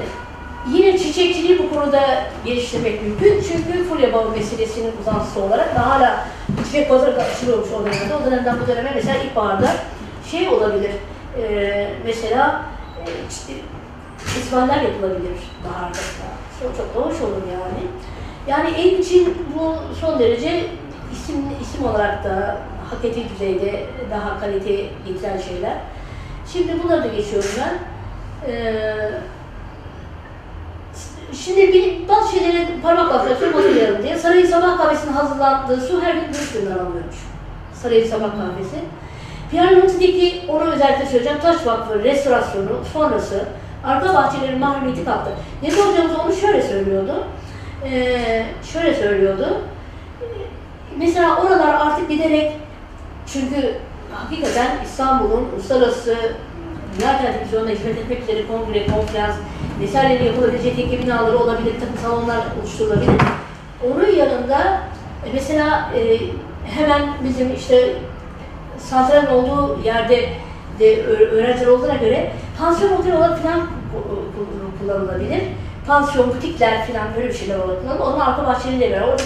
Yine 0.74 0.98
çiçekçiliği 0.98 1.60
bu 1.60 1.76
konuda 1.76 2.02
geliştirmek 2.46 3.04
mümkün. 3.04 3.44
Çünkü 3.48 3.84
Fulya 3.90 4.14
Bağı 4.14 4.30
meselesinin 4.30 4.92
uzantısı 5.02 5.42
olarak 5.44 5.76
da 5.76 5.90
hala 5.90 6.28
çiçek 6.66 6.90
pazarı 6.90 7.16
da 7.16 7.24
açılıyormuş 7.24 7.70
o 7.72 7.86
dönemde. 7.86 8.16
O 8.16 8.26
dönemden 8.26 8.58
bu 8.64 8.68
döneme 8.68 8.92
mesela 8.96 9.18
ilkbaharda 9.18 9.72
şey 10.32 10.50
olabilir. 10.50 10.92
e, 11.42 11.90
mesela 12.06 12.66
e, 13.00 13.04
işte, 13.30 13.54
festivaller 14.18 14.82
yapılabilir 14.82 15.38
baharda. 15.66 15.98
Çok, 16.62 16.78
çok 16.78 16.96
da 16.96 17.10
hoş 17.10 17.22
olur 17.22 17.42
yani. 17.52 17.88
Yani 18.48 18.70
ev 18.82 19.00
için 19.00 19.38
bu 19.56 19.76
son 20.02 20.20
derece 20.20 20.66
isim 21.14 21.36
isim 21.62 21.86
olarak 21.86 22.24
da 22.24 22.58
hak 22.90 23.06
ettiği 23.06 23.30
düzeyde 23.30 23.86
daha 24.12 24.40
kalite 24.40 24.76
getiren 25.08 25.38
şeyler. 25.38 25.78
Şimdi 26.54 26.84
bunları 26.84 27.04
da 27.04 27.08
geçiyorum 27.08 27.50
ben. 27.58 27.80
Ee, 28.52 29.12
Şimdi 31.34 31.74
bir 31.74 32.08
bazı 32.08 32.32
şeylere 32.32 32.68
parmak 32.84 33.14
basıyorsun 33.14 33.54
hatırlayalım 33.54 34.04
diye. 34.04 34.18
Sarayın 34.18 34.46
sabah 34.46 34.78
kahvesinin 34.78 35.14
hazırlandığı 35.14 35.82
su 35.82 36.02
her 36.02 36.14
gün 36.14 36.28
Brükseli'den 36.28 36.72
alınıyormuş. 36.72 37.16
Sarayın 37.74 38.08
sabah 38.08 38.32
kahvesi. 38.32 38.78
Pierre 39.52 39.76
Loti'deki 39.76 40.42
onu 40.48 40.64
özellikle 40.64 41.06
söyleyeceğim. 41.06 41.40
Taş 41.40 41.68
Vakfı 41.68 42.04
restorasyonu 42.04 42.70
sonrası 42.94 43.46
arka 43.86 44.14
bahçelerin 44.14 44.60
mahremiyeti 44.60 45.06
kalktı. 45.06 45.32
Nedim 45.64 45.78
hocamız 45.78 46.20
onu 46.26 46.34
şöyle 46.34 46.62
söylüyordu. 46.62 47.24
Ee, 47.86 48.46
şöyle 48.74 48.94
söylüyordu. 48.94 49.62
Mesela 50.98 51.42
oralar 51.42 51.74
artık 51.74 52.10
giderek 52.10 52.52
çünkü 53.34 53.76
hakikaten 54.14 54.68
İstanbul'un 54.86 55.48
uluslararası 55.56 56.16
dünya 57.00 57.18
televizyonuna 57.22 57.70
hizmet 57.70 57.98
etmek 57.98 58.24
üzere 58.24 58.48
kongre, 58.48 58.88
konferans 58.88 59.36
vesaire 59.82 60.24
yapılabilecek 60.24 60.76
tekke 60.76 61.00
binaları 61.00 61.38
olabilir, 61.38 61.74
takım 61.80 61.98
salonlar 62.04 62.38
oluşturulabilir. 62.62 63.12
Onun 63.86 64.16
yanında 64.16 64.82
e, 65.26 65.34
mesela 65.34 65.92
e, 65.96 66.18
hemen 66.78 67.02
bizim 67.24 67.56
işte 67.56 67.96
santralin 68.78 69.28
olduğu 69.28 69.80
yerde 69.84 70.30
de 70.80 71.04
öğrenciler 71.06 71.68
olduğuna 71.68 71.96
göre 71.96 72.32
pansiyon 72.60 72.92
otel 72.98 73.18
olarak 73.18 73.40
falan 73.40 73.60
ku- 73.60 74.80
kullanılabilir. 74.80 75.42
Pansiyon, 75.88 76.30
butikler 76.30 76.88
falan 76.88 77.08
böyle 77.16 77.28
bir 77.28 77.34
şeyler 77.34 77.60
olarak 77.60 77.82
kullanılır. 77.82 78.06
Onun 78.06 78.20
arka 78.20 78.46
bahçeleriyle 78.46 78.92
beraber 78.92 79.20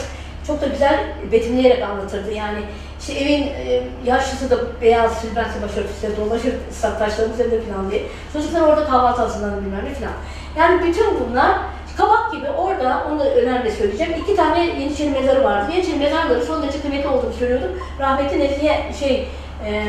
çok 0.47 0.61
da 0.61 0.67
güzel 0.67 0.99
betimleyerek 1.31 1.83
anlatırdı. 1.83 2.31
Yani 2.31 2.59
işte 3.01 3.13
evin 3.13 3.43
e, 3.43 3.83
yaşlısı 4.05 4.49
da 4.49 4.57
beyaz 4.81 5.21
sülbensi 5.21 5.61
başörtüsüyle 5.61 6.17
dolaşır 6.17 6.53
ıslak 6.71 6.99
taşların 6.99 7.33
üzerinde 7.33 7.61
falan 7.61 7.91
diye. 7.91 8.03
Çocuklar 8.33 8.61
orada 8.61 8.85
kahvaltı 8.85 9.21
hazırlanır 9.21 9.61
bilmem 9.61 9.85
ne 9.85 9.93
falan. 9.93 10.13
Yani 10.57 10.87
bütün 10.87 11.05
bunlar 11.19 11.51
kabak 11.97 12.31
gibi 12.31 12.49
orada, 12.49 13.03
onu 13.11 13.19
da 13.19 13.35
önemli 13.35 13.71
söyleyeceğim. 13.71 14.13
iki 14.23 14.35
tane 14.35 14.65
Yeniçeri 14.65 15.09
mezarı 15.09 15.43
vardı. 15.43 15.71
Yeniçeri 15.71 15.95
mezarları 15.95 16.43
son 16.45 16.63
derece 16.63 16.81
kıymetli 16.81 17.07
olduğunu 17.07 17.33
söylüyordum. 17.33 17.69
Rahmetli 17.99 18.39
Nezihe 18.39 18.93
şey, 18.99 19.27
e, 19.65 19.83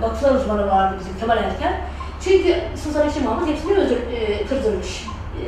vakıflar 0.00 0.34
uzmanı 0.34 0.66
vardı 0.66 0.96
bizim 1.00 1.18
Kemal 1.18 1.36
Erken. 1.36 1.80
Çünkü 2.24 2.54
Sultan 2.84 3.08
Eşim 3.08 3.24
Mahmut 3.24 3.48
hepsini 3.48 3.72
öldür, 3.72 3.96
e, 3.96 4.46
kırdırmış. 4.46 5.06
E, 5.38 5.44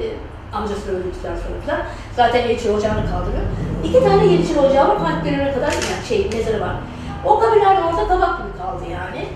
amcasını 0.57 0.93
öldürdükten 0.93 1.35
sonra 1.35 1.61
falan. 1.67 1.81
Zaten 2.17 2.49
Yeniçeri 2.49 2.73
Ocağı'nı 2.73 3.11
kaldırıyor. 3.11 3.45
İki 3.85 4.05
tane 4.05 4.33
Yeniçeri 4.33 4.59
Ocağı 4.59 4.89
var, 4.89 4.99
Fatih 4.99 5.25
dönemine 5.25 5.55
kadar 5.55 5.73
yani 5.73 6.07
şey, 6.09 6.31
mezarı 6.35 6.61
var. 6.61 6.75
O 7.27 7.39
kabirler 7.39 7.77
de 7.77 7.81
orada 7.85 8.09
kabak 8.09 8.39
gibi 8.39 8.59
kaldı 8.59 8.85
yani. 8.93 9.27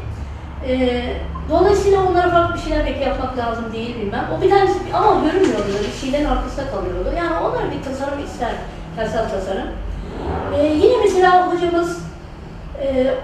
Ee, 0.66 1.16
dolayısıyla 1.50 2.06
onlara 2.06 2.30
farklı 2.30 2.54
bir 2.54 2.60
şeyler 2.60 2.86
belki 2.86 3.00
yapmak 3.00 3.38
lazım 3.38 3.72
değil 3.72 3.96
bilmem. 4.00 4.28
O 4.38 4.42
bir 4.42 4.50
tanesi 4.50 4.78
ama 4.94 5.24
görünmüyordu 5.24 5.64
bir 5.86 6.00
şeylerin 6.00 6.24
arkasında 6.24 6.70
kalıyordu. 6.70 7.12
Yani 7.16 7.36
onlar 7.38 7.62
bir 7.72 7.82
tasarım 7.82 8.24
ister, 8.24 8.52
kentsel 8.96 9.30
tasarım. 9.30 9.68
Ee, 10.56 10.66
yine 10.66 10.96
mesela 11.04 11.52
hocamız, 11.52 12.02
e, 12.82 13.14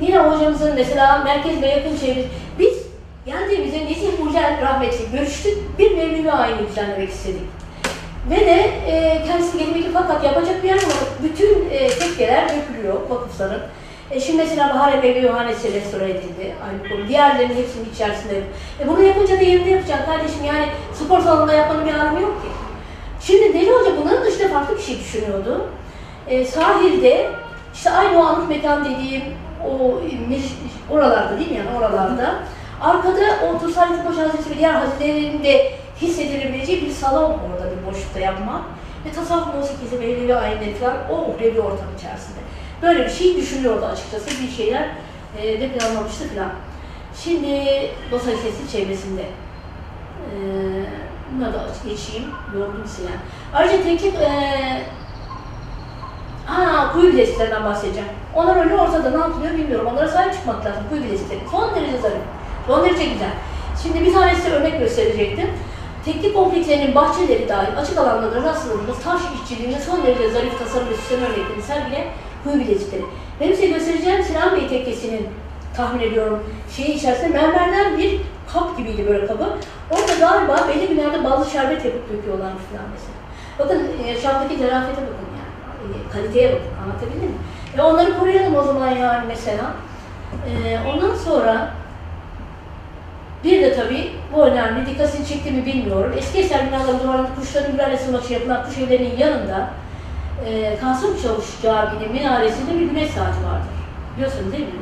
yine 0.00 0.18
hocamızın 0.18 0.74
mesela 0.74 1.18
merkez 1.24 1.62
ve 1.62 1.66
yakın 1.66 1.96
çevre, 1.96 2.24
biz 2.58 2.86
geldiğimizde 3.26 3.84
Nezih 3.84 4.26
Ucel 4.26 4.60
rahmetli 4.62 5.10
görüştük, 5.12 5.78
bir 5.78 5.96
Mevlevi 5.96 6.32
ayini 6.32 6.68
düzenlemek 6.68 7.08
istedik. 7.08 7.53
Ve 8.30 8.36
de 8.36 8.70
e, 8.86 9.22
kendisi 9.26 9.58
getirmek 9.58 9.92
fakat 9.92 10.24
yapacak 10.24 10.62
bir 10.62 10.68
yer 10.68 10.76
bulamadık. 10.78 11.22
Bütün 11.22 11.70
e, 11.70 11.88
tekkeler 11.88 12.48
dökülüyor 12.48 12.94
vakıfların. 13.10 13.60
E 14.10 14.20
şimdi 14.20 14.38
mesela 14.38 14.74
Bahar 14.74 14.92
Emevi 14.92 15.26
Yohanesi 15.26 15.72
restore 15.72 16.10
edildi. 16.10 16.54
Aynı. 16.66 17.08
Diğerlerinin 17.08 17.56
hepsinin 17.56 17.90
içerisinde. 17.94 18.34
E 18.80 18.88
bunu 18.88 19.02
yapınca 19.02 19.40
da 19.40 19.42
yerinde 19.42 19.70
yapacaksın 19.70 20.06
kardeşim. 20.06 20.44
Yani 20.44 20.66
spor 20.94 21.20
salonunda 21.20 21.52
yapmanın 21.52 21.86
bir 21.86 21.94
anlamı 21.94 22.20
yok 22.20 22.42
ki. 22.42 22.48
Şimdi 23.20 23.54
Deli 23.54 23.70
Hoca 23.70 23.90
bunların 24.02 24.24
dışında 24.24 24.48
farklı 24.48 24.76
bir 24.76 24.82
şey 24.82 24.98
düşünüyordu. 24.98 25.66
E, 26.28 26.44
sahilde 26.44 27.30
işte 27.74 27.90
aynı 27.90 28.20
o 28.20 28.24
anıt 28.24 28.48
mekan 28.48 28.84
dediğim 28.84 29.22
o 29.64 30.00
oralarda 30.94 31.38
değil 31.38 31.50
mi 31.50 31.56
yani 31.56 31.78
oralarda. 31.78 32.34
Arkada 32.80 33.20
o 33.48 33.58
Tusalet 33.58 34.04
Koç 34.06 34.16
Hazreti 34.16 34.50
ve 34.50 34.58
diğer 34.58 34.74
hazinelerin 34.74 35.42
hissedilebileceği 36.00 36.86
bir 36.86 36.90
salon 36.90 37.30
orada 37.30 37.70
bir 37.70 37.86
boşlukta 37.86 38.20
yapmak. 38.20 38.62
Ve 39.06 39.12
tasavvuf 39.12 39.54
musikisi, 39.54 40.00
belirli 40.00 40.36
ayinleri 40.36 40.74
falan 40.74 40.96
o 41.10 41.14
uhrevi 41.14 41.60
ortam 41.60 41.88
içerisinde. 41.98 42.38
Böyle 42.82 43.04
bir 43.04 43.10
şey 43.10 43.36
düşünüyordu 43.36 43.86
açıkçası. 43.86 44.42
Bir 44.42 44.50
şeyler 44.50 44.88
e, 45.42 45.60
de 45.60 45.68
planlamıştı 45.68 46.28
falan. 46.34 46.50
Şimdi 47.24 47.50
Dosa 48.10 48.30
Lisesi 48.30 48.72
çevresinde. 48.72 49.22
E, 49.22 50.36
bunları 51.32 51.52
da 51.52 51.66
geçeyim. 51.88 52.24
Yordum 52.58 52.84
size 52.86 53.02
yani. 53.02 53.20
Ayrıca 53.54 53.82
teknik 53.82 54.14
e, 54.14 54.82
Aa, 56.48 56.92
kuyu 56.92 57.12
bileziklerden 57.12 57.64
bahsedeceğim. 57.64 58.08
Onlar 58.34 58.64
öyle 58.64 58.74
ortada 58.74 59.10
ne 59.10 59.16
yapılıyor 59.16 59.54
bilmiyorum. 59.54 59.88
Onlara 59.92 60.08
sahip 60.08 60.34
çıkmak 60.34 60.66
lazım. 60.66 60.82
Kuyu 60.88 61.02
bilezikleri. 61.02 61.40
Son 61.50 61.74
derece 61.74 61.98
zarif. 61.98 62.16
Son 62.66 62.84
derece 62.84 63.04
güzel. 63.04 63.30
Şimdi 63.82 64.00
bir 64.00 64.14
tanesi 64.14 64.50
örnek 64.50 64.78
gösterecektim. 64.78 65.50
Teknik 66.04 66.34
komplekslerinin 66.34 66.94
bahçeleri 66.94 67.48
dahil 67.48 67.78
açık 67.78 67.98
alanlarda 67.98 68.42
rastladığımız 68.42 68.98
taş 69.04 69.20
işçiliğinde 69.34 69.80
son 69.80 70.06
derece 70.06 70.30
zarif 70.30 70.58
tasarım 70.58 70.88
ve 70.88 70.94
süsleme 70.94 71.26
örneklerini 71.26 71.62
sergileyen 71.62 72.06
kuyu 72.44 72.60
bilezikleri. 72.60 73.02
Benim 73.40 73.54
size 73.54 73.66
göstereceğim 73.66 74.24
Sinan 74.24 74.56
Bey 74.56 74.68
tekkesinin 74.68 75.28
tahmin 75.76 76.00
ediyorum 76.00 76.44
şeyin 76.76 76.98
içerisinde 76.98 77.28
mermerden 77.28 77.98
bir 77.98 78.20
kap 78.52 78.78
gibiydi 78.78 79.06
böyle 79.08 79.26
kabı. 79.26 79.44
Orada 79.90 80.14
galiba 80.20 80.68
belli 80.68 80.90
bir 80.90 80.96
yerde 80.96 81.24
ballı 81.24 81.46
şerbet 81.50 81.84
yapıp 81.84 82.12
döküyorlarmış 82.12 82.62
falan 82.62 82.86
mesela. 82.92 83.14
Bakın 83.58 84.06
e, 84.06 84.20
Şam'daki 84.20 84.58
zarafete 84.58 85.02
bakın 85.02 85.28
yani. 85.38 85.96
E, 86.08 86.12
kaliteye 86.12 86.52
bakın. 86.52 86.70
Anlatabildim 86.82 87.28
mi? 87.28 87.36
Ve 87.78 87.82
onları 87.82 88.18
koruyalım 88.18 88.56
o 88.56 88.62
zaman 88.62 88.88
yani 88.88 89.24
mesela. 89.28 89.72
E, 90.50 90.78
ondan 90.88 91.14
sonra 91.14 91.74
bir 93.44 93.62
de 93.62 93.74
tabii 93.76 94.10
bu 94.32 94.44
önemli, 94.44 94.86
dikkatini 94.86 95.26
çekti 95.26 95.50
mi 95.50 95.66
bilmiyorum. 95.66 96.12
Eski 96.18 96.38
eser 96.38 96.66
binaların 96.66 97.00
duvarında 97.00 97.28
kuşların 97.40 97.72
gülerlesi 97.72 98.12
maçı 98.12 98.32
yapılan 98.32 98.64
kuş 98.66 98.78
evlerinin 98.78 99.18
yanında 99.18 99.70
e, 100.46 100.76
Kasım 100.80 101.22
Çavuş 101.22 101.44
Camii'nin 101.62 102.12
minaresinde 102.12 102.80
bir 102.80 102.86
güneş 102.86 103.10
saati 103.10 103.44
vardır. 103.46 103.74
Biliyorsunuz 104.16 104.52
değil 104.52 104.66
mi? 104.66 104.80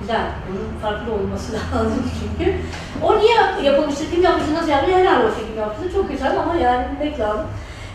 Güzel. 0.00 0.26
Bunun 0.48 0.80
farklı 0.82 1.12
olması 1.12 1.52
lazım 1.74 2.10
çünkü. 2.20 2.54
O 3.02 3.18
niye 3.18 3.36
yapılmıştır, 3.70 4.10
kim 4.10 4.22
yapmıştır, 4.22 4.54
nasıl 4.54 4.68
yapmıştır, 4.68 5.00
helal 5.00 5.24
olsun 5.24 5.46
kim 5.46 5.58
yapmıştır. 5.58 5.92
Çok 5.92 6.10
güzel 6.10 6.40
ama 6.40 6.54
yani 6.54 6.86
bilmek 6.92 7.20
lazım. 7.20 7.46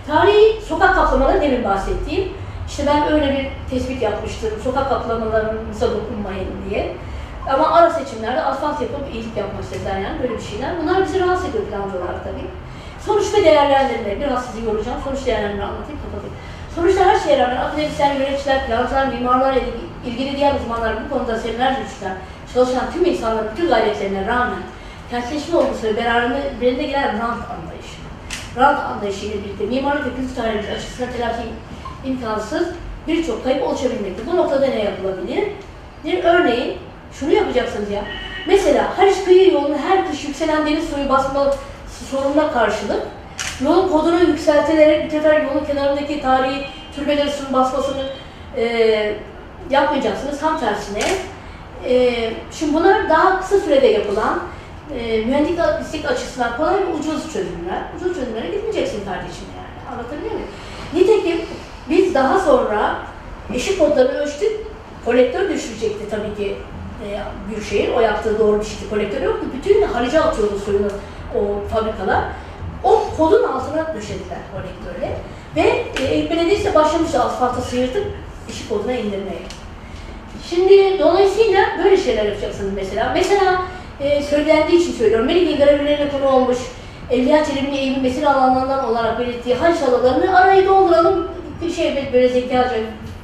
Tarihi 0.08 0.62
sokak 0.62 0.96
kaplamaları 0.96 1.42
demin 1.42 1.64
bahsettiğim. 1.64 2.30
İşte 2.68 2.84
ben 2.88 3.14
öyle 3.14 3.32
bir 3.34 3.70
tespit 3.70 4.02
yapmıştım. 4.02 4.50
Sokak 4.64 4.90
kaplamalarımıza 4.90 5.88
dokunmayın 5.92 6.48
diye. 6.70 6.96
Ama 7.54 7.74
ara 7.74 7.90
seçimlerde 7.90 8.42
asfalt 8.42 8.82
yapıp 8.82 9.14
iyilik 9.14 9.38
yapmak 9.38 9.64
istediler 9.64 10.00
yani 10.00 10.24
böyle 10.24 10.38
bir 10.38 10.44
şeyler. 10.44 10.72
Bunlar 10.82 11.06
bizi 11.06 11.20
rahatsız 11.20 11.50
ediyor 11.50 11.64
plancı 11.64 11.98
olarak 11.98 12.24
tabii. 12.24 12.48
Sonuç 13.06 13.34
ve 13.34 13.46
değerlendirme. 13.46 14.20
Biraz 14.20 14.46
sizi 14.46 14.66
yoracağım. 14.66 15.02
Sonuç 15.04 15.26
değerlendirme 15.26 15.64
anlatayım 15.64 16.02
kapatayım. 16.06 16.36
Sonuçta 16.76 17.06
her 17.06 17.20
şeye 17.20 17.40
rağmen 17.40 17.58
akademisyen, 17.58 18.14
yöneticiler, 18.14 18.68
plancılar, 18.68 19.08
mimarlar, 19.08 19.56
ilgili 20.06 20.38
diğer 20.38 20.56
uzmanlar 20.56 20.94
bu 21.06 21.14
konuda 21.14 21.40
senelerce 21.40 21.82
üçten 21.82 22.16
çalışan 22.54 22.92
tüm 22.94 23.06
insanların 23.06 23.52
bütün 23.52 23.68
gayretlerine 23.68 24.28
rağmen 24.28 24.60
kentleşme 25.10 25.58
olgusu 25.58 25.84
ve 25.84 25.98
beraberinde 25.98 26.84
gelen 26.84 27.14
rant 27.14 27.44
anlayışı. 27.52 27.98
Rant 28.58 28.80
anlayışı 28.80 29.26
ile 29.26 29.44
birlikte 29.44 29.66
mimarlık 29.66 30.06
ve 30.06 30.16
kültür 30.16 30.36
tarihimiz 30.36 30.70
açısından 30.70 31.12
telafi 31.12 31.44
imkansız 32.06 32.68
birçok 33.08 33.44
kayıp 33.44 33.68
oluşabilmekte. 33.68 34.28
Bu 34.32 34.36
noktada 34.36 34.68
ne 34.68 34.84
yapılabilir? 34.84 35.44
Bir 36.04 36.24
örneğin 36.24 36.78
şunu 37.20 37.34
yapacaksınız 37.34 37.92
ya. 37.92 38.04
Mesela 38.48 38.98
Haliç 38.98 39.24
kıyı 39.26 39.54
yolunu 39.54 39.78
her 39.78 40.12
kış 40.12 40.24
yükselen 40.24 40.66
deniz 40.66 40.90
suyu 40.90 41.10
basma 41.10 41.54
sorununa 42.12 42.52
karşılık 42.52 43.02
yolun 43.64 43.90
kodunu 43.90 44.20
yükseltilerek 44.20 45.06
bir 45.06 45.10
sefer 45.10 45.42
yolun 45.42 45.66
kenarındaki 45.66 46.22
tarihi 46.22 46.66
türbeleri 46.96 47.32
suyun 47.32 47.54
basmasını 47.54 48.04
e, 48.58 49.16
yapmayacaksınız. 49.70 50.40
Tam 50.40 50.60
tersine. 50.60 51.00
E, 51.86 52.34
şimdi 52.52 52.74
bunlar 52.74 53.10
daha 53.10 53.42
kısa 53.42 53.60
sürede 53.60 53.88
yapılan 53.88 54.40
e, 55.00 55.26
mühendislik 55.26 56.06
açısından 56.06 56.58
kolay 56.58 56.76
ve 56.76 56.94
ucuz 57.00 57.34
çözümler. 57.34 57.82
Ucuz 57.98 58.16
çözümlere 58.20 58.48
gitmeyeceksin 58.48 59.06
kardeşim 59.06 59.46
yani. 59.58 59.94
Anlatabiliyor 59.94 60.34
muyum? 60.34 60.48
Nitekim 60.94 61.46
biz 61.90 62.14
daha 62.14 62.40
sonra 62.40 62.96
eşik 63.54 63.80
kodlarını 63.80 64.18
ölçtük. 64.18 64.52
Kolektör 65.06 65.50
düşürecekti 65.50 66.10
tabii 66.10 66.36
ki 66.36 66.58
e, 67.04 67.20
Büyükşehir. 67.50 67.94
O 67.94 68.00
yaptığı 68.00 68.40
doğru 68.40 68.60
bir 68.60 68.66
şeydi. 68.66 68.90
Kolektör 68.90 69.22
yoktu. 69.22 69.46
Bütün 69.58 69.82
harice 69.82 70.22
atıyordu 70.22 70.60
suyunu 70.66 70.88
o 71.36 71.68
fabrikalar. 71.68 72.24
O 72.84 73.04
kodun 73.18 73.44
altına 73.44 73.94
döşediler 73.96 74.40
kolektörle. 74.54 75.16
Ve 75.56 75.86
e, 76.04 76.30
belediye 76.30 76.56
ise 76.56 76.76
başlamıştı 76.76 77.24
asfaltı 77.24 77.62
sıyırtıp 77.62 78.06
eşik 78.50 78.70
koduna 78.70 78.94
indirmeye. 78.94 79.42
Şimdi 80.50 81.00
dolayısıyla 81.00 81.66
böyle 81.84 81.98
şeyler 81.98 82.26
yapacaksınız 82.26 82.74
mesela. 82.76 83.12
Mesela 83.14 83.62
e, 84.00 84.24
söylendiği 84.24 84.82
için 84.82 84.94
söylüyorum. 84.94 85.26
Melike'nin 85.26 85.58
görevlilerine 85.58 86.12
konu 86.12 86.28
olmuş. 86.28 86.58
Evliya 87.12 87.46
Çelebi'nin 87.46 87.78
evin 87.78 88.02
mesire 88.02 88.28
alanlarından 88.28 88.86
olarak 88.86 89.20
belirttiği 89.20 89.56
Haliç 89.56 89.82
alalarını 89.82 90.40
arayı 90.40 90.66
dolduralım. 90.68 91.28
Bir 91.62 91.72
şey 91.72 92.10
böyle 92.14 92.30
zekaca 92.30 92.72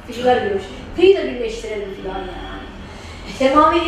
figürler 0.06 0.36
görmüş. 0.36 0.62
Kıyı 0.96 1.16
da 1.16 1.24
birleştirelim 1.24 1.88
falan 2.02 2.18
yani. 2.18 2.51
Semavi 3.42 3.78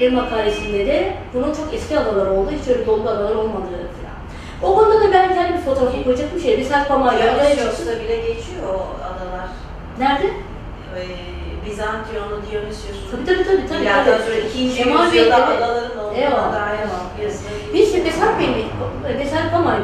bir 0.00 0.12
makalesinde 0.12 0.86
de 0.86 1.14
bunun 1.34 1.54
çok 1.54 1.74
eski 1.74 1.98
adaları 1.98 2.30
oldu. 2.32 2.50
Hiç 2.60 2.68
öyle 2.68 2.86
dolu 2.86 3.08
adalar 3.08 3.34
olmadığı 3.34 3.70
falan. 3.70 4.18
O 4.62 4.74
konuda 4.74 5.00
da 5.00 5.12
ben 5.12 5.34
kendi 5.34 5.52
bir 5.52 5.58
fotoğrafı 5.62 6.04
koyacak 6.04 6.34
bir 6.36 6.40
şey. 6.40 6.58
Bir 6.58 6.64
Serp 6.64 6.88
Pamağ'la 6.88 7.18
Dionysos'ta 7.18 7.92
bile 8.00 8.16
geçiyor 8.16 8.74
o 8.74 8.86
adalar. 9.04 9.48
Nerede? 9.98 10.26
Ee, 10.26 11.02
Bizantiyonlu 11.66 12.40
Dionysos'un 12.50 13.10
Tabii 13.10 13.26
tabii 13.26 13.44
tabii. 13.44 13.68
tabii, 13.68 13.80
Milattan 13.80 14.04
tabii. 14.04 14.22
sonra 14.22 14.36
ikinci 14.36 14.74
Kemal 14.76 15.04
yüzyılda 15.04 15.48
Bey, 15.48 15.56
adaların 15.56 15.98
olduğuna 15.98 16.18
Eyvallah. 16.18 16.54
dair. 16.54 16.78
Biz 17.74 17.92
şimdi 17.92 18.04
Besart 18.04 18.38
Bey'i, 18.40 18.66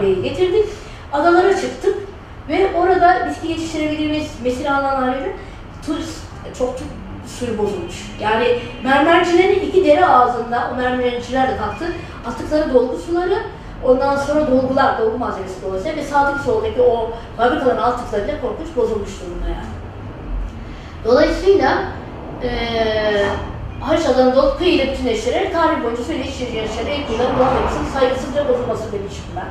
Bey'i 0.02 0.22
getirdik. 0.22 0.66
Adalara 1.12 1.60
çıktık 1.60 1.96
ve 2.48 2.68
orada 2.76 3.28
bitki 3.30 3.48
yetiştirebildiğimiz 3.48 4.26
mesire 4.44 4.70
alanlarıyla 4.70 5.28
turist, 5.86 6.18
çok 6.58 6.78
çok 6.78 6.88
suyu 7.26 7.58
bozulmuş. 7.58 7.94
Yani 8.20 8.58
mermercilerin 8.84 9.60
iki 9.60 9.84
dere 9.84 10.06
ağzında, 10.06 10.70
o 10.72 10.76
mermerciler 10.76 11.48
de 11.48 11.56
kalktı, 11.56 11.84
attıkları 12.26 12.74
dolgu 12.74 12.96
suları, 12.98 13.38
ondan 13.84 14.16
sonra 14.16 14.50
dolgular, 14.50 14.98
dolgu 14.98 15.18
malzemesi 15.18 15.62
dolayısıyla 15.62 15.96
ve 15.96 16.04
sağdaki 16.04 16.44
soldaki 16.44 16.82
o 16.82 17.10
fabrikaların 17.36 17.82
altlıkları 17.82 18.24
bile 18.24 18.40
korkunç 18.40 18.76
bozulmuş 18.76 19.10
durumda 19.20 19.48
yani. 19.48 19.74
Dolayısıyla 21.04 21.82
eee 22.42 23.26
Haliç 23.80 24.06
Adaları'nda 24.06 24.42
olup 24.42 24.58
kıyıyla 24.58 24.86
bütünleştirerek 24.92 25.52
tarih 25.52 25.84
boyunca 25.84 26.02
suyla 26.02 26.24
iç 26.24 26.34
içe 26.34 26.44
yaşayan 26.44 26.86
el 26.86 27.06
kıyıların 27.06 27.38
doğal 27.38 27.54
yapısının 27.54 27.90
saygısızca 27.94 28.48
bozulması 28.48 28.92
demişim 28.92 29.24
ben. 29.36 29.46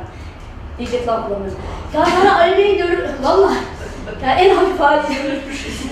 Diyecek 0.78 1.08
laf 1.08 1.30
bulamıyoruz. 1.30 1.58
Kağıthane 1.94 2.32
Ali 2.32 2.58
Bey 2.58 2.78
görür, 2.78 3.00
valla 3.24 3.52
yani 4.24 4.42
en 4.42 4.56
hafif 4.56 4.80
hali 4.80 5.02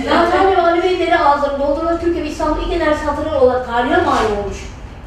Kağıthane 0.10 0.58
ve 0.58 0.62
Ali 0.62 0.84
Bey 0.84 1.00
dere 1.00 1.20
ağızlarını 1.20 1.60
doldurulan 1.60 2.00
Türkiye 2.00 2.24
ve 2.24 2.28
İstanbul 2.28 2.62
ilk 2.62 2.74
enerji 2.74 3.06
hatırı 3.06 3.40
olarak 3.40 3.68
tarihe 3.68 3.98
mani 3.98 4.28
olmuş. 4.44 4.58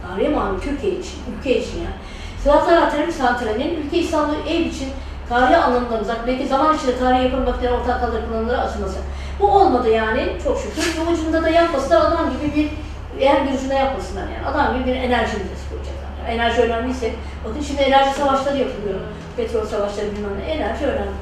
Tarihe 0.08 0.28
mani 0.28 0.60
Türkiye 0.60 0.92
için, 0.92 1.18
ülke 1.38 1.60
için 1.60 1.78
yani. 1.78 1.94
Sıratlar 2.42 2.90
Termik 2.90 3.14
Santrali'nin 3.14 3.82
ülke 3.86 3.98
İstanbul 3.98 4.34
ev 4.48 4.60
için 4.60 4.88
tarihe 5.28 5.56
anlamından 5.56 6.00
uzak, 6.00 6.26
belki 6.26 6.46
zaman 6.46 6.76
içinde 6.76 6.98
tarihe 6.98 7.22
yapım 7.22 7.44
makineleri 7.44 7.74
ortak 7.74 8.00
kalır 8.00 8.20
kullanımlara 8.28 8.58
açılması. 8.58 8.98
Bu 9.40 9.46
olmadı 9.46 9.90
yani 9.90 10.32
çok 10.44 10.58
şükür. 10.58 10.96
Bu 11.00 11.10
ucunda 11.10 11.42
da 11.42 11.48
yapmasınlar 11.48 12.00
adam 12.00 12.30
gibi 12.30 12.56
bir 12.56 12.70
eğer 13.20 13.40
ucunda 13.54 13.74
yapmasınlar 13.74 14.22
yani. 14.22 14.46
Adam 14.46 14.78
gibi 14.78 14.86
bir 14.86 14.96
enerji 14.96 15.36
müzesi 15.36 15.68
koyacaklar. 15.70 16.10
Yani 16.18 16.34
enerji 16.34 16.62
önemliyse, 16.62 17.10
bakın 17.44 17.60
şimdi 17.60 17.82
enerji 17.82 18.14
savaşları 18.14 18.58
yapılıyor. 18.58 19.00
Petrol 19.36 19.66
savaşları 19.66 20.06
bilmem 20.12 20.38
ne, 20.38 20.44
enerji 20.44 20.86
önemli. 20.86 21.16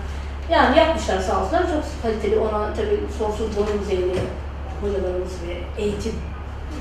Yani 0.53 0.79
yapmışlar 0.79 1.19
sağ 1.19 1.43
olsunlar. 1.43 1.63
Çok 1.63 2.03
kaliteli, 2.03 2.39
ona 2.39 2.75
tabii 2.75 3.01
sonsuz 3.19 3.57
donum 3.57 3.81
düzeyli 3.81 4.15
hocalarımız 4.81 5.33
ve 5.49 5.83
eğitim, 5.83 6.13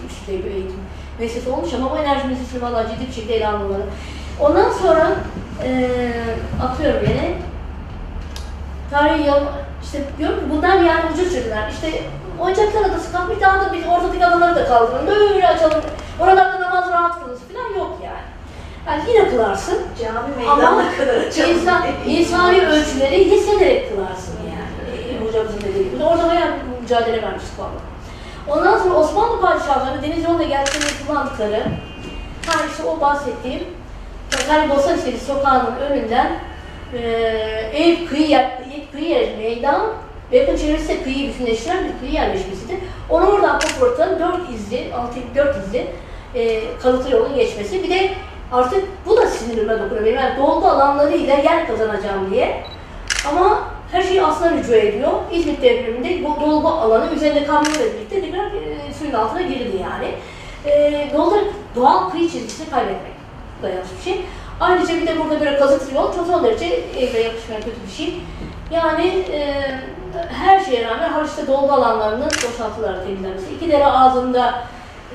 üst 0.07 0.21
düzey 0.21 0.45
bir 0.45 0.51
eğitim 0.51 0.79
meselesi 1.19 1.49
olmuş 1.49 1.73
ama 1.73 1.91
bu 1.91 1.97
enerji 1.97 2.27
meselesini 2.27 2.61
valla 2.61 2.89
ciddi 2.89 3.07
bir 3.07 3.13
şekilde 3.13 3.35
ele 3.35 3.47
almaları. 3.47 3.83
Ondan 4.39 4.71
sonra 4.71 5.11
eee 5.63 6.11
atıyorum 6.63 7.01
yine 7.09 7.33
tarihi 8.91 9.27
yol, 9.27 9.41
işte 9.83 10.03
diyorum 10.17 10.39
ki 10.39 10.45
bunlar 10.49 10.75
yani 10.75 11.01
ucuz 11.13 11.33
çözümler. 11.33 11.69
İşte 11.69 12.01
Oyuncaklar 12.39 12.89
Adası 12.89 13.29
bir 13.35 13.41
daha 13.41 13.61
da 13.61 13.73
biz 13.73 13.87
ortadaki 13.87 14.25
adaları 14.25 14.55
da 14.55 14.65
kaldıralım. 14.65 15.07
Böyle 15.07 15.47
açalım. 15.47 15.81
Oralarda 16.19 16.61
namaz 16.61 16.91
rahat 16.91 17.19
kılınız 17.19 17.39
falan 17.39 17.79
yok 17.79 17.97
yani. 18.87 19.01
Yine 19.09 19.29
kılarsın. 19.29 19.81
Cami 20.01 20.35
meydanına 20.37 20.97
kadar 20.97 21.49
insan, 21.49 21.83
insani 22.07 22.67
ölçüleri 22.67 23.31
hissederek 23.31 23.95
kılarsın 23.95 24.33
yani. 24.49 24.99
E, 24.99 25.27
hocamızın 25.27 25.61
dediği 25.61 25.91
gibi. 25.91 26.03
Orada 26.03 26.27
bayağı 26.27 26.47
bir 26.47 26.81
mücadele 26.81 27.21
vermiştik 27.21 27.59
valla. 27.59 27.81
Ondan 28.47 28.77
sonra 28.77 28.95
Osmanlı 28.95 29.41
padişahları 29.41 30.03
deniz 30.03 30.23
yolunda 30.23 30.43
geldiğinde 30.43 30.85
kullandıkları, 31.07 31.63
ha 32.45 32.59
işte 32.71 32.83
o 32.83 33.01
bahsettiğim, 33.01 33.63
yani 34.49 34.69
Bosan 34.69 34.97
İstedi 34.97 35.19
sokağının 35.19 35.75
önünden 35.75 36.31
e, 36.93 36.99
ev, 37.73 38.07
kıyı, 38.07 38.27
yer, 38.27 38.51
kıyı 38.91 39.09
yer, 39.09 39.37
meydan 39.37 39.81
ve 40.31 40.37
yakın 40.37 40.57
çevresi 40.57 40.89
de 40.89 41.03
kıyıyı 41.03 41.33
bütünleştiren 41.33 41.83
bir 41.85 41.99
kıyı 41.99 42.11
yerleşmesidir. 42.11 42.77
Onu 43.09 43.25
oradan 43.25 43.59
Koport'tan 43.59 44.19
dört 44.19 44.49
izli, 44.49 44.93
altı, 44.95 45.19
dört 45.35 45.67
izli 45.67 45.87
e, 46.35 46.61
kalıtı 46.77 47.11
yolun 47.11 47.35
geçmesi. 47.35 47.83
Bir 47.83 47.89
de 47.89 48.11
artık 48.51 48.83
bu 49.05 49.17
da 49.17 49.27
sinirime 49.27 49.79
dokunuyor 49.79 50.05
benim. 50.05 50.15
Yani 50.15 50.37
dolgu 50.37 50.67
alanlarıyla 50.67 51.35
yer 51.35 51.67
kazanacağım 51.67 52.31
diye. 52.31 52.63
Ama 53.29 53.59
her 53.91 54.03
şeyi 54.03 54.23
aslında 54.23 54.51
rücu 54.51 54.73
ediyor. 54.73 55.11
İzmit 55.31 55.61
devriminde 55.61 56.23
bu 56.23 56.41
dolgu 56.41 56.67
alanı 56.67 57.11
üzerinde 57.13 57.45
kamyonla 57.45 57.79
birlikte 57.79 58.21
tekrar 58.21 58.45
e, 58.45 58.93
suyun 58.99 59.13
altına 59.13 59.41
girildi 59.41 59.77
yani. 59.77 60.11
E, 60.65 61.09
dolgu 61.17 61.37
doğal 61.75 62.09
kıyı 62.09 62.29
çizgisini 62.29 62.69
kaybetmek. 62.69 63.13
Bu 63.59 63.63
da 63.63 63.69
yanlış 63.69 63.89
bir 63.97 64.11
şey. 64.11 64.21
Ayrıca 64.59 64.95
bir 64.95 65.07
de 65.07 65.19
burada 65.19 65.39
böyle 65.39 65.57
kazıklı 65.57 65.95
yol 65.95 66.15
çok 66.15 66.27
son 66.27 66.43
derece 66.43 66.65
evre 66.99 67.21
yapışmayan 67.21 67.61
kötü 67.61 67.77
bir 67.87 67.91
şey. 67.91 68.19
Yani 68.71 69.07
e, 69.31 69.65
her 70.29 70.59
şeye 70.59 70.89
rağmen 70.89 71.09
Haliç'te 71.09 71.47
dolgu 71.47 71.73
alanlarının 71.73 72.25
boşaltılarak 72.27 73.05
temizlenmesi. 73.05 73.53
İki 73.55 73.71
dere 73.71 73.85
ağzında 73.85 74.63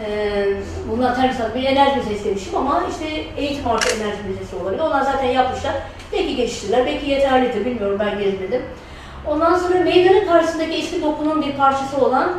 e, 0.05 0.45
bunlar 0.91 1.17
termisat 1.17 1.55
bir 1.55 1.65
enerji 1.65 1.97
müzesi 1.97 2.25
demişim 2.25 2.57
ama 2.57 2.83
işte 2.91 3.07
eğitim 3.37 3.67
artı 3.67 3.97
enerji 3.97 4.19
müzesi 4.29 4.57
olabilir. 4.57 4.81
Onlar 4.81 5.03
zaten 5.03 5.29
yapmışlar. 5.29 5.75
Belki 6.13 6.37
geçiştiler, 6.37 6.87
belki 6.87 7.11
yeterlidir 7.11 7.65
bilmiyorum 7.65 7.99
ben 8.01 8.19
gezmedim. 8.19 8.63
Ondan 9.27 9.59
sonra 9.59 9.81
meydanın 9.81 10.27
karşısındaki 10.27 10.73
eski 10.73 11.03
dokunun 11.03 11.43
bir 11.43 11.53
parçası 11.53 11.97
olan 11.97 12.33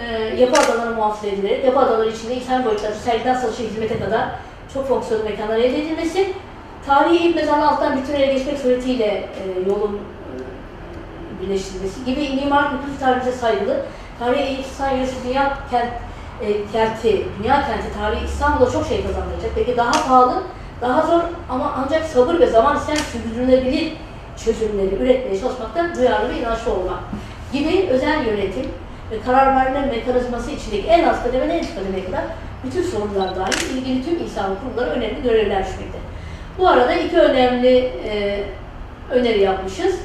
e, 0.00 0.34
yapı 0.40 0.60
adaları 0.60 0.94
muhafaza 0.94 1.26
edilerek, 1.26 1.64
yapı 1.64 1.78
adaları 1.78 2.10
içinde 2.10 2.34
insan 2.34 2.64
boyutları 2.64 2.94
sergiden 2.94 3.34
satışa 3.34 3.62
hizmete 3.62 3.98
kadar 3.98 4.28
çok 4.74 4.88
fonksiyonlu 4.88 5.24
mekanlar 5.24 5.56
elde 5.56 5.82
edilmesi, 5.82 6.32
tarihi 6.86 7.16
ilk 7.16 7.36
mezarın 7.36 7.62
alttan 7.62 7.98
bütün 8.02 8.14
ele 8.14 8.32
geçmek 8.32 8.58
suretiyle 8.58 9.06
e, 9.06 9.68
yolun 9.68 10.00
e, 10.00 11.42
birleştirilmesi 11.42 12.04
gibi 12.04 12.42
mimarlık 12.42 12.72
ve 12.72 12.84
kültür 12.84 13.00
tarihimize 13.00 13.32
saygılı, 13.32 13.82
tarihe 14.18 14.42
eğitim 14.42 14.72
saygısı 14.78 15.14
dünya 15.28 15.58
kent 15.70 15.90
e, 16.42 16.72
kenti, 16.72 17.26
dünya 17.38 17.66
kenti 17.66 17.98
tarihi 17.98 18.24
İstanbul'a 18.24 18.70
çok 18.70 18.86
şey 18.86 19.02
kazandıracak. 19.02 19.50
Peki 19.54 19.76
daha 19.76 20.08
pahalı, 20.08 20.42
daha 20.80 21.06
zor 21.06 21.20
ama 21.48 21.74
ancak 21.76 22.04
sabır 22.04 22.40
ve 22.40 22.46
zaman 22.46 22.76
isteyen 22.76 22.96
sürdürülebilir 22.96 23.92
çözümleri 24.44 24.94
üretmeye 24.94 25.40
çalışmakta 25.40 25.94
duyarlı 25.96 26.28
ve 26.28 26.38
inançlı 26.38 26.72
olmak 26.72 26.98
gibi 27.52 27.88
özel 27.90 28.26
yönetim 28.26 28.70
ve 29.10 29.20
karar 29.20 29.56
verme 29.56 29.86
mekanizması 29.86 30.50
içindeki 30.50 30.88
en 30.88 31.08
az 31.08 31.22
kademe 31.22 31.54
en 31.54 31.62
üst 31.62 31.74
kademeye 31.74 32.04
kadar 32.04 32.24
bütün 32.64 32.82
sorunlar 32.82 33.36
dahil 33.36 33.76
ilgili 33.76 34.04
tüm 34.04 34.24
insan 34.24 34.46
kurumları 34.60 34.90
önemli 34.90 35.22
görevler 35.22 35.66
düşmekte. 35.66 35.98
Bu 36.58 36.68
arada 36.68 36.94
iki 36.94 37.18
önemli 37.18 37.92
e, 38.04 38.44
öneri 39.10 39.40
yapmışız. 39.40 39.96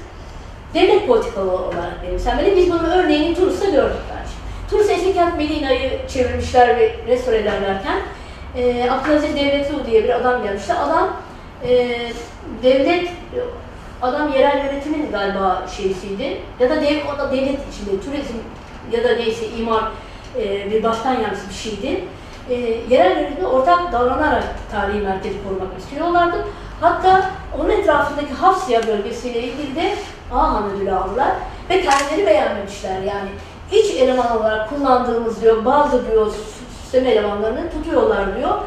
Devlet 0.73 1.07
politikalı 1.07 1.51
olarak 1.51 2.03
benimsenmeli. 2.07 2.55
Biz 2.55 2.71
bunu 2.71 2.87
örneğini 2.87 3.35
Tunus'ta 3.35 3.69
gördük 3.69 4.01
bence. 4.09 4.20
Tunus 4.71 4.89
eski 4.89 5.13
kent 5.13 5.37
Medina'yı 5.37 6.07
çevirmişler 6.07 6.77
ve 6.77 6.95
restore 7.07 7.37
ederlerken 7.37 8.01
e, 8.55 8.89
Abdülaziz 8.89 9.35
Devletlu 9.35 9.85
diye 9.85 10.03
bir 10.03 10.09
adam 10.09 10.43
gelmişti. 10.43 10.73
Adam 10.73 11.09
e, 11.67 11.97
devlet 12.63 13.09
adam 14.01 14.33
yerel 14.33 14.65
yönetimin 14.65 15.11
galiba 15.11 15.65
şeysiydi 15.77 16.41
ya 16.59 16.69
da 16.69 16.81
dev, 16.81 16.97
o 17.15 17.17
da 17.17 17.31
devlet 17.31 17.59
içinde 17.71 18.01
turizm 18.05 18.33
ya 18.91 19.03
da 19.03 19.15
neyse 19.15 19.47
imar 19.47 19.83
e, 20.37 20.71
bir 20.71 20.83
başkan 20.83 21.13
yardımcısı 21.13 21.49
bir 21.49 21.53
şeydi. 21.53 22.03
E, 22.49 22.55
yerel 22.89 23.17
yönetimle 23.17 23.47
ortak 23.47 23.91
davranarak 23.91 24.43
tarihi 24.71 24.99
merkezi 24.99 25.43
korumak 25.43 25.79
istiyorlardı. 25.79 26.45
Hatta 26.81 27.31
onun 27.59 27.69
etrafındaki 27.69 28.33
Hafsiya 28.33 28.87
bölgesiyle 28.87 29.39
ilgili 29.43 29.75
de 29.75 29.95
A 30.33 30.63
ödülü 30.63 30.91
aldılar 30.91 31.31
ve 31.69 31.81
kendileri 31.81 32.27
beğenmemişler 32.27 33.01
yani. 33.01 33.29
İç 33.71 33.95
eleman 33.95 34.37
olarak 34.37 34.69
kullandığımız 34.69 35.41
diyor 35.41 35.65
bazı 35.65 36.11
diyor 36.11 36.31
sistem 36.81 37.05
elemanlarını 37.05 37.71
tutuyorlar 37.71 38.37
diyor. 38.37 38.57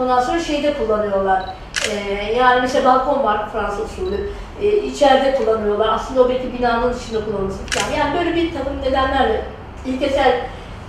Ondan 0.00 0.20
sonra 0.20 0.40
şeyde 0.40 0.74
kullanıyorlar. 0.74 1.42
Ee, 1.90 2.32
yani 2.32 2.60
mesela 2.60 2.84
balkon 2.84 3.24
var 3.24 3.52
Fransız 3.52 3.80
usulü. 3.80 4.30
Ee, 4.62 4.76
içeride 4.76 5.34
kullanıyorlar. 5.34 5.88
Aslında 5.88 6.22
o 6.22 6.28
belki 6.28 6.58
binanın 6.58 6.94
içinde 6.98 7.24
kullanılması 7.24 7.58
falan. 7.66 7.96
Yani 7.98 8.18
böyle 8.18 8.36
bir 8.36 8.54
takım 8.54 8.72
nedenlerle 8.82 9.44
ilkesel 9.86 10.40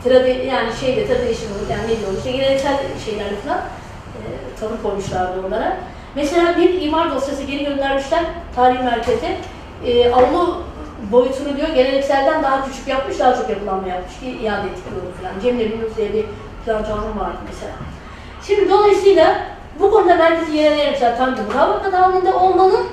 tradi 0.04 0.30
yani 0.30 0.70
şeyde 0.80 1.08
traditional 1.08 1.70
yani 1.72 1.84
ne 1.84 2.00
diyoruz 2.00 2.18
işte 2.18 2.32
geleneksel 2.32 2.78
şeylerle 3.06 3.36
falan 3.36 3.58
e, 3.58 4.22
tavır 4.60 4.82
koymuşlardı 4.84 5.48
onlara. 5.48 5.78
Mesela 6.16 6.58
bir 6.58 6.82
imar 6.82 7.16
dosyası 7.16 7.44
geri 7.44 7.66
göndermişler 7.66 8.24
tarihi 8.56 8.84
merkeze. 8.84 9.38
E, 9.86 10.12
avlu 10.14 10.65
boyutunu 11.12 11.58
diyor 11.58 11.68
gelenekselden 11.68 12.44
daha 12.44 12.66
küçük 12.66 12.88
yapmış, 12.88 13.20
daha 13.20 13.36
çok 13.36 13.50
yapılanma 13.50 13.88
yapmış 13.88 14.20
ki 14.20 14.30
iade 14.30 14.68
ettikleri 14.68 15.12
falan. 15.22 15.40
Cemile 15.42 15.72
Binus 15.72 15.98
diye 15.98 16.14
bir 16.14 16.26
plan 16.66 16.84
canım 16.84 17.20
vardı 17.20 17.38
mesela. 17.48 17.74
Şimdi 18.48 18.70
dolayısıyla 18.70 19.36
bu 19.80 19.92
konuda 19.92 20.16
merkezi 20.16 20.58
yönetimler 20.58 21.18
tam 21.18 21.36
bir 21.36 21.42
mutabakat 21.42 21.94
halinde 21.94 22.34
olmalı. 22.34 22.84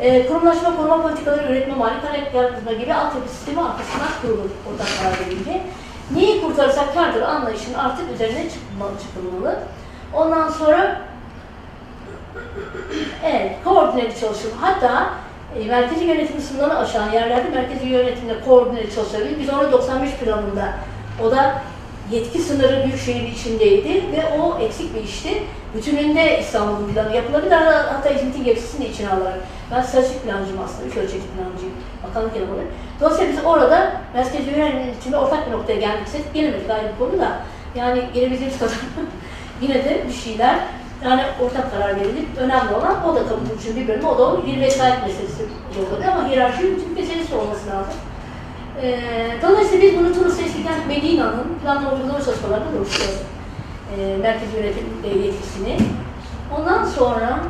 E, 0.00 0.26
kurumlaşma, 0.26 0.76
koruma 0.76 1.02
politikaları, 1.02 1.52
üretme, 1.52 1.74
malikane 1.74 2.30
yaratma 2.34 2.72
gibi 2.72 2.94
altyapı 2.94 3.28
sistemi 3.28 3.60
arkasından 3.60 4.08
kurulur 4.22 4.50
oradan 4.68 4.86
karar 4.98 5.26
verince. 5.26 5.62
Neyi 6.14 6.42
kurtarırsak 6.42 6.94
kârdır 6.94 7.22
anlayışının 7.22 7.78
artık 7.78 8.12
üzerine 8.14 8.50
çıkmalı, 8.50 8.90
çıkılmalı. 9.02 9.58
Ondan 10.14 10.48
sonra 10.48 11.00
evet, 13.24 13.52
koordineli 13.64 14.20
çalışım. 14.20 14.50
Hatta 14.60 15.10
e, 15.56 15.64
merkezi 15.64 16.04
yönetim 16.04 16.40
sınırını 16.40 16.78
aşan 16.78 17.12
yerlerde 17.12 17.48
merkezi 17.48 17.86
yönetimle 17.86 18.40
koordineli 18.40 18.94
çalışabilir. 18.94 19.38
Biz 19.40 19.48
onu 19.50 19.72
95 19.72 20.10
planında 20.10 20.74
o 21.24 21.30
da 21.30 21.62
yetki 22.10 22.38
sınırı 22.38 22.84
büyükşehir 22.84 23.32
içindeydi 23.32 23.88
ve 23.88 24.40
o 24.40 24.58
eksik 24.58 24.94
bir 24.94 25.04
işti. 25.04 25.42
Bütününde 25.74 26.40
İstanbul'un 26.40 26.92
planı 26.92 27.16
yapılabilir. 27.16 27.52
Hatta 27.52 28.08
İzmit'in 28.08 28.44
gerisini 28.44 28.86
içine 28.86 29.08
alarak. 29.08 29.38
Ben 29.70 29.82
stratejik 29.82 30.24
plancıyım 30.24 30.60
aslında, 30.64 30.88
üç 30.88 30.96
ölçekli 30.96 31.26
plancıyım. 31.36 31.74
Bakanlık 32.08 32.36
elemanı. 32.36 32.62
Dolayısıyla 33.00 33.32
biz 33.32 33.44
orada 33.44 33.92
merkezi 34.14 34.50
yönetimle 34.50 35.16
ortak 35.16 35.46
bir 35.46 35.52
noktaya 35.52 35.80
geldiksek 35.80 36.34
gelemedik 36.34 36.70
ayrı 36.70 36.92
bir 36.92 36.98
konu 36.98 37.20
da. 37.20 37.32
Yani 37.74 38.02
gelebildiğimiz 38.14 38.58
kadar 38.58 38.72
yine 39.62 39.74
de 39.74 40.04
bir 40.08 40.12
şeyler 40.12 40.58
yani 41.04 41.22
ortak 41.42 41.72
karar 41.72 41.96
verilip 41.96 42.38
önemli 42.38 42.74
olan 42.74 43.04
o 43.04 43.14
da 43.14 43.20
bu 43.20 43.60
için 43.60 43.76
bir 43.76 43.88
bölümü, 43.88 44.06
o 44.06 44.18
da 44.18 44.22
o 44.22 44.46
bir 44.46 44.60
vesayet 44.60 45.02
meselesi 45.02 45.42
olabilir 45.78 46.08
ama 46.08 46.28
hiyerarşi 46.28 46.62
bütün 46.62 46.94
meselesi 46.94 47.34
olması 47.34 47.70
lazım. 47.70 47.94
Ee, 48.82 49.30
dolayısıyla 49.42 49.82
biz 49.82 49.98
bunu 49.98 50.14
Tunus 50.14 50.40
Eskiden 50.40 50.86
Medina'nın 50.88 51.58
planlama 51.62 51.92
uygulama 51.92 52.24
çalışmalarında 52.24 52.78
oluşturuyoruz. 52.78 53.22
Ee, 53.96 54.16
merkez 54.22 54.54
yönetim 54.54 54.86
e, 55.04 55.18
yetkisini. 55.18 55.76
Ondan 56.58 56.84
sonra 56.84 57.40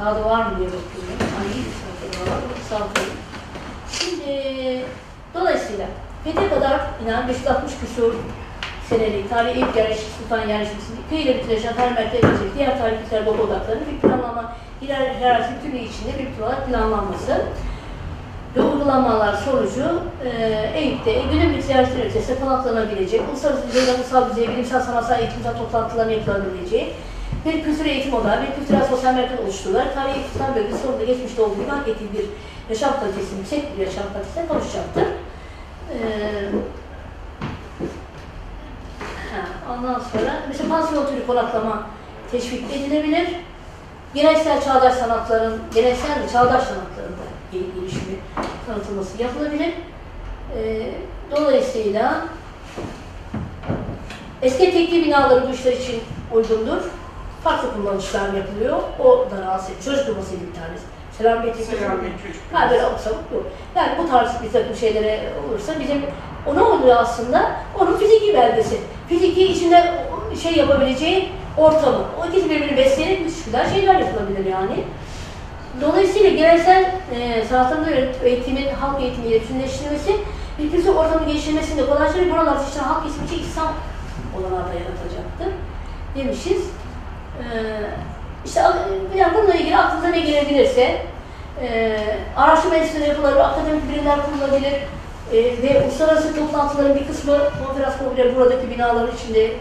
daha 0.00 0.16
da 0.16 0.24
var 0.24 0.46
mı 0.46 0.58
diye 0.58 0.68
bakıyorum. 0.68 1.18
Hangi? 1.38 1.60
Sayfayı. 2.68 3.08
Şimdi 3.92 4.84
dolayısıyla 5.34 5.86
Fethe 6.24 6.48
kadar 6.48 6.80
inen 7.04 7.28
560 7.28 7.72
küsur 7.80 8.14
senelik 8.88 9.30
tarihi 9.30 9.60
ilk 9.60 9.76
yerleşik 9.76 10.08
sultan 10.18 10.48
yerleşmesini 10.48 10.96
kıyıyla 11.08 11.34
birleşen 11.34 11.74
tarih 11.74 11.94
merkezleri 11.94 12.54
diğer 12.58 12.78
tarihçiler 12.78 13.26
baba 13.26 13.42
odaklarını 13.42 13.82
bir 13.92 13.98
planlama, 14.00 14.52
hiyerarşi 14.82 15.50
bütünlüğü 15.54 15.84
içinde 15.84 16.12
bir 16.18 16.42
olarak 16.42 16.66
planlanması 16.66 17.42
ve 18.56 18.62
uygulamalar 18.62 19.34
sonucu 19.34 20.02
e, 20.24 20.30
Eyüp'te 20.74 21.22
günümüz 21.32 21.64
ziyaretler 21.64 22.06
ötesinde 22.06 22.40
konaklanabilecek, 22.40 23.22
uluslararası 23.30 23.68
düzeyde, 23.68 23.94
ulusal 23.94 24.30
düzeyde, 24.30 24.52
bilimsel 24.52 24.80
sanatsal 24.80 25.20
eğitimsel 25.20 25.56
toplantıların 25.58 26.10
yapılabileceği 26.10 26.92
bir 27.44 27.64
kültür 27.64 27.86
eğitim 27.86 28.14
odağı, 28.14 28.42
bir 28.42 28.54
kültürel 28.60 28.84
sosyal 28.84 29.14
merkez 29.14 29.40
oluşturularak 29.40 29.94
tarihi 29.94 30.20
iktisal 30.20 30.54
bölgesi 30.54 30.82
sonunda 30.82 31.04
geçmişte 31.04 31.42
olduğu 31.42 31.54
gibi 31.54 31.70
hak 31.70 31.88
ettiği 31.88 32.12
bir 32.12 32.24
yaşam 32.70 33.00
kalitesinin, 33.00 33.38
yüksek 33.38 33.78
bir 33.78 33.86
yaşam 33.86 34.04
kalitesine 34.12 34.46
kavuşacaktır. 34.46 35.04
Ee, 35.92 35.96
ondan 39.70 39.94
sonra 39.94 40.32
mesela 40.48 40.68
pansiyon 40.68 41.06
türü 41.06 41.26
konaklama 41.26 41.82
teşvik 42.30 42.72
edilebilir. 42.72 43.28
Geleneksel 44.14 44.64
çağdaş 44.64 44.94
sanatların, 44.94 45.60
geleneksel 45.74 46.28
çağdaş 46.32 46.62
sanatların 46.64 47.12
da 47.12 47.26
gel- 47.52 47.80
gelişimi 47.80 48.16
tanıtılması 48.66 49.22
yapılabilir. 49.22 49.74
Ee, 50.56 50.92
dolayısıyla 51.36 52.24
eski 54.42 54.72
tekli 54.72 55.04
binaları 55.04 55.48
bu 55.48 55.52
işler 55.52 55.72
için 55.72 56.00
uygundur. 56.32 56.82
Farklı 57.44 57.74
kullanışlar 57.74 58.32
yapılıyor. 58.32 58.78
O 59.04 59.26
da 59.30 59.42
rahatsız 59.42 59.70
ediyor. 59.70 59.84
Çocuk 59.84 60.06
durmasıydı 60.06 60.40
bir 60.48 60.54
tanesi. 60.54 60.84
Selamet 61.18 61.56
Selamet 61.56 62.22
çocuk. 62.26 62.42
Ha 62.52 62.70
böyle 62.70 62.82
abuk 62.82 63.06
yok. 63.32 63.46
Yani 63.76 63.90
bu 63.98 64.10
tarz 64.10 64.42
bir 64.42 64.52
takım 64.52 64.76
şeylere 64.76 65.20
olursa 65.48 65.72
bizim 65.80 66.02
o 66.46 66.54
ne 66.56 66.62
oluyor 66.62 66.96
aslında? 66.96 67.50
Onun 67.80 67.96
fiziki 67.96 68.34
belgesi. 68.34 68.80
Fiziki 69.08 69.46
içinde 69.46 69.94
şey 70.42 70.56
yapabileceği 70.56 71.28
ortamı. 71.58 72.04
O 72.20 72.26
ikisi 72.26 72.50
birbirini 72.50 72.76
besleyerek 72.76 73.20
müthiş 73.20 73.44
güzel 73.44 73.70
şeyler 73.74 73.94
yapılabilir 73.94 74.46
yani. 74.46 74.84
Dolayısıyla 75.80 76.30
geleneksel 76.30 76.84
e, 77.14 77.44
sanatların 77.44 78.08
eğitimin, 78.24 78.68
halk 78.80 79.02
eğitimiyle 79.02 79.40
bütünleştirilmesi, 79.40 80.12
bir 80.58 80.70
kültür 80.70 80.88
ortamı 80.88 81.26
geliştirmesinde 81.26 81.86
kolayca 81.86 82.30
buralar 82.30 82.56
işte 82.68 82.80
halk 82.80 83.06
eğitimi 83.06 83.26
için 83.26 83.50
İslam 83.50 83.72
olanağı 84.36 84.64
da 84.66 84.72
yaratacaktır 84.72 85.48
demişiz. 86.16 86.70
Ee, 87.38 87.44
işte 88.46 88.60
yani 89.16 89.34
bununla 89.34 89.54
ilgili 89.54 89.76
aklınıza 89.76 90.08
ne 90.08 90.20
gelebilirse 90.20 91.02
e, 91.62 91.98
araştırma 92.36 92.76
enstitüleri 92.76 93.08
yapılabilir, 93.08 93.40
akademik 93.40 93.92
birimler 93.92 94.18
kurulabilir 94.26 94.72
e, 95.32 95.62
ve 95.62 95.82
uluslararası 95.84 96.36
toplantıların 96.36 96.94
bir 96.94 97.06
kısmı 97.06 97.38
konferans 97.64 97.98
kongre 97.98 98.36
buradaki 98.36 98.70
binaların 98.70 99.16
içinde 99.16 99.52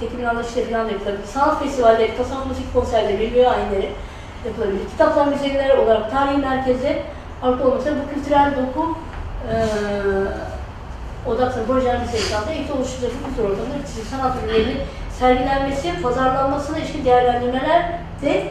tek 0.00 0.18
binalar 0.18 0.44
içinde 0.44 0.64
falan 0.64 0.88
da 0.88 0.92
yapılabilir. 0.92 1.26
Sanat 1.26 1.62
festivalleri, 1.62 2.16
tasavvuf 2.16 2.46
müzik 2.46 2.74
konserleri, 2.74 3.20
bilgi 3.20 3.48
ayinleri 3.48 3.88
yapılabilir. 4.46 4.88
Kitaplar 4.90 5.26
müzeleri 5.26 5.80
olarak 5.80 6.10
tarihi 6.10 6.36
merkeze 6.36 7.02
arka 7.42 7.64
olmasa 7.64 7.90
bu 7.90 8.14
kültürel 8.14 8.52
doku 8.56 8.98
e, 9.52 9.56
odaklı 11.30 11.66
projeler 11.66 12.00
müzesinde 12.00 12.56
ilk 12.56 12.76
oluşturacak 12.76 13.10
bu 13.22 13.28
kültür 13.28 13.42
ortamında 13.42 13.86
sanat 14.10 14.36
ürünlerinin 14.44 14.78
sergilenmesi, 15.18 16.02
pazarlanmasına 16.02 16.78
ilişkin 16.78 17.04
değerlendirmeler 17.04 18.05
de 18.22 18.42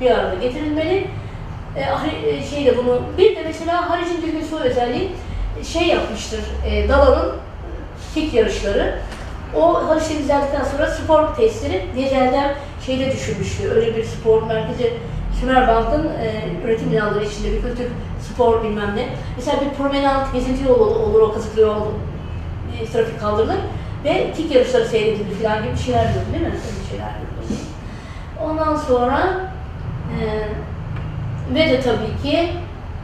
bir 0.00 0.10
arada 0.10 0.34
getirilmeli. 0.34 1.06
E, 1.76 1.80
e, 2.30 2.42
şey 2.42 2.66
de 2.66 2.78
bunu, 2.78 3.00
bir 3.18 3.36
de 3.36 3.42
mesela 3.44 3.90
Haric'in 3.90 4.22
Düzgün 4.22 4.44
Su 4.50 4.58
özelliği 4.58 5.08
e, 5.60 5.64
şey 5.64 5.86
yapmıştır, 5.86 6.40
e, 6.66 6.88
Dalan'ın 6.88 7.32
kick 8.14 8.34
yarışları. 8.34 8.98
O 9.56 9.88
Haliç'te 9.88 10.18
düzeldikten 10.18 10.64
sonra 10.64 10.86
spor 10.86 11.34
tesisleri 11.34 11.82
Dizel'den 11.96 12.54
şeyde 12.86 13.12
düşürmüştü. 13.12 13.70
Öyle 13.70 13.96
bir 13.96 14.04
spor 14.04 14.42
merkezi 14.42 14.92
Sümerbank'ın 15.40 16.08
e, 16.08 16.42
üretim 16.64 16.92
binaları 16.92 17.24
içinde 17.24 17.52
bir 17.52 17.62
kültür, 17.62 17.86
spor 18.20 18.64
bilmem 18.64 18.96
ne. 18.96 19.08
Mesela 19.36 19.60
bir 19.60 19.76
promenant, 19.76 20.32
gezinti 20.32 20.68
yolu 20.68 20.84
olur, 20.84 21.20
o 21.20 21.32
kazıklı 21.32 21.60
yol, 21.60 21.86
e, 22.82 22.86
trafik 22.86 23.20
kaldırılır. 23.20 23.56
Ve 24.04 24.32
tik 24.36 24.54
yarışları 24.54 24.84
seyredildi 24.84 25.34
falan 25.42 25.64
gibi 25.64 25.78
şeyler 25.78 26.04
gördüm 26.04 26.32
değil 26.32 26.44
mi? 26.44 26.52
Öyle 26.52 26.88
şeyler 26.90 27.12
gördüm. 27.12 27.29
Ondan 28.44 28.76
sonra 28.76 29.30
e, 30.20 30.48
ve 31.54 31.70
de 31.70 31.80
tabii 31.80 32.22
ki 32.22 32.36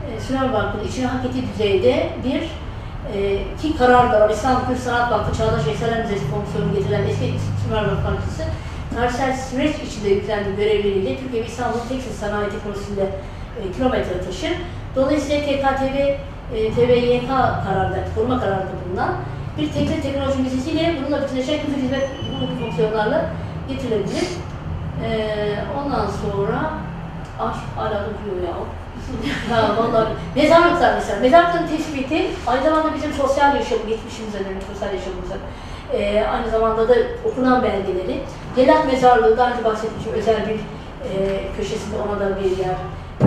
e, 0.06 0.20
Sümer 0.20 0.52
Bank'ın 0.52 0.88
içine 0.88 1.06
hak 1.06 1.24
ettiği 1.24 1.44
düzeyde 1.52 2.08
bir 2.24 2.42
e, 3.14 3.38
ki 3.62 3.76
karar 3.78 4.12
da 4.12 4.20
var. 4.20 4.30
İstanbul 4.30 4.66
Kültür 4.66 4.82
Sanat 4.82 5.12
Vakfı 5.12 5.36
Çağdaş 5.38 5.66
Eserler 5.66 6.02
Müzesi 6.02 6.24
fonksiyonu 6.26 6.72
getirilen 6.74 7.02
eski 7.02 7.34
Sümer 7.64 7.82
Bank 7.86 8.04
Bankası 8.04 8.42
tarihsel 8.94 9.36
süreç 9.36 9.76
içinde 9.86 10.08
yüklendiği 10.08 10.56
görevleriyle 10.56 11.16
Türkiye 11.16 11.42
ve 11.42 11.46
İstanbul 11.46 11.78
tekstil 11.88 12.12
sanayi 12.12 12.50
teknolojisinde 12.50 13.02
e, 13.58 13.72
kilometre 13.72 14.20
taşır. 14.24 14.52
Dolayısıyla 14.96 15.40
TKTV, 15.42 15.96
e, 16.54 16.72
TVYK 16.74 17.28
kararda, 17.66 17.98
koruma 18.14 18.40
kararında 18.40 18.72
bulunan 18.88 19.14
bir 19.58 19.72
tekstil 19.72 20.02
teknoloji 20.02 20.38
müzesiyle 20.38 20.94
bununla 21.00 21.22
bütünleşen 21.22 21.56
kültür 21.60 21.82
hizmet 21.82 22.10
fonksiyonlarla 22.60 23.30
getirilebilir. 23.68 24.24
E, 25.05 25.59
ondan 25.78 26.06
sonra 26.06 26.86
Ay 27.39 27.52
hala 27.77 28.05
duruyor 28.05 28.48
ya. 28.48 28.55
ha 29.51 29.77
vallahi 29.77 30.12
mezarlıklar 30.36 30.94
mesela. 30.94 31.20
Mezarlıkların 31.20 31.66
tespiti 31.66 32.27
aynı 32.47 32.64
zamanda 32.64 32.94
bizim 32.94 33.12
sosyal 33.12 33.56
yaşamı, 33.56 33.86
geçmişimize 33.89 34.39
dönük 34.39 34.62
sosyal 34.73 34.94
yaşamımıza 34.94 35.35
e, 35.93 36.24
aynı 36.24 36.51
zamanda 36.51 36.89
da 36.89 36.94
okunan 37.24 37.62
belgeleri. 37.62 38.20
Gelat 38.56 38.86
Mezarlığı 38.86 39.36
daha 39.36 39.52
önce 39.52 39.64
bahsetmişim 39.64 40.12
özel 40.12 40.48
bir 40.48 40.55
e, 40.55 41.43
köşesinde 41.56 41.97
ona 41.97 42.20
da 42.20 42.36
bir 42.36 42.59
yer 42.59 42.77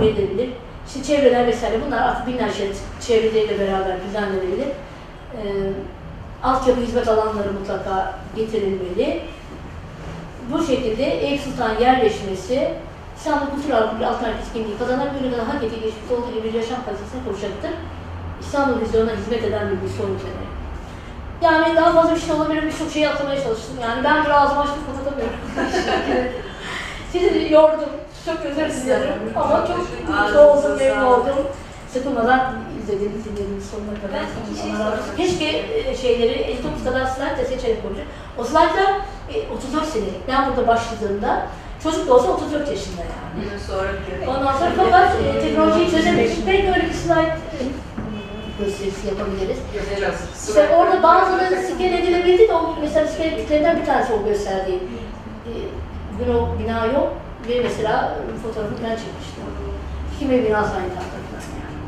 verilebilir. 0.02 0.50
İşte 0.88 1.04
çevreler 1.04 1.48
vesaire 1.48 1.78
bunlar 1.88 2.02
artık 2.02 2.28
binlerce 2.28 2.72
çevreleriyle 3.08 3.60
beraber 3.60 3.96
düzenlenebilir. 4.08 4.68
E, 5.38 5.44
altyapı 6.44 6.82
hizmet 6.82 7.08
alanları 7.08 7.54
mutlaka 7.54 8.14
getirilmeli. 8.36 9.22
Bu 10.52 10.64
şekilde 10.64 11.04
Eyüp 11.04 11.42
Sultan 11.42 11.80
yerleşmesi 11.80 12.74
İstanbul 13.18 13.46
Kültür 13.56 13.70
bir 13.70 14.06
alternatif 14.06 14.54
kimliği 14.54 14.78
kazanabilir 14.78 15.32
ve 15.32 15.42
hak 15.42 15.64
ettiği 15.64 15.82
geçmiş 15.82 16.12
olduğu 16.12 16.34
gibi 16.34 16.48
bir 16.48 16.54
yaşam 16.54 16.86
kalitesine 16.86 17.24
kavuşacaktır. 17.26 17.72
İstanbul 18.42 18.82
vizyonuna 18.82 19.12
hizmet 19.12 19.44
eden 19.44 19.68
bir 19.68 19.82
bir 19.82 19.94
sonuç 19.98 20.20
üzerine. 20.20 20.50
Yani 21.42 21.76
daha 21.76 21.92
fazla 21.94 22.16
bir 22.16 22.20
şey 22.20 22.36
olabilir, 22.36 22.64
birçok 22.64 22.92
şeyi 22.92 23.10
atlamaya 23.10 23.44
çalıştım. 23.44 23.76
Yani 23.82 24.04
ben 24.04 24.26
bir 24.26 24.30
ağzımı 24.30 24.62
açtım 24.62 24.84
kapatamıyorum. 24.88 25.40
Sizi 27.12 27.54
yordum, 27.54 27.90
çok 28.26 28.46
özür 28.46 28.86
dilerim 28.86 29.14
ama 29.36 29.68
çok 29.68 29.78
mutlu 30.10 30.40
oldum, 30.40 30.78
memnun 30.78 31.06
oldum. 31.06 31.36
Sıkılmadan 31.94 32.54
izlediğiniz, 32.82 33.26
dinlediğiniz 33.26 33.66
sonuna 33.70 33.96
kadar. 34.02 34.22
Ben 34.22 34.52
iki 34.52 34.62
şey 34.62 34.72
sormak 34.72 35.18
Keşke 35.18 35.46
e, 35.46 35.96
şeyleri 35.98 36.32
59 36.32 36.84
kadar 36.84 37.06
slide 37.06 37.38
de 37.38 37.46
seçerek 37.46 37.84
konuşur. 37.84 38.02
O 38.38 38.44
slide'lar 38.44 38.92
e, 39.34 39.54
34 39.58 39.86
senelik. 39.86 40.28
Ben 40.28 40.50
burada 40.50 40.68
başladığımda 40.68 41.48
çocuk 41.84 42.08
da 42.08 42.14
olsa 42.14 42.28
34 42.32 42.70
yaşında 42.70 43.02
yani. 43.02 43.60
Sonra. 43.68 43.88
Ondan 44.28 44.54
sonra 44.54 44.72
fakat 44.78 45.16
e, 45.16 45.42
teknolojiyi 45.42 45.92
çözemedik. 45.92 46.48
Belki 46.48 46.68
öyle 46.68 46.88
bir 46.90 46.94
slide 46.94 47.38
e, 47.58 47.62
gösterisi 48.60 49.08
yapabiliriz. 49.08 49.58
İşte 50.48 50.76
orada 50.76 51.04
bazıları 51.04 51.56
sken 51.68 51.94
edilebildi 51.94 52.48
de 52.48 52.54
o 52.54 52.76
mesela 52.82 53.08
sken 53.08 53.30
ettiklerinden 53.30 53.82
bir 53.82 53.86
tanesi 53.86 54.14
o 54.14 54.26
gösterdiği. 54.26 54.80
E, 55.48 55.52
bugün 56.14 56.34
o 56.34 56.60
bina 56.60 56.86
yok 56.86 57.14
ve 57.50 57.62
mesela 57.64 58.18
e, 58.36 58.38
fotoğrafını 58.48 58.78
ben 58.84 58.90
çekmiştim. 58.90 59.44
Kime 60.20 60.44
binası 60.46 60.76
aynı 60.76 60.90
falan 60.90 61.20
yani. 61.34 61.80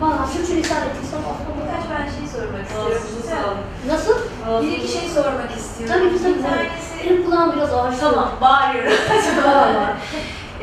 Valla 0.00 0.26
sürçülisan 0.32 0.76
ettik 0.76 1.10
ama 1.16 1.34
Birkaç 1.58 1.84
ben 1.90 2.04
şey 2.18 2.26
sormak 2.34 2.66
istiyorum 2.66 2.92
Ağzınıza 2.96 3.22
size. 3.22 3.34
sağlık. 3.34 3.64
Nasıl? 3.92 4.14
Bir 4.62 4.72
iki 4.78 4.88
şey 4.92 5.08
sormak 5.08 5.50
istiyorum. 5.56 5.94
Tabii 5.98 6.08
ki 6.18 6.24
Bir 6.24 6.32
tabii. 6.34 6.42
tanesi... 6.42 7.10
Benim 7.10 7.24
kulağım 7.24 7.52
biraz 7.56 7.72
ağır. 7.72 7.94
Tamam, 8.00 8.28
bağırıyorum. 8.40 8.92
Valla. 9.46 9.96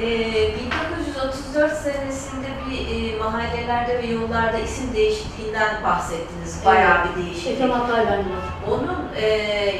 Ee, 0.01 0.49
1934 1.53 1.73
senesinde 1.77 2.47
bir 2.69 2.79
e, 2.79 3.17
mahallelerde 3.17 4.03
ve 4.03 4.07
yollarda 4.07 4.57
isim 4.57 4.93
değişikliğinden 4.95 5.83
bahsettiniz. 5.83 6.61
Bayağı 6.65 6.97
bir 7.05 7.23
değişiklik. 7.23 7.53
Ekrem 7.53 7.69
biraz. 7.69 8.73
Onun 8.73 9.07
e, 9.15 9.27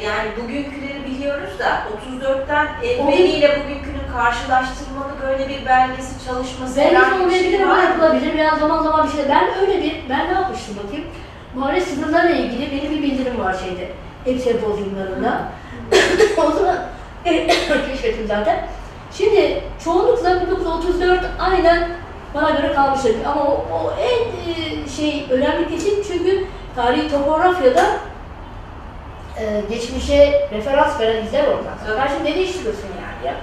yani 0.05 0.29
bugünküleri 0.43 1.05
biliyoruz 1.05 1.59
da 1.59 1.83
34'ten 2.23 2.67
evveliyle 2.83 3.63
bugünkünün 3.63 4.13
karşılaştırmalı 4.13 5.11
böyle 5.21 5.49
bir 5.49 5.65
belgesi 5.65 6.25
çalışması 6.25 6.81
herhangi 6.81 7.19
bir 7.19 7.25
olmayabilir 7.25 7.57
şey 7.57 7.59
yapılabilir. 7.59 8.37
Veya 8.37 8.55
zaman 8.55 8.83
zaman 8.83 9.07
bir 9.07 9.11
şey. 9.11 9.29
Ben 9.29 9.47
öyle 9.61 9.83
bir, 9.83 9.95
ben 10.09 10.27
ne 10.29 10.33
yapmıştım 10.33 10.75
bakayım. 10.83 11.05
Mahalle 11.55 11.81
sınırlarla 11.81 12.31
ilgili 12.35 12.71
benim 12.71 12.91
bir 12.91 13.03
bildirim 13.03 13.39
var 13.39 13.55
şeyde. 13.65 13.89
Hep 14.25 14.39
sempozyumlarında. 14.41 15.41
o 16.37 16.51
zaman 16.51 16.77
keşfettim 17.87 18.27
zaten. 18.27 18.67
Şimdi 19.17 19.63
çoğunlukla 19.83 20.41
1934 20.41 21.19
aynen 21.39 21.89
bana 22.33 22.49
göre 22.49 22.73
kalmıştır. 22.73 23.15
Ama 23.25 23.41
o, 23.43 23.65
o 23.73 23.93
en 24.01 24.51
e, 24.51 24.89
şey 24.97 25.25
önemli 25.29 25.69
kesim 25.69 26.03
çünkü 26.07 26.45
tarihi 26.75 27.11
topografyada 27.11 27.83
e, 29.39 29.61
geçmişe 29.69 30.49
referans 30.51 30.99
veren 30.99 31.25
izler 31.25 31.43
orada. 31.47 31.73
Evet. 31.87 31.97
Karşı 31.97 32.23
ne 32.23 32.35
değiştiriyorsun 32.35 32.87
yani 32.87 33.27
ya? 33.27 33.35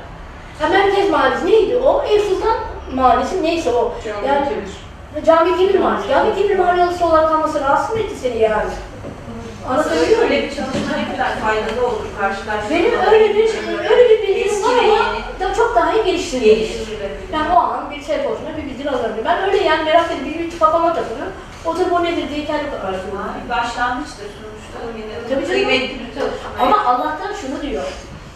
Ha, 0.60 0.68
Merkez 0.68 1.10
Mahallesi 1.10 1.46
neydi 1.46 1.76
o? 1.76 2.02
Ev 2.02 2.20
Sultan 2.20 2.56
Mahallesi 2.94 3.42
neyse 3.42 3.70
o. 3.70 3.94
Cami 4.04 4.26
Yani 4.26 4.48
Kemir. 4.48 5.26
Cami 5.26 5.58
Kebir 5.58 5.80
Mahallesi. 5.80 6.08
Cami 6.08 6.34
Kebir 6.34 6.58
Mahallesi 6.58 7.04
olarak 7.04 7.28
kalması 7.28 7.60
rahatsız 7.60 7.96
mı 7.96 8.02
etti 8.02 8.14
seni 8.22 8.38
yani? 8.38 8.70
Anlatabiliyor 9.68 10.18
muyum? 10.18 10.32
Öyle 10.32 10.42
bir 10.42 10.48
çalışma 10.48 10.96
ne 10.96 11.12
kadar 11.12 11.38
faydalı 11.40 11.86
olur 11.86 12.06
karşılaştırmalı. 12.20 12.70
Benim 12.70 13.12
öyle 13.12 13.34
bir 13.34 13.50
öyle 13.90 14.08
bir 14.08 14.28
bilgim 14.28 14.44
Eski 14.46 14.68
var 14.68 14.74
ve 14.74 14.80
ama 14.80 15.14
yeni. 15.40 15.40
da 15.40 15.54
geliştirilmiş. 16.38 16.76
geliştirilebilir. 16.76 17.32
Yani 17.32 17.52
o 17.52 17.58
an 17.58 17.90
bir 17.90 18.02
şey 18.04 18.18
boşuna 18.24 18.56
bir 18.56 18.64
bilgi 18.66 18.90
alabilirim. 18.90 19.24
Ben 19.24 19.48
öyle 19.48 19.56
yani 19.56 19.84
merak 19.84 20.10
edip 20.12 20.52
bir, 20.52 20.58
kafama. 20.58 20.96
Oturup 21.64 21.92
o 21.92 22.04
nedir 22.04 22.28
diye 22.28 22.44
kendi 22.46 22.70
araştırıyorum. 22.70 23.48
Başlangıçtır 23.48 24.26
sonuçta. 24.36 24.78
Yine 24.98 25.34
Tabii 25.34 25.46
kıymetli 25.46 25.98
bir. 25.98 26.22
Ama 26.60 26.84
Allah'tan 26.84 27.32
şunu 27.40 27.62
diyor. 27.62 27.84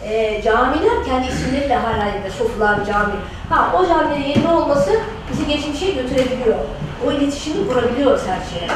E, 0.03 0.41
camiler 0.41 1.05
kendi 1.05 1.27
isimleriyle 1.27 1.75
hala 1.75 2.05
yapıyor. 2.05 2.33
Sofular 2.37 2.85
cami. 2.85 3.13
Ha 3.49 3.71
o 3.77 3.87
camilerin 3.87 4.23
yerine 4.23 4.47
olması 4.47 4.99
bizi 5.31 5.47
geçmişe 5.47 5.91
götürebiliyor. 5.91 6.57
O 7.07 7.11
iletişimi 7.11 7.67
kurabiliyoruz 7.67 8.21
her 8.27 8.59
şeye. 8.59 8.69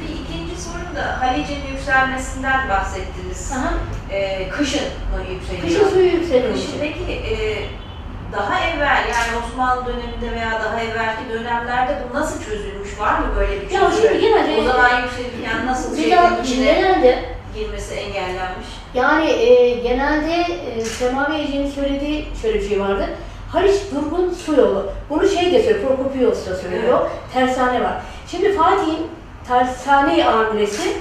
Bir 0.00 0.08
ikinci 0.08 0.62
sorum 0.62 0.96
da 0.96 1.20
Halic'in 1.20 1.72
yükselmesinden 1.72 2.68
bahsettiniz. 2.68 3.52
Aha. 3.52 3.74
Ee, 4.10 4.48
kışın 4.48 4.80
mı 4.84 5.32
yükseliyor? 5.32 5.62
Kışın 5.62 5.88
suyu 5.94 6.12
yükseliyor. 6.12 6.54
Kışın 6.54 6.72
peki 6.80 7.12
e, 7.12 7.34
daha 8.32 8.60
evvel 8.60 9.02
yani 9.12 9.44
Osmanlı 9.44 9.86
döneminde 9.86 10.36
veya 10.40 10.52
daha 10.64 10.80
evvelki 10.80 11.22
dönemlerde 11.32 11.96
bu 12.10 12.18
nasıl 12.18 12.44
çözülmüş? 12.44 13.00
Var 13.00 13.18
mı 13.18 13.26
böyle 13.36 13.60
bir 13.62 13.70
Ya 13.70 13.80
çözüm? 13.80 14.02
şimdi 14.08 14.20
genelde- 14.20 14.60
o 14.60 14.64
zaman 14.64 14.90
yükselirken 15.02 15.66
nasıl 15.66 16.10
daha 16.10 16.38
içine 16.42 16.64
genelde 16.64 17.24
girmesi 17.54 17.94
engellenmiş? 17.94 18.66
Yani 18.94 19.30
e, 19.30 19.70
genelde 19.74 20.34
e, 20.76 20.80
Semavi 20.80 21.34
Ece'nin 21.36 21.70
söylediği 21.70 22.28
şöyle 22.42 22.58
bir 22.60 22.68
şey 22.68 22.80
vardı. 22.80 23.06
Haliç 23.52 23.74
durgun 23.94 24.30
su 24.46 24.52
yolu. 24.54 24.90
Bunu 25.10 25.28
şey 25.28 25.52
de 25.52 25.62
söylüyor, 25.62 25.86
Prokopios 25.88 26.46
da 26.46 26.54
söylüyor. 26.54 27.10
Tersane 27.34 27.84
var. 27.84 27.92
Şimdi 28.30 28.52
Fatih'in 28.56 29.06
tersane 29.48 30.24
amiresi 30.28 30.96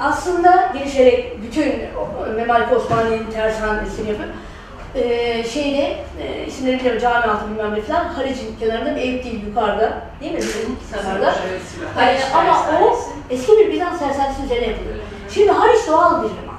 aslında 0.00 0.72
gelişerek 0.74 1.42
bütün 1.42 1.74
Memalik 2.36 2.72
Osmaniye'nin 2.72 3.30
tersanesini 3.30 4.08
yapıp 4.08 4.28
e, 4.98 5.44
şeyde 5.44 5.96
e, 6.22 6.46
isimleri 6.46 6.76
bilmiyorum 6.76 7.00
cami 7.02 7.24
altı 7.24 7.50
bilmem 7.50 7.74
ne 7.74 7.80
falan 7.80 8.04
Haliç'in 8.04 8.56
kenarında 8.60 8.96
bir 8.96 9.00
ev 9.00 9.24
değil 9.24 9.46
yukarıda 9.46 9.92
değil 10.20 10.32
mi? 10.32 10.40
Yukarıda. 10.96 11.34
Haliç 11.94 12.20
Ee, 12.20 12.36
ama 12.36 12.64
o 12.82 12.98
eski 13.30 13.58
bir 13.58 13.72
Bizans 13.72 13.98
tersanesi 13.98 14.42
üzerine 14.44 14.66
yapılıyor. 14.66 14.94
Şimdi 15.34 15.50
Haliç 15.50 15.88
doğal 15.88 16.22
bir 16.22 16.28
liman. 16.28 16.58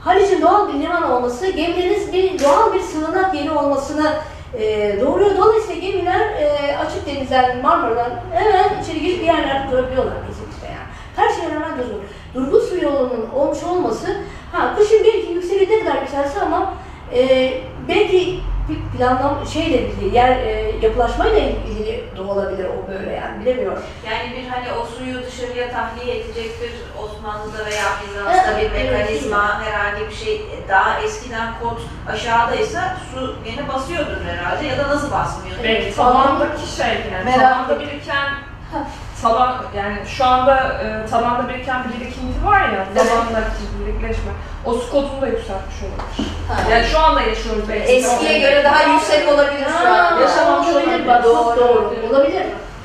Haliç'in 0.00 0.42
doğal 0.42 0.68
bir 0.68 0.80
liman 0.80 1.10
olması 1.10 1.50
gemilerin 1.50 2.12
bir 2.12 2.44
doğal 2.44 2.74
bir 2.74 2.80
sığınak 2.80 3.34
yeri 3.34 3.50
olmasını 3.50 4.12
e, 4.54 4.96
doğuruyor. 5.00 5.36
Dolayısıyla 5.38 5.80
gemiler 5.80 6.20
e, 6.20 6.76
açık 6.78 7.06
denizden, 7.06 7.62
Marmara'dan 7.62 8.10
hemen 8.32 8.82
içeri 8.82 9.00
girip 9.00 9.20
bir 9.20 9.26
yerlerde 9.26 9.72
durabiliyorlar 9.72 10.14
kesinlikle 10.28 10.66
yani. 10.66 10.86
Her 11.16 11.28
şeye 11.28 11.54
rağmen 11.54 11.78
durgun. 11.78 12.02
Durgun 12.34 12.60
su 12.68 12.84
yolunun 12.84 13.30
olmuş 13.34 13.62
olması, 13.62 14.06
ha 14.52 14.74
kışın 14.78 15.04
belki 15.04 15.32
yükselir 15.32 15.70
ne 15.70 15.84
kadar 15.84 16.02
yükselse 16.02 16.40
ama 16.40 16.74
e, 17.14 17.52
belki 17.88 18.40
bir 18.68 18.98
planlama 18.98 19.46
şeyle 19.46 19.82
ilgili, 19.82 20.16
yer 20.16 20.30
e, 20.30 20.72
yapılaşmayla 20.82 21.38
ilgili 21.38 22.04
de 22.16 22.20
olabilir 22.20 22.64
o 22.64 22.92
böyle 22.92 23.12
yani 23.12 23.40
bilemiyorum. 23.40 23.82
Yani 24.06 24.36
bir 24.36 24.48
hani 24.48 24.72
o 24.72 24.86
suyu 24.86 25.22
dışarıya 25.26 25.70
tahliye 25.70 26.16
edecektir 26.16 26.70
Osmanlı'da 27.02 27.66
veya 27.66 27.84
Bizans'ta 28.02 28.52
Evet, 28.52 28.70
bir 28.74 28.80
evet, 28.80 28.92
mekanizma, 28.92 29.62
herhangi 29.62 30.10
bir 30.10 30.14
şey 30.14 30.46
daha 30.68 31.00
eskiden 31.00 31.48
kod 31.62 31.78
aşağıdaysa 32.12 32.96
su 33.14 33.34
gene 33.44 33.68
basıyordur 33.68 34.24
herhalde 34.24 34.66
ya 34.66 34.78
da 34.78 34.88
nasıl 34.88 35.10
basmıyor? 35.10 35.56
Belki 35.62 35.96
tavandaki 35.96 36.76
şey 36.76 36.96
yani 37.12 37.36
tavanda 37.36 37.80
biriken 37.80 38.28
taban 39.22 39.62
yani 39.76 39.96
şu 40.06 40.24
anda 40.24 40.56
e, 40.58 41.06
tabanda 41.10 41.48
biriken 41.48 41.84
bir 41.84 42.00
birikinti 42.00 42.46
var 42.46 42.60
ya, 42.60 42.86
Evet. 42.92 43.08
tabandaki 43.10 43.62
birikleşme. 43.80 44.32
O 44.64 44.74
skotunu 44.74 45.20
da 45.20 45.26
yükseltmiş 45.26 45.76
olabilir. 45.82 46.30
Ha. 46.48 46.54
Yani 46.70 46.84
şu 46.86 46.98
anda 46.98 47.20
yaşıyoruz 47.20 47.68
belki. 47.68 47.92
Eskiye 47.92 48.38
göre 48.38 48.64
daha 48.64 48.82
yüksek 48.82 49.28
olabilir 49.28 49.66
şu 49.82 49.88
an. 49.88 49.92
Ha, 49.94 50.20
Yaşamamış 50.20 50.68
olabilir, 50.68 50.88
olabilir. 50.88 51.08
bak 51.08 51.24
Doğru. 51.24 51.56
doğru. 51.60 51.94
Olabilir. 52.10 52.42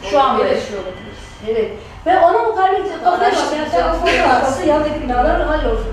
Şu 0.10 0.22
anda 0.22 0.44
Evet. 0.44 0.56
yaşıyor 0.56 0.80
olabilir. 0.84 1.16
Evet. 1.50 1.72
Ve 2.06 2.20
ona. 2.20 2.42
Yani 2.62 2.80
sen 3.04 3.12
Araştıracağım. 3.12 3.92
asfalt 3.92 4.42
kalsın, 4.42 4.64
yandaki 4.68 5.02
binalar 5.02 5.42
hallolsun. 5.42 5.88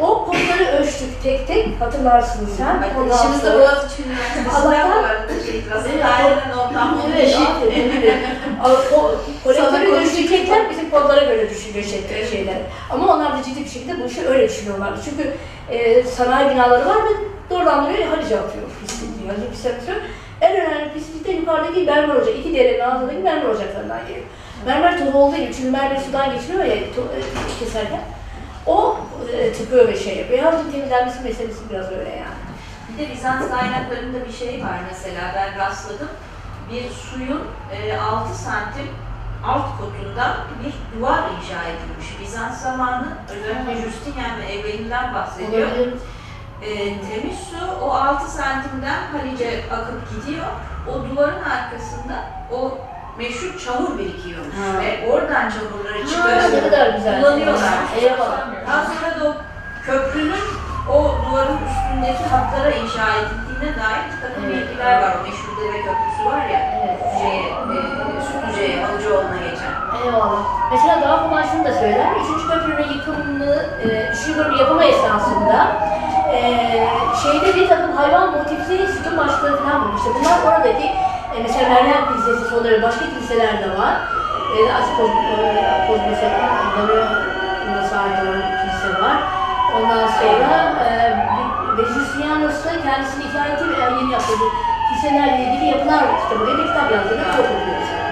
O 0.00 0.24
kodları 0.24 0.78
ölçtük 0.78 1.22
tek 1.22 1.48
tek 1.48 1.80
hatırlarsın 1.80 2.48
sen. 2.56 2.76
Ondan 3.00 3.16
İşimizde 3.16 3.58
Boğaziçi 3.58 4.02
Üniversitesi'nden 4.08 4.50
Allah'tan- 4.60 5.02
bu 5.02 5.06
arada 5.06 5.44
şey, 5.46 5.62
aynen 6.04 6.58
ondan 6.58 6.98
Evet, 7.06 7.92
evet. 8.02 8.18
O- 8.64 9.14
Kolektörü 9.44 9.86
dönüşecekler 9.92 10.70
bizim 10.70 10.90
kodlara 10.90 11.24
göre 11.24 11.50
düşünüyor 11.50 11.84
şey, 11.84 12.26
şeyler. 12.30 12.56
Ama 12.90 13.14
onlar 13.14 13.38
da 13.38 13.42
ciddi 13.42 13.64
bir 13.64 13.68
şekilde 13.70 14.02
bu 14.02 14.06
işi 14.06 14.26
öyle 14.28 14.48
düşünüyorlardı. 14.48 15.00
Çünkü 15.04 15.32
e, 15.70 16.02
sanayi 16.04 16.50
binaları 16.50 16.86
var 16.88 16.96
ve 16.96 17.10
doğrudan 17.50 17.84
doğruya 17.84 18.10
Halice 18.10 18.40
atıyor 18.40 18.64
pisliği. 18.86 19.28
Halice 19.28 19.50
pisliği 19.50 19.74
atıyor. 19.74 19.96
En 20.40 20.56
önemli 20.56 20.92
pislik 20.94 21.26
de 21.26 21.32
yukarıdaki 21.32 21.80
mermer 21.80 22.14
ocak. 22.14 22.36
İki 22.38 22.54
derenin 22.54 22.80
ağzındaki 22.80 23.18
mermer 23.18 23.48
ocaklarından 23.48 24.00
geliyor. 24.08 24.26
Mermer 24.66 24.98
tozu 24.98 25.18
olduğu 25.18 25.36
için 25.36 25.52
çünkü 25.52 25.70
mermer 25.70 25.96
sudan 26.00 26.32
geçiriyor 26.34 26.64
ya 26.64 26.74
e, 26.74 26.84
keserken. 27.60 28.00
O 28.66 28.96
e, 29.32 29.52
tıkıyor 29.52 29.88
ve 29.88 29.98
şey 29.98 30.16
yapıyor. 30.16 30.42
Yazın 30.42 30.72
temizlenmesi 30.72 31.20
meselesi 31.20 31.70
biraz 31.70 31.92
öyle 31.92 32.10
yani. 32.10 32.44
Bir 32.88 32.98
de 32.98 33.12
Bizans 33.12 33.50
kaynaklarında 33.50 34.26
bir 34.28 34.32
şey 34.32 34.64
var 34.64 34.78
mesela 34.90 35.32
ben 35.34 35.58
rastladım. 35.58 36.08
Bir 36.70 36.90
suyun 36.90 37.42
e, 37.72 37.96
6 37.98 38.34
santim 38.34 38.88
alt 39.46 39.78
kotundan 39.78 40.36
bir 40.64 40.98
duvar 40.98 41.18
inşa 41.18 41.62
edilmiş. 41.62 42.20
Bizans 42.20 42.62
zamanı 42.62 43.06
özellikle 43.30 43.82
Justinian 43.82 44.40
ve 44.40 44.44
evvelinden 44.44 45.14
bahsediyor. 45.14 45.68
Olabilir. 45.68 45.94
E, 46.62 46.74
temiz 47.00 47.38
su 47.38 47.84
o 47.84 47.90
6 47.90 48.30
santimden 48.30 49.02
Halice 49.12 49.64
akıp 49.72 50.02
gidiyor. 50.10 50.46
O 50.88 51.10
duvarın 51.10 51.42
arkasında 51.42 52.24
o 52.52 52.78
meşhur 53.18 53.58
çamur 53.64 53.98
birikiyormuş 53.98 54.54
Ha. 54.56 54.80
ve 54.82 54.90
oradan 55.12 55.50
çamurları 55.54 56.08
çıkarıp 56.08 57.20
kullanıyorlar. 57.20 57.72
Eyvallah. 58.00 58.40
Daha 58.68 58.84
sonra 58.84 59.20
da 59.20 59.28
o 59.30 59.34
köprünün 59.86 60.44
o 60.92 60.96
duvarın 61.26 61.58
üstündeki 61.68 62.24
hatlara 62.30 62.70
inşa 62.70 63.06
edildiğine 63.20 63.76
dair 63.78 64.04
takım 64.22 64.44
Evet. 64.44 64.54
bilgiler 64.68 65.02
var. 65.02 65.16
O 65.20 65.22
meşhur 65.22 65.52
deve 65.60 65.78
köprüsü 65.86 66.24
var 66.30 66.46
ya, 66.54 66.60
Evet. 66.84 67.00
şeye, 67.18 67.42
e, 67.74 67.76
Sütlüce'ye, 68.26 68.84
Halıcıoğlu'na 68.86 69.36
geçen. 69.50 69.74
Eyvallah. 70.04 70.42
Mesela 70.72 71.02
daha 71.02 71.28
kolay 71.28 71.44
şunu 71.52 71.64
da 71.64 71.72
söyler. 71.72 72.06
Üçüncü 72.24 72.48
köprünün 72.48 72.88
yıkımını, 72.94 73.66
e, 73.84 74.10
üçüncü 74.12 74.34
köprü 74.38 74.56
yapımı 74.58 74.84
esnasında 74.84 75.76
e, 76.32 76.40
şeyde 77.22 77.54
bir 77.56 77.68
takım 77.68 77.96
hayvan 77.96 78.30
motifli 78.32 78.86
sütun 78.92 79.18
başlıkları 79.18 79.56
falan 79.56 79.84
bulmuştu. 79.84 80.08
Bunlar 80.14 80.38
oradaki 80.58 80.90
e, 81.36 81.42
mesela 81.42 81.68
Meryem 81.68 82.08
Kilisesi 82.08 82.50
sonları 82.50 82.82
başka 82.82 83.04
kiliseler 83.04 83.58
de 83.64 83.78
var. 83.78 83.94
E, 84.56 84.72
Aziz 84.72 84.96
Koz, 84.96 85.10
e, 85.10 85.64
sahip 87.90 88.18
olan 88.22 88.42
kilise 88.60 89.02
var. 89.02 89.16
Ondan 89.76 90.06
sonra 90.06 90.54
e, 90.86 90.90
ve 91.76 91.84
Justinianus 91.94 92.64
da 92.64 92.70
kendisini 92.84 93.24
hikayeti 93.24 93.64
ve 93.70 93.74
yeni 94.00 94.12
yaptığı 94.12 94.34
kiliselerle 94.88 95.42
ilgili 95.44 95.64
yapılar 95.64 96.04
kitabı, 96.22 96.46
bir 96.46 96.66
kitap 96.66 96.92
yazdı. 96.92 97.18
Çok 97.36 97.44
okuyor 97.44 97.76
mesela. 97.80 98.04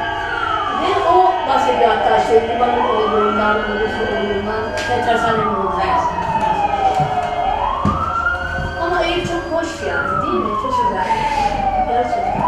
Ve 0.83 0.91
o 1.15 1.33
bahsediyor 1.49 1.91
hatta 1.91 2.19
işte 2.19 2.49
limanın 2.49 2.85
olduğundan, 2.89 3.57
Odası 3.57 4.03
olduğundan, 4.19 4.63
ve 4.91 5.05
tersanenin 5.07 5.55
olduğundan. 5.55 5.99
Ama 8.83 9.03
ev 9.03 9.27
çok 9.27 9.45
hoş 9.53 9.69
yani 9.89 10.23
değil 10.23 10.45
mi? 10.45 10.51
Çok 10.63 10.75
güzel. 10.83 11.07
Gerçekten. 11.89 12.43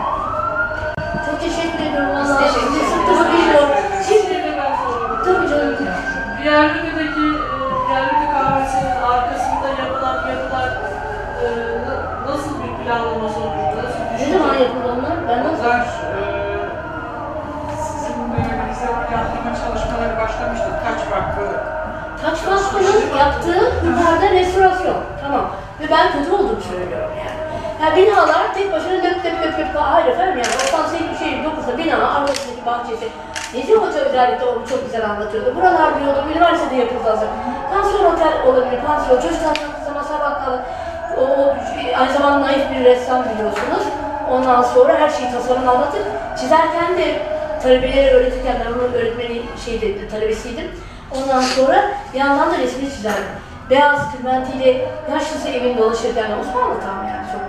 Çok 1.26 1.40
teşekkür 1.40 1.78
ediyorum 1.86 2.08
Biz 2.08 2.16
Allah. 2.16 2.22
Teşekkür 2.42 2.80
biliyor. 3.32 3.62
Şimdi 4.08 4.34
de 4.44 4.50
ben 4.58 4.72
sorayım. 4.76 5.24
tabii 5.24 5.48
arkasında 9.12 9.68
yapılan 9.82 10.16
yapılar 10.30 10.68
na- 11.88 12.32
nasıl 12.32 12.54
bir 12.62 12.84
planlama 12.84 13.28
sonucu, 13.28 13.76
nasıl 13.78 14.02
Ne? 15.02 15.28
Ben 15.28 15.44
nasıl? 15.44 15.64
Onlar 15.64 15.80
e, 15.80 16.16
planlama 18.44 19.54
çalışmaları 19.62 20.16
başlamıştı. 20.22 20.68
Kaç 20.86 21.00
farklı 21.10 21.44
Taç 22.22 22.38
Baskı'nın 22.50 23.16
yaptığı 23.18 23.86
yukarıda 23.86 24.30
restorasyon. 24.30 24.96
Tamam. 25.22 25.50
Ve 25.80 25.84
ben 25.90 26.12
kötü 26.12 26.32
olduğunu 26.32 26.60
söylüyorum 26.60 27.10
yani. 27.18 27.33
Yani 27.82 27.96
binalar 27.96 28.54
tek 28.54 28.72
başına 28.72 28.92
löp 28.92 29.24
löp 29.24 29.42
löp 29.42 29.58
löp 29.58 29.74
hayır 29.74 30.06
efendim 30.06 30.38
yani 30.38 30.54
98 30.72 31.18
şey 31.18 31.28
9'da 31.28 31.78
bina 31.78 32.14
arkasındaki 32.14 32.66
bahçesi. 32.66 33.08
Neci 33.54 33.74
Hoca 33.74 33.98
özellikle 33.98 34.46
onu 34.46 34.66
çok 34.68 34.84
güzel 34.84 35.10
anlatıyordu. 35.10 35.56
Buralar 35.56 36.00
diyordu 36.00 36.24
üniversitede 36.32 36.76
yapıldı 36.76 37.08
hazır. 37.08 37.28
Pansiyon 37.72 38.14
otel 38.14 38.32
olabilir, 38.46 38.80
pansiyon, 38.86 39.20
çocuk 39.20 39.40
zaman 39.86 40.02
sabah 40.02 40.44
kalır. 40.44 40.60
O, 41.18 41.22
o 41.22 41.56
aynı 41.98 42.12
zamanda 42.12 42.40
naif 42.40 42.70
bir 42.70 42.84
ressam 42.84 43.24
biliyorsunuz. 43.24 43.84
Ondan 44.30 44.62
sonra 44.62 44.98
her 44.98 45.10
şeyi 45.10 45.32
tasarım 45.32 45.68
anlatır. 45.68 46.02
Çizerken 46.40 46.98
de 46.98 47.22
talebelere 47.62 48.10
öğretirken 48.10 48.56
ben 48.60 48.72
onun 48.72 48.92
öğretmeni 48.92 49.42
şeydi, 49.64 50.08
talebesiydim. 50.08 50.70
Ondan 51.16 51.40
sonra 51.40 51.90
bir 52.12 52.18
yandan 52.18 52.52
da 52.52 52.58
resmini 52.58 52.90
çizerdim. 52.90 53.24
Beyaz 53.70 54.12
tülbentiyle 54.12 54.88
yaşlısı 55.12 55.48
evin 55.48 55.78
dolaşırken 55.78 56.30
Osmanlı 56.40 56.80
tam 56.80 57.08
yani 57.08 57.26
çok 57.32 57.43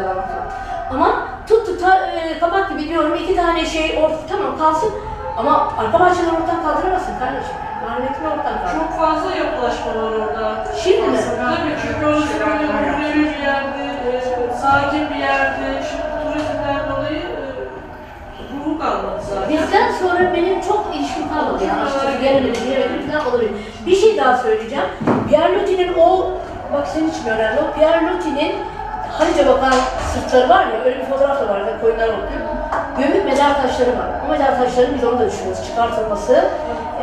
güzel 0.00 0.10
anlatıyor. 0.10 0.42
Ama 0.90 1.28
tuttu 1.48 1.80
ta, 1.80 2.06
e, 2.06 2.38
kabak 2.38 2.70
gibi 2.70 2.88
diyorum 2.88 3.14
iki 3.14 3.36
tane 3.36 3.66
şey 3.66 3.98
or, 4.02 4.10
tamam 4.28 4.58
kalsın 4.58 4.92
ama 5.36 5.72
arka 5.78 6.00
bahçeleri 6.00 6.30
ortadan 6.30 6.62
kaldıramazsın 6.62 7.18
kardeşim. 7.18 7.56
Marifetini 7.88 8.28
ortadan 8.28 8.58
kaldır. 8.58 8.78
çok 8.80 8.98
fazla 8.98 9.34
yapılaşma 9.34 9.94
var 9.94 10.12
orada. 10.12 10.64
Şimdi 10.82 11.02
mi? 11.02 11.18
Tabii 11.36 11.76
çünkü 11.82 12.06
orası 12.06 12.40
böyle 12.40 13.14
bir 13.14 13.42
yerde, 13.42 13.84
e, 14.08 14.56
sakin 14.62 15.10
bir 15.10 15.20
yerde. 15.20 15.82
Şimdi 15.90 16.06
turizmden 16.22 16.80
dolayı 16.90 17.20
e, 17.20 17.42
ruhu 18.52 18.78
kalmadı 18.78 19.20
zaten. 19.28 19.48
Bizden 19.48 19.92
sonra 19.92 20.34
benim 20.36 20.60
çok 20.60 20.86
ilişkim 20.94 21.28
kalmadı 21.28 21.64
yani 21.64 21.80
açıkçası 21.80 22.18
gelemedim, 22.22 22.64
gelemedim 22.64 23.10
falan 23.10 23.26
olabilir. 23.26 23.50
Bir 23.86 23.96
şey 23.96 24.16
daha 24.16 24.36
söyleyeceğim. 24.36 24.84
Pierre 25.28 25.60
Loti'nin 25.60 25.94
o, 25.94 26.30
bak 26.72 26.88
senin 26.88 27.10
için 27.10 27.26
önemli, 27.26 27.60
o 27.60 27.78
Pierre 27.78 28.06
Loti'nin 28.06 28.54
Halice 29.20 29.48
bakan 29.48 29.72
sırtları 30.12 30.48
var 30.48 30.66
ya, 30.66 30.84
öyle 30.84 30.98
bir 31.00 31.04
fotoğraf 31.04 31.40
da 31.40 31.48
var, 31.48 31.66
da 31.66 31.80
koyunlar 31.80 32.08
bakıyor. 32.08 32.40
Gömük 32.98 33.24
mezar 33.24 33.62
taşları 33.62 33.90
var. 33.90 34.08
O 34.26 34.30
mezar 34.30 34.58
taşlarının 34.58 34.94
biz 34.94 35.04
onu 35.04 35.18
da 35.18 35.26
düşünüyoruz, 35.26 35.66
çıkartılması. 35.66 36.50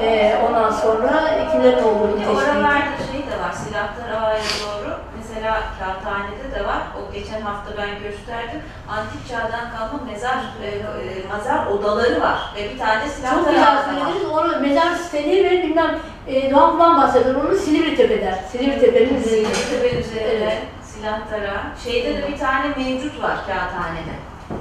Ee, 0.01 0.35
ondan 0.47 0.71
sonra 0.71 1.09
kimlerin 1.51 1.83
olduğunu 1.83 2.15
tespit. 2.15 2.27
oralarda 2.27 2.97
şey 3.11 3.21
de 3.29 3.35
var, 3.43 3.53
Silahtar 3.53 4.09
Ağa'ya 4.21 4.43
doğru. 4.63 4.91
Mesela 5.17 5.59
Kağıthane'de 5.79 6.59
de 6.59 6.65
var. 6.65 6.81
O 6.97 7.13
geçen 7.13 7.41
hafta 7.41 7.71
ben 7.77 7.89
gösterdim. 8.03 8.61
Antik 8.89 9.29
çağdan 9.29 9.65
kalma 9.77 10.03
mezar, 10.11 10.37
e, 10.63 10.67
e, 10.67 11.37
mezar 11.37 11.65
odaları 11.65 12.21
var. 12.21 12.37
Ve 12.55 12.69
bir 12.69 12.79
tane 12.79 13.01
Çok 13.03 13.11
Silahtar 13.11 13.51
güzel 13.51 13.77
söylediniz. 13.85 14.31
Onu 14.31 14.59
mezar 14.59 14.95
siteli 14.95 15.45
ve 15.45 15.63
bilmem 15.63 15.99
e, 16.27 16.51
Doğan 16.51 16.71
Kuban 16.71 17.01
bahseder. 17.01 17.35
Onu 17.35 17.55
Silivri 17.55 17.95
Tepe'de. 17.95 18.39
Silivri 18.51 18.79
Tepe'nin 18.79 19.21
üzerinde. 19.21 19.47
Tepe 19.71 19.99
üzerinde 19.99 20.45
Evet. 20.45 20.57
Silahtara. 20.97 21.63
Şeyde 21.83 22.17
de 22.17 22.27
bir 22.27 22.37
tane 22.37 22.67
mevcut 22.77 23.23
var 23.23 23.37
Kağıthane'de. 23.47 24.15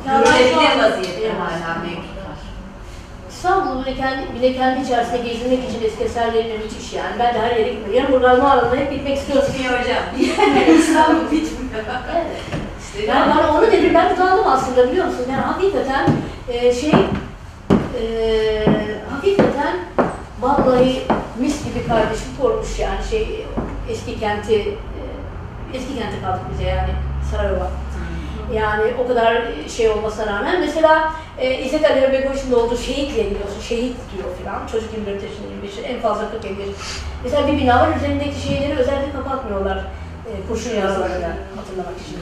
Görülebilir 0.05 0.83
vaziyette 0.83 1.33
hala 1.33 1.79
mevcut 1.83 2.17
var. 2.27 2.37
İstanbul'u 3.31 3.87
bile 3.87 3.95
kendi, 3.95 4.35
bile 4.35 4.57
kendi 4.57 4.85
içerisinde 4.85 5.19
gezdirmek 5.19 5.71
için 5.71 5.85
eski 5.85 6.05
eserlerini 6.05 6.59
müthiş 6.59 6.93
yani. 6.93 7.19
Ben 7.19 7.35
de 7.35 7.41
her 7.41 7.57
yere 7.57 7.69
gitmiyorum. 7.73 7.95
Yarın 7.95 8.13
Burgaz 8.13 8.39
Mağaraları'na 8.39 8.81
hep 8.81 8.91
gitmek 8.91 9.17
istiyorum. 9.17 9.49
Bitmiyor 9.49 9.81
hocam. 9.81 10.03
İstanbul 10.79 11.31
bitmiyor. 11.31 11.85
Evet. 12.15 12.27
İşte 12.81 13.07
Yani 13.13 13.35
bana 13.37 13.59
onu 13.59 13.73
dedim, 13.73 13.95
ben 13.95 14.15
utandım 14.15 14.47
aslında 14.47 14.91
biliyor 14.91 15.07
musun? 15.07 15.25
Yani 15.31 15.43
hakikaten 15.43 16.07
e, 16.49 16.75
şey, 16.75 16.93
e, 18.01 18.67
hakikaten 19.11 19.77
vallahi 20.41 21.03
mis 21.39 21.65
gibi 21.65 21.87
kardeşim 21.89 22.29
korumuş 22.41 22.79
yani 22.79 22.99
şey, 23.11 23.47
eski 23.91 24.21
kenti, 24.21 24.79
eski 25.75 25.99
kenti 25.99 26.21
kaldık 26.23 26.43
bize 26.53 26.65
yani 26.65 26.91
Sarayova. 27.31 27.71
Yani 28.55 28.95
o 29.05 29.09
kadar 29.09 29.43
şey 29.77 29.89
olmasına 29.89 30.27
rağmen 30.27 30.61
mesela 30.61 31.13
e, 31.39 31.65
İzzet 31.65 31.91
Ali 31.91 32.03
da 32.53 32.57
olduğu 32.57 32.77
şehitle 32.77 33.31
biliyorsun, 33.31 33.61
şehit 33.69 33.97
diyor 34.13 34.29
filan. 34.39 34.67
Çocuk 34.67 34.93
24 34.93 35.23
yaşında 35.23 35.49
25 35.49 35.73
en 35.85 36.01
fazla 36.01 36.31
40 36.31 36.45
yaş. 36.45 36.55
Mesela 37.25 37.49
bir 37.49 37.59
bina 37.59 37.81
var 37.81 37.97
üzerindeki 37.97 38.41
şeyleri 38.41 38.79
özellikle 38.79 39.13
kapatmıyorlar. 39.13 39.79
E, 40.27 40.49
kurşun 40.49 40.75
yaralarını 40.77 41.33
hatırlamak 41.57 41.97
için. 42.01 42.19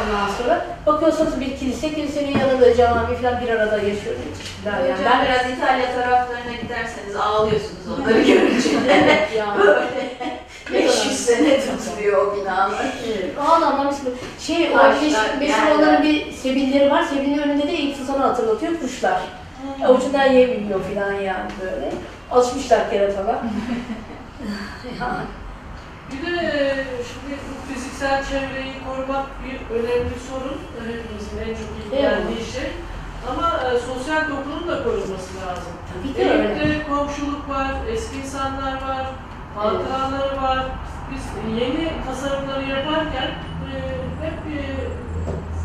Ondan 0.00 0.28
sonra 0.28 0.66
bakıyorsunuz 0.86 1.40
bir 1.40 1.56
kilise, 1.56 1.94
kilisenin 1.94 2.38
yanında 2.38 2.74
cami 2.74 3.16
falan 3.16 3.40
bir 3.40 3.48
arada 3.48 3.76
yaşıyor. 3.76 4.14
Yani. 4.66 4.82
Hocam 4.82 4.98
Ben 5.04 5.24
biraz 5.24 5.58
İtalya 5.58 5.94
taraflarına 5.94 6.52
giderseniz 6.62 7.16
ağlıyorsunuz 7.16 7.98
onları 7.98 8.20
görünce. 8.20 8.68
Evet 8.90 9.28
yani. 9.38 9.58
Böyle 9.58 10.11
500 11.12 11.26
sene 11.26 11.60
tutuluyor 11.60 12.26
o 12.26 12.36
binalar. 12.36 12.86
Evet, 13.06 13.34
o 13.38 13.52
anlamda 13.52 13.84
mesela 13.84 14.10
şey, 14.40 14.70
o 14.74 14.76
Taşlar, 14.78 15.40
yerler. 15.40 15.76
onların 15.78 16.02
bir 16.02 16.32
sebilleri 16.32 16.90
var, 16.90 17.02
sebilin 17.02 17.38
önünde 17.38 17.66
de 17.68 17.72
ilk 17.72 17.96
sana 18.06 18.24
hatırlatıyor 18.24 18.80
kuşlar. 18.80 19.20
Avucundan 19.86 20.32
yemiyor 20.32 20.80
falan 20.80 21.12
yani 21.12 21.50
böyle. 21.60 21.92
Alışmışlar 22.30 22.90
keratalar. 22.90 23.34
yani. 25.00 25.24
Bir 26.12 26.26
de 26.26 26.84
şimdi 26.84 27.38
bu 27.48 27.74
fiziksel 27.74 28.24
çevreyi 28.24 28.74
korumak 28.88 29.26
bir 29.44 29.74
önemli 29.74 30.14
sorun. 30.30 30.58
Hepimizin 30.78 31.38
en 31.38 31.54
çok 31.54 31.70
ilgilendiği 31.86 32.52
şey. 32.52 32.70
Ama 33.30 33.60
e, 33.60 33.78
sosyal 33.78 34.22
dokunun 34.22 34.68
da 34.68 34.84
korunması 34.84 35.30
lazım. 35.40 35.72
Tabii 35.92 36.14
ki 36.14 36.30
öyle. 36.30 36.52
Evde 36.52 36.82
komşuluk 36.82 37.48
var, 37.48 37.74
eski 37.92 38.16
insanlar 38.18 38.72
var, 38.72 39.06
hatıraları 39.56 40.42
var. 40.42 40.66
Biz 41.14 41.24
yeni 41.60 41.88
tasarımları 42.06 42.64
yaparken 42.70 43.28
e, 43.68 43.72
hep 44.24 44.38
e, 44.56 44.58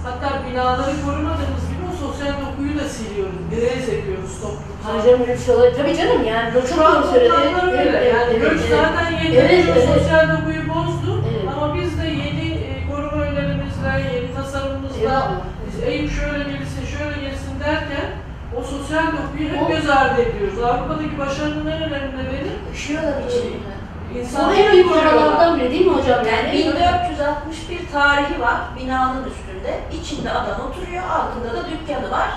hatta 0.04 0.30
binaları 0.50 0.92
korumadığımız 1.06 1.64
gibi 1.70 1.84
o 1.92 2.08
sosyal 2.08 2.34
dokuyu 2.46 2.80
da 2.80 2.86
siliyoruz, 2.90 3.40
grez 3.52 3.90
ediyoruz 3.90 4.34
toplumsal. 4.42 4.90
Harcam 4.92 5.22
öyle 5.22 5.34
bir 5.34 5.40
şey 5.46 5.56
olabilir. 5.56 5.76
Tabii 5.78 5.98
canım 5.98 6.24
yani 6.24 6.54
çok 6.54 6.68
Şu 6.68 6.86
an 6.86 7.04
söyledi. 7.04 7.30
toplamlar 7.30 7.80
öyle. 7.80 8.04
Yani 8.16 8.40
göç 8.40 8.60
zaten 8.70 9.12
yeterince 9.12 9.40
Evet, 9.40 9.66
evet. 9.78 9.90
sosyal 9.94 10.26
dokuyu 10.38 10.62
bozdu. 10.70 11.12
Evet. 11.32 11.48
Ama 11.58 11.76
biz 11.76 12.02
de 12.02 12.08
yeni 12.08 12.48
e, 12.54 12.88
koruma 12.92 13.24
önlerimizle, 13.24 13.92
yeni 14.14 14.34
tasarımımızla 14.36 15.32
biz 15.68 15.84
Eyüp 15.84 16.12
şöyle 16.12 16.44
gelsin, 16.44 16.86
şöyle 16.98 17.18
gelsin 17.26 17.54
derken 17.66 18.08
o 18.58 18.64
sosyal 18.64 19.08
dokuyu 19.18 19.50
hep 19.50 19.68
göz 19.68 19.90
ardı 19.90 20.22
ediyoruz. 20.22 20.60
Avrupa'daki 20.64 21.20
başarının 21.20 21.68
en 21.72 21.82
önemli 21.84 22.18
nedeni 22.18 22.52
Üşüyorlar 22.74 23.18
için. 23.30 23.54
O 24.16 24.20
insanları 24.20 24.56
en 24.60 24.72
büyük 24.72 24.88
koruyorlar. 24.90 25.14
konulardan 25.14 25.60
biri 25.60 25.72
değil 25.72 25.86
mi 25.86 25.94
hocam? 25.94 26.20
Yani 26.28 26.38
Yani 26.38 26.52
1461 26.54 27.80
tarihi 27.94 28.42
var 28.42 28.58
binanın 28.80 29.24
üstünde. 29.32 29.72
İçinde 30.02 30.32
adam 30.32 30.58
oturuyor, 30.70 31.04
altında 31.18 31.50
da 31.58 31.62
dükkanı 31.72 32.12
var. 32.12 32.30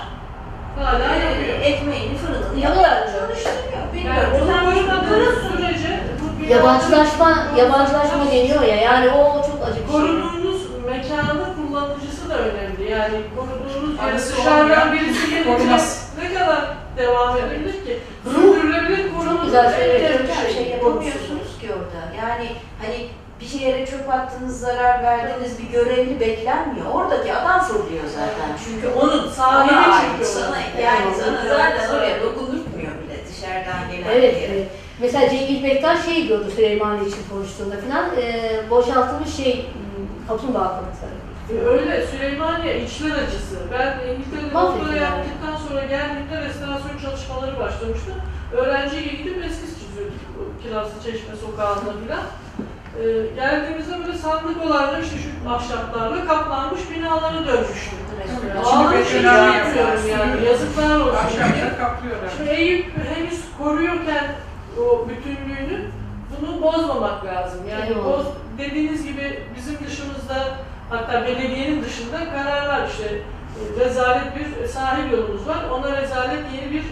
Hala 0.79 1.15
Ee, 1.15 1.19
yapıyor. 1.25 1.57
ekmeğini, 1.61 2.17
fırınını 2.17 2.59
Ya 2.59 2.69
yapıyor, 2.69 3.19
çalıştırıyor. 3.19 3.81
Yani 4.05 4.27
onu 4.35 4.47
1461 4.47 4.87
korumadığımız 4.87 5.09
kırılsın. 5.09 5.57
sürece 5.57 5.99
bu 6.39 6.53
yabancılaşma, 6.53 7.29
yabancılaşma 7.57 8.25
deniyor 8.31 8.61
ya. 8.61 8.75
Yani 8.75 9.09
o 9.09 9.41
çok 9.47 9.59
acı 9.67 9.75
bir 9.75 9.91
şey. 9.91 9.91
Koruduğunuz 9.91 10.61
mekanın 10.89 11.45
kullanıcısı 11.55 12.29
da 12.29 12.37
önemli. 12.39 12.91
Yani 12.91 13.17
koruduğunuz 13.35 13.97
yere 13.97 14.11
Arası 14.11 14.37
dışarıdan 14.37 14.61
olmayan 14.63 14.93
birisi 14.93 15.29
gelince 15.29 15.49
korumaz. 15.57 16.09
ne 16.21 16.33
kadar 16.39 16.61
devam 16.97 17.37
edebilir 17.37 17.73
ki? 17.85 17.99
Ruh. 18.25 18.31
Sürdürülebilir 18.33 19.03
korunun 19.15 19.45
güzel 19.45 19.65
en 19.65 19.89
önemli 19.89 20.27
Bir 20.27 20.33
şey 20.33 20.53
şeyi 20.53 20.69
yapamıyorsunuz 20.69 21.40
orada. 21.73 22.15
Yani 22.17 22.47
hani 22.81 23.07
bir 23.41 23.59
yere 23.59 23.85
çöp 23.85 24.09
attınız, 24.09 24.59
zarar 24.59 25.03
verdiniz, 25.03 25.59
bir 25.59 25.69
görevli 25.71 26.19
beklenmiyor. 26.19 26.85
Oradaki 26.93 27.33
adam 27.33 27.59
fırlıyor 27.61 28.03
zaten. 28.07 28.49
Çünkü 28.65 28.87
onun 28.87 29.29
Sahibi 29.29 29.73
ona 29.73 29.95
ait, 29.95 30.25
sana, 30.25 30.57
yani 30.81 30.99
Evet. 31.07 31.15
sana 31.25 31.41
zaten 31.47 31.95
oraya 31.95 32.21
dokunulmuyor 32.21 32.91
bile 33.03 33.17
dışarıdan 33.29 33.91
gelen 33.91 34.09
Evet, 34.11 34.41
yere. 34.41 34.53
evet. 34.55 34.67
Mesela 34.99 35.29
Cengiz 35.29 35.63
Bektaş 35.63 36.05
şey 36.05 36.27
diyordu 36.27 36.51
Süleymaniye 36.55 37.07
için 37.09 37.23
konuştuğunda 37.29 37.75
falan, 37.77 38.09
e, 38.17 38.59
boşaltılmış 38.69 39.35
şey, 39.35 39.55
m, 39.55 40.27
kaplumbağa 40.27 40.69
kanıtları. 40.69 41.15
E, 41.51 41.65
Öyle 41.65 42.07
Süleymaniye 42.07 42.81
içler 42.83 43.11
acısı. 43.11 43.55
Ben 43.73 43.99
İngiltere'de 44.13 44.53
doktora 44.53 44.95
yaptıktan 44.95 45.55
sonra 45.67 45.81
geldiğimde 45.85 46.41
restorasyon 46.41 46.97
çalışmaları 47.03 47.59
başlamıştı. 47.59 48.11
Öğrenciyle 48.53 49.11
gidip 49.17 49.37
bu 49.37 49.43
Kirazlı 50.63 51.03
Çeşme 51.03 51.35
sokağında 51.35 51.91
filan. 52.03 52.23
E, 52.99 53.35
geldiğimizde 53.35 53.99
böyle 53.99 54.17
sandıkolarla 54.17 54.99
işte 54.99 55.15
şu 55.17 55.49
ahşaplarla 55.49 56.27
kaplanmış 56.27 56.81
binalara 56.91 57.47
dönmüştü. 57.47 57.95
Şey 59.11 59.19
bina 59.19 59.31
yapmıyorum 59.31 60.09
yani. 60.09 60.45
Yazıklar 60.45 60.99
olsun. 60.99 61.15
Ahşapları 61.15 61.77
kaplıyorlar. 61.77 62.29
Şimdi 62.37 62.49
Eyüp 62.49 62.85
henüz 63.15 63.41
koruyorken 63.57 64.25
o 64.79 65.07
bütünlüğünü 65.09 65.85
bunu 66.41 66.61
bozmamak 66.61 67.25
lazım. 67.25 67.59
Yani 67.69 67.89
Eyvallah. 67.89 68.05
boz, 68.05 68.25
dediğiniz 68.57 69.05
gibi 69.05 69.43
bizim 69.57 69.87
dışımızda 69.87 70.57
hatta 70.89 71.23
belediyenin 71.23 71.83
dışında 71.83 72.17
kararlar 72.33 72.87
işte 72.87 73.03
e, 73.05 73.85
rezalet 73.85 74.27
bir 74.35 74.67
sahil 74.67 75.11
yolumuz 75.11 75.47
var. 75.47 75.57
Ona 75.71 76.01
rezalet 76.01 76.43
yeni 76.55 76.71
bir 76.71 76.83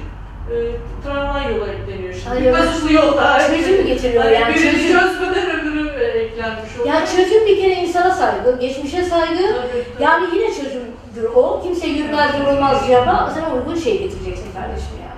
e, 0.53 0.57
tramvay 1.03 1.43
yolu 1.53 1.65
ekleniyor 1.71 2.13
şimdi. 2.13 2.29
Ay, 2.29 2.41
bir 2.41 2.45
evet. 2.45 2.59
hızlı 2.59 2.93
yol 2.93 3.17
daha. 3.17 3.47
Çözüm 3.47 3.77
mü 3.77 3.87
getiriyor 3.87 4.23
Hani 4.23 4.33
yani? 4.33 4.55
birini 4.55 4.71
Çözüm. 4.71 4.99
çözmeden 4.99 5.59
öbürü 5.59 5.89
eklenmiş 5.99 6.79
oluyor. 6.79 6.95
Ya 6.95 7.05
çözüm 7.05 7.45
bir 7.47 7.61
kere 7.61 7.73
insana 7.73 8.11
saygı, 8.11 8.59
geçmişe 8.59 9.03
saygı. 9.03 9.35
Tabii. 9.55 10.03
Yani 10.03 10.25
yine 10.35 10.47
çözümdür 10.47 11.35
o. 11.35 11.61
Kimse 11.63 11.87
yürümez 11.87 12.31
yorulmaz 12.39 12.87
cevap. 12.87 13.31
Sana 13.31 13.53
uygun 13.55 13.75
şey 13.75 13.99
getireceksin 13.99 14.53
kardeşim 14.53 14.95
yani. 15.01 15.09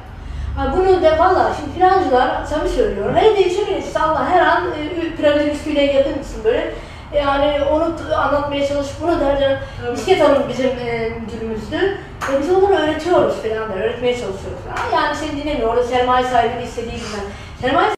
Ha 0.58 0.74
bunu 0.78 1.04
da 1.04 1.20
valla 1.20 1.52
şimdi 1.60 1.80
plancılar 1.80 2.46
sana 2.50 2.68
söylüyorum. 2.68 3.16
Hele 3.16 3.38
değişebilirsin 3.38 4.00
Allah 4.00 4.30
her 4.30 4.42
an 4.42 4.64
e, 4.68 5.16
piramidin 5.16 5.50
üstüne 5.50 5.84
yakın 5.94 6.18
mısın 6.18 6.42
böyle. 6.44 6.74
Yani 7.16 7.64
onu 7.64 7.94
anlatmaya 8.18 8.68
çalışıp 8.68 9.02
bunu 9.02 9.20
derler. 9.20 9.60
Tabii. 9.82 9.92
Misket 9.92 10.22
Hanım 10.22 10.44
bizim 10.50 10.70
e, 10.70 11.10
müdürümüzdü. 11.10 11.98
E, 12.32 12.40
biz 12.42 12.52
onları 12.52 12.74
öğretiyoruz 12.82 13.36
falan 13.36 13.70
da 13.70 13.74
öğretmeye 13.74 14.14
çalışıyoruz. 14.14 14.60
Ha, 14.76 14.96
yani 14.96 15.16
seni 15.16 15.44
dinlemiyor. 15.44 15.70
Orada 15.70 15.84
sermaye 15.84 16.26
sahibinin 16.26 16.66
istediği 16.66 16.96
gibi. 16.96 17.22
Sermaye 17.62 17.90